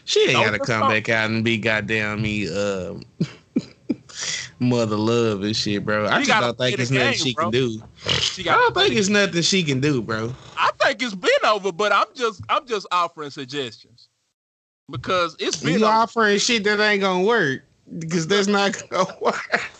She 0.04 0.30
ain't 0.30 0.44
gotta 0.44 0.58
come 0.58 0.88
back 0.88 1.08
out 1.08 1.30
and 1.30 1.44
be 1.44 1.58
goddamn 1.58 2.22
me 2.22 2.48
um 2.48 3.02
mother 4.60 4.96
love 4.96 5.42
and 5.42 5.54
shit, 5.54 5.84
bro. 5.84 6.06
I 6.06 6.20
She 6.20 6.26
just 6.26 6.40
don't 6.40 6.56
think 6.56 6.78
it's 6.78 6.90
nothing 6.90 7.10
game, 7.10 7.18
she 7.18 7.34
bro. 7.34 7.44
can 7.44 7.50
do. 7.50 7.82
I 8.04 8.54
don't 8.54 8.74
think 8.74 8.94
it's 8.94 9.08
nothing 9.08 9.42
she 9.42 9.62
can 9.64 9.80
do, 9.80 10.00
bro. 10.00 10.32
I 10.56 10.67
it's 10.90 11.14
been 11.14 11.30
over, 11.46 11.72
but 11.72 11.92
I'm 11.92 12.06
just 12.14 12.42
I'm 12.48 12.66
just 12.66 12.86
offering 12.90 13.30
suggestions 13.30 14.08
because 14.90 15.36
it's 15.38 15.62
been 15.62 15.80
You 15.80 15.86
over. 15.86 15.94
offering 15.94 16.38
shit 16.38 16.64
that 16.64 16.80
ain't 16.80 17.02
gonna 17.02 17.24
work 17.24 17.62
because 17.98 18.26
that's 18.26 18.46
not 18.46 18.82
gonna 18.90 19.16
work. 19.20 19.70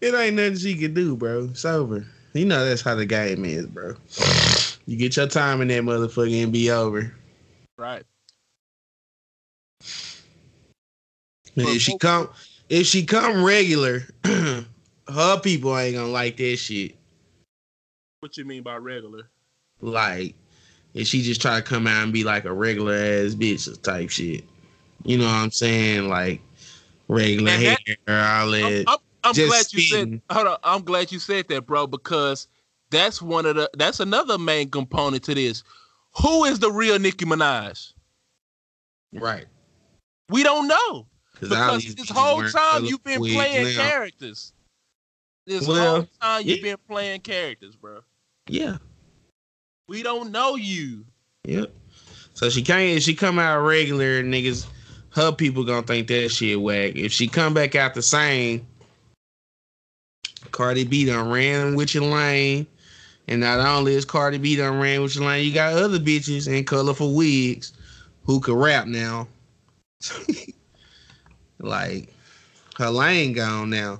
it 0.00 0.14
ain't 0.14 0.36
nothing 0.36 0.56
she 0.56 0.76
can 0.76 0.94
do, 0.94 1.16
bro. 1.16 1.44
It's 1.44 1.64
over. 1.64 2.06
You 2.32 2.44
know 2.44 2.64
that's 2.64 2.82
how 2.82 2.94
the 2.94 3.06
game 3.06 3.44
is, 3.44 3.66
bro. 3.66 3.94
You 4.86 4.96
get 4.96 5.16
your 5.16 5.26
time 5.26 5.60
in 5.60 5.68
that 5.68 5.82
motherfucker 5.82 6.42
and 6.42 6.52
be 6.52 6.70
over. 6.70 7.12
right. 7.76 8.04
And 11.56 11.68
if 11.68 11.82
she 11.82 11.98
come, 11.98 12.28
if 12.68 12.86
she 12.86 13.04
come 13.04 13.42
regular, 13.42 14.04
her 14.24 15.40
people 15.42 15.76
ain't 15.76 15.96
gonna 15.96 16.08
like 16.08 16.36
that 16.36 16.56
shit. 16.56 16.96
What 18.20 18.36
you 18.36 18.44
mean 18.44 18.62
by 18.62 18.76
regular? 18.76 19.28
Like, 19.80 20.34
if 20.94 21.06
she 21.06 21.22
just 21.22 21.40
try 21.40 21.56
to 21.56 21.62
come 21.62 21.86
out 21.86 22.02
and 22.04 22.12
be 22.12 22.24
like 22.24 22.44
a 22.44 22.52
regular 22.52 22.94
ass 22.94 23.34
bitch 23.34 23.80
type 23.82 24.10
shit. 24.10 24.44
You 25.04 25.18
know 25.18 25.24
what 25.24 25.34
I'm 25.34 25.50
saying? 25.50 26.08
Like 26.08 26.42
regular 27.08 27.52
And 27.52 27.62
hair, 27.62 27.76
that- 28.06 28.86
I'm. 28.88 28.94
I'm, 28.94 28.98
I'm 29.22 29.32
glad 29.34 29.72
you 29.72 29.80
spitting. 29.80 30.22
said. 30.28 30.36
Hold 30.36 30.46
on, 30.48 30.56
I'm 30.64 30.82
glad 30.82 31.12
you 31.12 31.18
said 31.18 31.48
that, 31.48 31.66
bro, 31.66 31.86
because 31.86 32.48
that's 32.90 33.20
one 33.22 33.46
of 33.46 33.56
the 33.56 33.70
that's 33.74 34.00
another 34.00 34.38
main 34.38 34.70
component 34.70 35.22
to 35.24 35.34
this. 35.34 35.62
Who 36.22 36.44
is 36.44 36.58
the 36.58 36.70
real 36.72 36.98
Nicki 36.98 37.24
Minaj? 37.24 37.92
right. 39.12 39.46
We 40.28 40.42
don't 40.42 40.68
know 40.68 41.06
Because 41.34 41.52
all 41.52 41.76
this 41.78 42.08
whole 42.10 42.42
time 42.44 42.84
you've 42.84 43.02
been 43.02 43.20
playing 43.20 43.76
now. 43.76 43.82
characters. 43.82 44.52
This 45.46 45.66
Well, 45.66 45.94
whole 45.96 46.08
time 46.20 46.46
you've 46.46 46.58
yeah. 46.58 46.74
been 46.76 46.78
playing 46.88 47.20
characters, 47.22 47.74
bro. 47.76 48.00
Yeah. 48.46 48.78
We 49.90 50.04
don't 50.04 50.30
know 50.30 50.54
you. 50.54 51.04
Yep. 51.46 51.72
So 52.34 52.48
she 52.48 52.62
can't. 52.62 52.98
If 52.98 53.02
she 53.02 53.12
come 53.12 53.40
out 53.40 53.58
regular, 53.62 54.22
niggas, 54.22 54.68
her 55.16 55.32
people 55.32 55.64
gonna 55.64 55.84
think 55.84 56.06
that 56.06 56.28
shit 56.28 56.60
whack. 56.60 56.94
If 56.94 57.10
she 57.10 57.26
come 57.26 57.54
back 57.54 57.74
out 57.74 57.94
the 57.94 58.02
same, 58.02 58.64
Cardi 60.52 60.84
B 60.84 61.06
done 61.06 61.28
ran 61.28 61.74
with 61.74 61.92
your 61.92 62.04
lane, 62.04 62.68
and 63.26 63.40
not 63.40 63.58
only 63.58 63.94
is 63.94 64.04
Cardi 64.04 64.38
B 64.38 64.54
done 64.54 64.78
ran 64.78 65.02
with 65.02 65.16
your 65.16 65.24
lane, 65.24 65.44
you 65.44 65.52
got 65.52 65.72
other 65.72 65.98
bitches 65.98 66.46
in 66.46 66.64
colorful 66.64 67.16
wigs 67.16 67.72
who 68.22 68.38
can 68.38 68.54
rap 68.54 68.86
now. 68.86 69.26
like 71.58 72.14
her 72.78 72.90
lane 72.90 73.32
gone 73.32 73.70
now. 73.70 73.98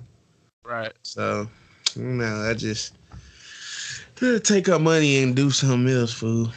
Right. 0.64 0.92
So, 1.02 1.48
no, 1.96 2.48
I 2.48 2.54
just 2.54 2.92
take 4.42 4.66
her 4.66 4.78
money 4.78 5.22
and 5.22 5.34
do 5.34 5.50
something 5.50 5.88
else, 5.88 6.12
fool. 6.12 6.48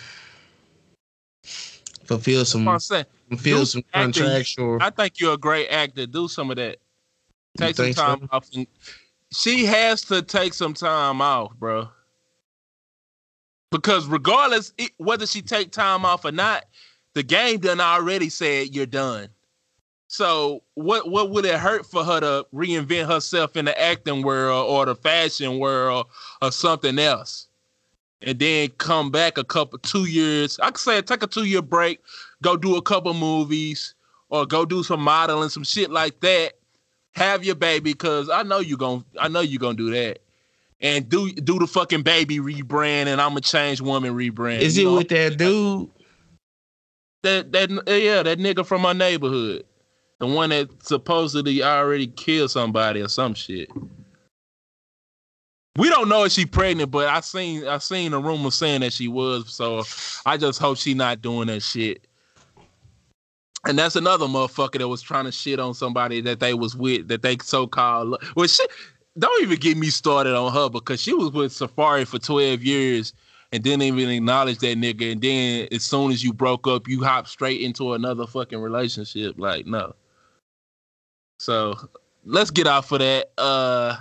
Fulfill 2.04 2.46
some, 2.46 2.68
I'm 2.68 2.80
saying. 2.80 3.06
fulfill 3.30 3.60
do 3.60 3.66
some 3.66 3.84
acting. 3.94 4.24
contractual. 4.24 4.78
I 4.82 4.90
think 4.90 5.20
you're 5.20 5.34
a 5.34 5.38
great 5.38 5.70
actor. 5.70 6.06
Do 6.06 6.28
some 6.28 6.52
of 6.52 6.58
that. 6.58 6.78
You 7.60 7.68
Take 7.68 7.76
some 7.76 7.94
time 7.94 8.20
so? 8.22 8.28
off. 8.32 8.50
And 8.54 8.68
she 9.32 9.66
has 9.66 10.02
to 10.04 10.22
take 10.22 10.54
some 10.54 10.74
time 10.74 11.22
off, 11.22 11.56
bro. 11.58 11.90
Because 13.72 14.06
regardless 14.06 14.74
it, 14.78 14.92
whether 14.98 15.26
she 15.26 15.42
take 15.42 15.72
time 15.72 16.06
off 16.06 16.26
or 16.26 16.32
not, 16.32 16.66
the 17.16 17.24
game 17.24 17.60
done 17.60 17.80
already 17.80 18.30
said 18.30 18.76
you're 18.76 18.86
done. 18.86 19.30
So 20.08 20.62
what 20.76 21.10
what 21.10 21.32
would 21.32 21.46
it 21.46 21.56
hurt 21.60 21.88
for 21.88 22.04
her 22.04 22.20
to 22.20 22.46
reinvent 22.54 23.08
herself 23.08 23.58
in 23.58 23.66
the 23.66 23.82
acting 23.82 24.22
world 24.22 24.70
or 24.70 24.86
the 24.86 24.96
fashion 24.96 25.58
world 25.58 26.08
or 26.42 26.52
something 26.52 27.00
else? 27.00 27.48
And 28.26 28.40
then 28.40 28.70
come 28.78 29.12
back 29.12 29.38
a 29.38 29.44
couple 29.44 29.80
two 29.80 30.06
years. 30.06 30.60
I 30.62 30.68
could 30.68 30.80
say 30.80 31.02
take 31.02 31.24
a 31.24 31.28
two 31.28 31.44
year 31.44 31.62
break, 31.62 32.00
go 32.42 32.56
do 32.56 32.78
a 32.78 32.82
couple 32.82 33.14
movies, 33.14 33.96
or 34.30 34.46
go 34.46 34.66
do 34.66 34.82
some 34.82 35.02
modeling, 35.02 35.50
some 35.50 35.64
shit 35.64 35.92
like 35.92 36.20
that. 36.22 36.54
Have 37.12 37.44
your 37.44 37.56
baby, 37.56 37.94
cause 37.94 38.30
I 38.30 38.44
know 38.44 38.60
you 38.60 38.78
gon' 38.78 39.06
I 39.20 39.28
know 39.28 39.42
you 39.42 39.60
gonna 39.60 39.76
do 39.76 39.92
that. 39.92 40.20
And 40.82 41.08
do 41.08 41.32
do 41.32 41.60
the 41.60 41.68
fucking 41.68 42.02
baby 42.02 42.40
rebrand 42.40 43.08
and 43.08 43.22
I'm 43.22 43.38
a 43.38 43.42
change 43.42 43.82
woman 43.82 44.16
rebrand. 44.16 44.62
Is 44.62 44.78
it 44.78 44.86
know, 44.86 44.96
with 44.96 45.10
that 45.10 45.38
dude? 45.38 45.90
that 47.24 47.52
that 47.52 47.70
yeah, 47.88 48.22
that 48.24 48.38
nigga 48.38 48.66
from 48.66 48.82
my 48.82 48.94
neighborhood. 48.94 49.66
The 50.20 50.28
one 50.28 50.52
that 50.52 50.70
supposedly 50.84 51.64
already 51.64 52.08
killed 52.08 52.52
somebody 52.52 53.02
or 53.02 53.10
some 53.10 53.34
shit. 53.34 53.70
We 55.78 55.90
don't 55.90 56.08
know 56.08 56.24
if 56.24 56.32
she 56.32 56.46
pregnant, 56.46 56.92
but 56.92 57.08
I 57.08 57.20
seen 57.22 57.68
I 57.68 57.80
seen 57.80 58.14
a 58.14 58.20
rumor 58.20 58.52
saying 58.52 58.82
that 58.82 58.94
she 58.94 59.08
was. 59.08 59.52
So 59.52 59.84
I 60.26 60.38
just 60.38 60.60
hope 60.60 60.78
she 60.78 60.94
not 60.94 61.22
doing 61.22 61.48
that 61.48 61.62
shit. 61.62 62.08
And 63.66 63.80
that's 63.80 63.96
another 63.96 64.26
motherfucker 64.26 64.80
that 64.80 64.88
was 64.88 65.02
trying 65.02 65.26
to 65.26 65.32
shit 65.32 65.60
on 65.60 65.74
somebody 65.74 66.22
that 66.22 66.40
they 66.40 66.54
was 66.54 66.76
with, 66.76 67.08
that 67.08 67.22
they 67.22 67.38
so 67.42 67.66
called. 67.66 68.22
Well, 68.36 68.48
shit, 68.48 68.70
don't 69.18 69.42
even 69.42 69.58
get 69.58 69.78
me 69.78 69.88
started 69.88 70.36
on 70.36 70.54
her 70.54 70.70
because 70.70 71.02
she 71.02 71.14
was 71.14 71.32
with 71.32 71.54
Safaree 71.54 72.06
for 72.06 72.20
12 72.20 72.62
years 72.62 73.14
and 73.54 73.64
didn't 73.64 73.84
even 73.84 74.10
acknowledge 74.10 74.60
that 74.60 74.78
nigga. 74.78 75.14
And 75.14 75.22
then 75.22 75.70
as 75.72 75.84
soon 75.84 76.12
as 76.12 76.24
you 76.24 76.34
broke 76.34 76.68
up, 76.68 76.90
you 76.90 77.04
hop 77.04 77.28
straight 77.28 77.62
into 77.62 77.94
another 77.94 78.28
fucking 78.28 78.60
relationship. 78.60 79.36
Like, 79.38 79.66
no. 79.66 79.96
So 81.40 81.76
let's 82.26 82.52
get 82.52 82.68
off 82.68 82.92
of 82.92 83.00
that. 83.00 83.32
Uh 83.38 83.96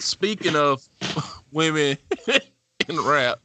speaking 0.00 0.56
of 0.56 0.82
women 1.52 1.96
in 2.88 3.00
rap, 3.00 3.38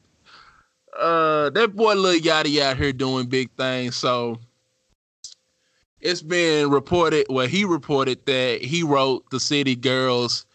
uh 0.97 1.49
that 1.51 1.75
boy 1.75 1.93
Lil 1.95 2.19
Yachty 2.19 2.61
out 2.61 2.77
here 2.77 2.93
doing 2.93 3.27
big 3.27 3.51
things. 3.57 3.95
So 3.95 4.39
it's 5.99 6.21
been 6.21 6.69
reported, 6.69 7.25
well, 7.29 7.47
he 7.47 7.65
reported 7.65 8.25
that 8.25 8.61
he 8.61 8.83
wrote 8.83 9.29
the 9.31 9.39
City 9.39 9.75
Girls 9.75 10.45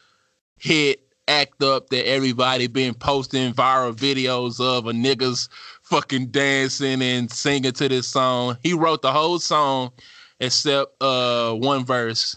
hit 0.58 1.00
act 1.28 1.62
up 1.62 1.88
that 1.90 2.08
everybody 2.08 2.66
been 2.66 2.94
posting 2.94 3.52
viral 3.52 3.94
videos 3.94 4.60
of 4.60 4.86
a 4.86 4.92
niggas 4.92 5.48
fucking 5.82 6.26
dancing 6.26 7.00
and 7.02 7.30
singing 7.30 7.72
to 7.72 7.88
this 7.88 8.08
song. 8.08 8.56
He 8.62 8.74
wrote 8.74 9.02
the 9.02 9.12
whole 9.12 9.38
song 9.38 9.92
except 10.40 11.00
uh 11.00 11.52
one 11.54 11.84
verse. 11.84 12.36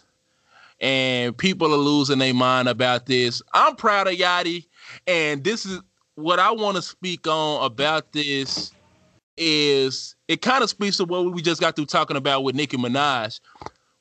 And 0.83 1.37
people 1.37 1.73
are 1.73 1.77
losing 1.77 2.19
their 2.19 2.35
mind 2.35 2.69
about 2.69 3.07
this. 3.07 3.41
I'm 3.53 3.77
proud 3.77 4.07
of 4.07 4.15
Yachty, 4.15 4.67
and 5.07 5.43
this 5.43 5.65
is 5.65 5.81
what 6.15 6.39
I 6.39 6.51
want 6.51 6.75
to 6.77 6.83
speak 6.83 7.27
on 7.27 7.65
about 7.65 8.13
this 8.13 8.75
is 9.37 10.15
it 10.27 10.41
kind 10.41 10.63
of 10.63 10.69
speaks 10.69 10.97
to 10.97 11.05
what 11.05 11.33
we 11.33 11.41
just 11.41 11.61
got 11.61 11.75
through 11.75 11.87
talking 11.87 12.17
about 12.17 12.43
with 12.43 12.55
Nicki 12.55 12.77
Minaj. 12.77 13.39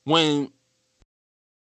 When 0.04 0.50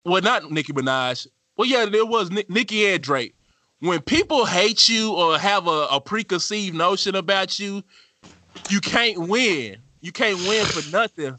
well 0.05 0.21
not 0.21 0.51
Nicki 0.51 0.73
Minaj. 0.73 1.27
Well, 1.57 1.67
yeah, 1.67 1.85
there 1.85 2.05
was 2.05 2.31
Ni- 2.31 2.45
Nicki 2.49 2.87
and 2.87 3.03
Drake. 3.03 3.35
When 3.79 4.01
people 4.01 4.45
hate 4.45 4.89
you 4.89 5.13
or 5.13 5.39
have 5.39 5.67
a, 5.67 5.87
a 5.91 6.01
preconceived 6.01 6.75
notion 6.75 7.15
about 7.15 7.59
you, 7.59 7.83
you 8.69 8.81
can't 8.81 9.29
win. 9.29 9.77
You 10.01 10.13
can't 10.13 10.45
win 10.45 10.67
for 10.67 10.83
nothing. 10.83 11.37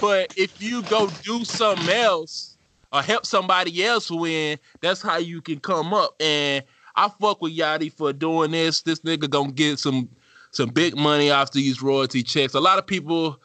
But 0.00 0.30
if 0.36 0.60
you 0.60 0.82
go 0.84 1.10
do 1.10 1.44
something 1.44 1.88
else 1.94 2.57
or 2.92 3.02
help 3.02 3.26
somebody 3.26 3.84
else 3.84 4.10
win, 4.10 4.58
that's 4.80 5.02
how 5.02 5.18
you 5.18 5.40
can 5.40 5.60
come 5.60 5.92
up. 5.92 6.14
And 6.20 6.64
I 6.96 7.08
fuck 7.20 7.42
with 7.42 7.56
Yachty 7.56 7.92
for 7.92 8.12
doing 8.12 8.50
this. 8.50 8.82
This 8.82 9.00
nigga 9.00 9.28
gonna 9.28 9.52
get 9.52 9.78
some 9.78 10.08
some 10.50 10.70
big 10.70 10.96
money 10.96 11.30
off 11.30 11.52
these 11.52 11.82
royalty 11.82 12.22
checks. 12.22 12.54
A 12.54 12.60
lot 12.60 12.78
of 12.78 12.86
people, 12.86 13.40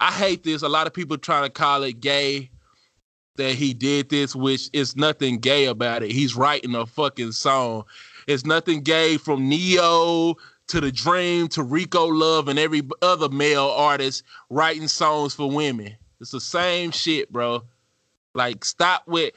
I 0.00 0.12
hate 0.12 0.44
this. 0.44 0.62
A 0.62 0.68
lot 0.68 0.86
of 0.86 0.94
people 0.94 1.18
trying 1.18 1.44
to 1.44 1.50
call 1.50 1.82
it 1.82 2.00
gay 2.00 2.50
that 3.36 3.54
he 3.54 3.74
did 3.74 4.08
this, 4.08 4.36
which 4.36 4.70
is 4.72 4.96
nothing 4.96 5.38
gay 5.38 5.66
about 5.66 6.02
it. 6.02 6.12
He's 6.12 6.36
writing 6.36 6.74
a 6.74 6.86
fucking 6.86 7.32
song. 7.32 7.84
It's 8.28 8.46
nothing 8.46 8.82
gay 8.82 9.16
from 9.16 9.48
Ne-Yo 9.48 10.36
to 10.68 10.80
the 10.80 10.92
Dream 10.92 11.48
to 11.48 11.62
Rico 11.62 12.06
Love 12.06 12.48
and 12.48 12.58
every 12.58 12.82
other 13.02 13.28
male 13.28 13.66
artist 13.76 14.22
writing 14.50 14.88
songs 14.88 15.34
for 15.34 15.50
women. 15.50 15.94
It's 16.20 16.30
the 16.30 16.40
same 16.40 16.90
shit, 16.90 17.30
bro. 17.32 17.64
Like, 18.34 18.64
stop 18.64 19.06
with 19.06 19.32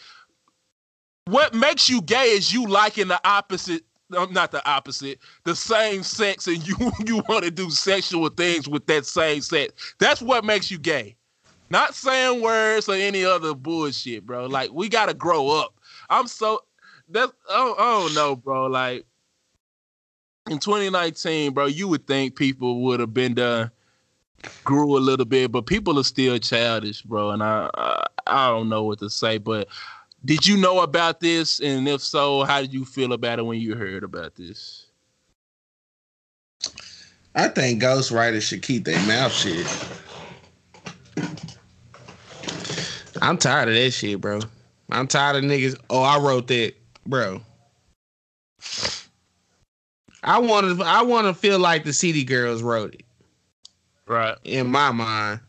what 1.26 1.54
makes 1.54 1.90
you 1.90 2.02
gay 2.02 2.30
is 2.30 2.54
you 2.54 2.66
liking 2.66 3.08
the 3.08 3.20
opposite. 3.28 3.84
not 4.10 4.52
the 4.52 4.66
opposite, 4.70 5.20
the 5.44 5.56
same 5.56 6.04
sex, 6.04 6.48
and 6.48 6.66
you 6.68 6.76
you 7.06 7.22
want 7.28 7.44
to 7.44 7.52
do 7.52 7.70
sexual 7.70 8.30
things 8.30 8.68
with 8.68 8.86
that 8.88 9.06
same 9.06 9.42
sex. 9.42 9.96
That's 10.00 10.22
what 10.22 10.46
makes 10.46 10.72
you 10.72 10.80
gay. 10.80 11.16
Not 11.70 11.94
saying 11.94 12.42
words 12.42 12.88
or 12.88 12.96
any 12.96 13.26
other 13.26 13.54
bullshit, 13.54 14.26
bro. 14.26 14.46
Like 14.46 14.72
we 14.72 14.88
gotta 14.88 15.14
grow 15.14 15.50
up. 15.50 15.76
I'm 16.10 16.28
so 16.28 16.62
that's 17.10 17.32
oh 17.50 17.76
don't 17.78 18.16
know, 18.16 18.36
bro. 18.36 18.68
Like 18.68 19.06
in 20.50 20.60
2019, 20.60 21.54
bro, 21.54 21.66
you 21.66 21.88
would 21.90 22.08
think 22.08 22.36
people 22.36 22.82
would 22.84 23.02
have 23.02 23.14
been 23.14 23.34
done, 23.34 23.70
grew 24.64 24.98
a 24.98 25.00
little 25.00 25.26
bit, 25.26 25.52
but 25.52 25.66
people 25.66 26.00
are 26.00 26.04
still 26.04 26.38
childish, 26.38 27.02
bro. 27.02 27.32
And 27.32 27.44
I, 27.44 27.70
I 27.76 28.06
I 28.28 28.50
don't 28.50 28.70
know 28.70 28.84
what 28.84 29.00
to 29.00 29.10
say, 29.10 29.38
but 29.38 29.68
did 30.26 30.46
you 30.46 30.58
know 30.58 30.82
about 30.82 31.20
this? 31.20 31.60
And 31.60 31.88
if 31.88 32.02
so, 32.02 32.44
how 32.44 32.62
did 32.62 32.74
you 32.74 32.86
feel 32.86 33.14
about 33.14 33.40
it 33.40 33.46
when 33.46 33.60
you 33.60 33.76
heard 33.76 34.04
about 34.04 34.36
this? 34.36 34.88
I 37.36 37.48
think 37.48 37.82
ghostwriters 37.82 38.42
should 38.42 38.64
keep 38.64 38.84
their 38.84 39.00
mouth 39.08 39.32
shut. 39.32 39.88
I'm 43.22 43.38
tired 43.38 43.70
of 43.70 43.76
that 43.76 43.92
shit, 43.92 44.20
bro. 44.20 44.42
I'm 44.90 45.08
tired 45.08 45.38
of 45.38 45.44
niggas. 45.44 45.80
Oh, 45.90 46.02
I 46.02 46.18
wrote 46.18 46.48
that, 46.48 46.74
bro. 47.06 47.42
I 50.24 50.40
want 50.40 50.78
to. 50.78 50.84
I 50.84 51.04
want 51.04 51.28
to 51.28 51.34
feel 51.34 51.60
like 51.60 51.84
the 51.84 51.94
City 51.94 52.24
Girls 52.24 52.62
wrote 52.62 52.96
it. 52.96 53.07
Right. 54.08 54.38
In 54.44 54.68
my 54.68 54.92
mind, 54.92 55.42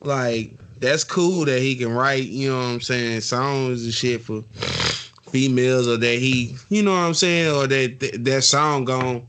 like 0.00 0.56
that's 0.78 1.04
cool 1.04 1.44
that 1.46 1.60
he 1.60 1.76
can 1.76 1.92
write. 1.92 2.24
You 2.24 2.50
know 2.50 2.58
what 2.58 2.64
I'm 2.64 2.80
saying? 2.80 3.20
Songs 3.22 3.84
and 3.84 3.92
shit 3.92 4.22
for 4.22 4.42
females, 5.30 5.88
or 5.88 5.96
that 5.96 6.18
he, 6.18 6.54
you 6.68 6.82
know 6.82 6.92
what 6.92 6.98
I'm 6.98 7.14
saying, 7.14 7.54
or 7.54 7.66
that 7.66 8.00
that, 8.00 8.24
that 8.24 8.42
song 8.42 8.84
gon' 8.84 9.26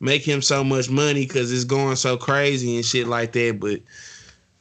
make 0.00 0.22
him 0.22 0.42
so 0.42 0.62
much 0.64 0.90
money 0.90 1.26
because 1.26 1.52
it's 1.52 1.64
going 1.64 1.96
so 1.96 2.16
crazy 2.16 2.76
and 2.76 2.84
shit 2.84 3.06
like 3.06 3.32
that. 3.32 3.58
But 3.60 3.80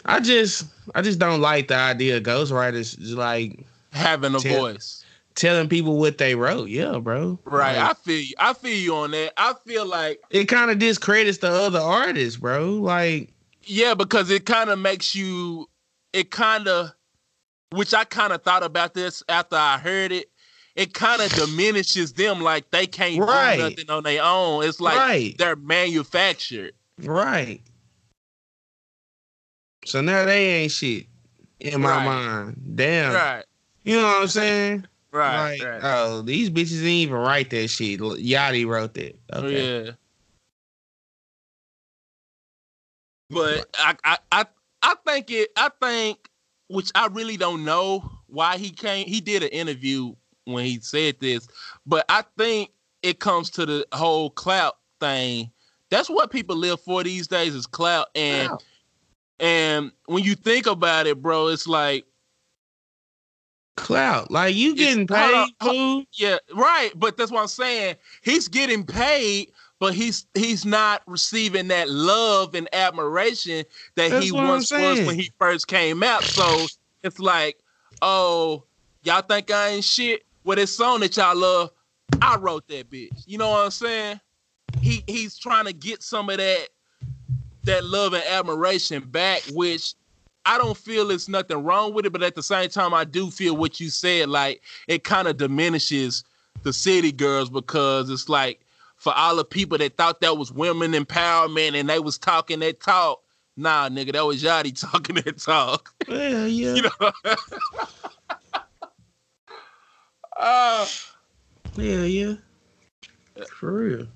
I 0.05 0.19
just, 0.19 0.65
I 0.95 1.01
just 1.01 1.19
don't 1.19 1.41
like 1.41 1.67
the 1.67 1.75
idea 1.75 2.17
of 2.17 2.23
ghostwriters 2.23 2.97
just 2.97 3.13
like 3.13 3.65
Having 3.91 4.35
a 4.35 4.39
Tell- 4.39 4.59
voice. 4.59 4.96
Telling 5.37 5.69
people 5.69 5.97
what 5.97 6.17
they 6.17 6.35
wrote. 6.35 6.67
Yeah, 6.67 6.97
bro. 6.99 7.39
Right. 7.45 7.77
Like, 7.77 7.91
I 7.91 7.93
feel 7.93 8.19
you. 8.19 8.33
I 8.39 8.53
feel 8.53 8.77
you 8.77 8.95
on 8.95 9.11
that. 9.11 9.33
I 9.37 9.53
feel 9.65 9.85
like 9.85 10.19
it 10.29 10.45
kind 10.45 10.69
of 10.69 10.79
discredits 10.79 11.37
the 11.37 11.49
other 11.49 11.79
artists, 11.79 12.37
bro. 12.37 12.71
Like, 12.71 13.29
Yeah, 13.63 13.93
because 13.93 14.29
it 14.29 14.45
kind 14.45 14.69
of 14.69 14.79
makes 14.79 15.15
you, 15.15 15.69
it 16.11 16.31
kind 16.31 16.67
of, 16.67 16.91
which 17.71 17.93
I 17.93 18.03
kind 18.03 18.33
of 18.33 18.43
thought 18.43 18.63
about 18.63 18.93
this 18.93 19.23
after 19.29 19.55
I 19.55 19.77
heard 19.77 20.11
it. 20.11 20.29
It 20.75 20.93
kind 20.93 21.21
of 21.21 21.33
diminishes 21.35 22.13
them, 22.13 22.41
like 22.41 22.69
they 22.71 22.85
can't 22.87 23.19
Right. 23.23 23.55
do 23.57 23.63
nothing 23.63 23.89
on 23.89 24.03
their 24.03 24.23
own. 24.23 24.63
It's 24.65 24.79
like 24.81 24.97
right, 24.97 25.35
they're 25.37 25.55
manufactured. 25.55 26.73
right. 27.03 27.61
So 29.85 30.01
now 30.01 30.25
they 30.25 30.63
ain't 30.63 30.71
shit 30.71 31.05
in 31.59 31.81
my 31.81 31.97
Right. 31.97 32.05
mind. 32.05 32.61
Damn. 32.75 33.13
Right, 33.13 33.45
You 33.83 33.95
know 33.95 34.03
what 34.03 34.21
I'm 34.23 34.27
saying? 34.27 34.87
Right, 35.17 35.59
like, 35.59 35.67
right. 35.67 35.81
oh, 35.83 36.21
these 36.21 36.49
bitches 36.49 36.69
didn't 36.69 36.87
even 36.87 37.15
write 37.15 37.49
that 37.49 37.67
shit. 37.69 37.99
Yachty 37.99 38.65
wrote 38.67 38.93
that. 38.95 39.17
Oh, 39.33 39.41
okay. 39.41 39.85
Yeah. 39.85 39.91
But 43.29 43.67
I, 43.77 43.95
I, 44.03 44.17
I, 44.31 44.45
I 44.81 44.95
think 45.05 45.31
it. 45.31 45.49
I 45.57 45.69
think, 45.81 46.29
which 46.69 46.91
I 46.95 47.07
really 47.07 47.37
don't 47.37 47.65
know 47.65 48.09
why 48.27 48.57
he 48.57 48.69
came. 48.69 49.05
He 49.07 49.19
did 49.19 49.43
an 49.43 49.49
interview 49.49 50.13
when 50.45 50.65
he 50.65 50.79
said 50.79 51.19
this, 51.19 51.47
but 51.85 52.05
I 52.07 52.23
think 52.37 52.71
it 53.03 53.19
comes 53.19 53.49
to 53.51 53.65
the 53.65 53.85
whole 53.91 54.29
clout 54.29 54.77
thing. 54.99 55.51
That's 55.89 56.09
what 56.09 56.31
people 56.31 56.55
live 56.55 56.79
for 56.81 57.03
these 57.03 57.27
days 57.27 57.53
is 57.53 57.67
clout, 57.67 58.07
and 58.15 58.49
Wow. 58.49 58.59
and 59.39 59.91
when 60.05 60.23
you 60.23 60.35
think 60.35 60.67
about 60.67 61.07
it, 61.07 61.21
bro, 61.21 61.47
it's 61.47 61.67
like 61.67 62.05
Clout. 63.77 64.29
Like 64.29 64.55
you 64.55 64.75
getting 64.75 65.07
hold 65.07 65.53
paid, 65.61 65.99
on. 65.99 66.05
Yeah, 66.13 66.37
right. 66.53 66.91
But 66.95 67.15
that's 67.15 67.31
what 67.31 67.41
I'm 67.41 67.47
saying. 67.47 67.95
He's 68.23 68.47
getting 68.47 68.83
paid, 68.83 69.51
but 69.79 69.93
he's 69.93 70.25
he's 70.33 70.65
not 70.65 71.03
receiving 71.07 71.69
that 71.69 71.89
love 71.89 72.55
and 72.55 72.67
admiration 72.73 73.63
that 73.95 74.09
That's 74.09 74.25
he 74.25 74.31
once 74.31 74.71
was 74.71 74.99
when 75.05 75.17
he 75.17 75.31
first 75.39 75.67
came 75.67 76.03
out. 76.03 76.23
So 76.23 76.65
it's 77.03 77.19
like, 77.19 77.59
oh, 78.01 78.63
y'all 79.03 79.21
think 79.21 79.51
I 79.51 79.69
ain't 79.69 79.85
shit? 79.85 80.25
Well, 80.43 80.55
this 80.55 80.75
song 80.75 80.99
that 81.01 81.15
y'all 81.15 81.37
love, 81.37 81.71
I 82.21 82.35
wrote 82.37 82.67
that 82.69 82.89
bitch. 82.89 83.23
You 83.25 83.37
know 83.37 83.51
what 83.51 83.65
I'm 83.65 83.71
saying? 83.71 84.19
He 84.81 85.03
he's 85.07 85.37
trying 85.37 85.65
to 85.65 85.73
get 85.73 86.01
some 86.01 86.29
of 86.29 86.37
that 86.37 86.67
that 87.63 87.85
love 87.85 88.13
and 88.13 88.23
admiration 88.23 89.03
back, 89.03 89.43
which 89.51 89.93
I 90.47 90.57
don't 90.57 90.77
feel 90.77 91.11
it's 91.11 91.27
nothing 91.27 91.61
wrong 91.61 91.93
with 91.93 92.05
it, 92.05 92.13
but 92.13 92.23
at 92.23 92.35
the 92.35 92.41
same 92.41 92.69
time, 92.69 92.93
I 92.93 93.03
do 93.03 93.29
feel 93.29 93.57
what 93.57 93.81
you 93.81 93.89
said. 93.89 94.29
Like 94.29 94.61
it 94.87 95.03
kind 95.03 95.27
of 95.27 95.35
diminishes 95.35 96.23
the 96.63 96.71
city 96.71 97.11
girls 97.11 97.49
because 97.49 98.09
it's 98.09 98.29
like 98.29 98.61
for 98.95 99.13
all 99.13 99.35
the 99.35 99.43
people 99.43 99.77
that 99.77 99.97
thought 99.97 100.21
that 100.21 100.37
was 100.37 100.51
women 100.51 100.93
empowerment 100.93 101.75
and 101.75 101.89
they 101.89 101.99
was 101.99 102.17
talking 102.17 102.59
that 102.59 102.79
talk. 102.79 103.21
Nah, 103.57 103.89
nigga, 103.89 104.13
that 104.13 104.25
was 104.25 104.41
Yachty 104.41 104.79
talking 104.91 105.17
that 105.17 105.37
talk. 105.37 105.93
Yeah, 106.07 106.45
yeah. 106.45 106.75
You 106.75 106.81
know. 106.83 107.11
uh, 110.39 110.87
Yeah, 111.75 112.03
yeah. 112.03 112.33
For 113.49 113.71
real. 113.73 114.07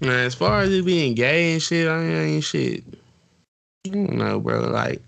Now, 0.00 0.12
as 0.12 0.34
far 0.34 0.62
as 0.62 0.72
it 0.72 0.86
being 0.86 1.14
gay 1.14 1.52
and 1.52 1.62
shit, 1.62 1.86
I 1.86 2.02
ain't 2.02 2.44
shit. 2.44 2.82
I 3.92 3.94
don't 3.94 4.16
know, 4.16 4.40
bro. 4.40 4.60
Like, 4.60 5.02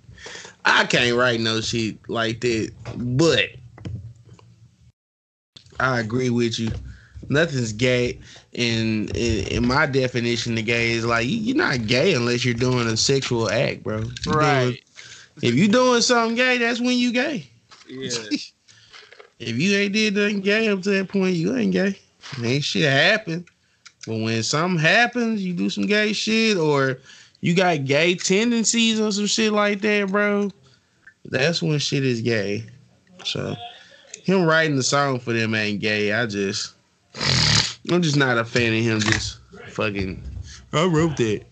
I 0.65 0.85
can't 0.85 1.17
write 1.17 1.41
no 1.41 1.61
shit 1.61 1.97
like 2.09 2.41
that. 2.41 2.73
But 2.97 3.51
I 5.81 6.01
agree 6.01 6.31
with 6.31 6.59
you. 6.59 6.71
Nothing's 7.29 7.73
gay. 7.73 8.19
And 8.55 9.15
in, 9.17 9.47
in 9.49 9.67
my 9.67 9.87
definition 9.87 10.57
of 10.59 10.65
gay 10.65 10.93
is 10.93 11.05
like 11.05 11.27
you, 11.27 11.37
you're 11.37 11.57
not 11.57 11.87
gay 11.87 12.15
unless 12.15 12.45
you're 12.45 12.55
doing 12.55 12.87
a 12.87 12.97
sexual 12.97 13.51
act, 13.51 13.83
bro. 13.83 13.99
You 13.99 14.11
doing- 14.23 14.37
right. 14.37 14.81
if 15.43 15.55
you 15.55 15.69
doing 15.69 16.01
something 16.01 16.37
gay, 16.37 16.59
that's 16.59 16.81
when 16.81 16.99
you 16.99 17.13
gay. 17.13 17.47
Yeah. 17.89 18.11
If 19.39 19.57
you 19.57 19.77
ain't 19.77 19.93
did 19.93 20.17
nothing 20.17 20.41
gay 20.41 20.69
up 20.69 20.83
to 20.83 20.91
that 20.91 21.09
point, 21.09 21.37
you 21.37 21.57
ain't 21.57 21.73
gay. 21.73 21.97
Ain't 22.43 22.65
shit 22.65 22.91
happen. 22.91 23.47
But 24.05 24.17
when 24.17 24.43
something 24.43 24.81
happens, 24.81 25.45
you 25.45 25.55
do 25.55 25.71
some 25.71 25.87
gay 25.87 26.13
shit 26.13 26.57
or 26.57 26.99
you 27.41 27.55
got 27.55 27.85
gay 27.85 28.15
tendencies 28.15 29.01
or 29.01 29.13
some 29.13 29.27
shit 29.27 29.53
like 29.53 29.81
that, 29.83 30.11
bro. 30.11 30.51
That's 31.25 31.63
when 31.63 31.79
shit 31.79 32.05
is 32.05 32.21
gay. 32.21 32.65
So 33.25 33.55
him 34.23 34.45
writing 34.45 34.77
the 34.77 34.83
song 34.83 35.19
for 35.21 35.33
them 35.33 35.55
ain't 35.55 35.81
gay. 35.81 36.13
I 36.13 36.27
just 36.27 36.75
I'm 37.91 38.03
just 38.03 38.17
not 38.17 38.39
a 38.39 38.45
fan 38.45 38.75
of 38.75 38.83
him 38.83 39.01
just 39.01 39.39
fucking 39.69 40.23
I 40.73 40.85
wrote 40.85 41.17
that. 41.17 41.43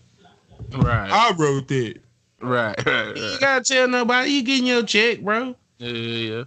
Right. 0.73 1.09
I 1.11 1.33
wrote 1.37 1.67
that. 1.67 1.95
Right. 2.41 2.85
Right. 2.85 3.15
You 3.15 3.39
gotta 3.39 3.63
tell 3.63 3.87
nobody 3.87 4.29
you 4.31 4.43
getting 4.43 4.67
your 4.67 4.83
check, 4.83 5.21
bro. 5.21 5.55
Yeah, 5.79 5.89
yeah. 5.89 6.43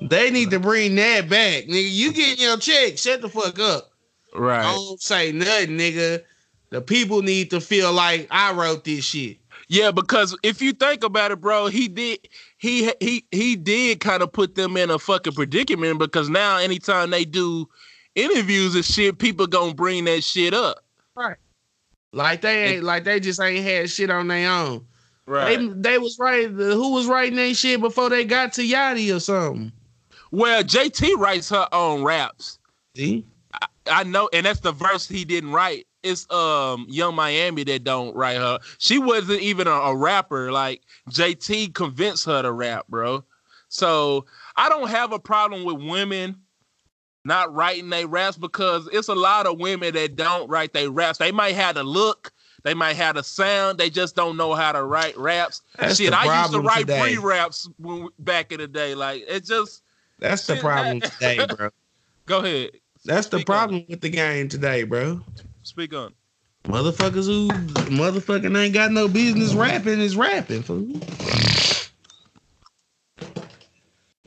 They 0.00 0.30
need 0.30 0.50
to 0.50 0.60
bring 0.60 0.94
that 0.96 1.28
back, 1.28 1.64
nigga. 1.64 1.90
You 1.90 2.12
getting 2.12 2.44
your 2.44 2.56
check? 2.58 2.98
Shut 2.98 3.20
the 3.20 3.28
fuck 3.28 3.58
up. 3.58 3.90
Right. 4.34 4.62
Don't 4.62 5.00
say 5.00 5.32
nothing, 5.32 5.78
nigga. 5.78 6.22
The 6.74 6.80
people 6.80 7.22
need 7.22 7.50
to 7.50 7.60
feel 7.60 7.92
like 7.92 8.26
I 8.32 8.52
wrote 8.52 8.82
this 8.82 9.04
shit. 9.04 9.36
Yeah, 9.68 9.92
because 9.92 10.36
if 10.42 10.60
you 10.60 10.72
think 10.72 11.04
about 11.04 11.30
it, 11.30 11.40
bro, 11.40 11.68
he 11.68 11.86
did 11.86 12.26
he 12.58 12.90
he 12.98 13.24
he 13.30 13.54
did 13.54 14.00
kind 14.00 14.24
of 14.24 14.32
put 14.32 14.56
them 14.56 14.76
in 14.76 14.90
a 14.90 14.98
fucking 14.98 15.34
predicament 15.34 16.00
because 16.00 16.28
now 16.28 16.56
anytime 16.56 17.10
they 17.10 17.24
do 17.24 17.68
interviews 18.16 18.74
and 18.74 18.84
shit, 18.84 19.18
people 19.18 19.46
gonna 19.46 19.72
bring 19.72 20.06
that 20.06 20.24
shit 20.24 20.52
up. 20.52 20.78
Right. 21.14 21.36
Like 22.12 22.40
they 22.40 22.64
ain't 22.64 22.82
like 22.82 23.04
they 23.04 23.20
just 23.20 23.40
ain't 23.40 23.64
had 23.64 23.88
shit 23.88 24.10
on 24.10 24.26
their 24.26 24.50
own. 24.50 24.84
Right. 25.26 25.56
They 25.56 25.68
they 25.92 25.98
was 25.98 26.18
right. 26.18 26.52
The, 26.52 26.74
who 26.74 26.92
was 26.92 27.06
writing 27.06 27.36
that 27.36 27.54
shit 27.54 27.80
before 27.80 28.10
they 28.10 28.24
got 28.24 28.52
to 28.54 28.62
Yachty 28.62 29.14
or 29.14 29.20
something? 29.20 29.70
well, 30.32 30.64
JT 30.64 31.18
writes 31.18 31.50
her 31.50 31.68
own 31.70 32.02
raps. 32.02 32.58
See, 32.96 33.24
I 33.86 34.02
know, 34.02 34.28
and 34.32 34.44
that's 34.44 34.58
the 34.58 34.72
verse 34.72 35.06
he 35.06 35.24
didn't 35.24 35.52
write. 35.52 35.86
It's 36.04 36.30
um 36.30 36.86
Yung 36.88 37.14
Miami 37.14 37.64
that 37.64 37.82
don't 37.84 38.14
write 38.14 38.36
her. 38.36 38.60
She 38.78 38.98
wasn't 38.98 39.40
even 39.40 39.66
a, 39.66 39.72
a 39.72 39.96
rapper. 39.96 40.52
Like 40.52 40.82
JT 41.10 41.74
convinced 41.74 42.26
her 42.26 42.42
to 42.42 42.52
rap, 42.52 42.86
bro. 42.88 43.24
So 43.68 44.26
I 44.56 44.68
don't 44.68 44.88
have 44.88 45.12
a 45.12 45.18
problem 45.18 45.64
with 45.64 45.82
women 45.88 46.36
not 47.24 47.52
writing 47.54 47.88
their 47.88 48.06
raps 48.06 48.36
because 48.36 48.88
it's 48.92 49.08
a 49.08 49.14
lot 49.14 49.46
of 49.46 49.58
women 49.58 49.94
that 49.94 50.14
don't 50.14 50.48
write 50.48 50.72
their 50.72 50.90
raps. 50.90 51.18
They 51.18 51.32
might 51.32 51.54
have 51.54 51.74
the 51.74 51.82
look, 51.82 52.32
they 52.64 52.74
might 52.74 52.96
have 52.96 53.16
the 53.16 53.22
sound, 53.22 53.78
they 53.78 53.88
just 53.90 54.14
don't 54.14 54.36
know 54.36 54.54
how 54.54 54.72
to 54.72 54.84
write 54.84 55.16
raps. 55.16 55.62
That's 55.78 55.96
Shit, 55.96 56.12
I 56.12 56.40
used 56.42 56.52
to 56.52 56.60
write 56.60 56.86
pre 56.86 57.16
raps 57.16 57.68
back 58.18 58.52
in 58.52 58.58
the 58.58 58.68
day. 58.68 58.94
Like 58.94 59.24
it 59.26 59.44
just 59.44 59.82
That's 60.18 60.46
the 60.46 60.56
problem 60.56 60.98
that- 61.00 61.12
today, 61.12 61.46
bro. 61.46 61.70
go 62.26 62.38
ahead. 62.40 62.72
That's 63.06 63.26
the 63.26 63.38
Speak 63.38 63.46
problem 63.46 63.84
with 63.88 64.00
the 64.00 64.08
game 64.08 64.48
today, 64.48 64.84
bro. 64.84 65.20
Speak 65.64 65.94
on. 65.94 66.14
Motherfuckers 66.64 67.26
who 67.26 67.48
motherfucking 67.90 68.56
ain't 68.56 68.74
got 68.74 68.92
no 68.92 69.08
business 69.08 69.54
rapping 69.54 70.00
is 70.00 70.16
rapping, 70.16 70.62
fool. 70.62 71.00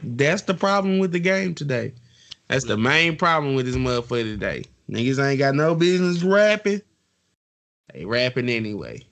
That's 0.03 0.43
the 0.43 0.53
problem 0.53 0.99
with 0.99 1.11
the 1.11 1.19
game 1.19 1.53
today. 1.55 1.93
That's 2.47 2.65
the 2.65 2.77
main 2.77 3.17
problem 3.17 3.55
with 3.55 3.65
this 3.65 3.75
motherfucker 3.75 4.23
today. 4.23 4.63
Niggas 4.89 5.23
ain't 5.23 5.39
got 5.39 5.53
no 5.53 5.75
business 5.75 6.23
rapping. 6.23 6.81
They 7.93 8.05
rapping 8.05 8.49
anyway. 8.49 9.05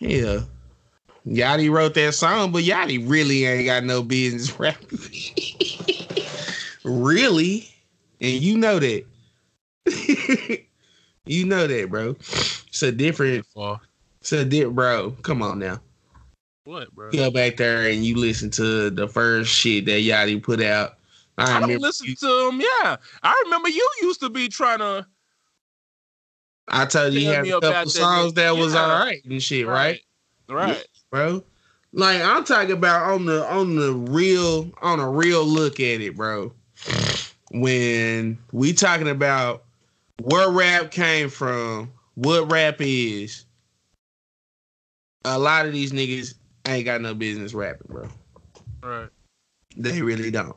Yeah. 0.00 0.40
Yachty 1.26 1.70
wrote 1.70 1.94
that 1.94 2.14
song, 2.14 2.50
but 2.50 2.64
Yachty 2.64 3.08
really 3.08 3.44
ain't 3.44 3.66
got 3.66 3.84
no 3.84 4.02
business 4.02 4.58
rapping. 4.58 4.98
really? 6.84 7.68
And 8.20 8.32
you 8.42 8.56
know 8.56 8.78
that. 8.78 9.04
you 11.28 11.44
know 11.46 11.66
that, 11.66 11.90
bro. 11.90 12.10
It's 12.20 12.82
a 12.82 12.92
different, 12.92 13.46
it's 14.20 14.32
a 14.32 14.44
different, 14.44 14.74
bro. 14.76 15.10
Come 15.22 15.42
on 15.42 15.58
now. 15.58 15.80
what, 16.64 16.92
bro? 16.94 17.10
You 17.12 17.18
go 17.18 17.30
back 17.30 17.56
there 17.56 17.88
and 17.88 18.04
you 18.04 18.16
listen 18.16 18.50
to 18.52 18.90
the 18.90 19.08
first 19.08 19.50
shit 19.50 19.84
that 19.86 20.02
Yachty 20.02 20.42
put 20.42 20.60
out. 20.62 20.94
I, 21.38 21.56
I 21.56 21.60
don't 21.60 21.80
listen 21.80 22.08
you- 22.08 22.16
to 22.16 22.48
him. 22.48 22.60
Yeah, 22.60 22.96
I 23.22 23.42
remember 23.44 23.68
you 23.68 23.88
used 24.02 24.20
to 24.20 24.28
be 24.30 24.48
trying 24.48 24.80
to 24.80 25.06
I 26.70 26.84
told 26.84 27.14
you 27.14 27.20
you 27.20 27.28
had 27.30 27.46
a 27.46 27.60
couple 27.60 27.90
songs 27.90 28.32
nigga. 28.32 28.36
that 28.36 28.56
was 28.56 28.74
Yeah. 28.74 28.80
all 28.82 28.88
right 29.04 29.24
and 29.24 29.42
shit, 29.42 29.66
right? 29.66 30.00
right. 30.48 30.84
bro. 31.10 31.42
Like 31.92 32.20
I'm 32.20 32.44
talking 32.44 32.72
about 32.72 33.10
on 33.10 33.24
the 33.24 33.46
on 33.50 33.76
the 33.76 33.92
real 33.92 34.70
on 34.82 35.00
a 35.00 35.08
real 35.08 35.44
look 35.44 35.80
at 35.80 36.00
it, 36.02 36.14
bro. 36.16 36.52
When 37.50 38.36
we 38.52 38.74
talking 38.74 39.08
about 39.08 39.64
where 40.22 40.50
rap 40.50 40.90
came 40.90 41.30
from, 41.30 41.92
what 42.14 42.50
rap 42.50 42.76
is, 42.80 43.44
a 45.24 45.38
lot 45.38 45.66
of 45.66 45.72
these 45.72 45.92
niggas 45.92 46.34
ain't 46.66 46.84
got 46.84 47.00
no 47.00 47.14
business 47.14 47.54
rapping, 47.54 47.88
bro. 47.88 48.08
Right. 48.82 49.08
They 49.76 50.02
really 50.02 50.30
don't. 50.30 50.56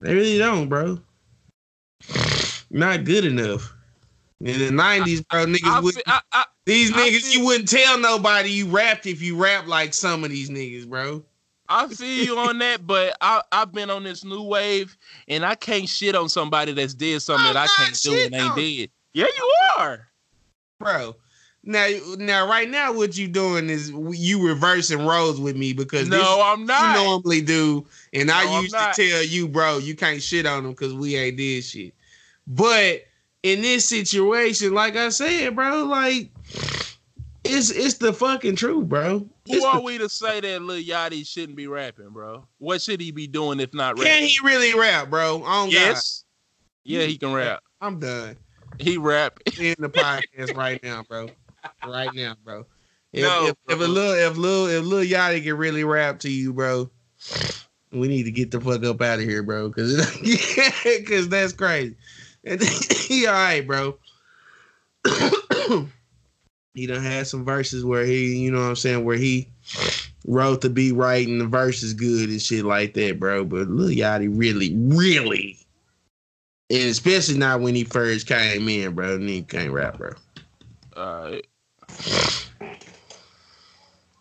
They 0.00 0.14
really 0.14 0.38
don't, 0.38 0.68
bro. 0.68 0.98
Not 2.70 3.04
good 3.04 3.24
enough. 3.24 3.74
In 4.40 4.58
the 4.58 4.72
nineties, 4.72 5.20
bro, 5.22 5.46
niggas 5.46 5.70
I, 5.70 5.80
would 5.80 6.02
I, 6.06 6.20
I, 6.32 6.44
these 6.66 6.90
niggas, 6.90 7.32
you 7.32 7.44
wouldn't 7.44 7.68
tell 7.68 7.98
nobody 7.98 8.50
you 8.50 8.66
rapped 8.66 9.06
if 9.06 9.22
you 9.22 9.36
rap 9.36 9.68
like 9.68 9.94
some 9.94 10.24
of 10.24 10.30
these 10.30 10.50
niggas, 10.50 10.88
bro. 10.88 11.22
I 11.72 11.88
feel 11.88 12.24
you 12.24 12.38
on 12.38 12.58
that, 12.58 12.86
but 12.86 13.16
I 13.20 13.42
I've 13.50 13.72
been 13.72 13.88
on 13.90 14.04
this 14.04 14.24
new 14.24 14.42
wave, 14.42 14.96
and 15.28 15.44
I 15.44 15.54
can't 15.54 15.88
shit 15.88 16.14
on 16.14 16.28
somebody 16.28 16.72
that's 16.72 16.94
did 16.94 17.20
something 17.22 17.46
I'm 17.46 17.54
that 17.54 17.70
I 17.70 17.84
can't 17.84 18.02
do 18.02 18.14
and 18.24 18.34
ain't 18.34 18.50
on- 18.52 18.58
did. 18.58 18.90
Yeah, 19.14 19.26
you 19.36 19.54
are. 19.78 20.08
Bro. 20.78 21.16
Now, 21.64 21.88
now, 22.18 22.48
right 22.48 22.68
now, 22.68 22.92
what 22.92 23.16
you 23.16 23.28
doing 23.28 23.70
is 23.70 23.90
you 23.90 24.44
reversing 24.46 25.06
roles 25.06 25.40
with 25.40 25.56
me 25.56 25.72
because 25.72 26.08
this 26.08 26.18
No, 26.18 26.42
I'm 26.42 26.66
not. 26.66 26.96
you 26.96 27.04
normally 27.04 27.40
do, 27.40 27.86
and 28.12 28.26
No, 28.26 28.34
I 28.34 28.60
used 28.62 28.74
to 28.76 28.90
tell 28.94 29.22
you, 29.22 29.46
bro, 29.46 29.78
you 29.78 29.94
can't 29.94 30.20
shit 30.20 30.44
on 30.44 30.64
them 30.64 30.72
because 30.72 30.92
we 30.92 31.14
ain't 31.16 31.36
did 31.36 31.62
shit. 31.62 31.94
But 32.48 33.02
in 33.44 33.62
this 33.62 33.88
situation, 33.88 34.74
like 34.74 34.96
I 34.96 35.10
said, 35.10 35.54
bro, 35.54 35.84
like 35.84 36.30
it's 37.44 37.70
it's 37.70 37.94
the 37.94 38.12
fucking 38.12 38.56
truth, 38.56 38.88
bro. 38.88 39.26
Who 39.48 39.64
are 39.64 39.76
the- 39.76 39.82
we 39.82 39.98
to 39.98 40.08
say 40.08 40.40
that 40.40 40.62
Lil 40.62 40.82
Yachty 40.82 41.26
shouldn't 41.26 41.56
be 41.56 41.66
rapping, 41.66 42.10
bro? 42.10 42.46
What 42.58 42.80
should 42.80 43.00
he 43.00 43.10
be 43.10 43.26
doing 43.26 43.60
if 43.60 43.74
not 43.74 43.96
Can 43.96 44.22
he 44.22 44.36
really 44.44 44.78
rap, 44.78 45.10
bro? 45.10 45.42
Oh, 45.44 45.66
yes. 45.66 46.24
Yeah, 46.84 47.02
he 47.02 47.16
can 47.16 47.32
rap. 47.32 47.62
I'm 47.80 47.98
done. 47.98 48.36
He 48.78 48.96
rap. 48.96 49.38
in 49.58 49.74
the 49.78 49.88
podcast 49.88 50.56
right 50.56 50.82
now, 50.82 51.02
bro. 51.08 51.28
Right 51.86 52.12
now, 52.14 52.36
bro. 52.44 52.66
If, 53.12 53.22
No, 53.22 53.48
if, 53.48 53.56
if 53.68 53.80
a 53.80 53.84
little 53.84 54.14
if 54.14 54.36
little 54.36 54.66
if 54.66 54.84
little 54.84 55.06
Yachty 55.06 55.42
can 55.42 55.56
really 55.56 55.84
rap 55.84 56.20
to 56.20 56.30
you, 56.30 56.52
bro, 56.52 56.90
we 57.92 58.08
need 58.08 58.22
to 58.24 58.30
get 58.30 58.50
the 58.50 58.60
fuck 58.60 58.84
up 58.84 59.02
out 59.02 59.18
of 59.18 59.24
here, 59.24 59.42
bro. 59.42 59.70
Cause 59.70 59.96
cause 61.06 61.28
that's 61.28 61.52
crazy. 61.52 61.96
He 63.06 63.26
all 63.26 63.34
right, 63.34 63.66
bro. 63.66 63.98
he 66.74 66.86
done 66.86 67.02
had 67.02 67.26
some 67.26 67.44
verses 67.44 67.84
where 67.84 68.04
he, 68.04 68.36
you 68.36 68.50
know 68.50 68.60
what 68.60 68.68
I'm 68.68 68.76
saying, 68.76 69.04
where 69.04 69.16
he 69.16 69.48
wrote 70.26 70.60
the 70.60 70.70
beat 70.70 70.92
right 70.92 71.26
and 71.26 71.40
the 71.40 71.46
verse 71.46 71.82
is 71.82 71.94
good 71.94 72.30
and 72.30 72.40
shit 72.40 72.64
like 72.64 72.94
that, 72.94 73.20
bro. 73.20 73.44
But 73.44 73.68
Lil 73.68 73.90
Yachty 73.90 74.28
really, 74.30 74.74
really, 74.74 75.58
and 76.70 76.88
especially 76.88 77.38
not 77.38 77.60
when 77.60 77.74
he 77.74 77.84
first 77.84 78.26
came 78.26 78.68
in, 78.68 78.94
bro. 78.94 79.16
And 79.16 79.28
he 79.28 79.42
can't 79.42 79.72
rap, 79.72 79.98
bro. 79.98 80.12
All 80.96 81.30
right. 81.30 81.46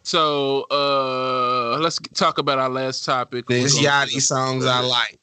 So 0.03 0.65
uh 0.71 1.77
let's 1.79 1.99
talk 2.13 2.37
about 2.37 2.59
our 2.59 2.69
last 2.69 3.05
topic. 3.05 3.45
It's 3.49 3.79
Yachty 3.79 4.21
songs 4.21 4.65
I 4.65 4.81
like. 4.81 5.19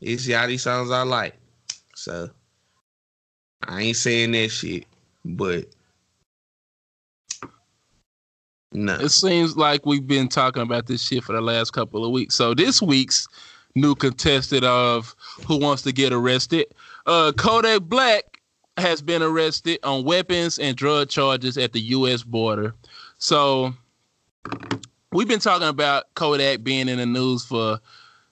It's 0.00 0.26
Yachty 0.26 0.60
songs 0.60 0.90
I 0.90 1.02
like. 1.02 1.36
So 1.94 2.28
I 3.66 3.80
ain't 3.80 3.96
saying 3.96 4.32
that 4.32 4.50
shit, 4.50 4.84
but 5.24 5.66
no. 8.72 8.94
It 8.94 9.10
seems 9.10 9.56
like 9.56 9.86
we've 9.86 10.06
been 10.06 10.28
talking 10.28 10.62
about 10.62 10.86
this 10.86 11.02
shit 11.02 11.24
for 11.24 11.32
the 11.32 11.40
last 11.40 11.72
couple 11.72 12.04
of 12.04 12.10
weeks. 12.10 12.34
So 12.34 12.54
this 12.54 12.80
week's 12.80 13.26
new 13.74 13.94
contestant 13.94 14.64
of 14.64 15.14
Who 15.46 15.58
Wants 15.58 15.82
to 15.82 15.92
Get 15.92 16.12
Arrested, 16.12 16.66
uh, 17.06 17.32
Kodak 17.36 17.82
Black 17.82 18.40
has 18.76 19.02
been 19.02 19.22
arrested 19.22 19.78
on 19.82 20.04
weapons 20.04 20.58
and 20.58 20.76
drug 20.76 21.08
charges 21.08 21.58
at 21.58 21.72
the 21.72 21.80
U.S. 21.80 22.22
border. 22.22 22.74
So 23.18 23.74
we've 25.12 25.28
been 25.28 25.40
talking 25.40 25.68
about 25.68 26.04
Kodak 26.14 26.62
being 26.62 26.88
in 26.88 26.98
the 26.98 27.06
news 27.06 27.44
for 27.44 27.80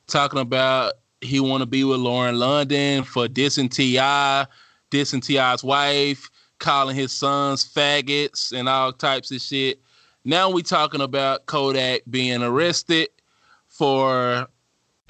talking 0.06 0.40
about 0.40 0.94
he 1.20 1.40
want 1.40 1.62
to 1.62 1.66
be 1.66 1.84
with 1.84 1.98
Lauren 1.98 2.38
London 2.38 3.02
for 3.02 3.26
dissing 3.26 3.70
T.I., 3.70 4.46
dissing 4.90 5.22
T.I.'s 5.22 5.64
wife, 5.64 6.30
calling 6.58 6.96
his 6.96 7.12
sons 7.12 7.68
faggots 7.68 8.52
and 8.52 8.68
all 8.68 8.92
types 8.92 9.30
of 9.30 9.40
shit. 9.40 9.80
Now 10.28 10.50
we 10.50 10.62
talking 10.62 11.00
about 11.00 11.46
Kodak 11.46 12.02
being 12.10 12.42
arrested 12.42 13.08
for 13.66 14.46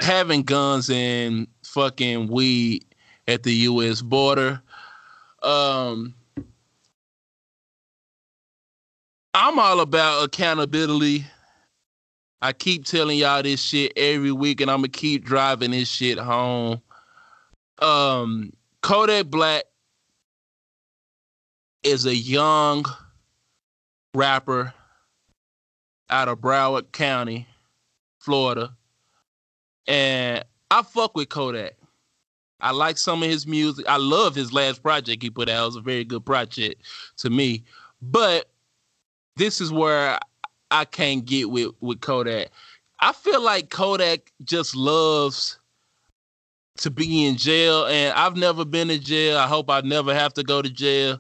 having 0.01 0.45
guns 0.45 0.89
and 0.91 1.49
fucking 1.65 2.29
weed 2.29 2.85
at 3.27 3.43
the 3.43 3.53
U.S. 3.53 4.01
border. 4.01 4.63
Um, 5.43 6.15
I'm 9.35 9.59
all 9.59 9.81
about 9.81 10.23
accountability. 10.23 11.27
I 12.41 12.53
keep 12.53 12.85
telling 12.85 13.19
y'all 13.19 13.43
this 13.43 13.61
shit 13.61 13.95
every 13.97 14.31
week, 14.31 14.61
and 14.61 14.71
I'm 14.71 14.79
gonna 14.79 14.89
keep 14.89 15.25
driving 15.25 15.73
this 15.73 15.91
shit 15.91 16.19
home. 16.19 16.81
Um, 17.83 18.53
Kodak 18.83 19.27
Black 19.27 19.65
is 21.83 22.07
a 22.07 22.15
young 22.15 22.85
rapper 24.15 24.73
out 26.11 26.29
of 26.29 26.39
Broward 26.39 26.93
County, 26.93 27.47
Florida. 28.19 28.75
And 29.87 30.45
I 30.71 30.83
fuck 30.83 31.17
with 31.17 31.29
Kodak. 31.29 31.75
I 32.61 32.73
like 32.73 32.99
some 32.99 33.23
of 33.23 33.29
his 33.29 33.47
music. 33.47 33.87
I 33.89 33.97
love 33.97 34.35
his 34.35 34.53
last 34.53 34.83
project 34.83 35.23
he 35.23 35.31
put 35.31 35.49
out. 35.49 35.63
It 35.63 35.67
was 35.67 35.77
a 35.77 35.81
very 35.81 36.05
good 36.05 36.27
project 36.27 36.83
to 37.19 37.31
me. 37.31 37.65
But 38.03 38.51
this 39.37 39.61
is 39.61 39.73
where 39.73 40.19
I 40.71 40.85
can't 40.85 41.25
get 41.25 41.51
with, 41.51 41.73
with 41.81 42.01
Kodak. 42.01 42.49
I 43.01 43.13
feel 43.13 43.43
like 43.43 43.71
Kodak 43.71 44.33
just 44.45 44.75
loves 44.75 45.59
to 46.79 46.91
be 46.91 47.27
in 47.27 47.37
jail. 47.37 47.87
And 47.87 48.13
I've 48.15 48.37
never 48.37 48.65
been 48.65 48.91
in 48.91 49.01
jail. 49.01 49.39
I 49.39 49.47
hope 49.47 49.71
I 49.71 49.81
never 49.83 50.13
have 50.13 50.35
to 50.35 50.43
go 50.43 50.61
to 50.61 50.71
jail. 50.71 51.19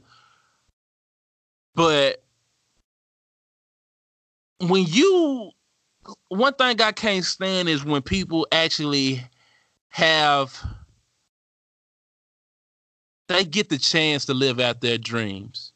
But 1.74 2.24
when 4.61 4.85
you 4.87 5.51
one 6.29 6.55
thing 6.55 6.81
I 6.81 6.93
can't 6.93 7.25
stand 7.25 7.69
is 7.69 7.85
when 7.85 8.03
people 8.03 8.47
actually 8.53 9.23
have 9.91 10.63
they 13.29 13.45
get 13.45 13.69
the 13.69 13.79
chance 13.79 14.25
to 14.27 14.35
live 14.35 14.59
out 14.59 14.81
their 14.81 14.99
dreams. 14.99 15.73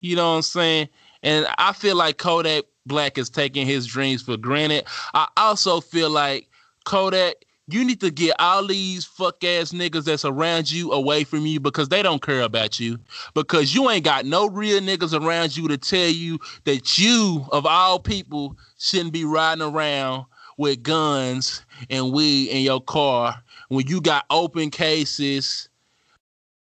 You 0.00 0.16
know 0.16 0.30
what 0.30 0.36
I'm 0.36 0.42
saying? 0.42 0.88
And 1.22 1.46
I 1.56 1.72
feel 1.72 1.96
like 1.96 2.18
Kodak 2.18 2.64
Black 2.84 3.16
is 3.16 3.30
taking 3.30 3.66
his 3.66 3.86
dreams 3.86 4.22
for 4.22 4.36
granted. 4.36 4.84
I 5.14 5.26
also 5.38 5.80
feel 5.80 6.10
like 6.10 6.50
Kodak 6.84 7.36
you 7.66 7.84
need 7.84 8.00
to 8.00 8.10
get 8.10 8.36
all 8.38 8.66
these 8.66 9.04
fuck 9.04 9.42
ass 9.42 9.72
niggas 9.72 10.04
that's 10.04 10.24
around 10.24 10.70
you 10.70 10.92
away 10.92 11.24
from 11.24 11.46
you 11.46 11.60
because 11.60 11.88
they 11.88 12.02
don't 12.02 12.22
care 12.22 12.42
about 12.42 12.78
you. 12.78 12.98
Because 13.34 13.74
you 13.74 13.88
ain't 13.88 14.04
got 14.04 14.26
no 14.26 14.48
real 14.48 14.80
niggas 14.80 15.18
around 15.18 15.56
you 15.56 15.68
to 15.68 15.78
tell 15.78 16.08
you 16.08 16.38
that 16.64 16.98
you, 16.98 17.46
of 17.52 17.64
all 17.64 17.98
people, 17.98 18.58
shouldn't 18.78 19.12
be 19.12 19.24
riding 19.24 19.62
around 19.62 20.26
with 20.58 20.82
guns 20.82 21.64
and 21.88 22.12
weed 22.12 22.48
in 22.50 22.62
your 22.62 22.82
car 22.82 23.42
when 23.68 23.86
you 23.86 24.00
got 24.00 24.26
open 24.30 24.70
cases 24.70 25.68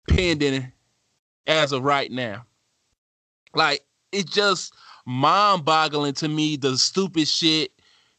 pending 0.10 0.72
as 1.46 1.72
of 1.72 1.84
right 1.84 2.12
now. 2.12 2.44
Like, 3.54 3.86
it's 4.12 4.32
just 4.32 4.74
mind 5.06 5.64
boggling 5.64 6.14
to 6.16 6.28
me 6.28 6.58
the 6.58 6.78
stupid 6.78 7.28
shit 7.28 7.72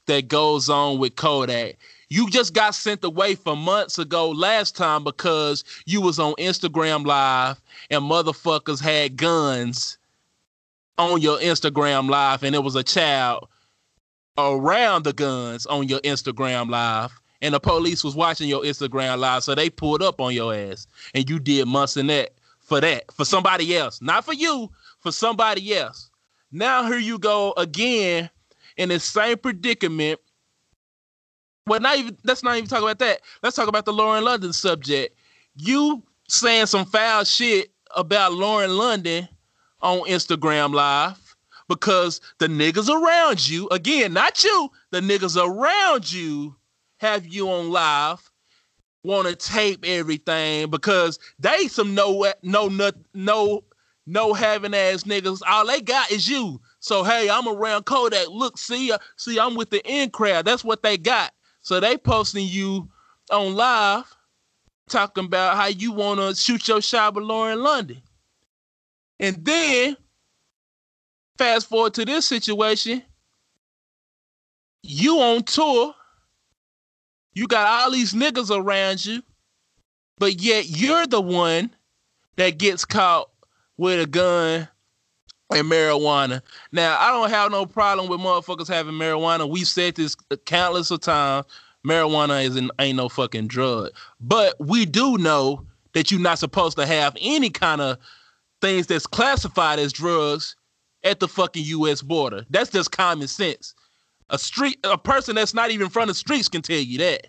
that 0.06 0.28
goes 0.28 0.70
on 0.70 0.98
with 0.98 1.16
Kodak 1.16 1.76
you 2.10 2.30
just 2.30 2.54
got 2.54 2.74
sent 2.74 3.04
away 3.04 3.34
from 3.34 3.58
months 3.58 3.98
ago 3.98 4.30
last 4.30 4.76
time 4.76 5.04
because 5.04 5.64
you 5.86 6.00
was 6.00 6.18
on 6.18 6.34
Instagram 6.34 7.06
live 7.06 7.60
and 7.90 8.02
motherfuckers 8.02 8.80
had 8.80 9.16
guns 9.16 9.98
on 10.96 11.20
your 11.20 11.38
Instagram 11.38 12.08
live 12.08 12.42
and 12.42 12.54
it 12.54 12.62
was 12.62 12.76
a 12.76 12.82
child 12.82 13.48
around 14.36 15.04
the 15.04 15.12
guns 15.12 15.66
on 15.66 15.88
your 15.88 16.00
Instagram 16.00 16.70
live 16.70 17.12
and 17.40 17.54
the 17.54 17.60
police 17.60 18.02
was 18.02 18.16
watching 18.16 18.48
your 18.48 18.62
Instagram 18.62 19.18
live 19.18 19.44
so 19.44 19.54
they 19.54 19.70
pulled 19.70 20.02
up 20.02 20.20
on 20.20 20.34
your 20.34 20.54
ass 20.54 20.86
and 21.14 21.28
you 21.28 21.38
did 21.38 21.66
months 21.68 21.96
in 21.96 22.06
that 22.06 22.30
for 22.60 22.80
that 22.80 23.10
for 23.12 23.24
somebody 23.24 23.76
else 23.76 24.00
not 24.00 24.24
for 24.24 24.34
you 24.34 24.70
for 25.00 25.12
somebody 25.12 25.74
else. 25.76 26.10
Now 26.50 26.86
here 26.86 26.98
you 26.98 27.18
go 27.18 27.54
again 27.56 28.30
in 28.76 28.88
the 28.88 29.00
same 29.00 29.38
predicament 29.38 30.20
well, 31.68 31.80
not 31.80 31.98
even 31.98 32.16
let's 32.24 32.42
not 32.42 32.56
even 32.56 32.68
talk 32.68 32.82
about 32.82 32.98
that. 32.98 33.20
Let's 33.42 33.56
talk 33.56 33.68
about 33.68 33.84
the 33.84 33.92
Lauren 33.92 34.24
London 34.24 34.52
subject. 34.52 35.16
You 35.56 36.02
saying 36.28 36.66
some 36.66 36.86
foul 36.86 37.24
shit 37.24 37.70
about 37.96 38.32
Lauren 38.32 38.76
London 38.76 39.28
on 39.80 40.00
Instagram 40.00 40.74
Live 40.74 41.36
because 41.68 42.20
the 42.38 42.46
niggas 42.46 42.88
around 42.88 43.48
you, 43.48 43.68
again, 43.68 44.12
not 44.12 44.42
you, 44.42 44.70
the 44.90 45.00
niggas 45.00 45.36
around 45.36 46.10
you 46.10 46.56
have 46.98 47.26
you 47.26 47.48
on 47.50 47.70
live, 47.70 48.30
want 49.04 49.28
to 49.28 49.36
tape 49.36 49.84
everything 49.86 50.70
because 50.70 51.18
they 51.38 51.68
some 51.68 51.94
no 51.94 52.32
no 52.42 52.68
no 52.68 52.90
no 53.14 53.64
no 54.06 54.32
having 54.34 54.74
ass 54.74 55.04
niggas. 55.04 55.40
All 55.46 55.66
they 55.66 55.80
got 55.80 56.10
is 56.10 56.28
you. 56.28 56.60
So 56.80 57.04
hey, 57.04 57.30
I'm 57.30 57.48
around 57.48 57.84
Kodak. 57.84 58.28
Look, 58.28 58.58
see, 58.58 58.92
see, 59.16 59.38
I'm 59.38 59.54
with 59.54 59.70
the 59.70 59.84
in 59.86 60.10
crowd. 60.10 60.44
That's 60.44 60.64
what 60.64 60.82
they 60.82 60.96
got. 60.96 61.32
So 61.60 61.80
they 61.80 61.96
posting 61.98 62.46
you 62.46 62.88
on 63.30 63.54
live 63.54 64.04
talking 64.88 65.26
about 65.26 65.56
how 65.56 65.66
you 65.66 65.92
want 65.92 66.20
to 66.20 66.34
shoot 66.34 66.66
your 66.66 66.80
shot 66.80 67.14
with 67.14 67.24
Lauren 67.24 67.62
London. 67.62 68.02
And 69.20 69.44
then 69.44 69.96
fast 71.36 71.68
forward 71.68 71.94
to 71.94 72.04
this 72.04 72.26
situation, 72.26 73.02
you 74.82 75.18
on 75.20 75.42
tour, 75.42 75.94
you 77.34 77.46
got 77.46 77.84
all 77.84 77.90
these 77.90 78.14
niggas 78.14 78.50
around 78.50 79.04
you, 79.04 79.22
but 80.18 80.40
yet 80.40 80.68
you're 80.68 81.06
the 81.06 81.20
one 81.20 81.74
that 82.36 82.58
gets 82.58 82.84
caught 82.84 83.28
with 83.76 84.00
a 84.00 84.06
gun 84.06 84.68
and 85.50 85.70
marijuana. 85.70 86.42
Now, 86.72 86.98
I 86.98 87.10
don't 87.10 87.30
have 87.30 87.50
no 87.50 87.66
problem 87.66 88.08
with 88.08 88.20
motherfuckers 88.20 88.68
having 88.68 88.94
marijuana. 88.94 89.48
We 89.48 89.64
said 89.64 89.94
this 89.94 90.14
countless 90.44 90.90
of 90.90 91.00
times. 91.00 91.46
Marijuana 91.86 92.44
isn't 92.44 92.70
ain't 92.80 92.96
no 92.96 93.08
fucking 93.08 93.46
drug. 93.46 93.90
But 94.20 94.56
we 94.58 94.84
do 94.84 95.16
know 95.16 95.64
that 95.94 96.10
you're 96.10 96.20
not 96.20 96.38
supposed 96.38 96.76
to 96.76 96.86
have 96.86 97.16
any 97.20 97.50
kind 97.50 97.80
of 97.80 97.98
things 98.60 98.86
that's 98.86 99.06
classified 99.06 99.78
as 99.78 99.92
drugs 99.92 100.56
at 101.04 101.20
the 101.20 101.28
fucking 101.28 101.64
US 101.64 102.02
border. 102.02 102.44
That's 102.50 102.70
just 102.70 102.90
common 102.90 103.28
sense. 103.28 103.74
A 104.30 104.38
street 104.38 104.78
a 104.84 104.98
person 104.98 105.36
that's 105.36 105.54
not 105.54 105.70
even 105.70 105.88
from 105.88 106.08
the 106.08 106.14
streets 106.14 106.48
can 106.48 106.62
tell 106.62 106.76
you 106.76 106.98
that. 106.98 107.28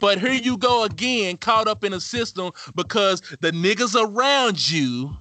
But 0.00 0.18
here 0.20 0.32
you 0.32 0.58
go 0.58 0.84
again, 0.84 1.36
caught 1.38 1.66
up 1.66 1.82
in 1.84 1.92
a 1.92 2.00
system 2.00 2.52
because 2.74 3.20
the 3.40 3.50
niggas 3.52 4.00
around 4.00 4.70
you 4.70 5.16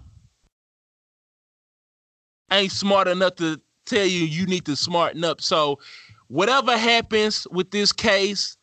ain't 2.52 2.72
smart 2.72 3.08
enough 3.08 3.36
to 3.36 3.60
tell 3.86 4.06
you 4.06 4.26
you 4.26 4.46
need 4.46 4.66
to 4.66 4.76
smarten 4.76 5.24
up. 5.24 5.42
So 5.42 5.80
whatever 6.28 6.78
happens 6.78 7.48
with 7.52 7.72
this 7.72 7.92
case, 7.92 8.58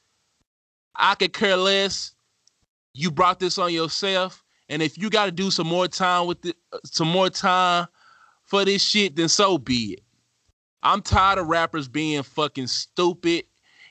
I 0.97 1.15
could 1.15 1.33
care 1.33 1.57
less. 1.57 2.15
You 2.93 3.11
brought 3.11 3.41
this 3.41 3.59
on 3.59 3.73
yourself. 3.73 4.45
And 4.69 4.81
if 4.81 4.97
you 4.97 5.11
got 5.11 5.27
to 5.27 5.33
do 5.33 5.51
some 5.51 5.67
more 5.67 5.89
time 5.89 6.27
with 6.27 6.45
it, 6.47 6.57
uh, 6.73 6.79
some 6.85 7.09
more 7.09 7.29
time 7.29 7.87
for 8.45 8.65
this 8.65 8.83
shit, 8.83 9.17
then 9.17 9.29
so 9.29 9.59
be 9.59 9.95
it. 9.95 10.01
I'm 10.83 11.03
tired 11.03 11.39
of 11.39 11.49
rappers 11.49 11.89
being 11.89 12.23
fucking 12.23 12.67
stupid 12.67 13.45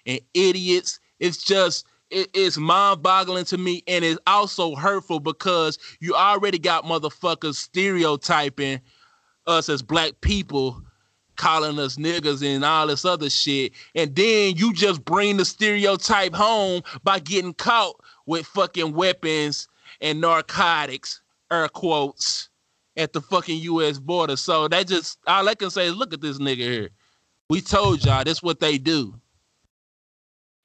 and 0.06 0.20
idiots. 0.34 1.00
It's 1.20 1.44
just 1.44 1.86
it, 2.10 2.30
it's 2.34 2.58
mind-boggling 2.58 3.46
to 3.46 3.58
me, 3.58 3.84
and 3.88 4.06
it's 4.06 4.20
also 4.28 4.76
hurtful 4.76 5.20
because 5.20 5.80
you 6.00 6.16
already 6.16 6.60
got 6.60 6.86
motherfuckers 6.86 7.56
stereotyping 7.56 8.80
us 9.48 9.70
as 9.70 9.82
black 9.82 10.14
people 10.22 10.82
calling 11.36 11.80
us 11.80 11.96
niggas 11.96 12.46
and 12.46 12.64
all 12.64 12.88
this 12.88 13.06
other 13.06 13.30
shit. 13.30 13.74
And 13.96 14.16
then 14.16 14.56
you 14.56 14.74
just 14.74 15.04
bring 15.04 15.38
the 15.38 15.46
stereotype 15.46 16.34
home 16.34 16.82
by 17.04 17.20
getting 17.20 17.54
caught 17.54 17.96
with 18.26 18.46
fucking 18.46 18.94
weapons 18.94 19.68
and 20.02 20.22
narcotics, 20.22 21.22
air 21.52 21.68
quotes, 21.70 22.50
at 22.98 23.14
the 23.14 23.22
fucking 23.22 23.60
US 23.62 24.00
border. 24.00 24.36
So 24.36 24.68
that 24.68 24.88
just 24.88 25.18
all 25.28 25.48
I 25.48 25.56
can 25.56 25.70
say 25.72 25.88
is 25.88 25.96
look 25.96 26.14
at 26.14 26.22
this 26.22 26.38
nigga 26.38 26.58
here. 26.58 26.90
We 27.50 27.62
told 27.62 28.06
y'all 28.06 28.24
that's 28.24 28.44
what 28.44 28.60
they 28.60 28.78
do. 28.78 29.16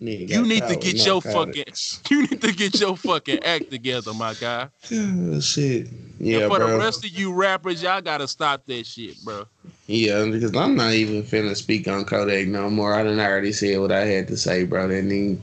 You 0.01 0.47
need 0.47 0.63
to 0.69 0.77
get 0.77 1.05
your 1.05 1.21
fucking 1.21 1.65
you 2.11 2.23
need 2.23 2.41
to 2.41 2.53
get 2.53 2.79
your 2.81 2.97
fucking 2.97 3.43
act 3.43 3.71
together, 3.71 4.15
my 4.15 4.35
guy. 4.35 4.69
Oh, 4.93 5.41
shit. 5.41 5.89
Yeah, 6.21 6.41
and 6.41 6.53
for 6.53 6.59
bro. 6.59 6.73
the 6.73 6.79
rest 6.79 7.05
of 7.05 7.11
you 7.11 7.33
rappers, 7.33 7.83
y'all 7.83 8.01
gotta 8.01 8.27
stop 8.27 8.65
that 8.67 8.87
shit, 8.87 9.17
bro. 9.25 9.45
Yeah, 9.87 10.25
because 10.25 10.55
I'm 10.57 10.77
not 10.77 10.93
even 10.93 11.23
finna 11.23 11.57
speak 11.57 11.87
on 11.89 12.05
Kodak 12.05 12.49
no 12.49 12.71
more. 12.71 12.95
I 12.95 13.03
done 13.05 13.21
already 13.21 13.53
said 13.53 13.79
what 13.81 13.93
I 13.93 14.05
had 14.05 14.29
to 14.29 14.37
say, 14.37 14.65
bro. 14.65 14.89
That 14.89 15.05
nigga 15.05 15.39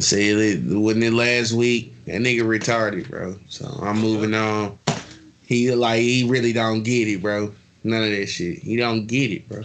said 0.00 0.20
it 0.20 0.62
wasn't 0.64 1.04
it 1.04 1.12
last 1.12 1.52
week. 1.52 1.94
That 2.06 2.16
nigga 2.16 2.42
retarded, 2.42 3.08
bro. 3.08 3.36
So 3.48 3.66
I'm 3.82 4.00
moving 4.00 4.34
on. 4.34 4.78
He 5.42 5.70
like 5.72 6.00
he 6.00 6.24
really 6.28 6.52
don't 6.52 6.82
get 6.82 7.08
it, 7.08 7.22
bro. 7.22 7.52
None 7.82 8.02
of 8.02 8.10
that 8.10 8.26
shit. 8.26 8.58
He 8.58 8.76
don't 8.76 9.06
get 9.06 9.30
it, 9.30 9.48
bro. 9.48 9.62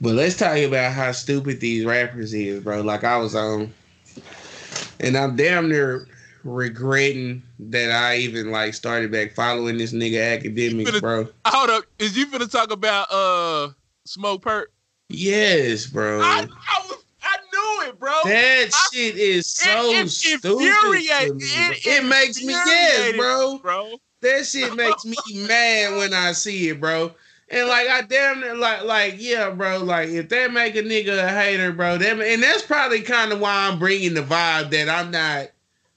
But 0.00 0.14
let's 0.14 0.36
talk 0.36 0.58
about 0.58 0.92
how 0.92 1.12
stupid 1.12 1.60
these 1.60 1.84
rappers 1.84 2.34
is, 2.34 2.62
bro. 2.62 2.82
Like 2.82 3.04
I 3.04 3.16
was 3.16 3.34
on, 3.34 3.72
and 5.00 5.16
I'm 5.16 5.36
damn 5.36 5.68
near 5.68 6.06
regretting 6.44 7.42
that 7.58 7.90
I 7.90 8.18
even 8.18 8.50
like 8.50 8.74
started 8.74 9.10
back 9.10 9.32
following 9.32 9.78
this 9.78 9.92
nigga 9.92 10.34
academics, 10.36 10.90
finna- 10.90 11.00
bro. 11.00 11.28
Hold 11.46 11.70
up, 11.70 11.84
is 11.98 12.16
you 12.16 12.26
finna 12.26 12.50
talk 12.50 12.70
about 12.70 13.08
uh 13.10 13.70
Smokepurpp? 14.06 14.66
Yes, 15.08 15.86
bro. 15.86 16.20
I, 16.20 16.46
I 16.46 16.86
was 16.88 17.04
I 17.22 17.36
knew 17.52 17.88
it, 17.88 17.98
bro. 17.98 18.12
that 18.24 18.68
I- 18.72 18.88
shit 18.92 19.16
is 19.16 19.46
so 19.50 19.90
it, 19.92 20.06
it 20.06 20.10
stupid. 20.10 20.60
infuriate- 20.60 21.34
me, 21.34 21.44
it. 21.46 21.86
It, 21.86 22.04
makes 22.04 22.38
me 22.42 22.52
yes, 22.52 23.16
bro. 23.16 23.58
bro. 23.62 23.92
That 24.20 24.44
shit 24.46 24.74
makes 24.74 25.04
me 25.04 25.16
mad 25.48 25.96
when 25.96 26.12
I 26.12 26.32
see 26.32 26.68
it, 26.68 26.80
bro. 26.80 27.12
And 27.48 27.68
like 27.68 27.86
I 27.88 28.02
damn 28.02 28.40
near 28.40 28.56
like 28.56 28.84
like 28.84 29.14
yeah, 29.18 29.50
bro. 29.50 29.78
Like 29.78 30.08
if 30.08 30.28
they 30.28 30.48
make 30.48 30.74
a 30.74 30.82
nigga 30.82 31.24
a 31.24 31.28
hater, 31.28 31.72
bro. 31.72 31.96
That 31.96 32.20
and 32.20 32.42
that's 32.42 32.62
probably 32.62 33.02
kind 33.02 33.32
of 33.32 33.40
why 33.40 33.68
I'm 33.68 33.78
bringing 33.78 34.14
the 34.14 34.22
vibe 34.22 34.70
that 34.70 34.88
I'm 34.88 35.12
not, 35.12 35.48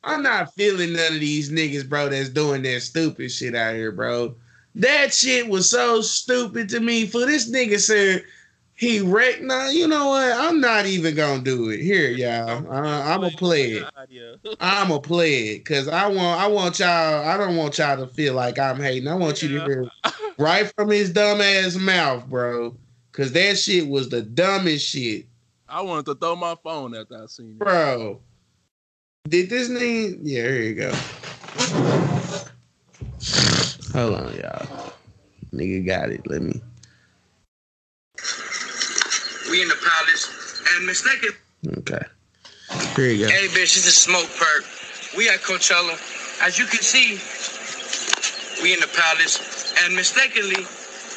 I'm 0.03 0.21
not 0.21 0.53
feeling 0.53 0.93
none 0.93 1.13
of 1.13 1.19
these 1.19 1.49
niggas, 1.49 1.89
bro. 1.89 2.09
That's 2.09 2.29
doing 2.29 2.61
that 2.63 2.81
stupid 2.81 3.31
shit 3.31 3.55
out 3.55 3.73
here, 3.73 3.91
bro. 3.91 4.35
That 4.75 5.11
shit 5.11 5.49
was 5.49 5.67
so 5.67 6.01
stupid 6.01 6.69
to 6.69 6.79
me. 6.79 7.07
For 7.07 7.25
this 7.25 7.49
nigga 7.49 7.79
said 7.79 8.23
he 8.79 9.01
wrecked. 9.01 9.41
Nah, 9.41 9.67
you 9.67 9.89
know 9.89 10.07
what? 10.07 10.31
I'm 10.31 10.61
not 10.61 10.85
even 10.85 11.13
gonna 11.13 11.43
do 11.43 11.69
it. 11.69 11.81
Here, 11.81 12.09
y'all. 12.11 12.65
Uh, 12.71 13.03
I'm 13.03 13.19
gonna 13.19 13.35
play 13.35 13.73
it. 13.73 13.85
I'm 14.61 14.87
gonna 14.87 15.01
play 15.01 15.49
it 15.49 15.57
because 15.59 15.89
I 15.89 16.07
want 16.07 16.39
I 16.39 16.47
want 16.47 16.79
y'all. 16.79 17.27
I 17.27 17.35
don't 17.35 17.57
want 17.57 17.77
y'all 17.77 17.97
to 17.97 18.07
feel 18.07 18.35
like 18.35 18.57
I'm 18.57 18.77
hating. 18.77 19.09
I 19.09 19.15
want 19.15 19.41
you 19.41 19.49
to 19.49 19.65
hear 19.65 19.89
right 20.37 20.71
from 20.77 20.91
his 20.91 21.11
dumb 21.11 21.41
ass 21.41 21.75
mouth, 21.75 22.25
bro. 22.29 22.73
Cause 23.11 23.33
that 23.33 23.57
shit 23.57 23.89
was 23.89 24.07
the 24.07 24.21
dumbest 24.21 24.87
shit, 24.87 25.25
I 25.67 25.81
wanted 25.81 26.05
to 26.05 26.15
throw 26.15 26.37
my 26.37 26.55
phone 26.63 26.95
after 26.95 27.21
I 27.21 27.25
seen 27.25 27.49
it. 27.49 27.59
bro. 27.59 28.21
Did 29.27 29.49
this 29.49 29.67
nigga? 29.67 30.19
Yeah, 30.21 30.43
here 30.43 30.61
you 30.61 30.75
go. 30.75 30.91
Hold 33.91 34.15
on, 34.15 34.35
y'all. 34.35 34.93
Nigga 35.53 35.85
got 35.85 36.11
it. 36.11 36.25
Let 36.27 36.43
me. 36.43 36.61
We 39.49 39.61
in 39.61 39.67
the 39.67 39.75
palace, 39.75 40.61
and 40.75 40.85
mistaken 40.85 41.31
Okay. 41.67 42.01
Here 42.95 43.11
you 43.11 43.27
go. 43.27 43.31
Hey, 43.31 43.47
bitch, 43.47 43.75
this 43.75 43.85
is 43.85 43.97
Smokepurpp. 44.07 45.17
We 45.17 45.27
at 45.27 45.41
Coachella. 45.41 45.99
As 46.41 46.57
you 46.57 46.65
can 46.65 46.79
see, 46.79 47.19
we 48.63 48.73
in 48.73 48.79
the 48.79 48.87
palace. 48.95 49.73
And 49.83 49.95
mistakenly, 49.95 50.63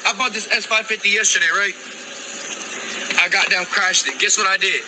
I 0.07 0.17
bought 0.19 0.33
this 0.33 0.49
S550 0.49 1.13
yesterday, 1.13 1.47
right? 1.55 1.77
I 3.23 3.29
goddamn 3.29 3.67
crashed 3.67 4.09
it. 4.09 4.19
Guess 4.19 4.39
what 4.39 4.49
I 4.49 4.57
did? 4.57 4.83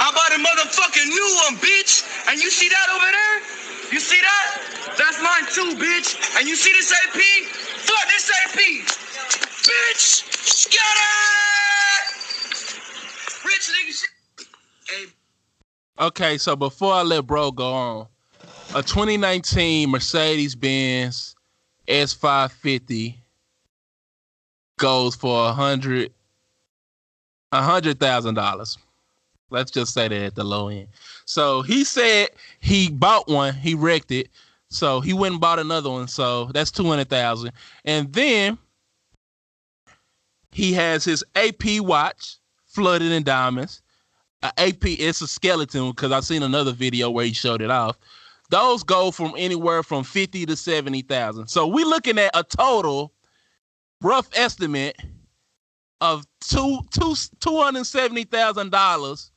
I 0.00 0.12
bought 0.12 0.32
a 0.36 0.40
motherfucking 0.40 1.08
new 1.08 1.28
one, 1.48 1.56
bitch. 1.56 2.04
And 2.28 2.40
you 2.40 2.50
see 2.50 2.68
that 2.68 2.88
over 2.92 3.08
there? 3.08 3.36
You 3.92 4.00
see 4.00 4.20
that? 4.20 4.96
That's 4.98 5.20
mine 5.22 5.48
too, 5.48 5.72
bitch. 5.80 6.20
And 6.38 6.48
you 6.48 6.56
see 6.56 6.72
this 6.72 6.92
AP? 6.92 7.20
Fuck 7.80 8.08
this 8.12 8.30
AP. 8.44 8.60
Bitch! 9.64 10.24
Scatter! 10.44 12.29
Rich 13.44 13.70
nigga 13.70 13.92
shit. 13.92 14.46
Hey, 14.88 15.06
Okay, 16.00 16.38
so 16.38 16.56
before 16.56 16.94
I 16.94 17.02
let 17.02 17.26
bro 17.26 17.50
go 17.50 17.72
on, 17.72 18.06
a 18.74 18.82
2019 18.82 19.90
Mercedes 19.90 20.54
Benz 20.54 21.36
S550 21.86 23.16
goes 24.78 25.14
for 25.14 25.48
a 25.48 25.52
hundred 25.52 26.12
a 27.52 27.60
hundred 27.60 28.00
thousand 28.00 28.34
dollars. 28.34 28.78
Let's 29.50 29.70
just 29.70 29.92
say 29.92 30.08
that 30.08 30.22
at 30.22 30.34
the 30.36 30.44
low 30.44 30.68
end. 30.68 30.88
So 31.26 31.62
he 31.62 31.84
said 31.84 32.30
he 32.60 32.88
bought 32.88 33.28
one, 33.28 33.54
he 33.54 33.74
wrecked 33.74 34.10
it. 34.10 34.30
So 34.70 35.00
he 35.00 35.12
went 35.12 35.32
and 35.32 35.40
bought 35.40 35.58
another 35.58 35.90
one. 35.90 36.08
So 36.08 36.46
that's 36.46 36.70
two 36.70 36.84
hundred 36.84 37.10
thousand. 37.10 37.52
And 37.84 38.10
then 38.12 38.56
he 40.50 40.72
has 40.72 41.04
his 41.04 41.22
AP 41.34 41.80
watch 41.80 42.36
flooded 42.70 43.12
in 43.12 43.22
diamonds. 43.22 43.82
Uh, 44.42 44.50
a 44.56 44.68
AP, 44.68 44.84
it's 44.84 45.20
a 45.20 45.26
skeleton 45.26 45.90
because 45.90 46.12
I've 46.12 46.24
seen 46.24 46.42
another 46.42 46.72
video 46.72 47.10
where 47.10 47.26
he 47.26 47.32
showed 47.32 47.60
it 47.60 47.70
off. 47.70 47.98
Those 48.50 48.82
go 48.82 49.10
from 49.10 49.34
anywhere 49.36 49.82
from 49.82 50.02
fifty 50.02 50.46
to 50.46 50.56
seventy 50.56 51.02
thousand. 51.02 51.48
So 51.48 51.66
we're 51.66 51.86
looking 51.86 52.18
at 52.18 52.30
a 52.34 52.42
total 52.42 53.12
rough 54.00 54.28
estimate 54.34 54.96
of 56.00 56.24
two 56.40 56.80
two 56.90 57.14
two 57.40 57.60
hundred 57.60 57.84
seventy 57.84 58.24
thousand 58.24 58.70
dollars 58.70 59.30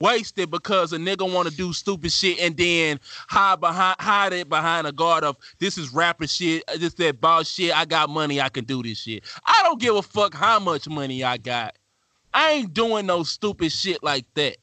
wasted 0.00 0.50
because 0.50 0.92
a 0.92 0.98
nigga 0.98 1.32
want 1.32 1.48
to 1.48 1.56
do 1.56 1.72
stupid 1.72 2.10
shit 2.10 2.40
and 2.40 2.56
then 2.56 2.98
hide 3.28 3.60
behind 3.60 3.96
hide 4.00 4.32
it 4.32 4.48
behind 4.48 4.86
a 4.86 4.92
guard 4.92 5.22
of 5.22 5.36
this 5.60 5.78
is 5.78 5.94
rapper 5.94 6.26
shit, 6.26 6.64
this 6.78 6.94
that 6.94 7.20
boss 7.20 7.48
shit. 7.48 7.74
I 7.74 7.84
got 7.84 8.10
money, 8.10 8.40
I 8.40 8.48
can 8.48 8.64
do 8.64 8.82
this 8.82 8.98
shit. 8.98 9.24
I 9.46 9.62
don't 9.62 9.80
give 9.80 9.94
a 9.94 10.02
fuck 10.02 10.34
how 10.34 10.58
much 10.58 10.88
money 10.88 11.22
I 11.22 11.38
got. 11.38 11.76
I 12.34 12.52
ain't 12.52 12.74
doing 12.74 13.06
no 13.06 13.22
stupid 13.22 13.72
shit 13.72 14.02
like 14.02 14.26
that. 14.34 14.56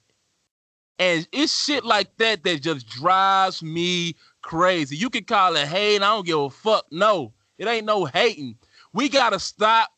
And 0.97 1.27
it's 1.31 1.63
shit 1.63 1.85
like 1.85 2.15
that 2.17 2.43
that 2.43 2.61
just 2.61 2.87
drives 2.87 3.63
me 3.63 4.15
crazy. 4.41 4.97
You 4.97 5.09
can 5.09 5.23
call 5.23 5.55
it 5.55 5.67
hate. 5.67 6.01
I 6.01 6.07
don't 6.07 6.25
give 6.25 6.39
a 6.39 6.49
fuck. 6.49 6.85
No, 6.91 7.33
it 7.57 7.67
ain't 7.67 7.85
no 7.85 8.05
hating. 8.05 8.57
We 8.93 9.07
gotta 9.07 9.39
stop 9.39 9.89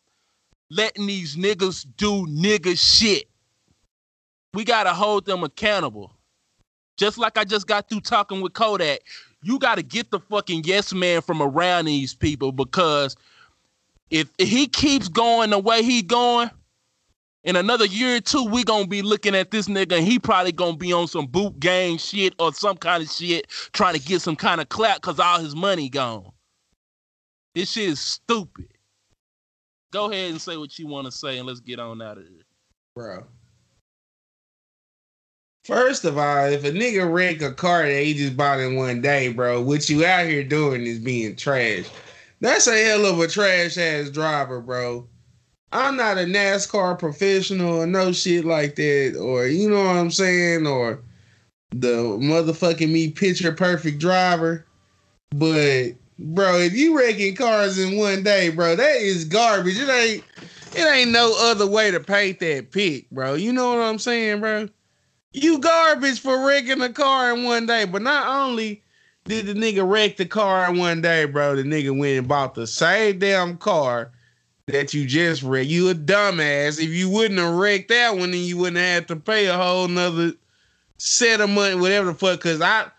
letting 0.69 1.07
these 1.07 1.35
niggas 1.35 1.85
do 1.97 2.27
nigga 2.27 2.77
shit. 2.77 3.27
We 4.53 4.63
gotta 4.63 4.93
hold 4.93 5.25
them 5.25 5.43
accountable. 5.43 6.13
Just 6.97 7.17
like 7.17 7.37
I 7.37 7.45
just 7.45 7.67
got 7.67 7.89
through 7.89 8.01
talking 8.01 8.41
with 8.41 8.53
Kodak, 8.53 8.99
you 9.41 9.57
gotta 9.57 9.81
get 9.81 10.11
the 10.11 10.19
fucking 10.19 10.63
yes 10.65 10.93
man 10.93 11.21
from 11.21 11.41
around 11.41 11.85
these 11.85 12.13
people 12.13 12.51
because 12.51 13.15
if, 14.11 14.29
if 14.37 14.47
he 14.47 14.67
keeps 14.67 15.07
going 15.07 15.49
the 15.49 15.57
way 15.57 15.81
he 15.81 16.03
going, 16.03 16.51
in 17.43 17.55
another 17.55 17.85
year 17.85 18.17
or 18.17 18.21
two, 18.21 18.45
we 18.45 18.63
gonna 18.63 18.87
be 18.87 19.01
looking 19.01 19.35
at 19.35 19.51
this 19.51 19.67
nigga 19.67 19.97
and 19.97 20.05
he 20.05 20.19
probably 20.19 20.51
gonna 20.51 20.77
be 20.77 20.93
on 20.93 21.07
some 21.07 21.25
boot 21.25 21.59
gang 21.59 21.97
shit 21.97 22.33
or 22.39 22.53
some 22.53 22.77
kind 22.77 23.01
of 23.01 23.09
shit 23.09 23.47
trying 23.73 23.95
to 23.95 23.99
get 23.99 24.21
some 24.21 24.35
kind 24.35 24.61
of 24.61 24.69
clap 24.69 25.01
cause 25.01 25.19
all 25.19 25.39
his 25.39 25.55
money 25.55 25.89
gone. 25.89 26.31
This 27.55 27.71
shit 27.71 27.89
is 27.89 27.99
stupid. 27.99 28.67
Go 29.91 30.09
ahead 30.11 30.31
and 30.31 30.41
say 30.41 30.55
what 30.55 30.77
you 30.77 30.87
want 30.87 31.05
to 31.05 31.11
say 31.11 31.37
and 31.37 31.47
let's 31.47 31.59
get 31.59 31.79
on 31.79 32.01
out 32.01 32.17
of 32.17 32.23
here. 32.23 32.43
bro. 32.95 33.25
First 35.65 36.05
of 36.05 36.17
all, 36.17 36.45
if 36.45 36.63
a 36.63 36.71
nigga 36.71 37.11
wreck 37.11 37.41
a 37.41 37.53
car 37.53 37.83
that 37.83 38.03
he 38.03 38.13
just 38.13 38.35
bought 38.35 38.59
in 38.59 38.75
one 38.75 39.01
day, 39.01 39.31
bro, 39.31 39.61
what 39.61 39.89
you 39.89 40.05
out 40.05 40.25
here 40.25 40.43
doing 40.43 40.85
is 40.85 40.97
being 40.97 41.35
trash. 41.35 41.85
That's 42.39 42.65
a 42.65 42.83
hell 42.83 43.05
of 43.05 43.19
a 43.19 43.27
trash 43.27 43.77
ass 43.77 44.09
driver, 44.09 44.59
bro. 44.61 45.07
I'm 45.73 45.95
not 45.95 46.17
a 46.17 46.21
NASCAR 46.21 46.99
professional 46.99 47.81
or 47.81 47.87
no 47.87 48.11
shit 48.11 48.43
like 48.43 48.75
that, 48.75 49.17
or 49.17 49.47
you 49.47 49.69
know 49.69 49.77
what 49.77 49.95
I'm 49.95 50.11
saying, 50.11 50.67
or 50.67 51.01
the 51.71 52.17
motherfucking 52.19 52.91
me 52.91 53.11
picture 53.11 53.53
perfect 53.53 53.99
driver. 53.99 54.65
But 55.31 55.91
bro, 56.19 56.57
if 56.57 56.73
you 56.73 56.97
wrecking 56.97 57.35
cars 57.35 57.79
in 57.79 57.97
one 57.97 58.23
day, 58.23 58.49
bro, 58.49 58.75
that 58.75 58.97
is 58.97 59.23
garbage. 59.23 59.79
It 59.79 59.89
ain't 59.89 60.23
it 60.75 60.85
ain't 60.85 61.11
no 61.11 61.33
other 61.37 61.67
way 61.67 61.91
to 61.91 61.99
paint 61.99 62.39
that 62.39 62.71
pic, 62.71 63.09
bro. 63.09 63.35
You 63.35 63.53
know 63.53 63.69
what 63.69 63.81
I'm 63.81 63.99
saying, 63.99 64.41
bro? 64.41 64.67
You 65.33 65.59
garbage 65.59 66.19
for 66.19 66.45
wrecking 66.45 66.81
a 66.81 66.91
car 66.91 67.33
in 67.33 67.45
one 67.45 67.65
day. 67.65 67.85
But 67.85 68.01
not 68.01 68.27
only 68.27 68.83
did 69.23 69.45
the 69.45 69.53
nigga 69.53 69.89
wreck 69.89 70.17
the 70.17 70.25
car 70.25 70.69
in 70.69 70.77
one 70.77 71.01
day, 71.01 71.23
bro, 71.23 71.55
the 71.55 71.63
nigga 71.63 71.97
went 71.97 72.19
and 72.19 72.27
bought 72.27 72.55
the 72.55 72.67
same 72.67 73.19
damn 73.19 73.55
car 73.55 74.11
that 74.67 74.93
you 74.93 75.05
just 75.05 75.43
wrecked. 75.43 75.69
You 75.69 75.89
a 75.89 75.95
dumbass. 75.95 76.81
If 76.81 76.89
you 76.89 77.09
wouldn't 77.09 77.39
have 77.39 77.53
wrecked 77.53 77.89
that 77.89 78.15
one, 78.17 78.31
then 78.31 78.41
you 78.41 78.57
wouldn't 78.57 78.77
have 78.77 79.07
to 79.07 79.15
pay 79.15 79.47
a 79.47 79.57
whole 79.57 79.87
nother 79.87 80.33
set 80.97 81.41
of 81.41 81.49
money, 81.49 81.75
whatever 81.75 82.07
the 82.07 82.13
fuck. 82.13 82.39
Cause 82.41 82.61
I 82.61 82.89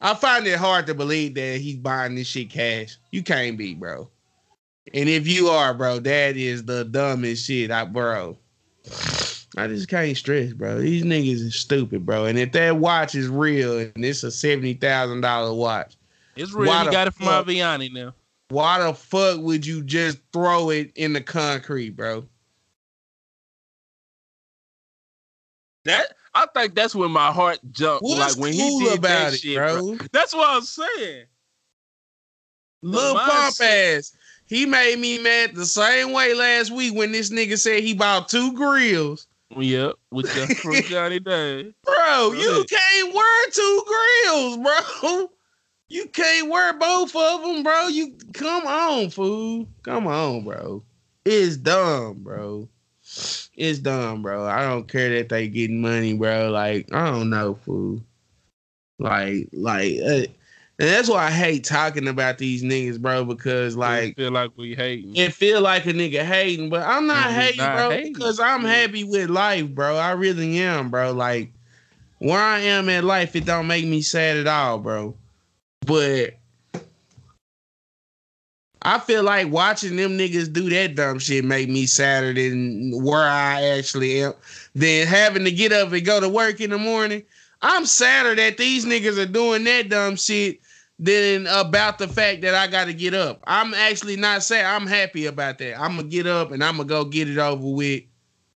I 0.00 0.14
find 0.14 0.46
it 0.46 0.58
hard 0.58 0.86
to 0.86 0.94
believe 0.94 1.34
that 1.34 1.60
he's 1.60 1.76
buying 1.76 2.14
this 2.14 2.28
shit 2.28 2.50
cash. 2.50 2.96
You 3.10 3.22
can't 3.22 3.58
be, 3.58 3.74
bro. 3.74 4.08
And 4.94 5.08
if 5.08 5.26
you 5.26 5.48
are, 5.48 5.74
bro, 5.74 5.98
that 5.98 6.36
is 6.36 6.64
the 6.64 6.84
dumbest 6.84 7.46
shit, 7.46 7.70
I 7.70 7.84
bro. 7.84 8.38
I 9.56 9.66
just 9.66 9.88
can't 9.88 10.16
stress, 10.16 10.52
bro. 10.52 10.78
These 10.78 11.02
niggas 11.02 11.40
is 11.40 11.56
stupid, 11.56 12.06
bro. 12.06 12.26
And 12.26 12.38
if 12.38 12.52
that 12.52 12.76
watch 12.76 13.14
is 13.14 13.28
real 13.28 13.78
and 13.78 14.04
it's 14.04 14.22
a 14.22 14.30
seventy 14.30 14.74
thousand 14.74 15.22
dollar 15.22 15.52
watch, 15.52 15.96
It's 16.36 16.52
real. 16.52 16.68
Why 16.68 16.84
He 16.84 16.90
got 16.90 17.08
it 17.08 17.14
from 17.14 17.26
fuck? 17.26 17.46
Avianne 17.46 17.92
now. 17.92 18.14
Why 18.50 18.82
the 18.82 18.94
fuck 18.94 19.40
would 19.40 19.66
you 19.66 19.82
just 19.82 20.18
throw 20.32 20.70
it 20.70 20.92
in 20.94 21.12
the 21.12 21.20
concrete, 21.20 21.90
bro? 21.90 22.24
That 25.84 26.14
I 26.34 26.46
think 26.54 26.74
that's 26.74 26.94
when 26.94 27.10
my 27.10 27.30
heart 27.30 27.58
jumped. 27.72 28.02
What's 28.02 28.36
like 28.36 28.42
when 28.42 28.52
cool 28.52 28.78
he 28.80 28.84
did 28.86 28.98
about 28.98 29.08
that 29.08 29.34
it, 29.34 29.40
shit, 29.40 29.56
bro? 29.56 29.98
That's 30.12 30.34
what 30.34 30.48
I'm 30.48 30.62
saying. 30.62 31.26
Lil 32.82 33.14
Pump 33.14 33.60
ass. 33.60 34.12
He 34.46 34.64
made 34.64 34.98
me 34.98 35.18
mad 35.18 35.54
the 35.54 35.66
same 35.66 36.12
way 36.12 36.32
last 36.32 36.70
week 36.70 36.94
when 36.94 37.12
this 37.12 37.30
nigga 37.30 37.58
said 37.58 37.82
he 37.82 37.92
bought 37.92 38.30
two 38.30 38.54
grills. 38.54 39.26
Yep, 39.56 39.94
with 40.10 40.26
the 40.26 40.54
from 40.62 40.74
Johnny 40.82 41.20
Dang. 41.20 41.74
Bro, 41.84 42.32
you 42.32 42.64
can't 42.68 43.14
wear 43.14 43.50
two 43.50 43.84
grills, 43.86 44.56
bro. 44.56 45.28
You 45.88 46.06
can't 46.08 46.50
wear 46.50 46.74
both 46.74 47.16
of 47.16 47.42
them, 47.42 47.62
bro. 47.62 47.88
You 47.88 48.14
come 48.34 48.66
on, 48.66 49.10
fool. 49.10 49.66
Come 49.82 50.06
on, 50.06 50.44
bro. 50.44 50.82
It's 51.24 51.56
dumb, 51.56 52.18
bro. 52.22 52.68
It's 53.54 53.78
dumb, 53.78 54.22
bro. 54.22 54.46
I 54.46 54.62
don't 54.68 54.86
care 54.86 55.10
that 55.10 55.30
they 55.30 55.48
getting 55.48 55.80
money, 55.80 56.12
bro. 56.12 56.50
Like 56.50 56.92
I 56.92 57.10
don't 57.10 57.30
know, 57.30 57.54
fool. 57.54 58.02
Like, 58.98 59.48
like, 59.52 59.94
uh, 60.04 60.26
and 60.80 60.88
that's 60.88 61.08
why 61.08 61.26
I 61.26 61.30
hate 61.30 61.64
talking 61.64 62.06
about 62.06 62.38
these 62.38 62.62
niggas, 62.62 63.00
bro. 63.00 63.24
Because 63.24 63.76
like, 63.76 64.16
feel 64.16 64.30
like 64.30 64.50
we 64.56 64.74
hating. 64.74 65.16
it 65.16 65.32
feel 65.32 65.60
like 65.60 65.86
a 65.86 65.92
nigga 65.92 66.22
hating, 66.22 66.68
but 66.68 66.82
I'm 66.82 67.06
not 67.06 67.30
hating, 67.32 67.58
not 67.58 67.76
bro, 67.76 67.90
hating. 67.90 68.12
because 68.12 68.38
I'm 68.38 68.62
happy 68.62 69.04
with 69.04 69.30
life, 69.30 69.68
bro. 69.70 69.96
I 69.96 70.12
really 70.12 70.58
am, 70.58 70.90
bro. 70.90 71.12
Like 71.12 71.50
where 72.18 72.40
I 72.40 72.60
am 72.60 72.88
in 72.88 73.06
life, 73.06 73.34
it 73.34 73.46
don't 73.46 73.66
make 73.66 73.86
me 73.86 74.02
sad 74.02 74.36
at 74.36 74.46
all, 74.46 74.78
bro. 74.78 75.14
But 75.82 76.34
I 78.82 78.98
feel 78.98 79.22
like 79.22 79.50
watching 79.50 79.96
them 79.96 80.16
niggas 80.16 80.52
do 80.52 80.68
that 80.70 80.94
dumb 80.94 81.18
shit 81.18 81.44
make 81.44 81.68
me 81.68 81.86
sadder 81.86 82.32
than 82.32 82.92
where 83.02 83.26
I 83.26 83.62
actually 83.62 84.22
am. 84.22 84.34
Than 84.74 85.06
having 85.06 85.44
to 85.44 85.50
get 85.50 85.72
up 85.72 85.92
and 85.92 86.04
go 86.04 86.20
to 86.20 86.28
work 86.28 86.60
in 86.60 86.70
the 86.70 86.78
morning. 86.78 87.22
I'm 87.60 87.86
sadder 87.86 88.34
that 88.36 88.56
these 88.56 88.84
niggas 88.84 89.18
are 89.18 89.26
doing 89.26 89.64
that 89.64 89.88
dumb 89.88 90.16
shit 90.16 90.60
than 90.98 91.46
about 91.48 91.98
the 91.98 92.08
fact 92.08 92.42
that 92.42 92.54
I 92.54 92.66
got 92.66 92.86
to 92.86 92.94
get 92.94 93.14
up. 93.14 93.42
I'm 93.46 93.74
actually 93.74 94.16
not 94.16 94.42
sad. 94.42 94.64
I'm 94.64 94.86
happy 94.86 95.26
about 95.26 95.58
that. 95.58 95.80
I'm 95.80 95.96
gonna 95.96 96.08
get 96.08 96.26
up 96.26 96.52
and 96.52 96.62
I'm 96.62 96.76
gonna 96.76 96.88
go 96.88 97.04
get 97.04 97.28
it 97.28 97.38
over 97.38 97.68
with. 97.68 98.02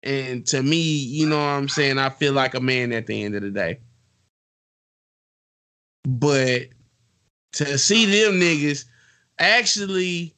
And 0.03 0.47
to 0.47 0.63
me, 0.63 0.81
you 0.81 1.29
know 1.29 1.37
what 1.37 1.43
I'm 1.43 1.69
saying, 1.69 1.99
I 1.99 2.09
feel 2.09 2.33
like 2.33 2.55
a 2.55 2.61
man 2.61 2.93
at 2.93 3.07
the 3.07 3.23
end 3.23 3.35
of 3.35 3.43
the 3.43 3.51
day. 3.51 3.81
But 6.05 6.69
to 7.53 7.79
see 7.79 8.05
them 8.07 8.41
niggas 8.41 8.85
actually, 9.39 10.35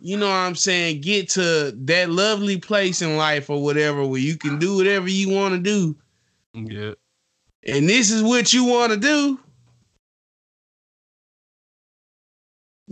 you 0.00 0.16
know 0.16 0.26
what 0.28 0.34
I'm 0.34 0.54
saying, 0.54 1.00
get 1.00 1.28
to 1.30 1.72
that 1.84 2.10
lovely 2.10 2.58
place 2.58 3.02
in 3.02 3.16
life 3.16 3.48
or 3.50 3.62
whatever 3.62 4.04
where 4.06 4.20
you 4.20 4.36
can 4.36 4.58
do 4.58 4.76
whatever 4.76 5.08
you 5.08 5.30
want 5.30 5.54
to 5.54 5.60
do 5.60 5.96
Yeah. 6.54 6.92
and 7.66 7.88
this 7.88 8.10
is 8.10 8.22
what 8.22 8.52
you 8.52 8.64
want 8.64 8.92
to 8.92 8.98
do. 8.98 9.38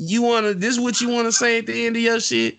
You 0.00 0.22
want 0.22 0.46
to, 0.46 0.54
this 0.54 0.74
is 0.74 0.80
what 0.80 1.00
you 1.00 1.08
want 1.08 1.26
to 1.26 1.32
say 1.32 1.58
at 1.58 1.66
the 1.66 1.86
end 1.86 1.96
of 1.96 2.02
your 2.02 2.20
shit. 2.20 2.56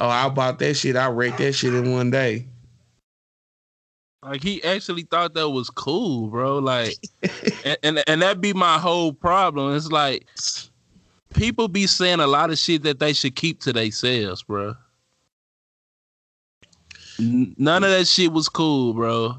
Oh, 0.00 0.08
I 0.08 0.28
bought 0.28 0.58
that 0.58 0.74
shit. 0.74 0.96
I 0.96 1.06
wrecked 1.08 1.38
that 1.38 1.52
shit 1.52 1.72
in 1.72 1.92
one 1.92 2.10
day. 2.10 2.46
Like 4.24 4.42
he 4.42 4.64
actually 4.64 5.02
thought 5.02 5.34
that 5.34 5.50
was 5.50 5.68
cool, 5.68 6.28
bro. 6.28 6.58
Like, 6.58 6.96
and, 7.64 7.76
and 7.82 8.04
and 8.06 8.22
that 8.22 8.40
be 8.40 8.54
my 8.54 8.78
whole 8.78 9.12
problem. 9.12 9.76
It's 9.76 9.92
like 9.92 10.26
people 11.34 11.68
be 11.68 11.86
saying 11.86 12.20
a 12.20 12.26
lot 12.26 12.50
of 12.50 12.58
shit 12.58 12.84
that 12.84 13.00
they 13.00 13.12
should 13.12 13.36
keep 13.36 13.60
to 13.60 13.72
themselves, 13.72 14.42
bro. 14.42 14.76
None 17.18 17.84
of 17.84 17.90
that 17.90 18.08
shit 18.08 18.32
was 18.32 18.48
cool, 18.48 18.94
bro. 18.94 19.36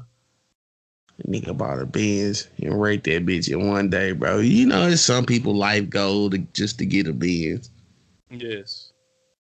Nigga 1.26 1.56
bought 1.56 1.80
a 1.80 1.86
Benz 1.86 2.46
and 2.62 2.80
wrecked 2.80 3.04
that 3.04 3.26
bitch 3.26 3.50
in 3.50 3.68
one 3.68 3.90
day, 3.90 4.12
bro. 4.12 4.38
You 4.38 4.66
know, 4.66 4.86
it's 4.86 5.02
some 5.02 5.26
people 5.26 5.54
life 5.54 5.88
goal 5.88 6.30
to 6.30 6.38
just 6.52 6.78
to 6.78 6.86
get 6.86 7.08
a 7.08 7.12
Benz. 7.12 7.70
Yes. 8.30 8.92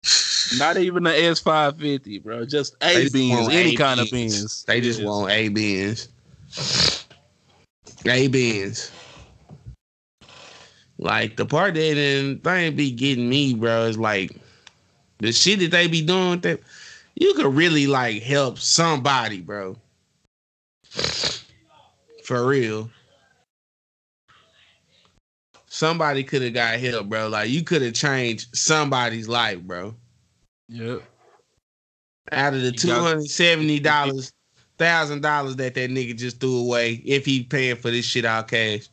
Not 0.55 0.76
even 0.76 1.03
the 1.03 1.16
S 1.24 1.40
five 1.40 1.78
fifty, 1.78 2.18
bro. 2.18 2.44
Just 2.44 2.76
A 2.82 3.03
just 3.03 3.12
beans, 3.12 3.49
any 3.49 3.74
A 3.74 3.76
kind 3.76 4.01
of 4.01 4.11
beans. 4.11 4.38
beans. 4.40 4.64
They 4.64 4.80
just 4.80 5.01
Yes. 5.01 5.09
want 5.09 5.30
A 5.30 5.49
beans. 5.49 6.09
A 8.07 8.28
beans. 8.28 8.90
Like 10.99 11.36
the 11.36 11.44
part 11.44 11.74
that 11.74 11.94
then 11.94 12.38
thing 12.38 12.76
be 12.76 12.90
getting 12.90 13.28
me, 13.28 13.55
bro, 13.55 13.84
is 13.84 13.99
like 13.99 14.30
the 15.18 15.32
shit 15.32 15.59
that 15.61 15.70
they 15.70 15.88
be 15.88 16.03
doing 16.03 16.40
that 16.40 16.61
you 17.16 17.34
could 17.34 17.55
really 17.55 17.86
like 17.86 18.22
help 18.22 18.59
somebody, 18.59 19.40
bro. 19.40 19.76
For 22.24 22.47
real. 22.47 22.90
Somebody 25.68 26.24
could 26.24 26.42
have 26.42 26.55
got 26.55 26.80
help, 26.80 27.09
bro. 27.09 27.28
Like 27.28 27.51
you 27.51 27.62
could 27.62 27.82
have 27.82 27.94
changed 27.94 28.57
somebody's 28.57 29.28
life, 29.28 29.61
bro. 29.61 29.94
Yep. 30.68 31.02
out 32.32 32.54
of 32.54 32.62
the 32.62 32.72
two 32.72 32.90
hundred 32.90 33.28
seventy 33.30 33.78
dollars, 33.78 34.32
thousand 34.78 35.20
dollars 35.22 35.56
that 35.56 35.74
that 35.74 35.90
nigga 35.90 36.16
just 36.16 36.40
threw 36.40 36.58
away, 36.58 36.94
if 37.04 37.24
he 37.24 37.42
paying 37.44 37.76
for 37.76 37.90
this 37.90 38.04
shit 38.04 38.24
out 38.24 38.48
cash, 38.48 38.88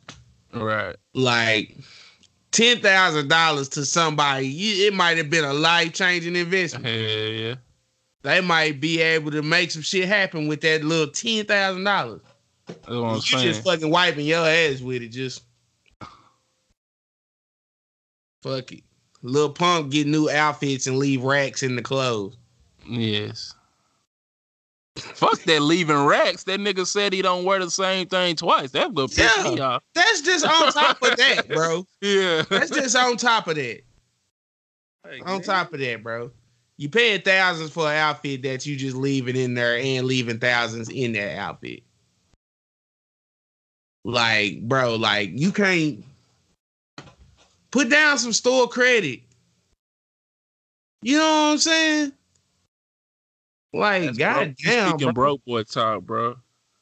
Right. 0.52 0.94
like 1.14 1.76
ten 2.52 2.80
thousand 2.80 3.28
dollars 3.28 3.68
to 3.70 3.84
somebody, 3.84 4.48
it 4.86 4.94
might 4.94 5.16
have 5.16 5.30
been 5.30 5.44
a 5.44 5.52
life 5.52 5.92
changing 5.92 6.36
investment. 6.36 6.86
Hell 6.86 6.94
yeah. 6.94 7.54
They 8.22 8.40
might 8.40 8.80
be 8.80 9.00
able 9.02 9.30
to 9.32 9.42
make 9.42 9.70
some 9.70 9.82
shit 9.82 10.08
happen 10.08 10.46
with 10.46 10.60
that 10.62 10.84
little 10.84 11.12
ten 11.12 11.44
thousand 11.44 11.84
dollars. 11.84 12.20
That's 12.66 12.88
what 12.88 12.96
I'm 13.04 13.14
You 13.16 13.20
saying. 13.20 13.44
just 13.48 13.64
fucking 13.64 13.90
wiping 13.90 14.24
your 14.26 14.46
ass 14.46 14.80
with 14.80 15.02
it, 15.02 15.08
just 15.08 15.42
fuck 18.42 18.70
it. 18.72 18.84
Lil 19.24 19.48
Pump 19.50 19.90
get 19.90 20.06
new 20.06 20.28
outfits 20.30 20.86
and 20.86 20.98
leave 20.98 21.22
racks 21.24 21.62
in 21.62 21.76
the 21.76 21.82
clothes. 21.82 22.36
Yes. 22.86 23.54
Fuck 24.96 25.42
that 25.44 25.62
leaving 25.62 26.04
racks. 26.04 26.44
That 26.44 26.60
nigga 26.60 26.86
said 26.86 27.12
he 27.12 27.22
don't 27.22 27.44
wear 27.44 27.58
the 27.58 27.70
same 27.70 28.06
thing 28.06 28.36
twice. 28.36 28.70
That's 28.70 28.92
gonna 28.92 29.08
piss 29.08 29.44
me 29.44 29.56
Yeah. 29.56 29.64
off. 29.64 29.82
That's 29.94 30.20
just 30.20 30.44
on 30.44 30.70
top 30.72 31.02
of 31.02 31.16
that, 31.16 31.48
bro. 31.52 31.86
Yeah. 32.02 32.42
That's 32.48 32.70
just 32.70 32.94
on 32.94 33.16
top 33.16 33.48
of 33.48 33.56
that. 33.56 33.80
Like, 35.04 35.22
On 35.26 35.32
man. 35.38 35.42
top 35.42 35.72
of 35.72 35.80
that, 35.80 36.02
bro. 36.02 36.30
You 36.76 36.88
paying 36.90 37.22
thousands 37.22 37.70
for 37.70 37.86
an 37.90 37.96
outfit 37.96 38.42
that 38.42 38.66
you 38.66 38.76
just 38.76 38.96
leaving 38.96 39.36
in 39.36 39.54
there 39.54 39.78
and 39.78 40.06
leaving 40.06 40.38
thousands 40.38 40.88
in 40.90 41.12
that 41.12 41.38
outfit. 41.38 41.82
Like, 44.04 44.60
bro, 44.68 44.96
like 44.96 45.30
you 45.32 45.50
can't 45.50 46.04
put 47.74 47.90
down 47.90 48.16
some 48.16 48.32
store 48.32 48.68
credit. 48.68 49.20
You 51.02 51.18
know 51.18 51.24
what 51.24 51.50
I'm 51.52 51.58
saying? 51.58 52.12
Like, 53.72 54.02
That's 54.04 54.18
goddamn, 54.18 54.90
speaking 54.90 55.12
bro. 55.12 55.12
broke 55.12 55.44
boy 55.44 55.64
talk, 55.64 56.02
bro. 56.02 56.36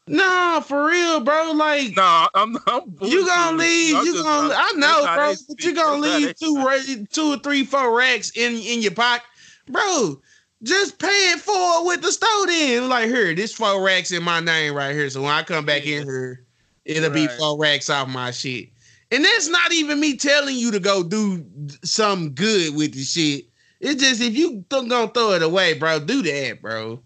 Nah, 0.07 0.61
for 0.61 0.87
real, 0.89 1.21
bro. 1.21 1.53
Like, 1.53 1.97
No, 1.97 2.29
I'm, 2.35 2.59
I'm 2.67 2.83
you 3.01 3.27
gonna 3.27 3.57
leave. 3.57 3.95
I'm 3.97 4.05
You 4.05 4.13
just- 4.13 4.25
gonna. 4.25 4.55
I 4.55 4.73
know, 4.77 5.15
bro. 5.15 5.35
But 5.49 5.65
you 5.65 5.75
gonna 5.75 6.01
leave 6.03 6.39
two, 6.39 6.57
ra- 6.63 7.05
two 7.11 7.33
or 7.33 7.39
three, 7.39 7.65
four 7.65 7.97
racks 7.97 8.31
in 8.37 8.57
in 8.57 8.83
your 8.83 8.93
pocket, 8.93 9.25
bro. 9.69 10.21
Just 10.63 10.99
pay 10.99 11.07
it 11.33 11.41
forward 11.41 11.87
with 11.89 12.03
the 12.03 12.13
store. 12.13 12.47
Then, 12.47 12.89
like, 12.91 13.07
here, 13.07 13.35
this 13.35 13.55
four 13.55 13.83
racks 13.83 14.13
in 14.13 14.23
my 14.23 14.41
name 14.41 14.75
right 14.75 14.95
here. 14.95 15.09
So 15.09 15.23
when 15.23 15.31
I 15.33 15.43
come 15.43 15.65
back 15.65 15.87
in 15.87 16.05
here, 16.07 16.45
it'll 16.85 17.09
be 17.11 17.27
Right. 17.29 17.39
four 17.39 17.59
racks 17.59 17.89
off 17.89 18.09
my 18.09 18.31
shit. 18.31 18.69
And 19.13 19.23
that's 19.23 19.49
not 19.49 19.73
even 19.73 20.01
me 20.01 20.17
telling 20.17 20.57
you 20.57 20.71
to 20.71 20.81
go 20.81 21.03
do 21.03 21.45
something 21.85 22.35
good 22.35 22.75
with 22.75 22.95
the 22.95 23.03
shit. 23.03 23.45
It's 23.79 24.03
just 24.03 24.23
if 24.23 24.35
you 24.35 24.65
th- 24.71 24.89
gonna 24.89 25.09
throw 25.09 25.33
it 25.33 25.43
away, 25.43 25.75
bro, 25.75 26.01
do 26.01 26.23
that, 26.23 26.63
bro. 26.63 26.99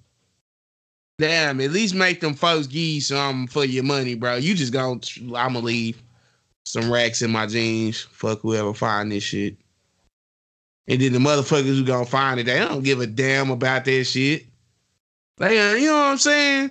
Damn, 1.19 1.61
at 1.61 1.73
least 1.73 1.97
make 1.97 2.21
them 2.21 2.35
folks 2.35 2.69
give 2.69 2.77
you 2.77 3.01
something 3.01 3.49
for 3.49 3.65
your 3.65 3.83
money, 3.83 4.15
bro. 4.15 4.37
You 4.37 4.55
just 4.55 4.73
gonna, 4.73 5.01
I'ma 5.35 5.59
leave 5.59 6.01
some 6.65 6.93
racks 6.93 7.23
in 7.23 7.33
my 7.33 7.47
jeans. 7.47 8.03
Fuck 8.13 8.41
whoever 8.41 8.73
find 8.73 9.11
this 9.11 9.25
shit. 9.25 9.57
And 10.87 11.01
then 11.01 11.13
the 11.13 11.19
motherfuckers 11.19 11.77
who 11.77 11.85
gonna 11.85 12.07
find 12.07 12.39
it, 12.39 12.45
they 12.45 12.61
don't 12.61 12.85
give 12.85 13.01
a 13.01 13.09
damn 13.09 13.51
about 13.51 13.85
that 13.85 14.05
shit. 14.05 14.47
They, 15.39 15.59
uh, 15.59 15.75
you 15.75 15.87
know 15.87 15.99
what 15.99 16.11
I'm 16.13 16.19
saying? 16.19 16.71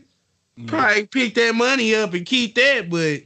Yeah. 0.56 0.66
Probably 0.68 1.08
pick 1.08 1.36
that 1.36 1.56
money 1.56 1.94
up 1.94 2.14
and 2.14 2.26
keep 2.26 2.56
that, 2.56 2.90
but 2.90 3.24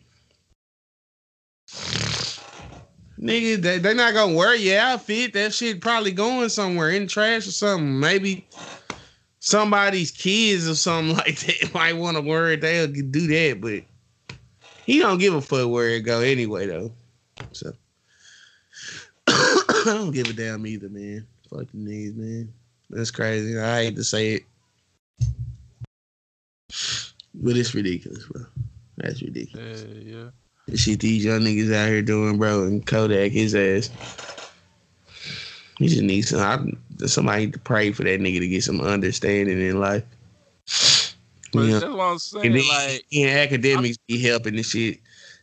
nigga, 3.20 3.62
they, 3.62 3.78
they 3.78 3.94
not 3.94 4.14
gonna 4.14 4.36
wear 4.36 4.56
your 4.56 4.80
outfit. 4.80 5.34
That 5.34 5.54
shit 5.54 5.82
probably 5.82 6.12
going 6.12 6.50
somewhere 6.50 6.92
in 6.92 7.08
trash 7.08 7.48
or 7.48 7.52
something. 7.52 8.00
Maybe 8.00 8.48
somebody's 9.40 10.12
kids 10.12 10.68
or 10.68 10.76
something 10.76 11.16
like 11.18 11.40
that 11.40 11.74
might 11.74 11.94
want 11.94 12.18
to 12.18 12.22
wear 12.22 12.52
it. 12.52 12.62
They'll 12.62 12.88
do 12.88 13.28
that, 13.28 13.62
but 13.62 13.84
he 14.86 15.00
don't 15.00 15.20
give 15.20 15.34
a 15.34 15.42
fuck 15.42 15.70
where 15.70 15.90
it 15.90 16.02
go 16.02 16.22
anyway, 16.22 16.68
though. 16.68 16.92
So 17.52 17.74
I 19.28 19.84
don't 19.86 20.12
give 20.12 20.30
a 20.30 20.34
damn 20.34 20.66
either, 20.66 20.90
man. 20.90 21.28
Fuck 21.50 21.68
the 21.72 21.78
niggas, 21.78 22.16
man. 22.16 22.54
That's 22.90 23.12
crazy. 23.12 23.58
I 23.60 23.84
hate 23.84 23.96
to 23.96 24.04
say 24.04 24.34
it. 24.34 24.44
But 27.34 27.56
it's 27.56 27.74
ridiculous, 27.74 28.26
bro. 28.26 28.46
That's 28.98 29.22
ridiculous. 29.22 29.86
Yeah. 30.04 30.30
The 30.70 30.78
shit 30.78 31.00
these 31.00 31.26
young 31.26 31.42
niggas 31.42 31.74
out 31.74 31.90
here 31.90 32.02
doing, 32.02 32.38
bro, 32.38 32.64
and 32.64 32.86
Kodak 32.86 33.32
his 33.32 33.56
ass. 33.56 33.90
He 35.80 35.88
just 35.88 36.02
needs 36.02 36.30
some 36.30 36.42
I, 36.42 37.08
somebody 37.08 37.50
to 37.52 37.60
pray 37.60 37.92
for 37.92 38.04
that 38.04 38.20
nigga 38.20 38.40
to 38.40 38.48
get 38.48 38.64
some 38.64 38.82
understanding 38.82 39.60
in 39.60 39.80
life. 39.80 40.04
But 41.54 41.60
know, 41.60 41.80
that's 41.80 41.86
what 41.86 42.04
I'm 42.04 42.20
saying. 42.20 42.46
And 42.46 42.56
then 42.56 42.68
Like, 42.68 43.06
in 43.12 43.30
academics 43.30 43.98
be 44.08 44.22
helping 44.22 44.56
the 44.56 44.64
shit. 44.64 45.00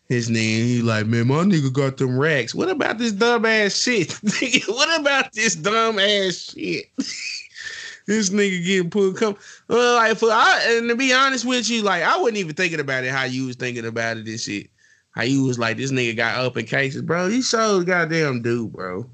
His 0.09 0.31
name, 0.31 0.65
he 0.65 0.83
like, 0.83 1.07
man, 1.07 1.27
my 1.27 1.37
nigga 1.39 1.73
got 1.73 1.97
them 1.97 2.17
racks. 2.17 2.55
What 2.55 2.69
about 2.69 2.99
this 2.99 3.11
dumb 3.11 3.45
ass 3.45 3.75
shit? 3.75 4.09
Nigga, 4.25 4.69
what 4.69 5.01
about 5.01 5.33
this 5.33 5.57
dumb 5.57 5.99
ass 5.99 6.55
shit? 6.55 6.85
this 8.07 8.31
nigga 8.31 8.65
getting 8.65 8.89
pulled 8.89 9.17
come 9.17 9.37
well, 9.67 9.97
like 9.97 10.17
for 10.17 10.31
I 10.31 10.77
and 10.77 10.89
to 10.89 10.95
be 10.95 11.13
honest 11.13 11.45
with 11.45 11.69
you, 11.69 11.83
like 11.83 12.05
I 12.05 12.17
wasn't 12.19 12.37
even 12.37 12.55
thinking 12.55 12.79
about 12.79 13.03
it 13.03 13.11
how 13.11 13.25
you 13.25 13.47
was 13.47 13.57
thinking 13.57 13.85
about 13.85 14.17
it 14.17 14.29
and 14.29 14.39
shit. 14.39 14.71
How 15.17 15.23
you 15.23 15.45
was 15.45 15.59
like, 15.59 15.79
this 15.79 15.91
nigga 15.91 16.15
got 16.15 16.39
open 16.39 16.67
cases, 16.67 17.01
bro. 17.01 17.29
He 17.29 17.41
so 17.41 17.83
goddamn 17.83 18.43
dude, 18.43 18.71
bro. 18.71 19.09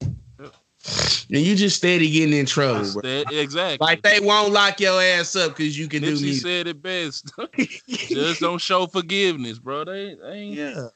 And 0.00 1.40
you 1.40 1.56
just 1.56 1.78
steady 1.78 2.08
getting 2.08 2.32
in 2.32 2.46
trouble, 2.46 2.92
bro. 2.92 3.02
that, 3.02 3.32
exactly. 3.32 3.84
Like 3.84 4.02
they 4.02 4.20
won't 4.20 4.52
lock 4.52 4.78
your 4.78 5.02
ass 5.02 5.34
up 5.34 5.56
because 5.56 5.76
you 5.76 5.88
can 5.88 6.02
do 6.02 6.14
Nipsey 6.14 6.22
music. 6.22 6.42
said 6.42 6.66
it 6.68 6.80
best. 6.80 7.32
Just 7.88 8.40
don't 8.40 8.60
show 8.60 8.86
forgiveness, 8.86 9.58
bro. 9.58 9.84
They, 9.84 10.14
they 10.14 10.32
ain't, 10.32 10.54
yeah. 10.54 10.86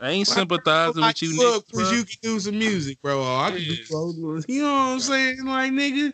I 0.00 0.10
ain't 0.10 0.28
Why 0.28 0.34
sympathizing 0.34 1.00
Like, 1.00 1.14
with 1.14 1.22
you, 1.22 1.38
look, 1.38 1.68
niggas, 1.68 1.72
cause 1.72 1.92
you 1.92 2.04
can 2.04 2.16
do 2.22 2.40
some 2.40 2.58
music, 2.58 3.00
bro. 3.00 3.20
Oh, 3.20 3.36
I 3.36 3.50
can 3.52 3.60
do 3.60 3.76
Yeah. 3.76 4.42
You 4.48 4.62
know 4.62 4.72
what 4.72 4.92
I'm 4.94 5.00
saying? 5.00 5.44
Like, 5.44 5.70
nigga, 5.70 6.12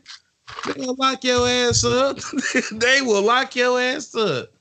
they'll 0.76 0.94
lock 0.96 1.24
your 1.24 1.48
ass 1.48 1.84
up. 1.84 2.18
they 2.72 3.00
will 3.00 3.22
lock 3.22 3.56
your 3.56 3.80
ass 3.80 4.14
up. 4.14 4.53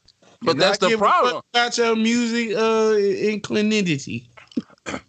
But 0.43 0.57
that's 0.57 0.77
the 0.77 0.97
problem. 0.97 1.41
About 1.53 1.77
your 1.77 1.95
music 1.95 2.55
uh 2.57 2.95
inclinity. 2.97 4.29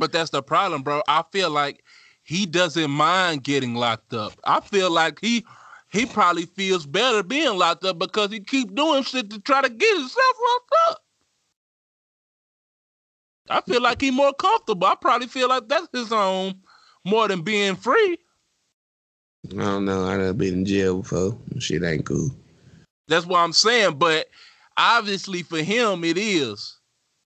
But 0.00 0.12
that's 0.12 0.30
the 0.30 0.44
problem, 0.44 0.82
bro. 0.82 1.02
I 1.08 1.24
feel 1.32 1.50
like 1.50 1.82
he 2.22 2.46
doesn't 2.46 2.88
mind 2.88 3.42
getting 3.42 3.74
locked 3.74 4.14
up. 4.14 4.32
I 4.44 4.60
feel 4.60 4.92
like 4.92 5.18
he 5.20 5.44
he 5.90 6.06
probably 6.06 6.46
feels 6.46 6.86
better 6.86 7.22
being 7.22 7.58
locked 7.58 7.84
up 7.84 7.98
because 7.98 8.30
he 8.30 8.38
keep 8.38 8.74
doing 8.76 9.02
shit 9.02 9.28
to 9.30 9.40
try 9.40 9.60
to 9.60 9.68
get 9.68 9.96
himself 9.96 10.36
locked 10.46 10.74
up. 10.90 11.04
I 13.50 13.60
feel 13.62 13.82
like 13.82 14.00
he 14.00 14.10
more 14.10 14.32
comfortable. 14.34 14.86
I 14.86 14.94
probably 14.94 15.26
feel 15.26 15.48
like 15.48 15.68
that's 15.68 15.88
his 15.92 16.12
own 16.12 16.54
more 17.04 17.26
than 17.28 17.42
being 17.42 17.76
free. 17.76 18.18
I 19.52 19.56
don't 19.56 19.84
know. 19.86 20.06
I 20.06 20.16
done 20.16 20.36
been 20.36 20.54
in 20.54 20.64
jail 20.64 20.98
before. 21.00 21.36
Shit 21.58 21.82
ain't 21.82 22.04
cool. 22.04 22.30
That's 23.06 23.24
what 23.24 23.38
I'm 23.38 23.52
saying. 23.52 23.94
But 23.98 24.28
obviously 24.78 25.42
for 25.42 25.58
him 25.58 26.04
it 26.04 26.16
is, 26.16 26.78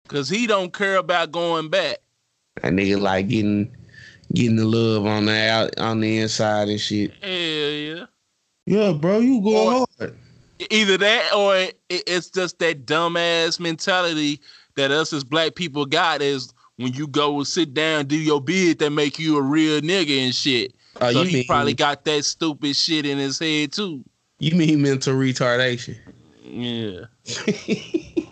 cause 0.09 0.29
he 0.29 0.47
don't 0.47 0.73
care 0.73 0.97
about 0.97 1.31
going 1.31 1.69
back. 1.69 1.99
That 2.63 2.73
nigga 2.73 3.01
like 3.01 3.29
getting 3.29 3.71
getting 4.35 4.57
the 4.57 4.65
love 4.65 5.07
on 5.07 5.27
the 5.27 5.51
out 5.51 5.79
on 5.79 6.01
the 6.01 6.19
inside 6.19 6.69
and 6.69 6.81
shit. 6.81 7.13
Hell 7.23 7.31
yeah. 7.31 8.07
Yeah, 8.67 8.93
bro, 8.93 9.19
you 9.19 9.41
go 9.43 9.87
hard. 9.99 10.17
Either 10.71 10.97
that 10.97 11.35
or 11.35 11.57
it, 11.57 11.79
it's 11.89 12.31
just 12.31 12.59
that 12.61 12.87
dumbass 12.87 13.59
mentality 13.59 14.41
that 14.77 14.91
us 14.91 15.13
as 15.13 15.25
black 15.25 15.55
people 15.55 15.85
got 15.87 16.23
is 16.23 16.53
when 16.77 16.93
you 16.93 17.07
go 17.07 17.37
and 17.37 17.47
sit 17.47 17.75
down, 17.75 18.07
do 18.07 18.17
your 18.17 18.41
bid, 18.41 18.79
that 18.79 18.91
make 18.91 19.19
you 19.19 19.37
a 19.37 19.43
real 19.43 19.81
nigga 19.81 20.25
and 20.25 20.35
shit. 20.35 20.73
Oh, 21.01 21.11
so 21.13 21.23
you 21.23 21.29
he 21.29 21.35
mean 21.37 21.47
probably 21.47 21.75
got 21.75 22.05
that 22.05 22.25
stupid 22.25 22.77
shit 22.77 23.05
in 23.05 23.19
his 23.19 23.39
head 23.39 23.73
too. 23.73 24.05
you 24.39 24.55
mean 24.57 24.83
mental 24.83 25.15
retardation? 25.15 25.97
Yeah. 26.53 27.07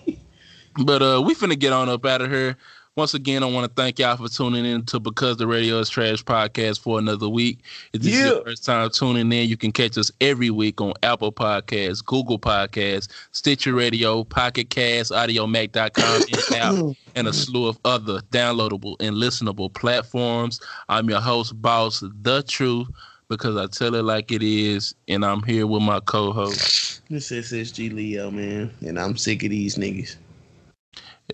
But 0.85 1.03
uh 1.03 1.23
we 1.25 1.35
finna 1.35 1.59
get 1.59 1.73
on 1.73 1.89
up 1.89 2.07
out 2.07 2.23
of 2.23 2.31
here. 2.31 2.57
Once 2.97 3.15
again, 3.15 3.43
I 3.43 3.47
want 3.47 3.65
to 3.65 3.83
thank 3.83 3.99
y'all 3.99 4.17
for 4.17 4.29
tuning 4.29 4.65
in 4.65 4.85
to 4.87 4.99
Because 4.99 5.37
the 5.37 5.47
Radio 5.47 5.79
is 5.79 5.89
Trash 5.89 6.25
podcast 6.25 6.81
for 6.81 6.99
another 6.99 7.29
week. 7.29 7.61
If 7.93 8.03
this 8.03 8.15
is 8.15 8.21
your 8.21 8.45
first 8.45 8.65
time 8.65 8.91
tuning 8.91 9.33
in, 9.33 9.49
you 9.49 9.57
can 9.57 9.71
catch 9.71 9.97
us 9.97 10.11
every 10.21 10.51
week 10.51 10.81
on 10.81 10.95
Apple 11.03 11.33
Podcasts, 11.33 12.05
Google 12.05 12.39
Podcasts, 12.39 13.09
Stitcher 13.31 13.75
Radio, 13.75 14.25
Pocket 14.25 14.71
Cast, 14.71 15.13
Audiomack.com, 15.13 16.23
and 16.55 16.97
and 17.15 17.29
a 17.29 17.33
slew 17.33 17.69
of 17.69 17.79
other 17.85 18.21
downloadable 18.33 18.97
and 19.01 19.17
listenable 19.17 19.73
platforms. 19.73 20.61
I'm 20.89 21.09
your 21.09 21.21
host, 21.21 21.61
Boss 21.63 22.03
The 22.23 22.43
Truth, 22.43 22.89
because 23.31 23.57
I 23.57 23.67
tell 23.69 23.95
it 23.95 24.03
like 24.03 24.33
it 24.33 24.43
is, 24.43 24.95
and 25.09 25.25
I'm 25.25 25.43
here 25.45 25.67
with 25.67 25.83
my 25.83 26.01
co-host. 26.01 27.01
This 27.09 27.31
is 27.31 27.51
SSG 27.53 27.95
Leo, 27.95 28.31
man, 28.31 28.71
and 28.81 28.99
I'm 28.99 29.17
sick 29.17 29.45
of 29.45 29.51
these 29.51 29.77
niggas. 29.77 30.17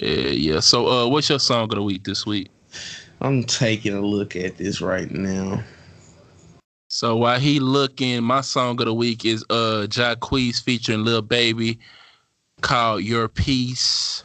Yeah, 0.00 0.28
yeah. 0.28 0.60
So, 0.60 0.86
uh, 0.86 1.08
what's 1.08 1.30
your 1.30 1.38
song 1.38 1.64
of 1.64 1.70
the 1.70 1.82
week 1.82 2.04
this 2.04 2.26
week? 2.26 2.50
I'm 3.22 3.42
taking 3.44 3.94
a 3.94 4.00
look 4.00 4.36
at 4.36 4.58
this 4.58 4.82
right 4.82 5.10
now. 5.10 5.64
So 6.88 7.16
while 7.16 7.40
he 7.40 7.60
looking, 7.60 8.22
my 8.22 8.42
song 8.42 8.78
of 8.80 8.86
the 8.86 8.94
week 8.94 9.24
is 9.24 9.42
uh 9.50 9.86
Jacquees 9.88 10.62
featuring 10.62 11.02
Lil 11.04 11.22
Baby 11.22 11.78
called 12.60 13.02
Your 13.02 13.28
Peace. 13.28 14.22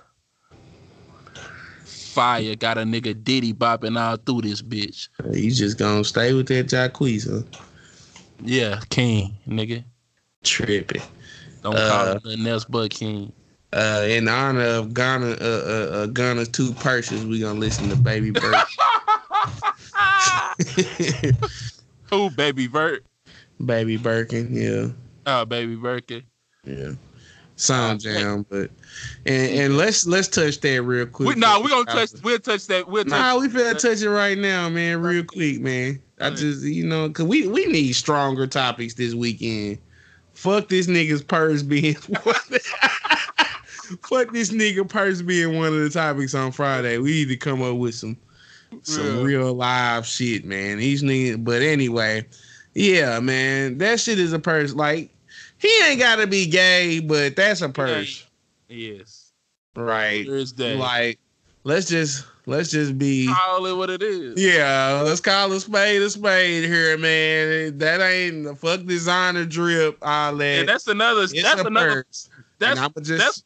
Fire 2.12 2.56
got 2.56 2.78
a 2.78 2.82
nigga 2.82 3.24
Diddy 3.24 3.54
bopping 3.54 4.00
all 4.00 4.18
through 4.18 4.42
this 4.42 4.62
bitch. 4.62 5.08
You 5.32 5.50
just 5.52 5.78
gonna 5.78 6.04
stay 6.04 6.34
with 6.34 6.48
that 6.48 6.68
Jacquees, 6.68 7.30
huh? 7.30 7.44
Yeah, 8.44 8.82
King, 8.90 9.36
nigga. 9.48 9.84
Tripping. 10.44 11.02
Don't 11.62 11.74
call 11.76 12.08
Uh, 12.08 12.12
him 12.16 12.22
nothing 12.26 12.48
else 12.48 12.66
but 12.66 12.92
King. 12.92 13.32
Uh, 13.74 14.06
in 14.10 14.28
honor 14.28 14.66
of 14.66 14.94
Gunna, 14.94 15.28
uh, 15.28 15.36
uh, 15.40 15.96
uh, 15.96 16.06
Gunna's 16.08 16.50
two 16.50 16.74
purses, 16.74 17.26
we 17.26 17.40
gonna 17.40 17.58
listen 17.60 17.88
to 17.90 17.96
Baby 17.96 18.32
Bird. 18.32 18.56
Who, 22.10 22.30
Baby 22.32 22.68
Vert? 22.68 23.06
Baby 23.66 23.96
Birkin, 23.98 24.54
yeah, 24.54 24.88
Oh, 25.28 25.46
Baby 25.46 25.76
Birkin. 25.76 26.24
yeah. 26.66 26.92
Sound 27.62 28.00
jam, 28.00 28.44
but 28.50 28.72
and 29.28 29.52
and 29.60 29.78
let's 29.78 30.08
let's 30.08 30.28
touch 30.28 30.60
that 30.62 30.82
real 30.82 31.06
quick. 31.06 31.30
We, 31.30 31.36
nah, 31.36 31.60
we 31.60 31.70
gonna 31.70 31.86
touch. 31.86 32.10
We'll 32.24 32.40
touch 32.40 32.66
that. 32.68 32.88
We'll 32.88 33.04
touch. 33.04 33.12
Nah, 33.12 33.38
we 33.38 33.50
finna 33.50 33.80
touch 33.80 34.02
it 34.02 34.10
right 34.10 34.36
now, 34.36 34.68
man, 34.68 35.00
real 35.00 35.24
quick, 35.24 35.62
man. 35.62 36.02
I 36.20 36.32
just 36.32 36.64
you 36.64 36.84
know, 36.88 37.08
cause 37.12 37.28
we 37.28 37.48
we 37.48 37.68
need 37.68 37.94
stronger 37.94 38.48
topics 38.48 38.96
this 38.96 39.14
weekend. 39.14 39.78
Fuck 40.34 40.70
this 40.70 40.88
nigga's 40.88 41.22
purse 41.22 41.62
being. 41.62 41.94
Fuck 44.02 44.32
this 44.34 44.52
nigga 44.52 44.90
purse 44.90 45.22
being 45.22 45.56
one 45.56 45.68
of 45.68 45.80
the 45.82 45.90
topics 45.92 46.34
on 46.34 46.52
Friday. 46.52 46.98
We 46.98 47.12
need 47.12 47.30
to 47.30 47.38
come 47.38 47.62
up 47.62 47.78
with 47.78 47.94
some 47.94 48.18
some 48.82 49.18
Yeah. 49.18 49.22
real 49.22 49.54
live 49.54 50.08
shit, 50.08 50.46
man. 50.46 50.80
These 50.80 51.04
niggas, 51.04 51.44
but 51.44 51.62
anyway, 51.62 52.26
yeah, 52.74 53.20
man, 53.20 53.78
that 53.78 54.00
shit 54.00 54.18
is 54.18 54.34
a 54.34 54.40
purse. 54.40 54.74
Like 54.74 55.12
he 55.62 55.72
ain't 55.86 56.00
gotta 56.00 56.28
be 56.28 56.46
gay, 56.48 57.00
but 57.00 57.36
that's 57.36 57.62
a 57.62 57.70
purse, 57.70 58.26
Yes. 58.68 59.32
right? 59.76 60.26
Thursday. 60.26 60.76
Like, 60.76 61.20
let's 61.64 61.88
just 61.88 62.26
let's 62.46 62.72
just 62.72 62.98
be. 62.98 63.28
Call 63.28 63.66
it 63.66 63.74
what 63.78 63.90
it 63.90 64.02
is. 64.02 64.42
Yeah, 64.42 65.02
let's 65.04 65.22
call 65.22 65.52
a 65.52 65.60
spade 65.60 66.02
a 66.02 66.10
spade 66.10 66.66
here, 66.66 66.98
man. 66.98 67.78
That 67.78 68.02
ain't 68.02 68.44
the 68.44 68.56
fuck 68.56 68.86
designer 68.86 69.46
drip, 69.46 69.98
all 70.02 70.36
that. 70.36 70.60
And 70.60 70.70
that's 70.70 70.88
another. 70.88 71.24
it's 71.24 71.42
that's 71.42 71.62
a 71.62 71.68
another. 71.68 72.04
purse. 72.04 72.30
That's 72.60 72.80
just 73.02 73.18
that's 73.18 73.44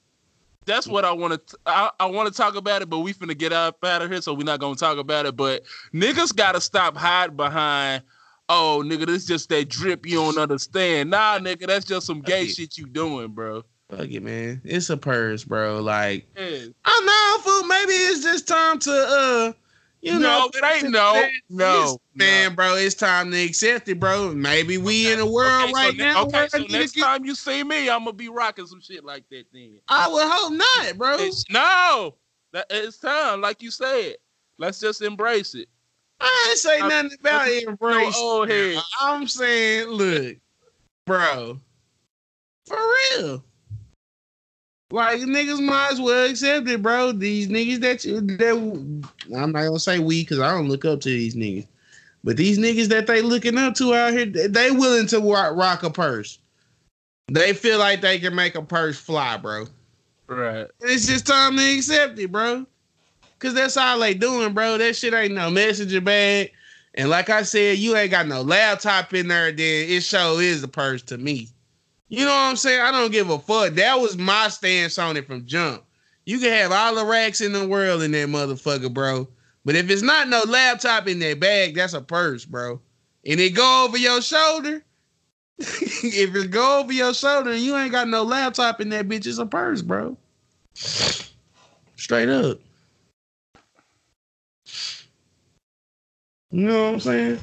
that's 0.65 0.87
what 0.87 1.05
I 1.05 1.11
want 1.11 1.47
to. 1.47 1.57
I, 1.65 1.91
I 1.99 2.05
want 2.07 2.27
to 2.27 2.33
talk 2.35 2.55
about 2.55 2.81
it, 2.81 2.89
but 2.89 2.99
we 2.99 3.13
finna 3.13 3.37
get 3.37 3.53
up 3.53 3.83
out 3.83 4.01
of 4.01 4.09
here, 4.11 4.21
so 4.21 4.33
we're 4.33 4.43
not 4.43 4.59
gonna 4.59 4.75
talk 4.75 4.97
about 4.97 5.25
it. 5.25 5.35
But 5.35 5.63
niggas 5.93 6.35
gotta 6.35 6.59
stop 6.59 6.97
hiding 6.97 7.35
behind. 7.35 8.03
Oh, 8.47 8.83
nigga, 8.85 9.05
this 9.07 9.25
just 9.25 9.49
that 9.49 9.69
drip 9.69 10.05
you 10.05 10.17
don't 10.17 10.37
understand. 10.37 11.09
Nah, 11.09 11.39
nigga, 11.39 11.65
that's 11.67 11.85
just 11.85 12.05
some 12.05 12.21
gay 12.21 12.41
Okay. 12.43 12.47
shit 12.47 12.77
you 12.77 12.85
doing, 12.85 13.29
bro. 13.29 13.63
fuck 13.89 14.09
it, 14.09 14.21
man. 14.23 14.61
It's 14.63 14.89
a 14.89 14.97
purse, 14.97 15.43
bro. 15.43 15.79
Like, 15.81 16.25
Yeah. 16.37 16.65
I 16.85 17.01
know, 17.37 17.43
fool. 17.43 17.63
Maybe 17.67 17.91
it's 17.93 18.23
just 18.23 18.47
time 18.47 18.79
to 18.79 18.91
uh, 18.91 19.53
you 20.01 20.13
know, 20.19 20.19
no, 20.19 20.49
it 20.53 20.83
ain't 20.83 20.91
no, 20.91 21.23
no, 21.49 21.97
man, 22.13 22.53
bro. 22.55 22.75
It's 22.75 22.93
time 22.95 23.31
to 23.31 23.43
accept 23.43 23.87
it, 23.89 23.99
bro. 23.99 24.33
Maybe 24.33 24.77
we 24.77 25.11
in 25.11 25.19
a 25.19 25.25
world 25.25 25.63
Okay, 25.65 25.73
right 25.73 25.95
ne- 25.95 26.03
now. 26.03 26.23
Okay, 26.25 26.47
so 26.49 26.59
next 26.69 26.91
get- 26.93 27.03
time 27.03 27.25
you 27.25 27.33
see 27.35 27.63
me, 27.63 27.89
I'm 27.89 27.99
gonna 28.01 28.13
be 28.13 28.29
rocking 28.29 28.67
some 28.67 28.81
shit 28.81 29.03
like 29.03 29.23
that. 29.31 29.45
Then 29.53 29.79
I 29.87 30.07
would 30.07 30.27
hope 30.27 30.53
not, 30.53 30.97
bro. 30.97 31.13
It's- 31.15 31.43
no, 31.49 32.15
it's 32.69 32.97
time, 32.97 33.41
like 33.41 33.61
you 33.63 33.71
said. 33.71 34.15
Let's 34.57 34.79
just 34.79 35.01
embrace 35.01 35.53
it. 35.55 35.67
I 36.19 36.47
ain't 36.49 36.59
say 36.59 36.79
nothing 36.79 37.17
about 37.19 37.47
I'm 37.47 37.67
embrace. 37.67 38.15
no 38.15 38.21
old 38.21 38.49
head. 38.49 38.81
I'm 39.01 39.27
saying, 39.27 39.87
look, 39.87 40.37
bro, 41.05 41.59
for 42.65 42.77
real. 42.77 43.43
Like 44.91 45.19
niggas 45.19 45.63
might 45.63 45.93
as 45.93 46.01
well 46.01 46.29
accept 46.29 46.67
it, 46.67 46.81
bro. 46.81 47.11
These 47.11 47.47
niggas 47.47 47.79
that 47.81 48.05
you 48.05 48.21
that 48.21 48.53
I'm 49.35 49.51
not 49.51 49.65
gonna 49.65 49.79
say 49.79 49.99
we 49.99 50.21
because 50.21 50.39
I 50.39 50.51
don't 50.51 50.69
look 50.69 50.85
up 50.85 51.01
to 51.01 51.09
these 51.09 51.35
niggas, 51.35 51.67
but 52.23 52.37
these 52.37 52.59
niggas 52.59 52.87
that 52.89 53.07
they 53.07 53.21
looking 53.21 53.57
up 53.57 53.75
to 53.75 53.93
out 53.93 54.13
here, 54.13 54.25
they, 54.25 54.71
willing 54.71 55.07
to 55.07 55.19
rock, 55.19 55.55
rock 55.55 55.83
a 55.83 55.89
purse. 55.89 56.39
They 57.27 57.53
feel 57.53 57.79
like 57.79 58.01
they 58.01 58.19
can 58.19 58.35
make 58.35 58.55
a 58.55 58.61
purse 58.61 58.97
fly, 58.97 59.37
bro. 59.37 59.65
Right. 60.27 60.59
And 60.59 60.69
it's 60.81 61.07
just 61.07 61.25
time 61.25 61.57
to 61.57 61.75
accept 61.77 62.19
it, 62.19 62.31
bro. 62.31 62.65
Cause 63.39 63.53
that's 63.53 63.77
all 63.77 63.99
they 63.99 64.13
doing, 64.13 64.53
bro. 64.53 64.77
That 64.77 64.95
shit 64.95 65.13
ain't 65.13 65.33
no 65.33 65.49
messenger 65.49 66.01
bag. 66.01 66.51
And 66.95 67.09
like 67.09 67.29
I 67.29 67.43
said, 67.43 67.77
you 67.77 67.95
ain't 67.95 68.11
got 68.11 68.27
no 68.27 68.41
laptop 68.41 69.13
in 69.13 69.27
there, 69.27 69.51
then 69.51 69.89
it 69.89 70.01
show 70.01 70.39
is 70.39 70.63
a 70.63 70.67
purse 70.67 71.01
to 71.03 71.17
me. 71.17 71.49
You 72.07 72.23
know 72.23 72.31
what 72.31 72.49
I'm 72.49 72.55
saying? 72.55 72.81
I 72.81 72.91
don't 72.91 73.11
give 73.11 73.29
a 73.29 73.39
fuck. 73.39 73.73
That 73.73 73.99
was 73.99 74.17
my 74.17 74.47
stance 74.47 74.97
on 74.97 75.17
it 75.17 75.27
from 75.27 75.45
jump. 75.45 75.83
You 76.25 76.39
can 76.39 76.51
have 76.51 76.71
all 76.71 76.95
the 76.95 77.05
racks 77.05 77.41
in 77.41 77.51
the 77.51 77.67
world 77.67 78.01
in 78.01 78.11
that 78.11 78.29
motherfucker, 78.29 78.93
bro. 78.93 79.27
But 79.65 79.75
if 79.75 79.89
it's 79.89 80.01
not 80.01 80.29
no 80.29 80.43
laptop 80.47 81.07
in 81.07 81.19
that 81.19 81.39
bag, 81.39 81.75
that's 81.75 81.93
a 81.93 82.01
purse, 82.01 82.45
bro. 82.45 82.79
And 83.25 83.39
it 83.39 83.51
go 83.51 83.85
over 83.85 83.97
your 83.97 84.21
shoulder. 84.21 84.83
if 85.57 86.35
it 86.35 86.51
go 86.51 86.79
over 86.79 86.93
your 86.93 87.13
shoulder 87.13 87.51
and 87.51 87.61
you 87.61 87.75
ain't 87.75 87.91
got 87.91 88.07
no 88.07 88.23
laptop 88.23 88.79
in 88.81 88.89
that 88.89 89.07
bitch, 89.07 89.25
it's 89.25 89.39
a 89.39 89.45
purse, 89.45 89.81
bro. 89.81 90.15
Straight 91.95 92.29
up. 92.29 92.59
You 96.55 96.67
know 96.67 96.83
what 96.85 96.93
I'm 96.93 96.99
saying? 97.01 97.39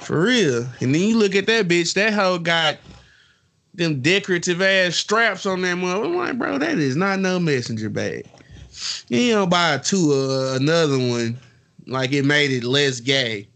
For 0.00 0.22
real. 0.22 0.66
And 0.80 0.94
then 0.94 1.02
you 1.02 1.18
look 1.18 1.34
at 1.34 1.44
that 1.44 1.68
bitch, 1.68 1.92
that 1.92 2.14
hoe 2.14 2.38
got 2.38 2.78
them 3.74 4.00
decorative 4.00 4.62
ass 4.62 4.96
straps 4.96 5.44
on 5.44 5.60
that 5.60 5.74
mother. 5.74 6.06
I'm 6.06 6.16
like, 6.16 6.38
bro, 6.38 6.56
that 6.56 6.78
is 6.78 6.96
not 6.96 7.18
no 7.18 7.38
messenger 7.38 7.90
bag. 7.90 8.26
You 9.08 9.32
don't 9.32 9.50
buy 9.50 9.76
two 9.76 10.10
uh, 10.14 10.56
another 10.56 10.96
one 10.96 11.38
like 11.86 12.12
it 12.14 12.24
made 12.24 12.50
it 12.50 12.64
less 12.64 13.00
gay. 13.00 13.46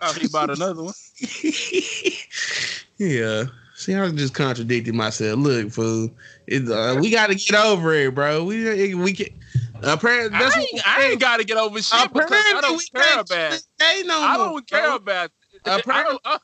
Oh, 0.00 0.12
he 0.12 0.28
bought 0.28 0.56
another 0.56 0.84
one. 0.84 0.94
yeah. 2.96 3.46
See, 3.74 3.96
I 3.96 4.08
just 4.12 4.34
contradicted 4.34 4.94
myself. 4.94 5.40
Look, 5.40 5.72
fool, 5.72 6.10
it, 6.46 6.70
uh, 6.70 6.96
we 7.00 7.10
got 7.10 7.26
to 7.30 7.34
get 7.34 7.56
over 7.56 7.92
it, 7.94 8.14
bro. 8.14 8.44
We 8.44 8.94
we 8.94 9.14
can. 9.14 9.39
Apparently, 9.82 10.38
that's 10.38 10.56
I 10.56 10.60
ain't, 10.60 10.88
I 10.88 11.02
ain't 11.10 11.20
got 11.20 11.38
to 11.38 11.44
get 11.44 11.56
over 11.56 11.80
shit 11.80 12.12
because 12.12 12.30
I 12.32 12.60
don't 12.60 12.90
care 12.94 13.20
about. 13.20 13.52
it. 13.54 13.62
They 13.78 14.02
no 14.04 14.20
I 14.20 14.36
don't 14.36 14.66
care 14.68 14.82
bro. 14.86 14.96
about. 14.96 15.30
It. 15.52 15.60
I, 15.66 15.78
Apparently- 15.78 16.18
uh, 16.24 16.38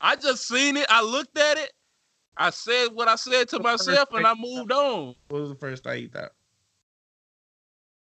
I 0.00 0.16
just 0.16 0.46
seen 0.46 0.76
it. 0.76 0.86
I 0.88 1.02
looked 1.02 1.38
at 1.38 1.56
it. 1.58 1.72
I 2.36 2.50
said 2.50 2.88
what 2.92 3.08
I 3.08 3.16
said 3.16 3.48
to 3.50 3.60
myself, 3.60 4.10
and 4.12 4.26
I 4.26 4.34
moved 4.34 4.70
on. 4.70 5.14
What 5.28 5.40
was 5.40 5.50
the 5.50 5.56
first 5.56 5.84
thing 5.84 6.02
you 6.02 6.08
thought? 6.08 6.32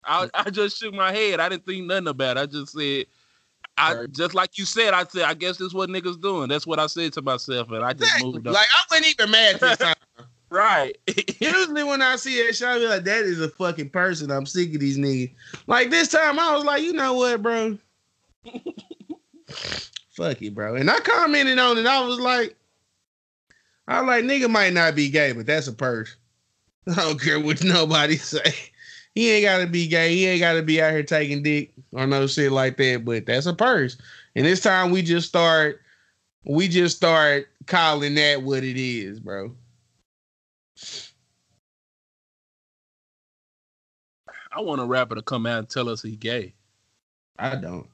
I, 0.04 0.28
I 0.32 0.50
just 0.50 0.78
shook 0.78 0.94
my 0.94 1.12
head. 1.12 1.40
I 1.40 1.48
didn't 1.48 1.66
think 1.66 1.84
nothing 1.86 2.06
about 2.08 2.36
it. 2.36 2.40
I 2.40 2.46
just 2.46 2.72
said, 2.72 3.06
I 3.76 3.94
Right. 3.94 4.12
just 4.12 4.34
like 4.34 4.56
you 4.56 4.64
said. 4.64 4.94
I 4.94 5.04
said, 5.04 5.22
I 5.22 5.34
guess 5.34 5.56
this 5.58 5.68
is 5.68 5.74
what 5.74 5.88
niggas 5.90 6.20
doing. 6.20 6.48
That's 6.48 6.66
what 6.66 6.78
I 6.78 6.86
said 6.86 7.12
to 7.14 7.22
myself, 7.22 7.70
and 7.70 7.84
I 7.84 7.92
just 7.92 8.04
Exactly. 8.04 8.32
moved 8.32 8.46
on. 8.46 8.54
Like 8.54 8.66
I 8.72 8.82
wasn't 8.90 9.08
even 9.10 9.30
mad 9.30 9.60
this 9.60 9.78
time. 9.78 9.94
Right. 10.50 10.98
Usually 11.40 11.84
when 11.84 12.02
I 12.02 12.16
see 12.16 12.44
that 12.44 12.56
shit, 12.56 12.68
I 12.68 12.78
be 12.78 12.86
like, 12.86 13.04
that 13.04 13.24
is 13.24 13.40
a 13.40 13.48
fucking 13.48 13.90
person. 13.90 14.30
I'm 14.30 14.46
sick 14.46 14.74
of 14.74 14.80
these 14.80 14.98
niggas. 14.98 15.32
Like 15.68 15.90
this 15.90 16.08
time, 16.08 16.38
I 16.38 16.54
was 16.54 16.64
like, 16.64 16.82
you 16.82 16.92
know 16.92 17.14
what, 17.14 17.40
bro? 17.40 17.78
Fuck 20.10 20.42
it, 20.42 20.54
bro. 20.54 20.74
And 20.74 20.90
I 20.90 20.98
commented 21.00 21.58
on 21.58 21.78
it. 21.78 21.86
I 21.86 22.04
was 22.04 22.18
like, 22.18 22.56
I 23.86 24.00
was 24.00 24.08
like, 24.08 24.24
nigga 24.24 24.50
might 24.50 24.72
not 24.72 24.94
be 24.96 25.08
gay, 25.08 25.32
but 25.32 25.46
that's 25.46 25.68
a 25.68 25.72
purse. 25.72 26.16
I 26.88 26.94
don't 26.96 27.20
care 27.20 27.38
what 27.38 27.62
nobody 27.62 28.16
say. 28.16 28.54
He 29.14 29.30
ain't 29.30 29.44
gotta 29.44 29.66
be 29.66 29.86
gay. 29.86 30.14
He 30.14 30.26
ain't 30.26 30.40
gotta 30.40 30.62
be 30.62 30.80
out 30.82 30.92
here 30.92 31.02
taking 31.02 31.42
dick 31.42 31.72
or 31.92 32.06
no 32.06 32.26
shit 32.26 32.52
like 32.52 32.76
that. 32.76 33.04
But 33.04 33.26
that's 33.26 33.46
a 33.46 33.54
purse. 33.54 33.96
And 34.34 34.46
this 34.46 34.60
time 34.60 34.90
we 34.90 35.02
just 35.02 35.28
start, 35.28 35.80
we 36.44 36.68
just 36.68 36.96
start 36.96 37.48
calling 37.66 38.14
that 38.14 38.42
what 38.42 38.62
it 38.62 38.76
is, 38.76 39.20
bro. 39.20 39.54
I 44.52 44.60
want 44.60 44.80
a 44.80 44.84
rapper 44.84 45.14
to 45.14 45.22
come 45.22 45.46
out 45.46 45.58
and 45.58 45.68
tell 45.68 45.88
us 45.88 46.02
he 46.02 46.16
gay. 46.16 46.54
I 47.38 47.54
don't. 47.56 47.86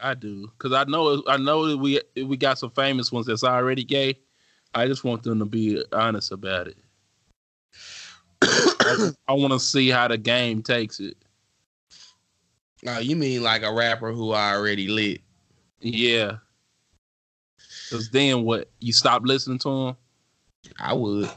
I 0.00 0.14
do, 0.14 0.50
cause 0.58 0.72
I 0.72 0.82
know 0.84 1.22
I 1.28 1.36
know 1.36 1.68
that 1.68 1.76
we 1.76 2.00
we 2.16 2.36
got 2.36 2.58
some 2.58 2.70
famous 2.70 3.12
ones 3.12 3.26
that's 3.26 3.44
already 3.44 3.84
gay. 3.84 4.18
I 4.74 4.86
just 4.86 5.04
want 5.04 5.22
them 5.22 5.38
to 5.38 5.44
be 5.44 5.84
honest 5.92 6.32
about 6.32 6.66
it. 6.68 6.78
I, 9.28 9.32
want 9.32 9.52
to 9.52 9.60
see 9.60 9.90
how 9.90 10.08
the 10.08 10.18
game 10.18 10.62
takes 10.62 10.98
it. 10.98 11.16
Oh, 12.86 12.98
you 12.98 13.14
mean 13.14 13.42
like 13.42 13.62
a 13.62 13.72
rapper 13.72 14.12
who 14.12 14.32
I 14.32 14.54
already 14.54 14.88
lit? 14.88 15.20
Yeah. 15.80 16.38
Cause 17.90 18.08
then 18.10 18.42
what? 18.42 18.70
You 18.80 18.92
stop 18.92 19.22
listening 19.24 19.58
to 19.60 19.68
him? 19.68 19.96
I 20.80 20.94
would. 20.94 21.30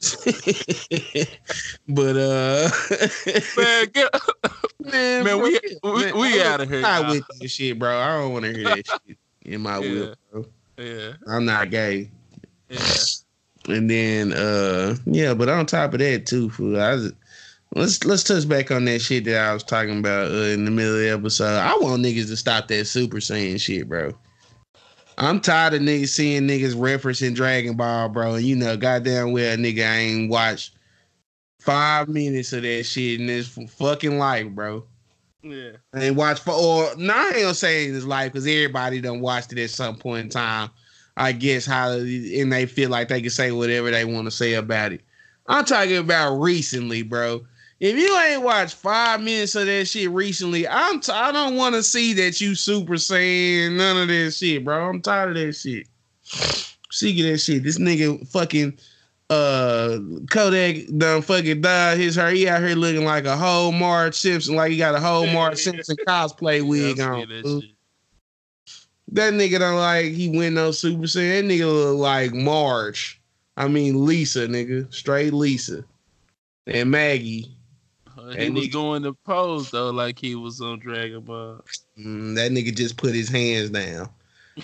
but 1.88 2.16
uh 2.16 2.70
Man, 3.56 3.86
get, 3.92 4.08
man, 4.80 5.24
man, 5.24 5.42
we 5.42 5.60
we, 5.82 6.12
we 6.12 6.42
out 6.42 6.60
of 6.62 6.68
here. 6.70 6.80
not 6.82 7.10
with 7.10 7.24
that 7.38 7.48
shit, 7.48 7.78
bro. 7.78 7.98
I 7.98 8.18
don't 8.18 8.32
want 8.32 8.44
to 8.46 8.54
hear 8.54 8.64
that 8.76 8.86
shit 8.86 9.18
in 9.42 9.60
my 9.60 9.78
Yeah. 9.78 9.90
will, 9.90 10.14
bro. 10.32 10.46
Yeah, 10.78 11.12
I'm 11.28 11.44
not 11.44 11.70
gay. 11.70 12.10
yeah. 12.70 12.78
And 13.68 13.90
then 13.90 14.32
uh 14.32 14.96
yeah, 15.04 15.34
but 15.34 15.48
on 15.50 15.66
top 15.66 15.92
of 15.92 15.98
that 16.00 16.24
too, 16.26 16.48
fool, 16.48 16.80
I 16.80 16.94
was, 16.94 17.12
let's 17.74 18.02
let's 18.04 18.24
touch 18.24 18.48
back 18.48 18.70
on 18.70 18.86
that 18.86 19.00
shit 19.02 19.24
that 19.26 19.36
I 19.48 19.52
was 19.52 19.62
talking 19.62 19.98
about 19.98 20.30
uh, 20.32 20.34
in 20.46 20.64
the 20.64 20.70
middle 20.70 20.94
of 20.94 21.00
the 21.00 21.10
episode. 21.10 21.58
I 21.58 21.76
want 21.76 22.02
niggas 22.02 22.28
to 22.28 22.36
stop 22.38 22.68
that 22.68 22.86
super 22.86 23.18
saiyan 23.18 23.60
shit, 23.60 23.86
bro. 23.86 24.14
I'm 25.20 25.38
tired 25.38 25.74
of 25.74 25.82
niggas 25.82 26.08
seeing 26.08 26.48
niggas 26.48 26.74
referencing 26.74 27.34
Dragon 27.34 27.76
Ball, 27.76 28.08
bro. 28.08 28.34
And 28.36 28.44
you 28.44 28.56
know, 28.56 28.76
goddamn 28.78 29.32
well, 29.32 29.56
nigga 29.56 29.86
I 29.86 29.96
ain't 29.98 30.30
watched 30.30 30.76
five 31.60 32.08
minutes 32.08 32.54
of 32.54 32.62
that 32.62 32.84
shit 32.84 33.20
in 33.20 33.28
his 33.28 33.48
fucking 33.48 34.18
life, 34.18 34.48
bro. 34.48 34.82
Yeah. 35.42 35.72
And 35.92 36.16
watch 36.16 36.40
for 36.40 36.52
or 36.52 36.96
no, 36.96 37.14
I 37.14 37.26
ain't 37.26 37.42
gonna 37.42 37.54
say 37.54 37.86
in 37.86 37.94
his 37.94 38.06
life 38.06 38.32
because 38.32 38.46
everybody 38.46 39.02
done 39.02 39.20
watched 39.20 39.52
it 39.52 39.62
at 39.62 39.70
some 39.70 39.96
point 39.96 40.24
in 40.24 40.28
time. 40.30 40.70
I 41.18 41.32
guess 41.32 41.66
how 41.66 41.90
and 41.90 42.50
they 42.50 42.64
feel 42.64 42.88
like 42.88 43.08
they 43.08 43.20
can 43.20 43.30
say 43.30 43.52
whatever 43.52 43.90
they 43.90 44.06
want 44.06 44.26
to 44.26 44.30
say 44.30 44.54
about 44.54 44.92
it. 44.92 45.02
I'm 45.48 45.66
talking 45.66 45.98
about 45.98 46.36
recently, 46.36 47.02
bro. 47.02 47.44
If 47.80 47.96
you 47.96 48.14
ain't 48.18 48.42
watched 48.42 48.74
five 48.76 49.22
minutes 49.22 49.54
of 49.54 49.64
that 49.64 49.86
shit 49.86 50.10
recently, 50.10 50.68
I'm 50.68 51.00
t- 51.00 51.12
I 51.12 51.32
don't 51.32 51.56
want 51.56 51.74
to 51.74 51.82
see 51.82 52.12
that 52.12 52.38
you 52.38 52.54
super 52.54 52.94
saiyan 52.94 53.76
none 53.76 53.96
of 53.96 54.08
that 54.08 54.32
shit, 54.32 54.62
bro. 54.64 54.90
I'm 54.90 55.00
tired 55.00 55.30
of 55.30 55.36
that 55.36 55.54
shit. 55.54 55.86
Sick 56.90 57.16
of 57.18 57.24
that 57.24 57.38
shit. 57.38 57.62
This 57.62 57.78
nigga 57.78 58.28
fucking 58.28 58.78
uh 59.30 59.98
Kodak 60.30 60.88
done 60.98 61.22
fucking 61.22 61.62
dyed 61.62 61.96
his 61.98 62.16
hair. 62.16 62.30
He 62.32 62.46
out 62.48 62.60
here 62.60 62.74
looking 62.74 63.06
like 63.06 63.24
a 63.24 63.36
whole 63.36 63.72
Marge 63.72 64.14
Simpson, 64.14 64.56
like 64.56 64.72
he 64.72 64.76
got 64.76 64.94
a 64.94 65.00
whole 65.00 65.26
Marge 65.28 65.56
Simpson 65.62 65.96
cosplay 66.06 66.62
wig 66.66 66.98
Yeah, 66.98 67.04
on. 67.06 67.28
that 67.28 67.68
That 69.12 69.32
nigga 69.32 69.58
don't 69.58 69.76
like 69.78 70.06
he 70.12 70.36
went 70.36 70.54
no 70.54 70.70
super 70.70 71.04
saiyan. 71.04 71.48
That 71.48 71.54
nigga 71.54 71.72
look 71.72 71.98
like 71.98 72.34
Marge. 72.34 73.18
I 73.56 73.68
mean 73.68 74.04
Lisa, 74.04 74.46
nigga. 74.48 74.92
Straight 74.92 75.32
Lisa. 75.32 75.82
And 76.66 76.90
Maggie. 76.90 77.56
He 78.38 78.46
And 78.46 78.54
was 78.54 78.64
he- 78.64 78.70
doing 78.70 79.02
the 79.02 79.12
pose 79.24 79.70
though, 79.70 79.90
like 79.90 80.18
he 80.18 80.34
was 80.34 80.60
on 80.60 80.78
Dragon 80.78 81.20
Ball. 81.22 81.62
Mm, 81.98 82.34
that 82.36 82.52
nigga 82.52 82.74
just 82.74 82.96
put 82.96 83.14
his 83.14 83.28
hands 83.28 83.70
down. 83.70 84.08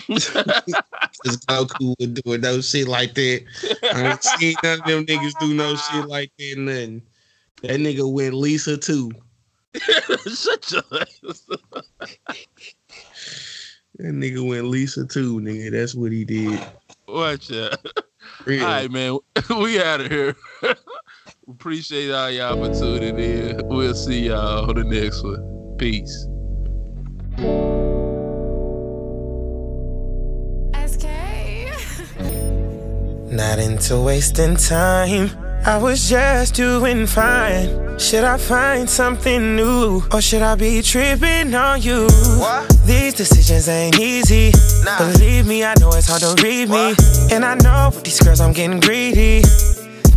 Cause 0.07 1.37
Goku 1.47 1.93
would 1.99 2.13
do 2.23 2.37
no 2.37 2.61
shit 2.61 2.87
like 2.87 3.13
that. 3.15 3.43
I 3.93 4.09
ain't 4.11 4.23
seen 4.23 4.55
none 4.63 4.79
of 4.79 4.85
them 4.85 5.05
niggas 5.05 5.39
do 5.39 5.53
no 5.53 5.75
shit 5.75 6.05
like 6.09 6.31
that. 6.37 6.55
Nothing. 6.57 7.01
That 7.63 7.79
nigga 7.79 8.11
went 8.11 8.35
Lisa 8.35 8.77
too. 8.77 9.11
Shut 9.79 10.71
your 10.71 10.83
ass. 11.01 11.47
That 13.95 14.13
nigga 14.13 14.47
went 14.47 14.65
Lisa 14.65 15.05
too, 15.05 15.39
nigga. 15.39 15.71
That's 15.71 15.95
what 15.95 16.11
he 16.11 16.23
did. 16.23 16.63
Watch 17.07 17.51
out. 17.51 17.77
Really. 18.45 18.61
All 18.63 18.67
right, 18.69 18.91
man. 18.91 19.17
We 19.59 19.81
out 19.81 20.01
of 20.01 20.11
here. 20.11 20.35
Appreciate 21.49 22.11
all 22.11 22.29
y'all 22.29 22.61
for 22.61 22.77
tuning 22.77 23.17
in. 23.17 23.61
We'll 23.69 23.95
see 23.95 24.27
y'all 24.27 24.69
on 24.69 24.75
the 24.75 24.83
next 24.83 25.23
one. 25.23 25.77
Peace. 25.77 26.27
SK. 30.75 31.07
Not 33.31 33.59
into 33.59 34.01
wasting 34.01 34.57
time. 34.57 35.29
I 35.65 35.77
was 35.77 36.09
just 36.09 36.53
doing 36.53 37.07
fine. 37.07 37.97
Should 37.97 38.25
I 38.25 38.35
find 38.35 38.89
something 38.89 39.55
new? 39.55 40.03
Or 40.11 40.21
should 40.21 40.41
I 40.41 40.55
be 40.55 40.81
tripping 40.81 41.55
on 41.55 41.81
you? 41.81 42.09
These 42.85 43.13
decisions 43.13 43.69
ain't 43.69 43.97
easy. 43.97 44.51
Believe 44.97 45.47
me, 45.47 45.63
I 45.63 45.75
know 45.79 45.91
it's 45.93 46.09
hard 46.09 46.23
to 46.23 46.43
read 46.43 46.67
me. 46.67 46.93
And 47.31 47.45
I 47.45 47.55
know 47.55 47.91
with 47.95 48.03
these 48.03 48.19
girls 48.19 48.41
I'm 48.41 48.51
getting 48.51 48.81
greedy. 48.81 49.43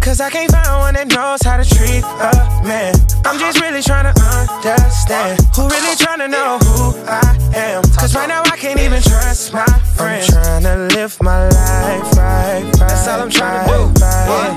Cause 0.01 0.19
I 0.19 0.31
can't 0.31 0.51
find 0.51 0.67
one 0.81 0.95
that 0.95 1.09
knows 1.09 1.43
how 1.43 1.59
to 1.59 1.65
treat 1.65 2.03
a 2.03 2.33
man. 2.65 2.95
I'm 3.25 3.39
just 3.39 3.61
really 3.61 3.83
trying 3.83 4.13
to 4.13 4.17
understand 4.19 5.39
who 5.55 5.69
really 5.69 5.95
trying 5.97 6.21
to 6.21 6.29
know 6.29 6.59
who 6.59 6.97
I 7.05 7.37
am. 7.55 7.83
Cause 8.01 8.15
right 8.15 8.27
now 8.27 8.41
I 8.47 8.57
can't 8.57 8.81
even 8.81 9.03
trust 9.03 9.53
my 9.53 9.67
friends. 9.95 10.35
I'm 10.35 10.63
trying 10.63 10.89
to 10.89 10.97
live 10.97 11.17
my 11.21 11.45
life 11.49 12.17
right, 12.17 12.63
right. 12.63 12.73
That's 12.79 13.07
all 13.09 13.21
I'm 13.21 13.31
trying 13.31 13.69
to 13.69 13.73
do. 13.73 14.01
Right. 14.01 14.57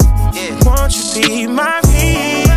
Won't 0.65 0.95
you 0.95 1.21
be 1.21 1.47
my 1.47 1.81
peace? 1.91 2.47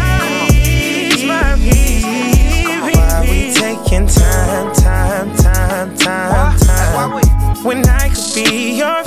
My 1.26 1.56
peace. 1.58 2.96
Why 2.96 3.26
we 3.28 3.52
taking 3.52 4.06
time, 4.06 4.72
time, 4.74 5.36
time, 5.36 5.96
time, 5.96 6.56
time? 6.56 7.64
When 7.64 7.84
I 7.88 8.08
could 8.08 8.34
be 8.34 8.78
your 8.78 9.02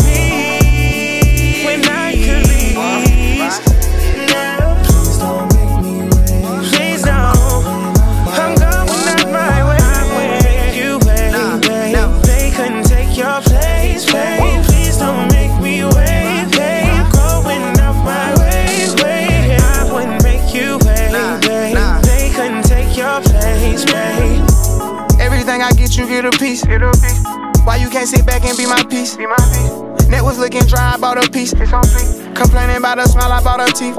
I 26.20 26.32
get, 26.32 26.42
you 26.42 26.68
get 26.68 26.82
a 26.82 26.92
piece. 26.92 27.24
Why 27.64 27.78
you 27.78 27.90
can't 27.90 28.08
sit 28.08 28.26
back 28.26 28.44
and 28.44 28.58
be 28.58 28.66
my 28.66 28.84
piece? 28.84 29.16
Be 29.16 29.26
my 29.26 29.38
piece. 29.38 30.08
Net 30.10 30.22
was 30.22 30.38
looking 30.38 30.64
dry, 30.64 30.96
I 30.96 30.98
bought 30.98 31.24
a 31.24 31.30
piece. 31.32 31.54
It's 31.54 31.72
on 31.72 31.84
fleek. 31.84 32.36
Complaining 32.36 32.78
about 32.78 32.98
the 32.98 33.06
smile, 33.06 33.32
I 33.32 33.42
bought 33.42 33.62
her 33.62 33.68
teeth. 33.68 33.96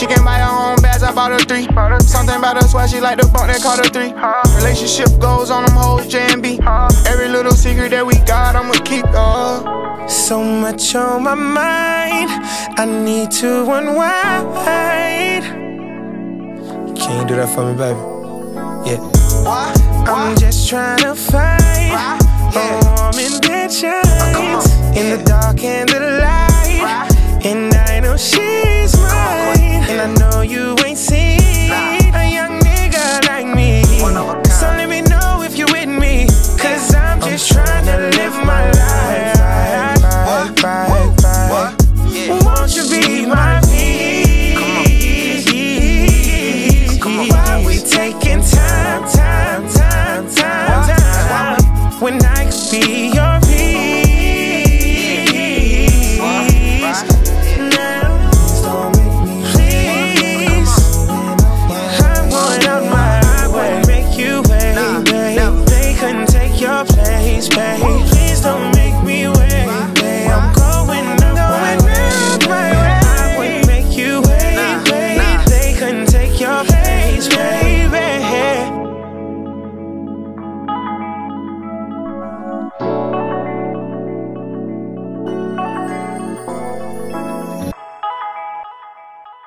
She 0.00 0.06
can 0.06 0.24
buy 0.24 0.38
her 0.38 0.50
own 0.50 0.82
bags, 0.82 1.04
I 1.04 1.14
bought 1.14 1.30
her 1.30 1.38
three. 1.38 1.68
Something 2.00 2.36
about 2.36 2.56
her 2.60 2.66
swag, 2.66 2.90
she 2.90 3.00
like 3.00 3.18
the 3.18 3.26
bump 3.28 3.46
that 3.46 3.62
called 3.62 3.78
her 3.78 3.90
three. 3.90 4.12
Relationship 4.56 5.20
goes 5.20 5.50
on 5.50 5.64
them 5.66 5.76
hoes, 5.76 6.08
J 6.08 6.26
and 6.32 6.42
B. 6.42 6.58
Every 7.06 7.28
little 7.28 7.52
secret 7.52 7.90
that 7.90 8.04
we 8.04 8.18
got, 8.26 8.56
I'ma 8.56 8.74
keep. 8.84 9.04
Uh. 9.06 10.08
So 10.08 10.42
much 10.42 10.94
on 10.94 11.24
my 11.24 11.34
mind, 11.34 12.30
I 12.78 12.86
need 12.86 13.30
to 13.42 13.70
unwind. 13.70 15.44
Can 16.96 17.20
you 17.20 17.26
do 17.28 17.36
that 17.36 17.54
for 17.54 17.70
me, 17.70 17.76
baby? 17.78 18.00
Yeah. 18.88 19.85
I'm 20.08 20.36
just 20.36 20.68
trying 20.68 20.98
to 20.98 21.14
find 21.14 22.20
a 22.54 22.80
warm 22.84 23.18
intentions 23.18 24.66
in 24.96 25.10
the 25.10 25.22
dark 25.26 25.62
and 25.64 25.88
the 25.88 26.00
light. 26.22 27.10
And 27.44 27.74
I 27.74 28.00
know 28.00 28.16
she's 28.16 28.96
mine, 28.96 29.82
and 29.90 30.00
I 30.00 30.14
know 30.14 30.42
you 30.42 30.76
ain't 30.84 30.98
seen 30.98 32.05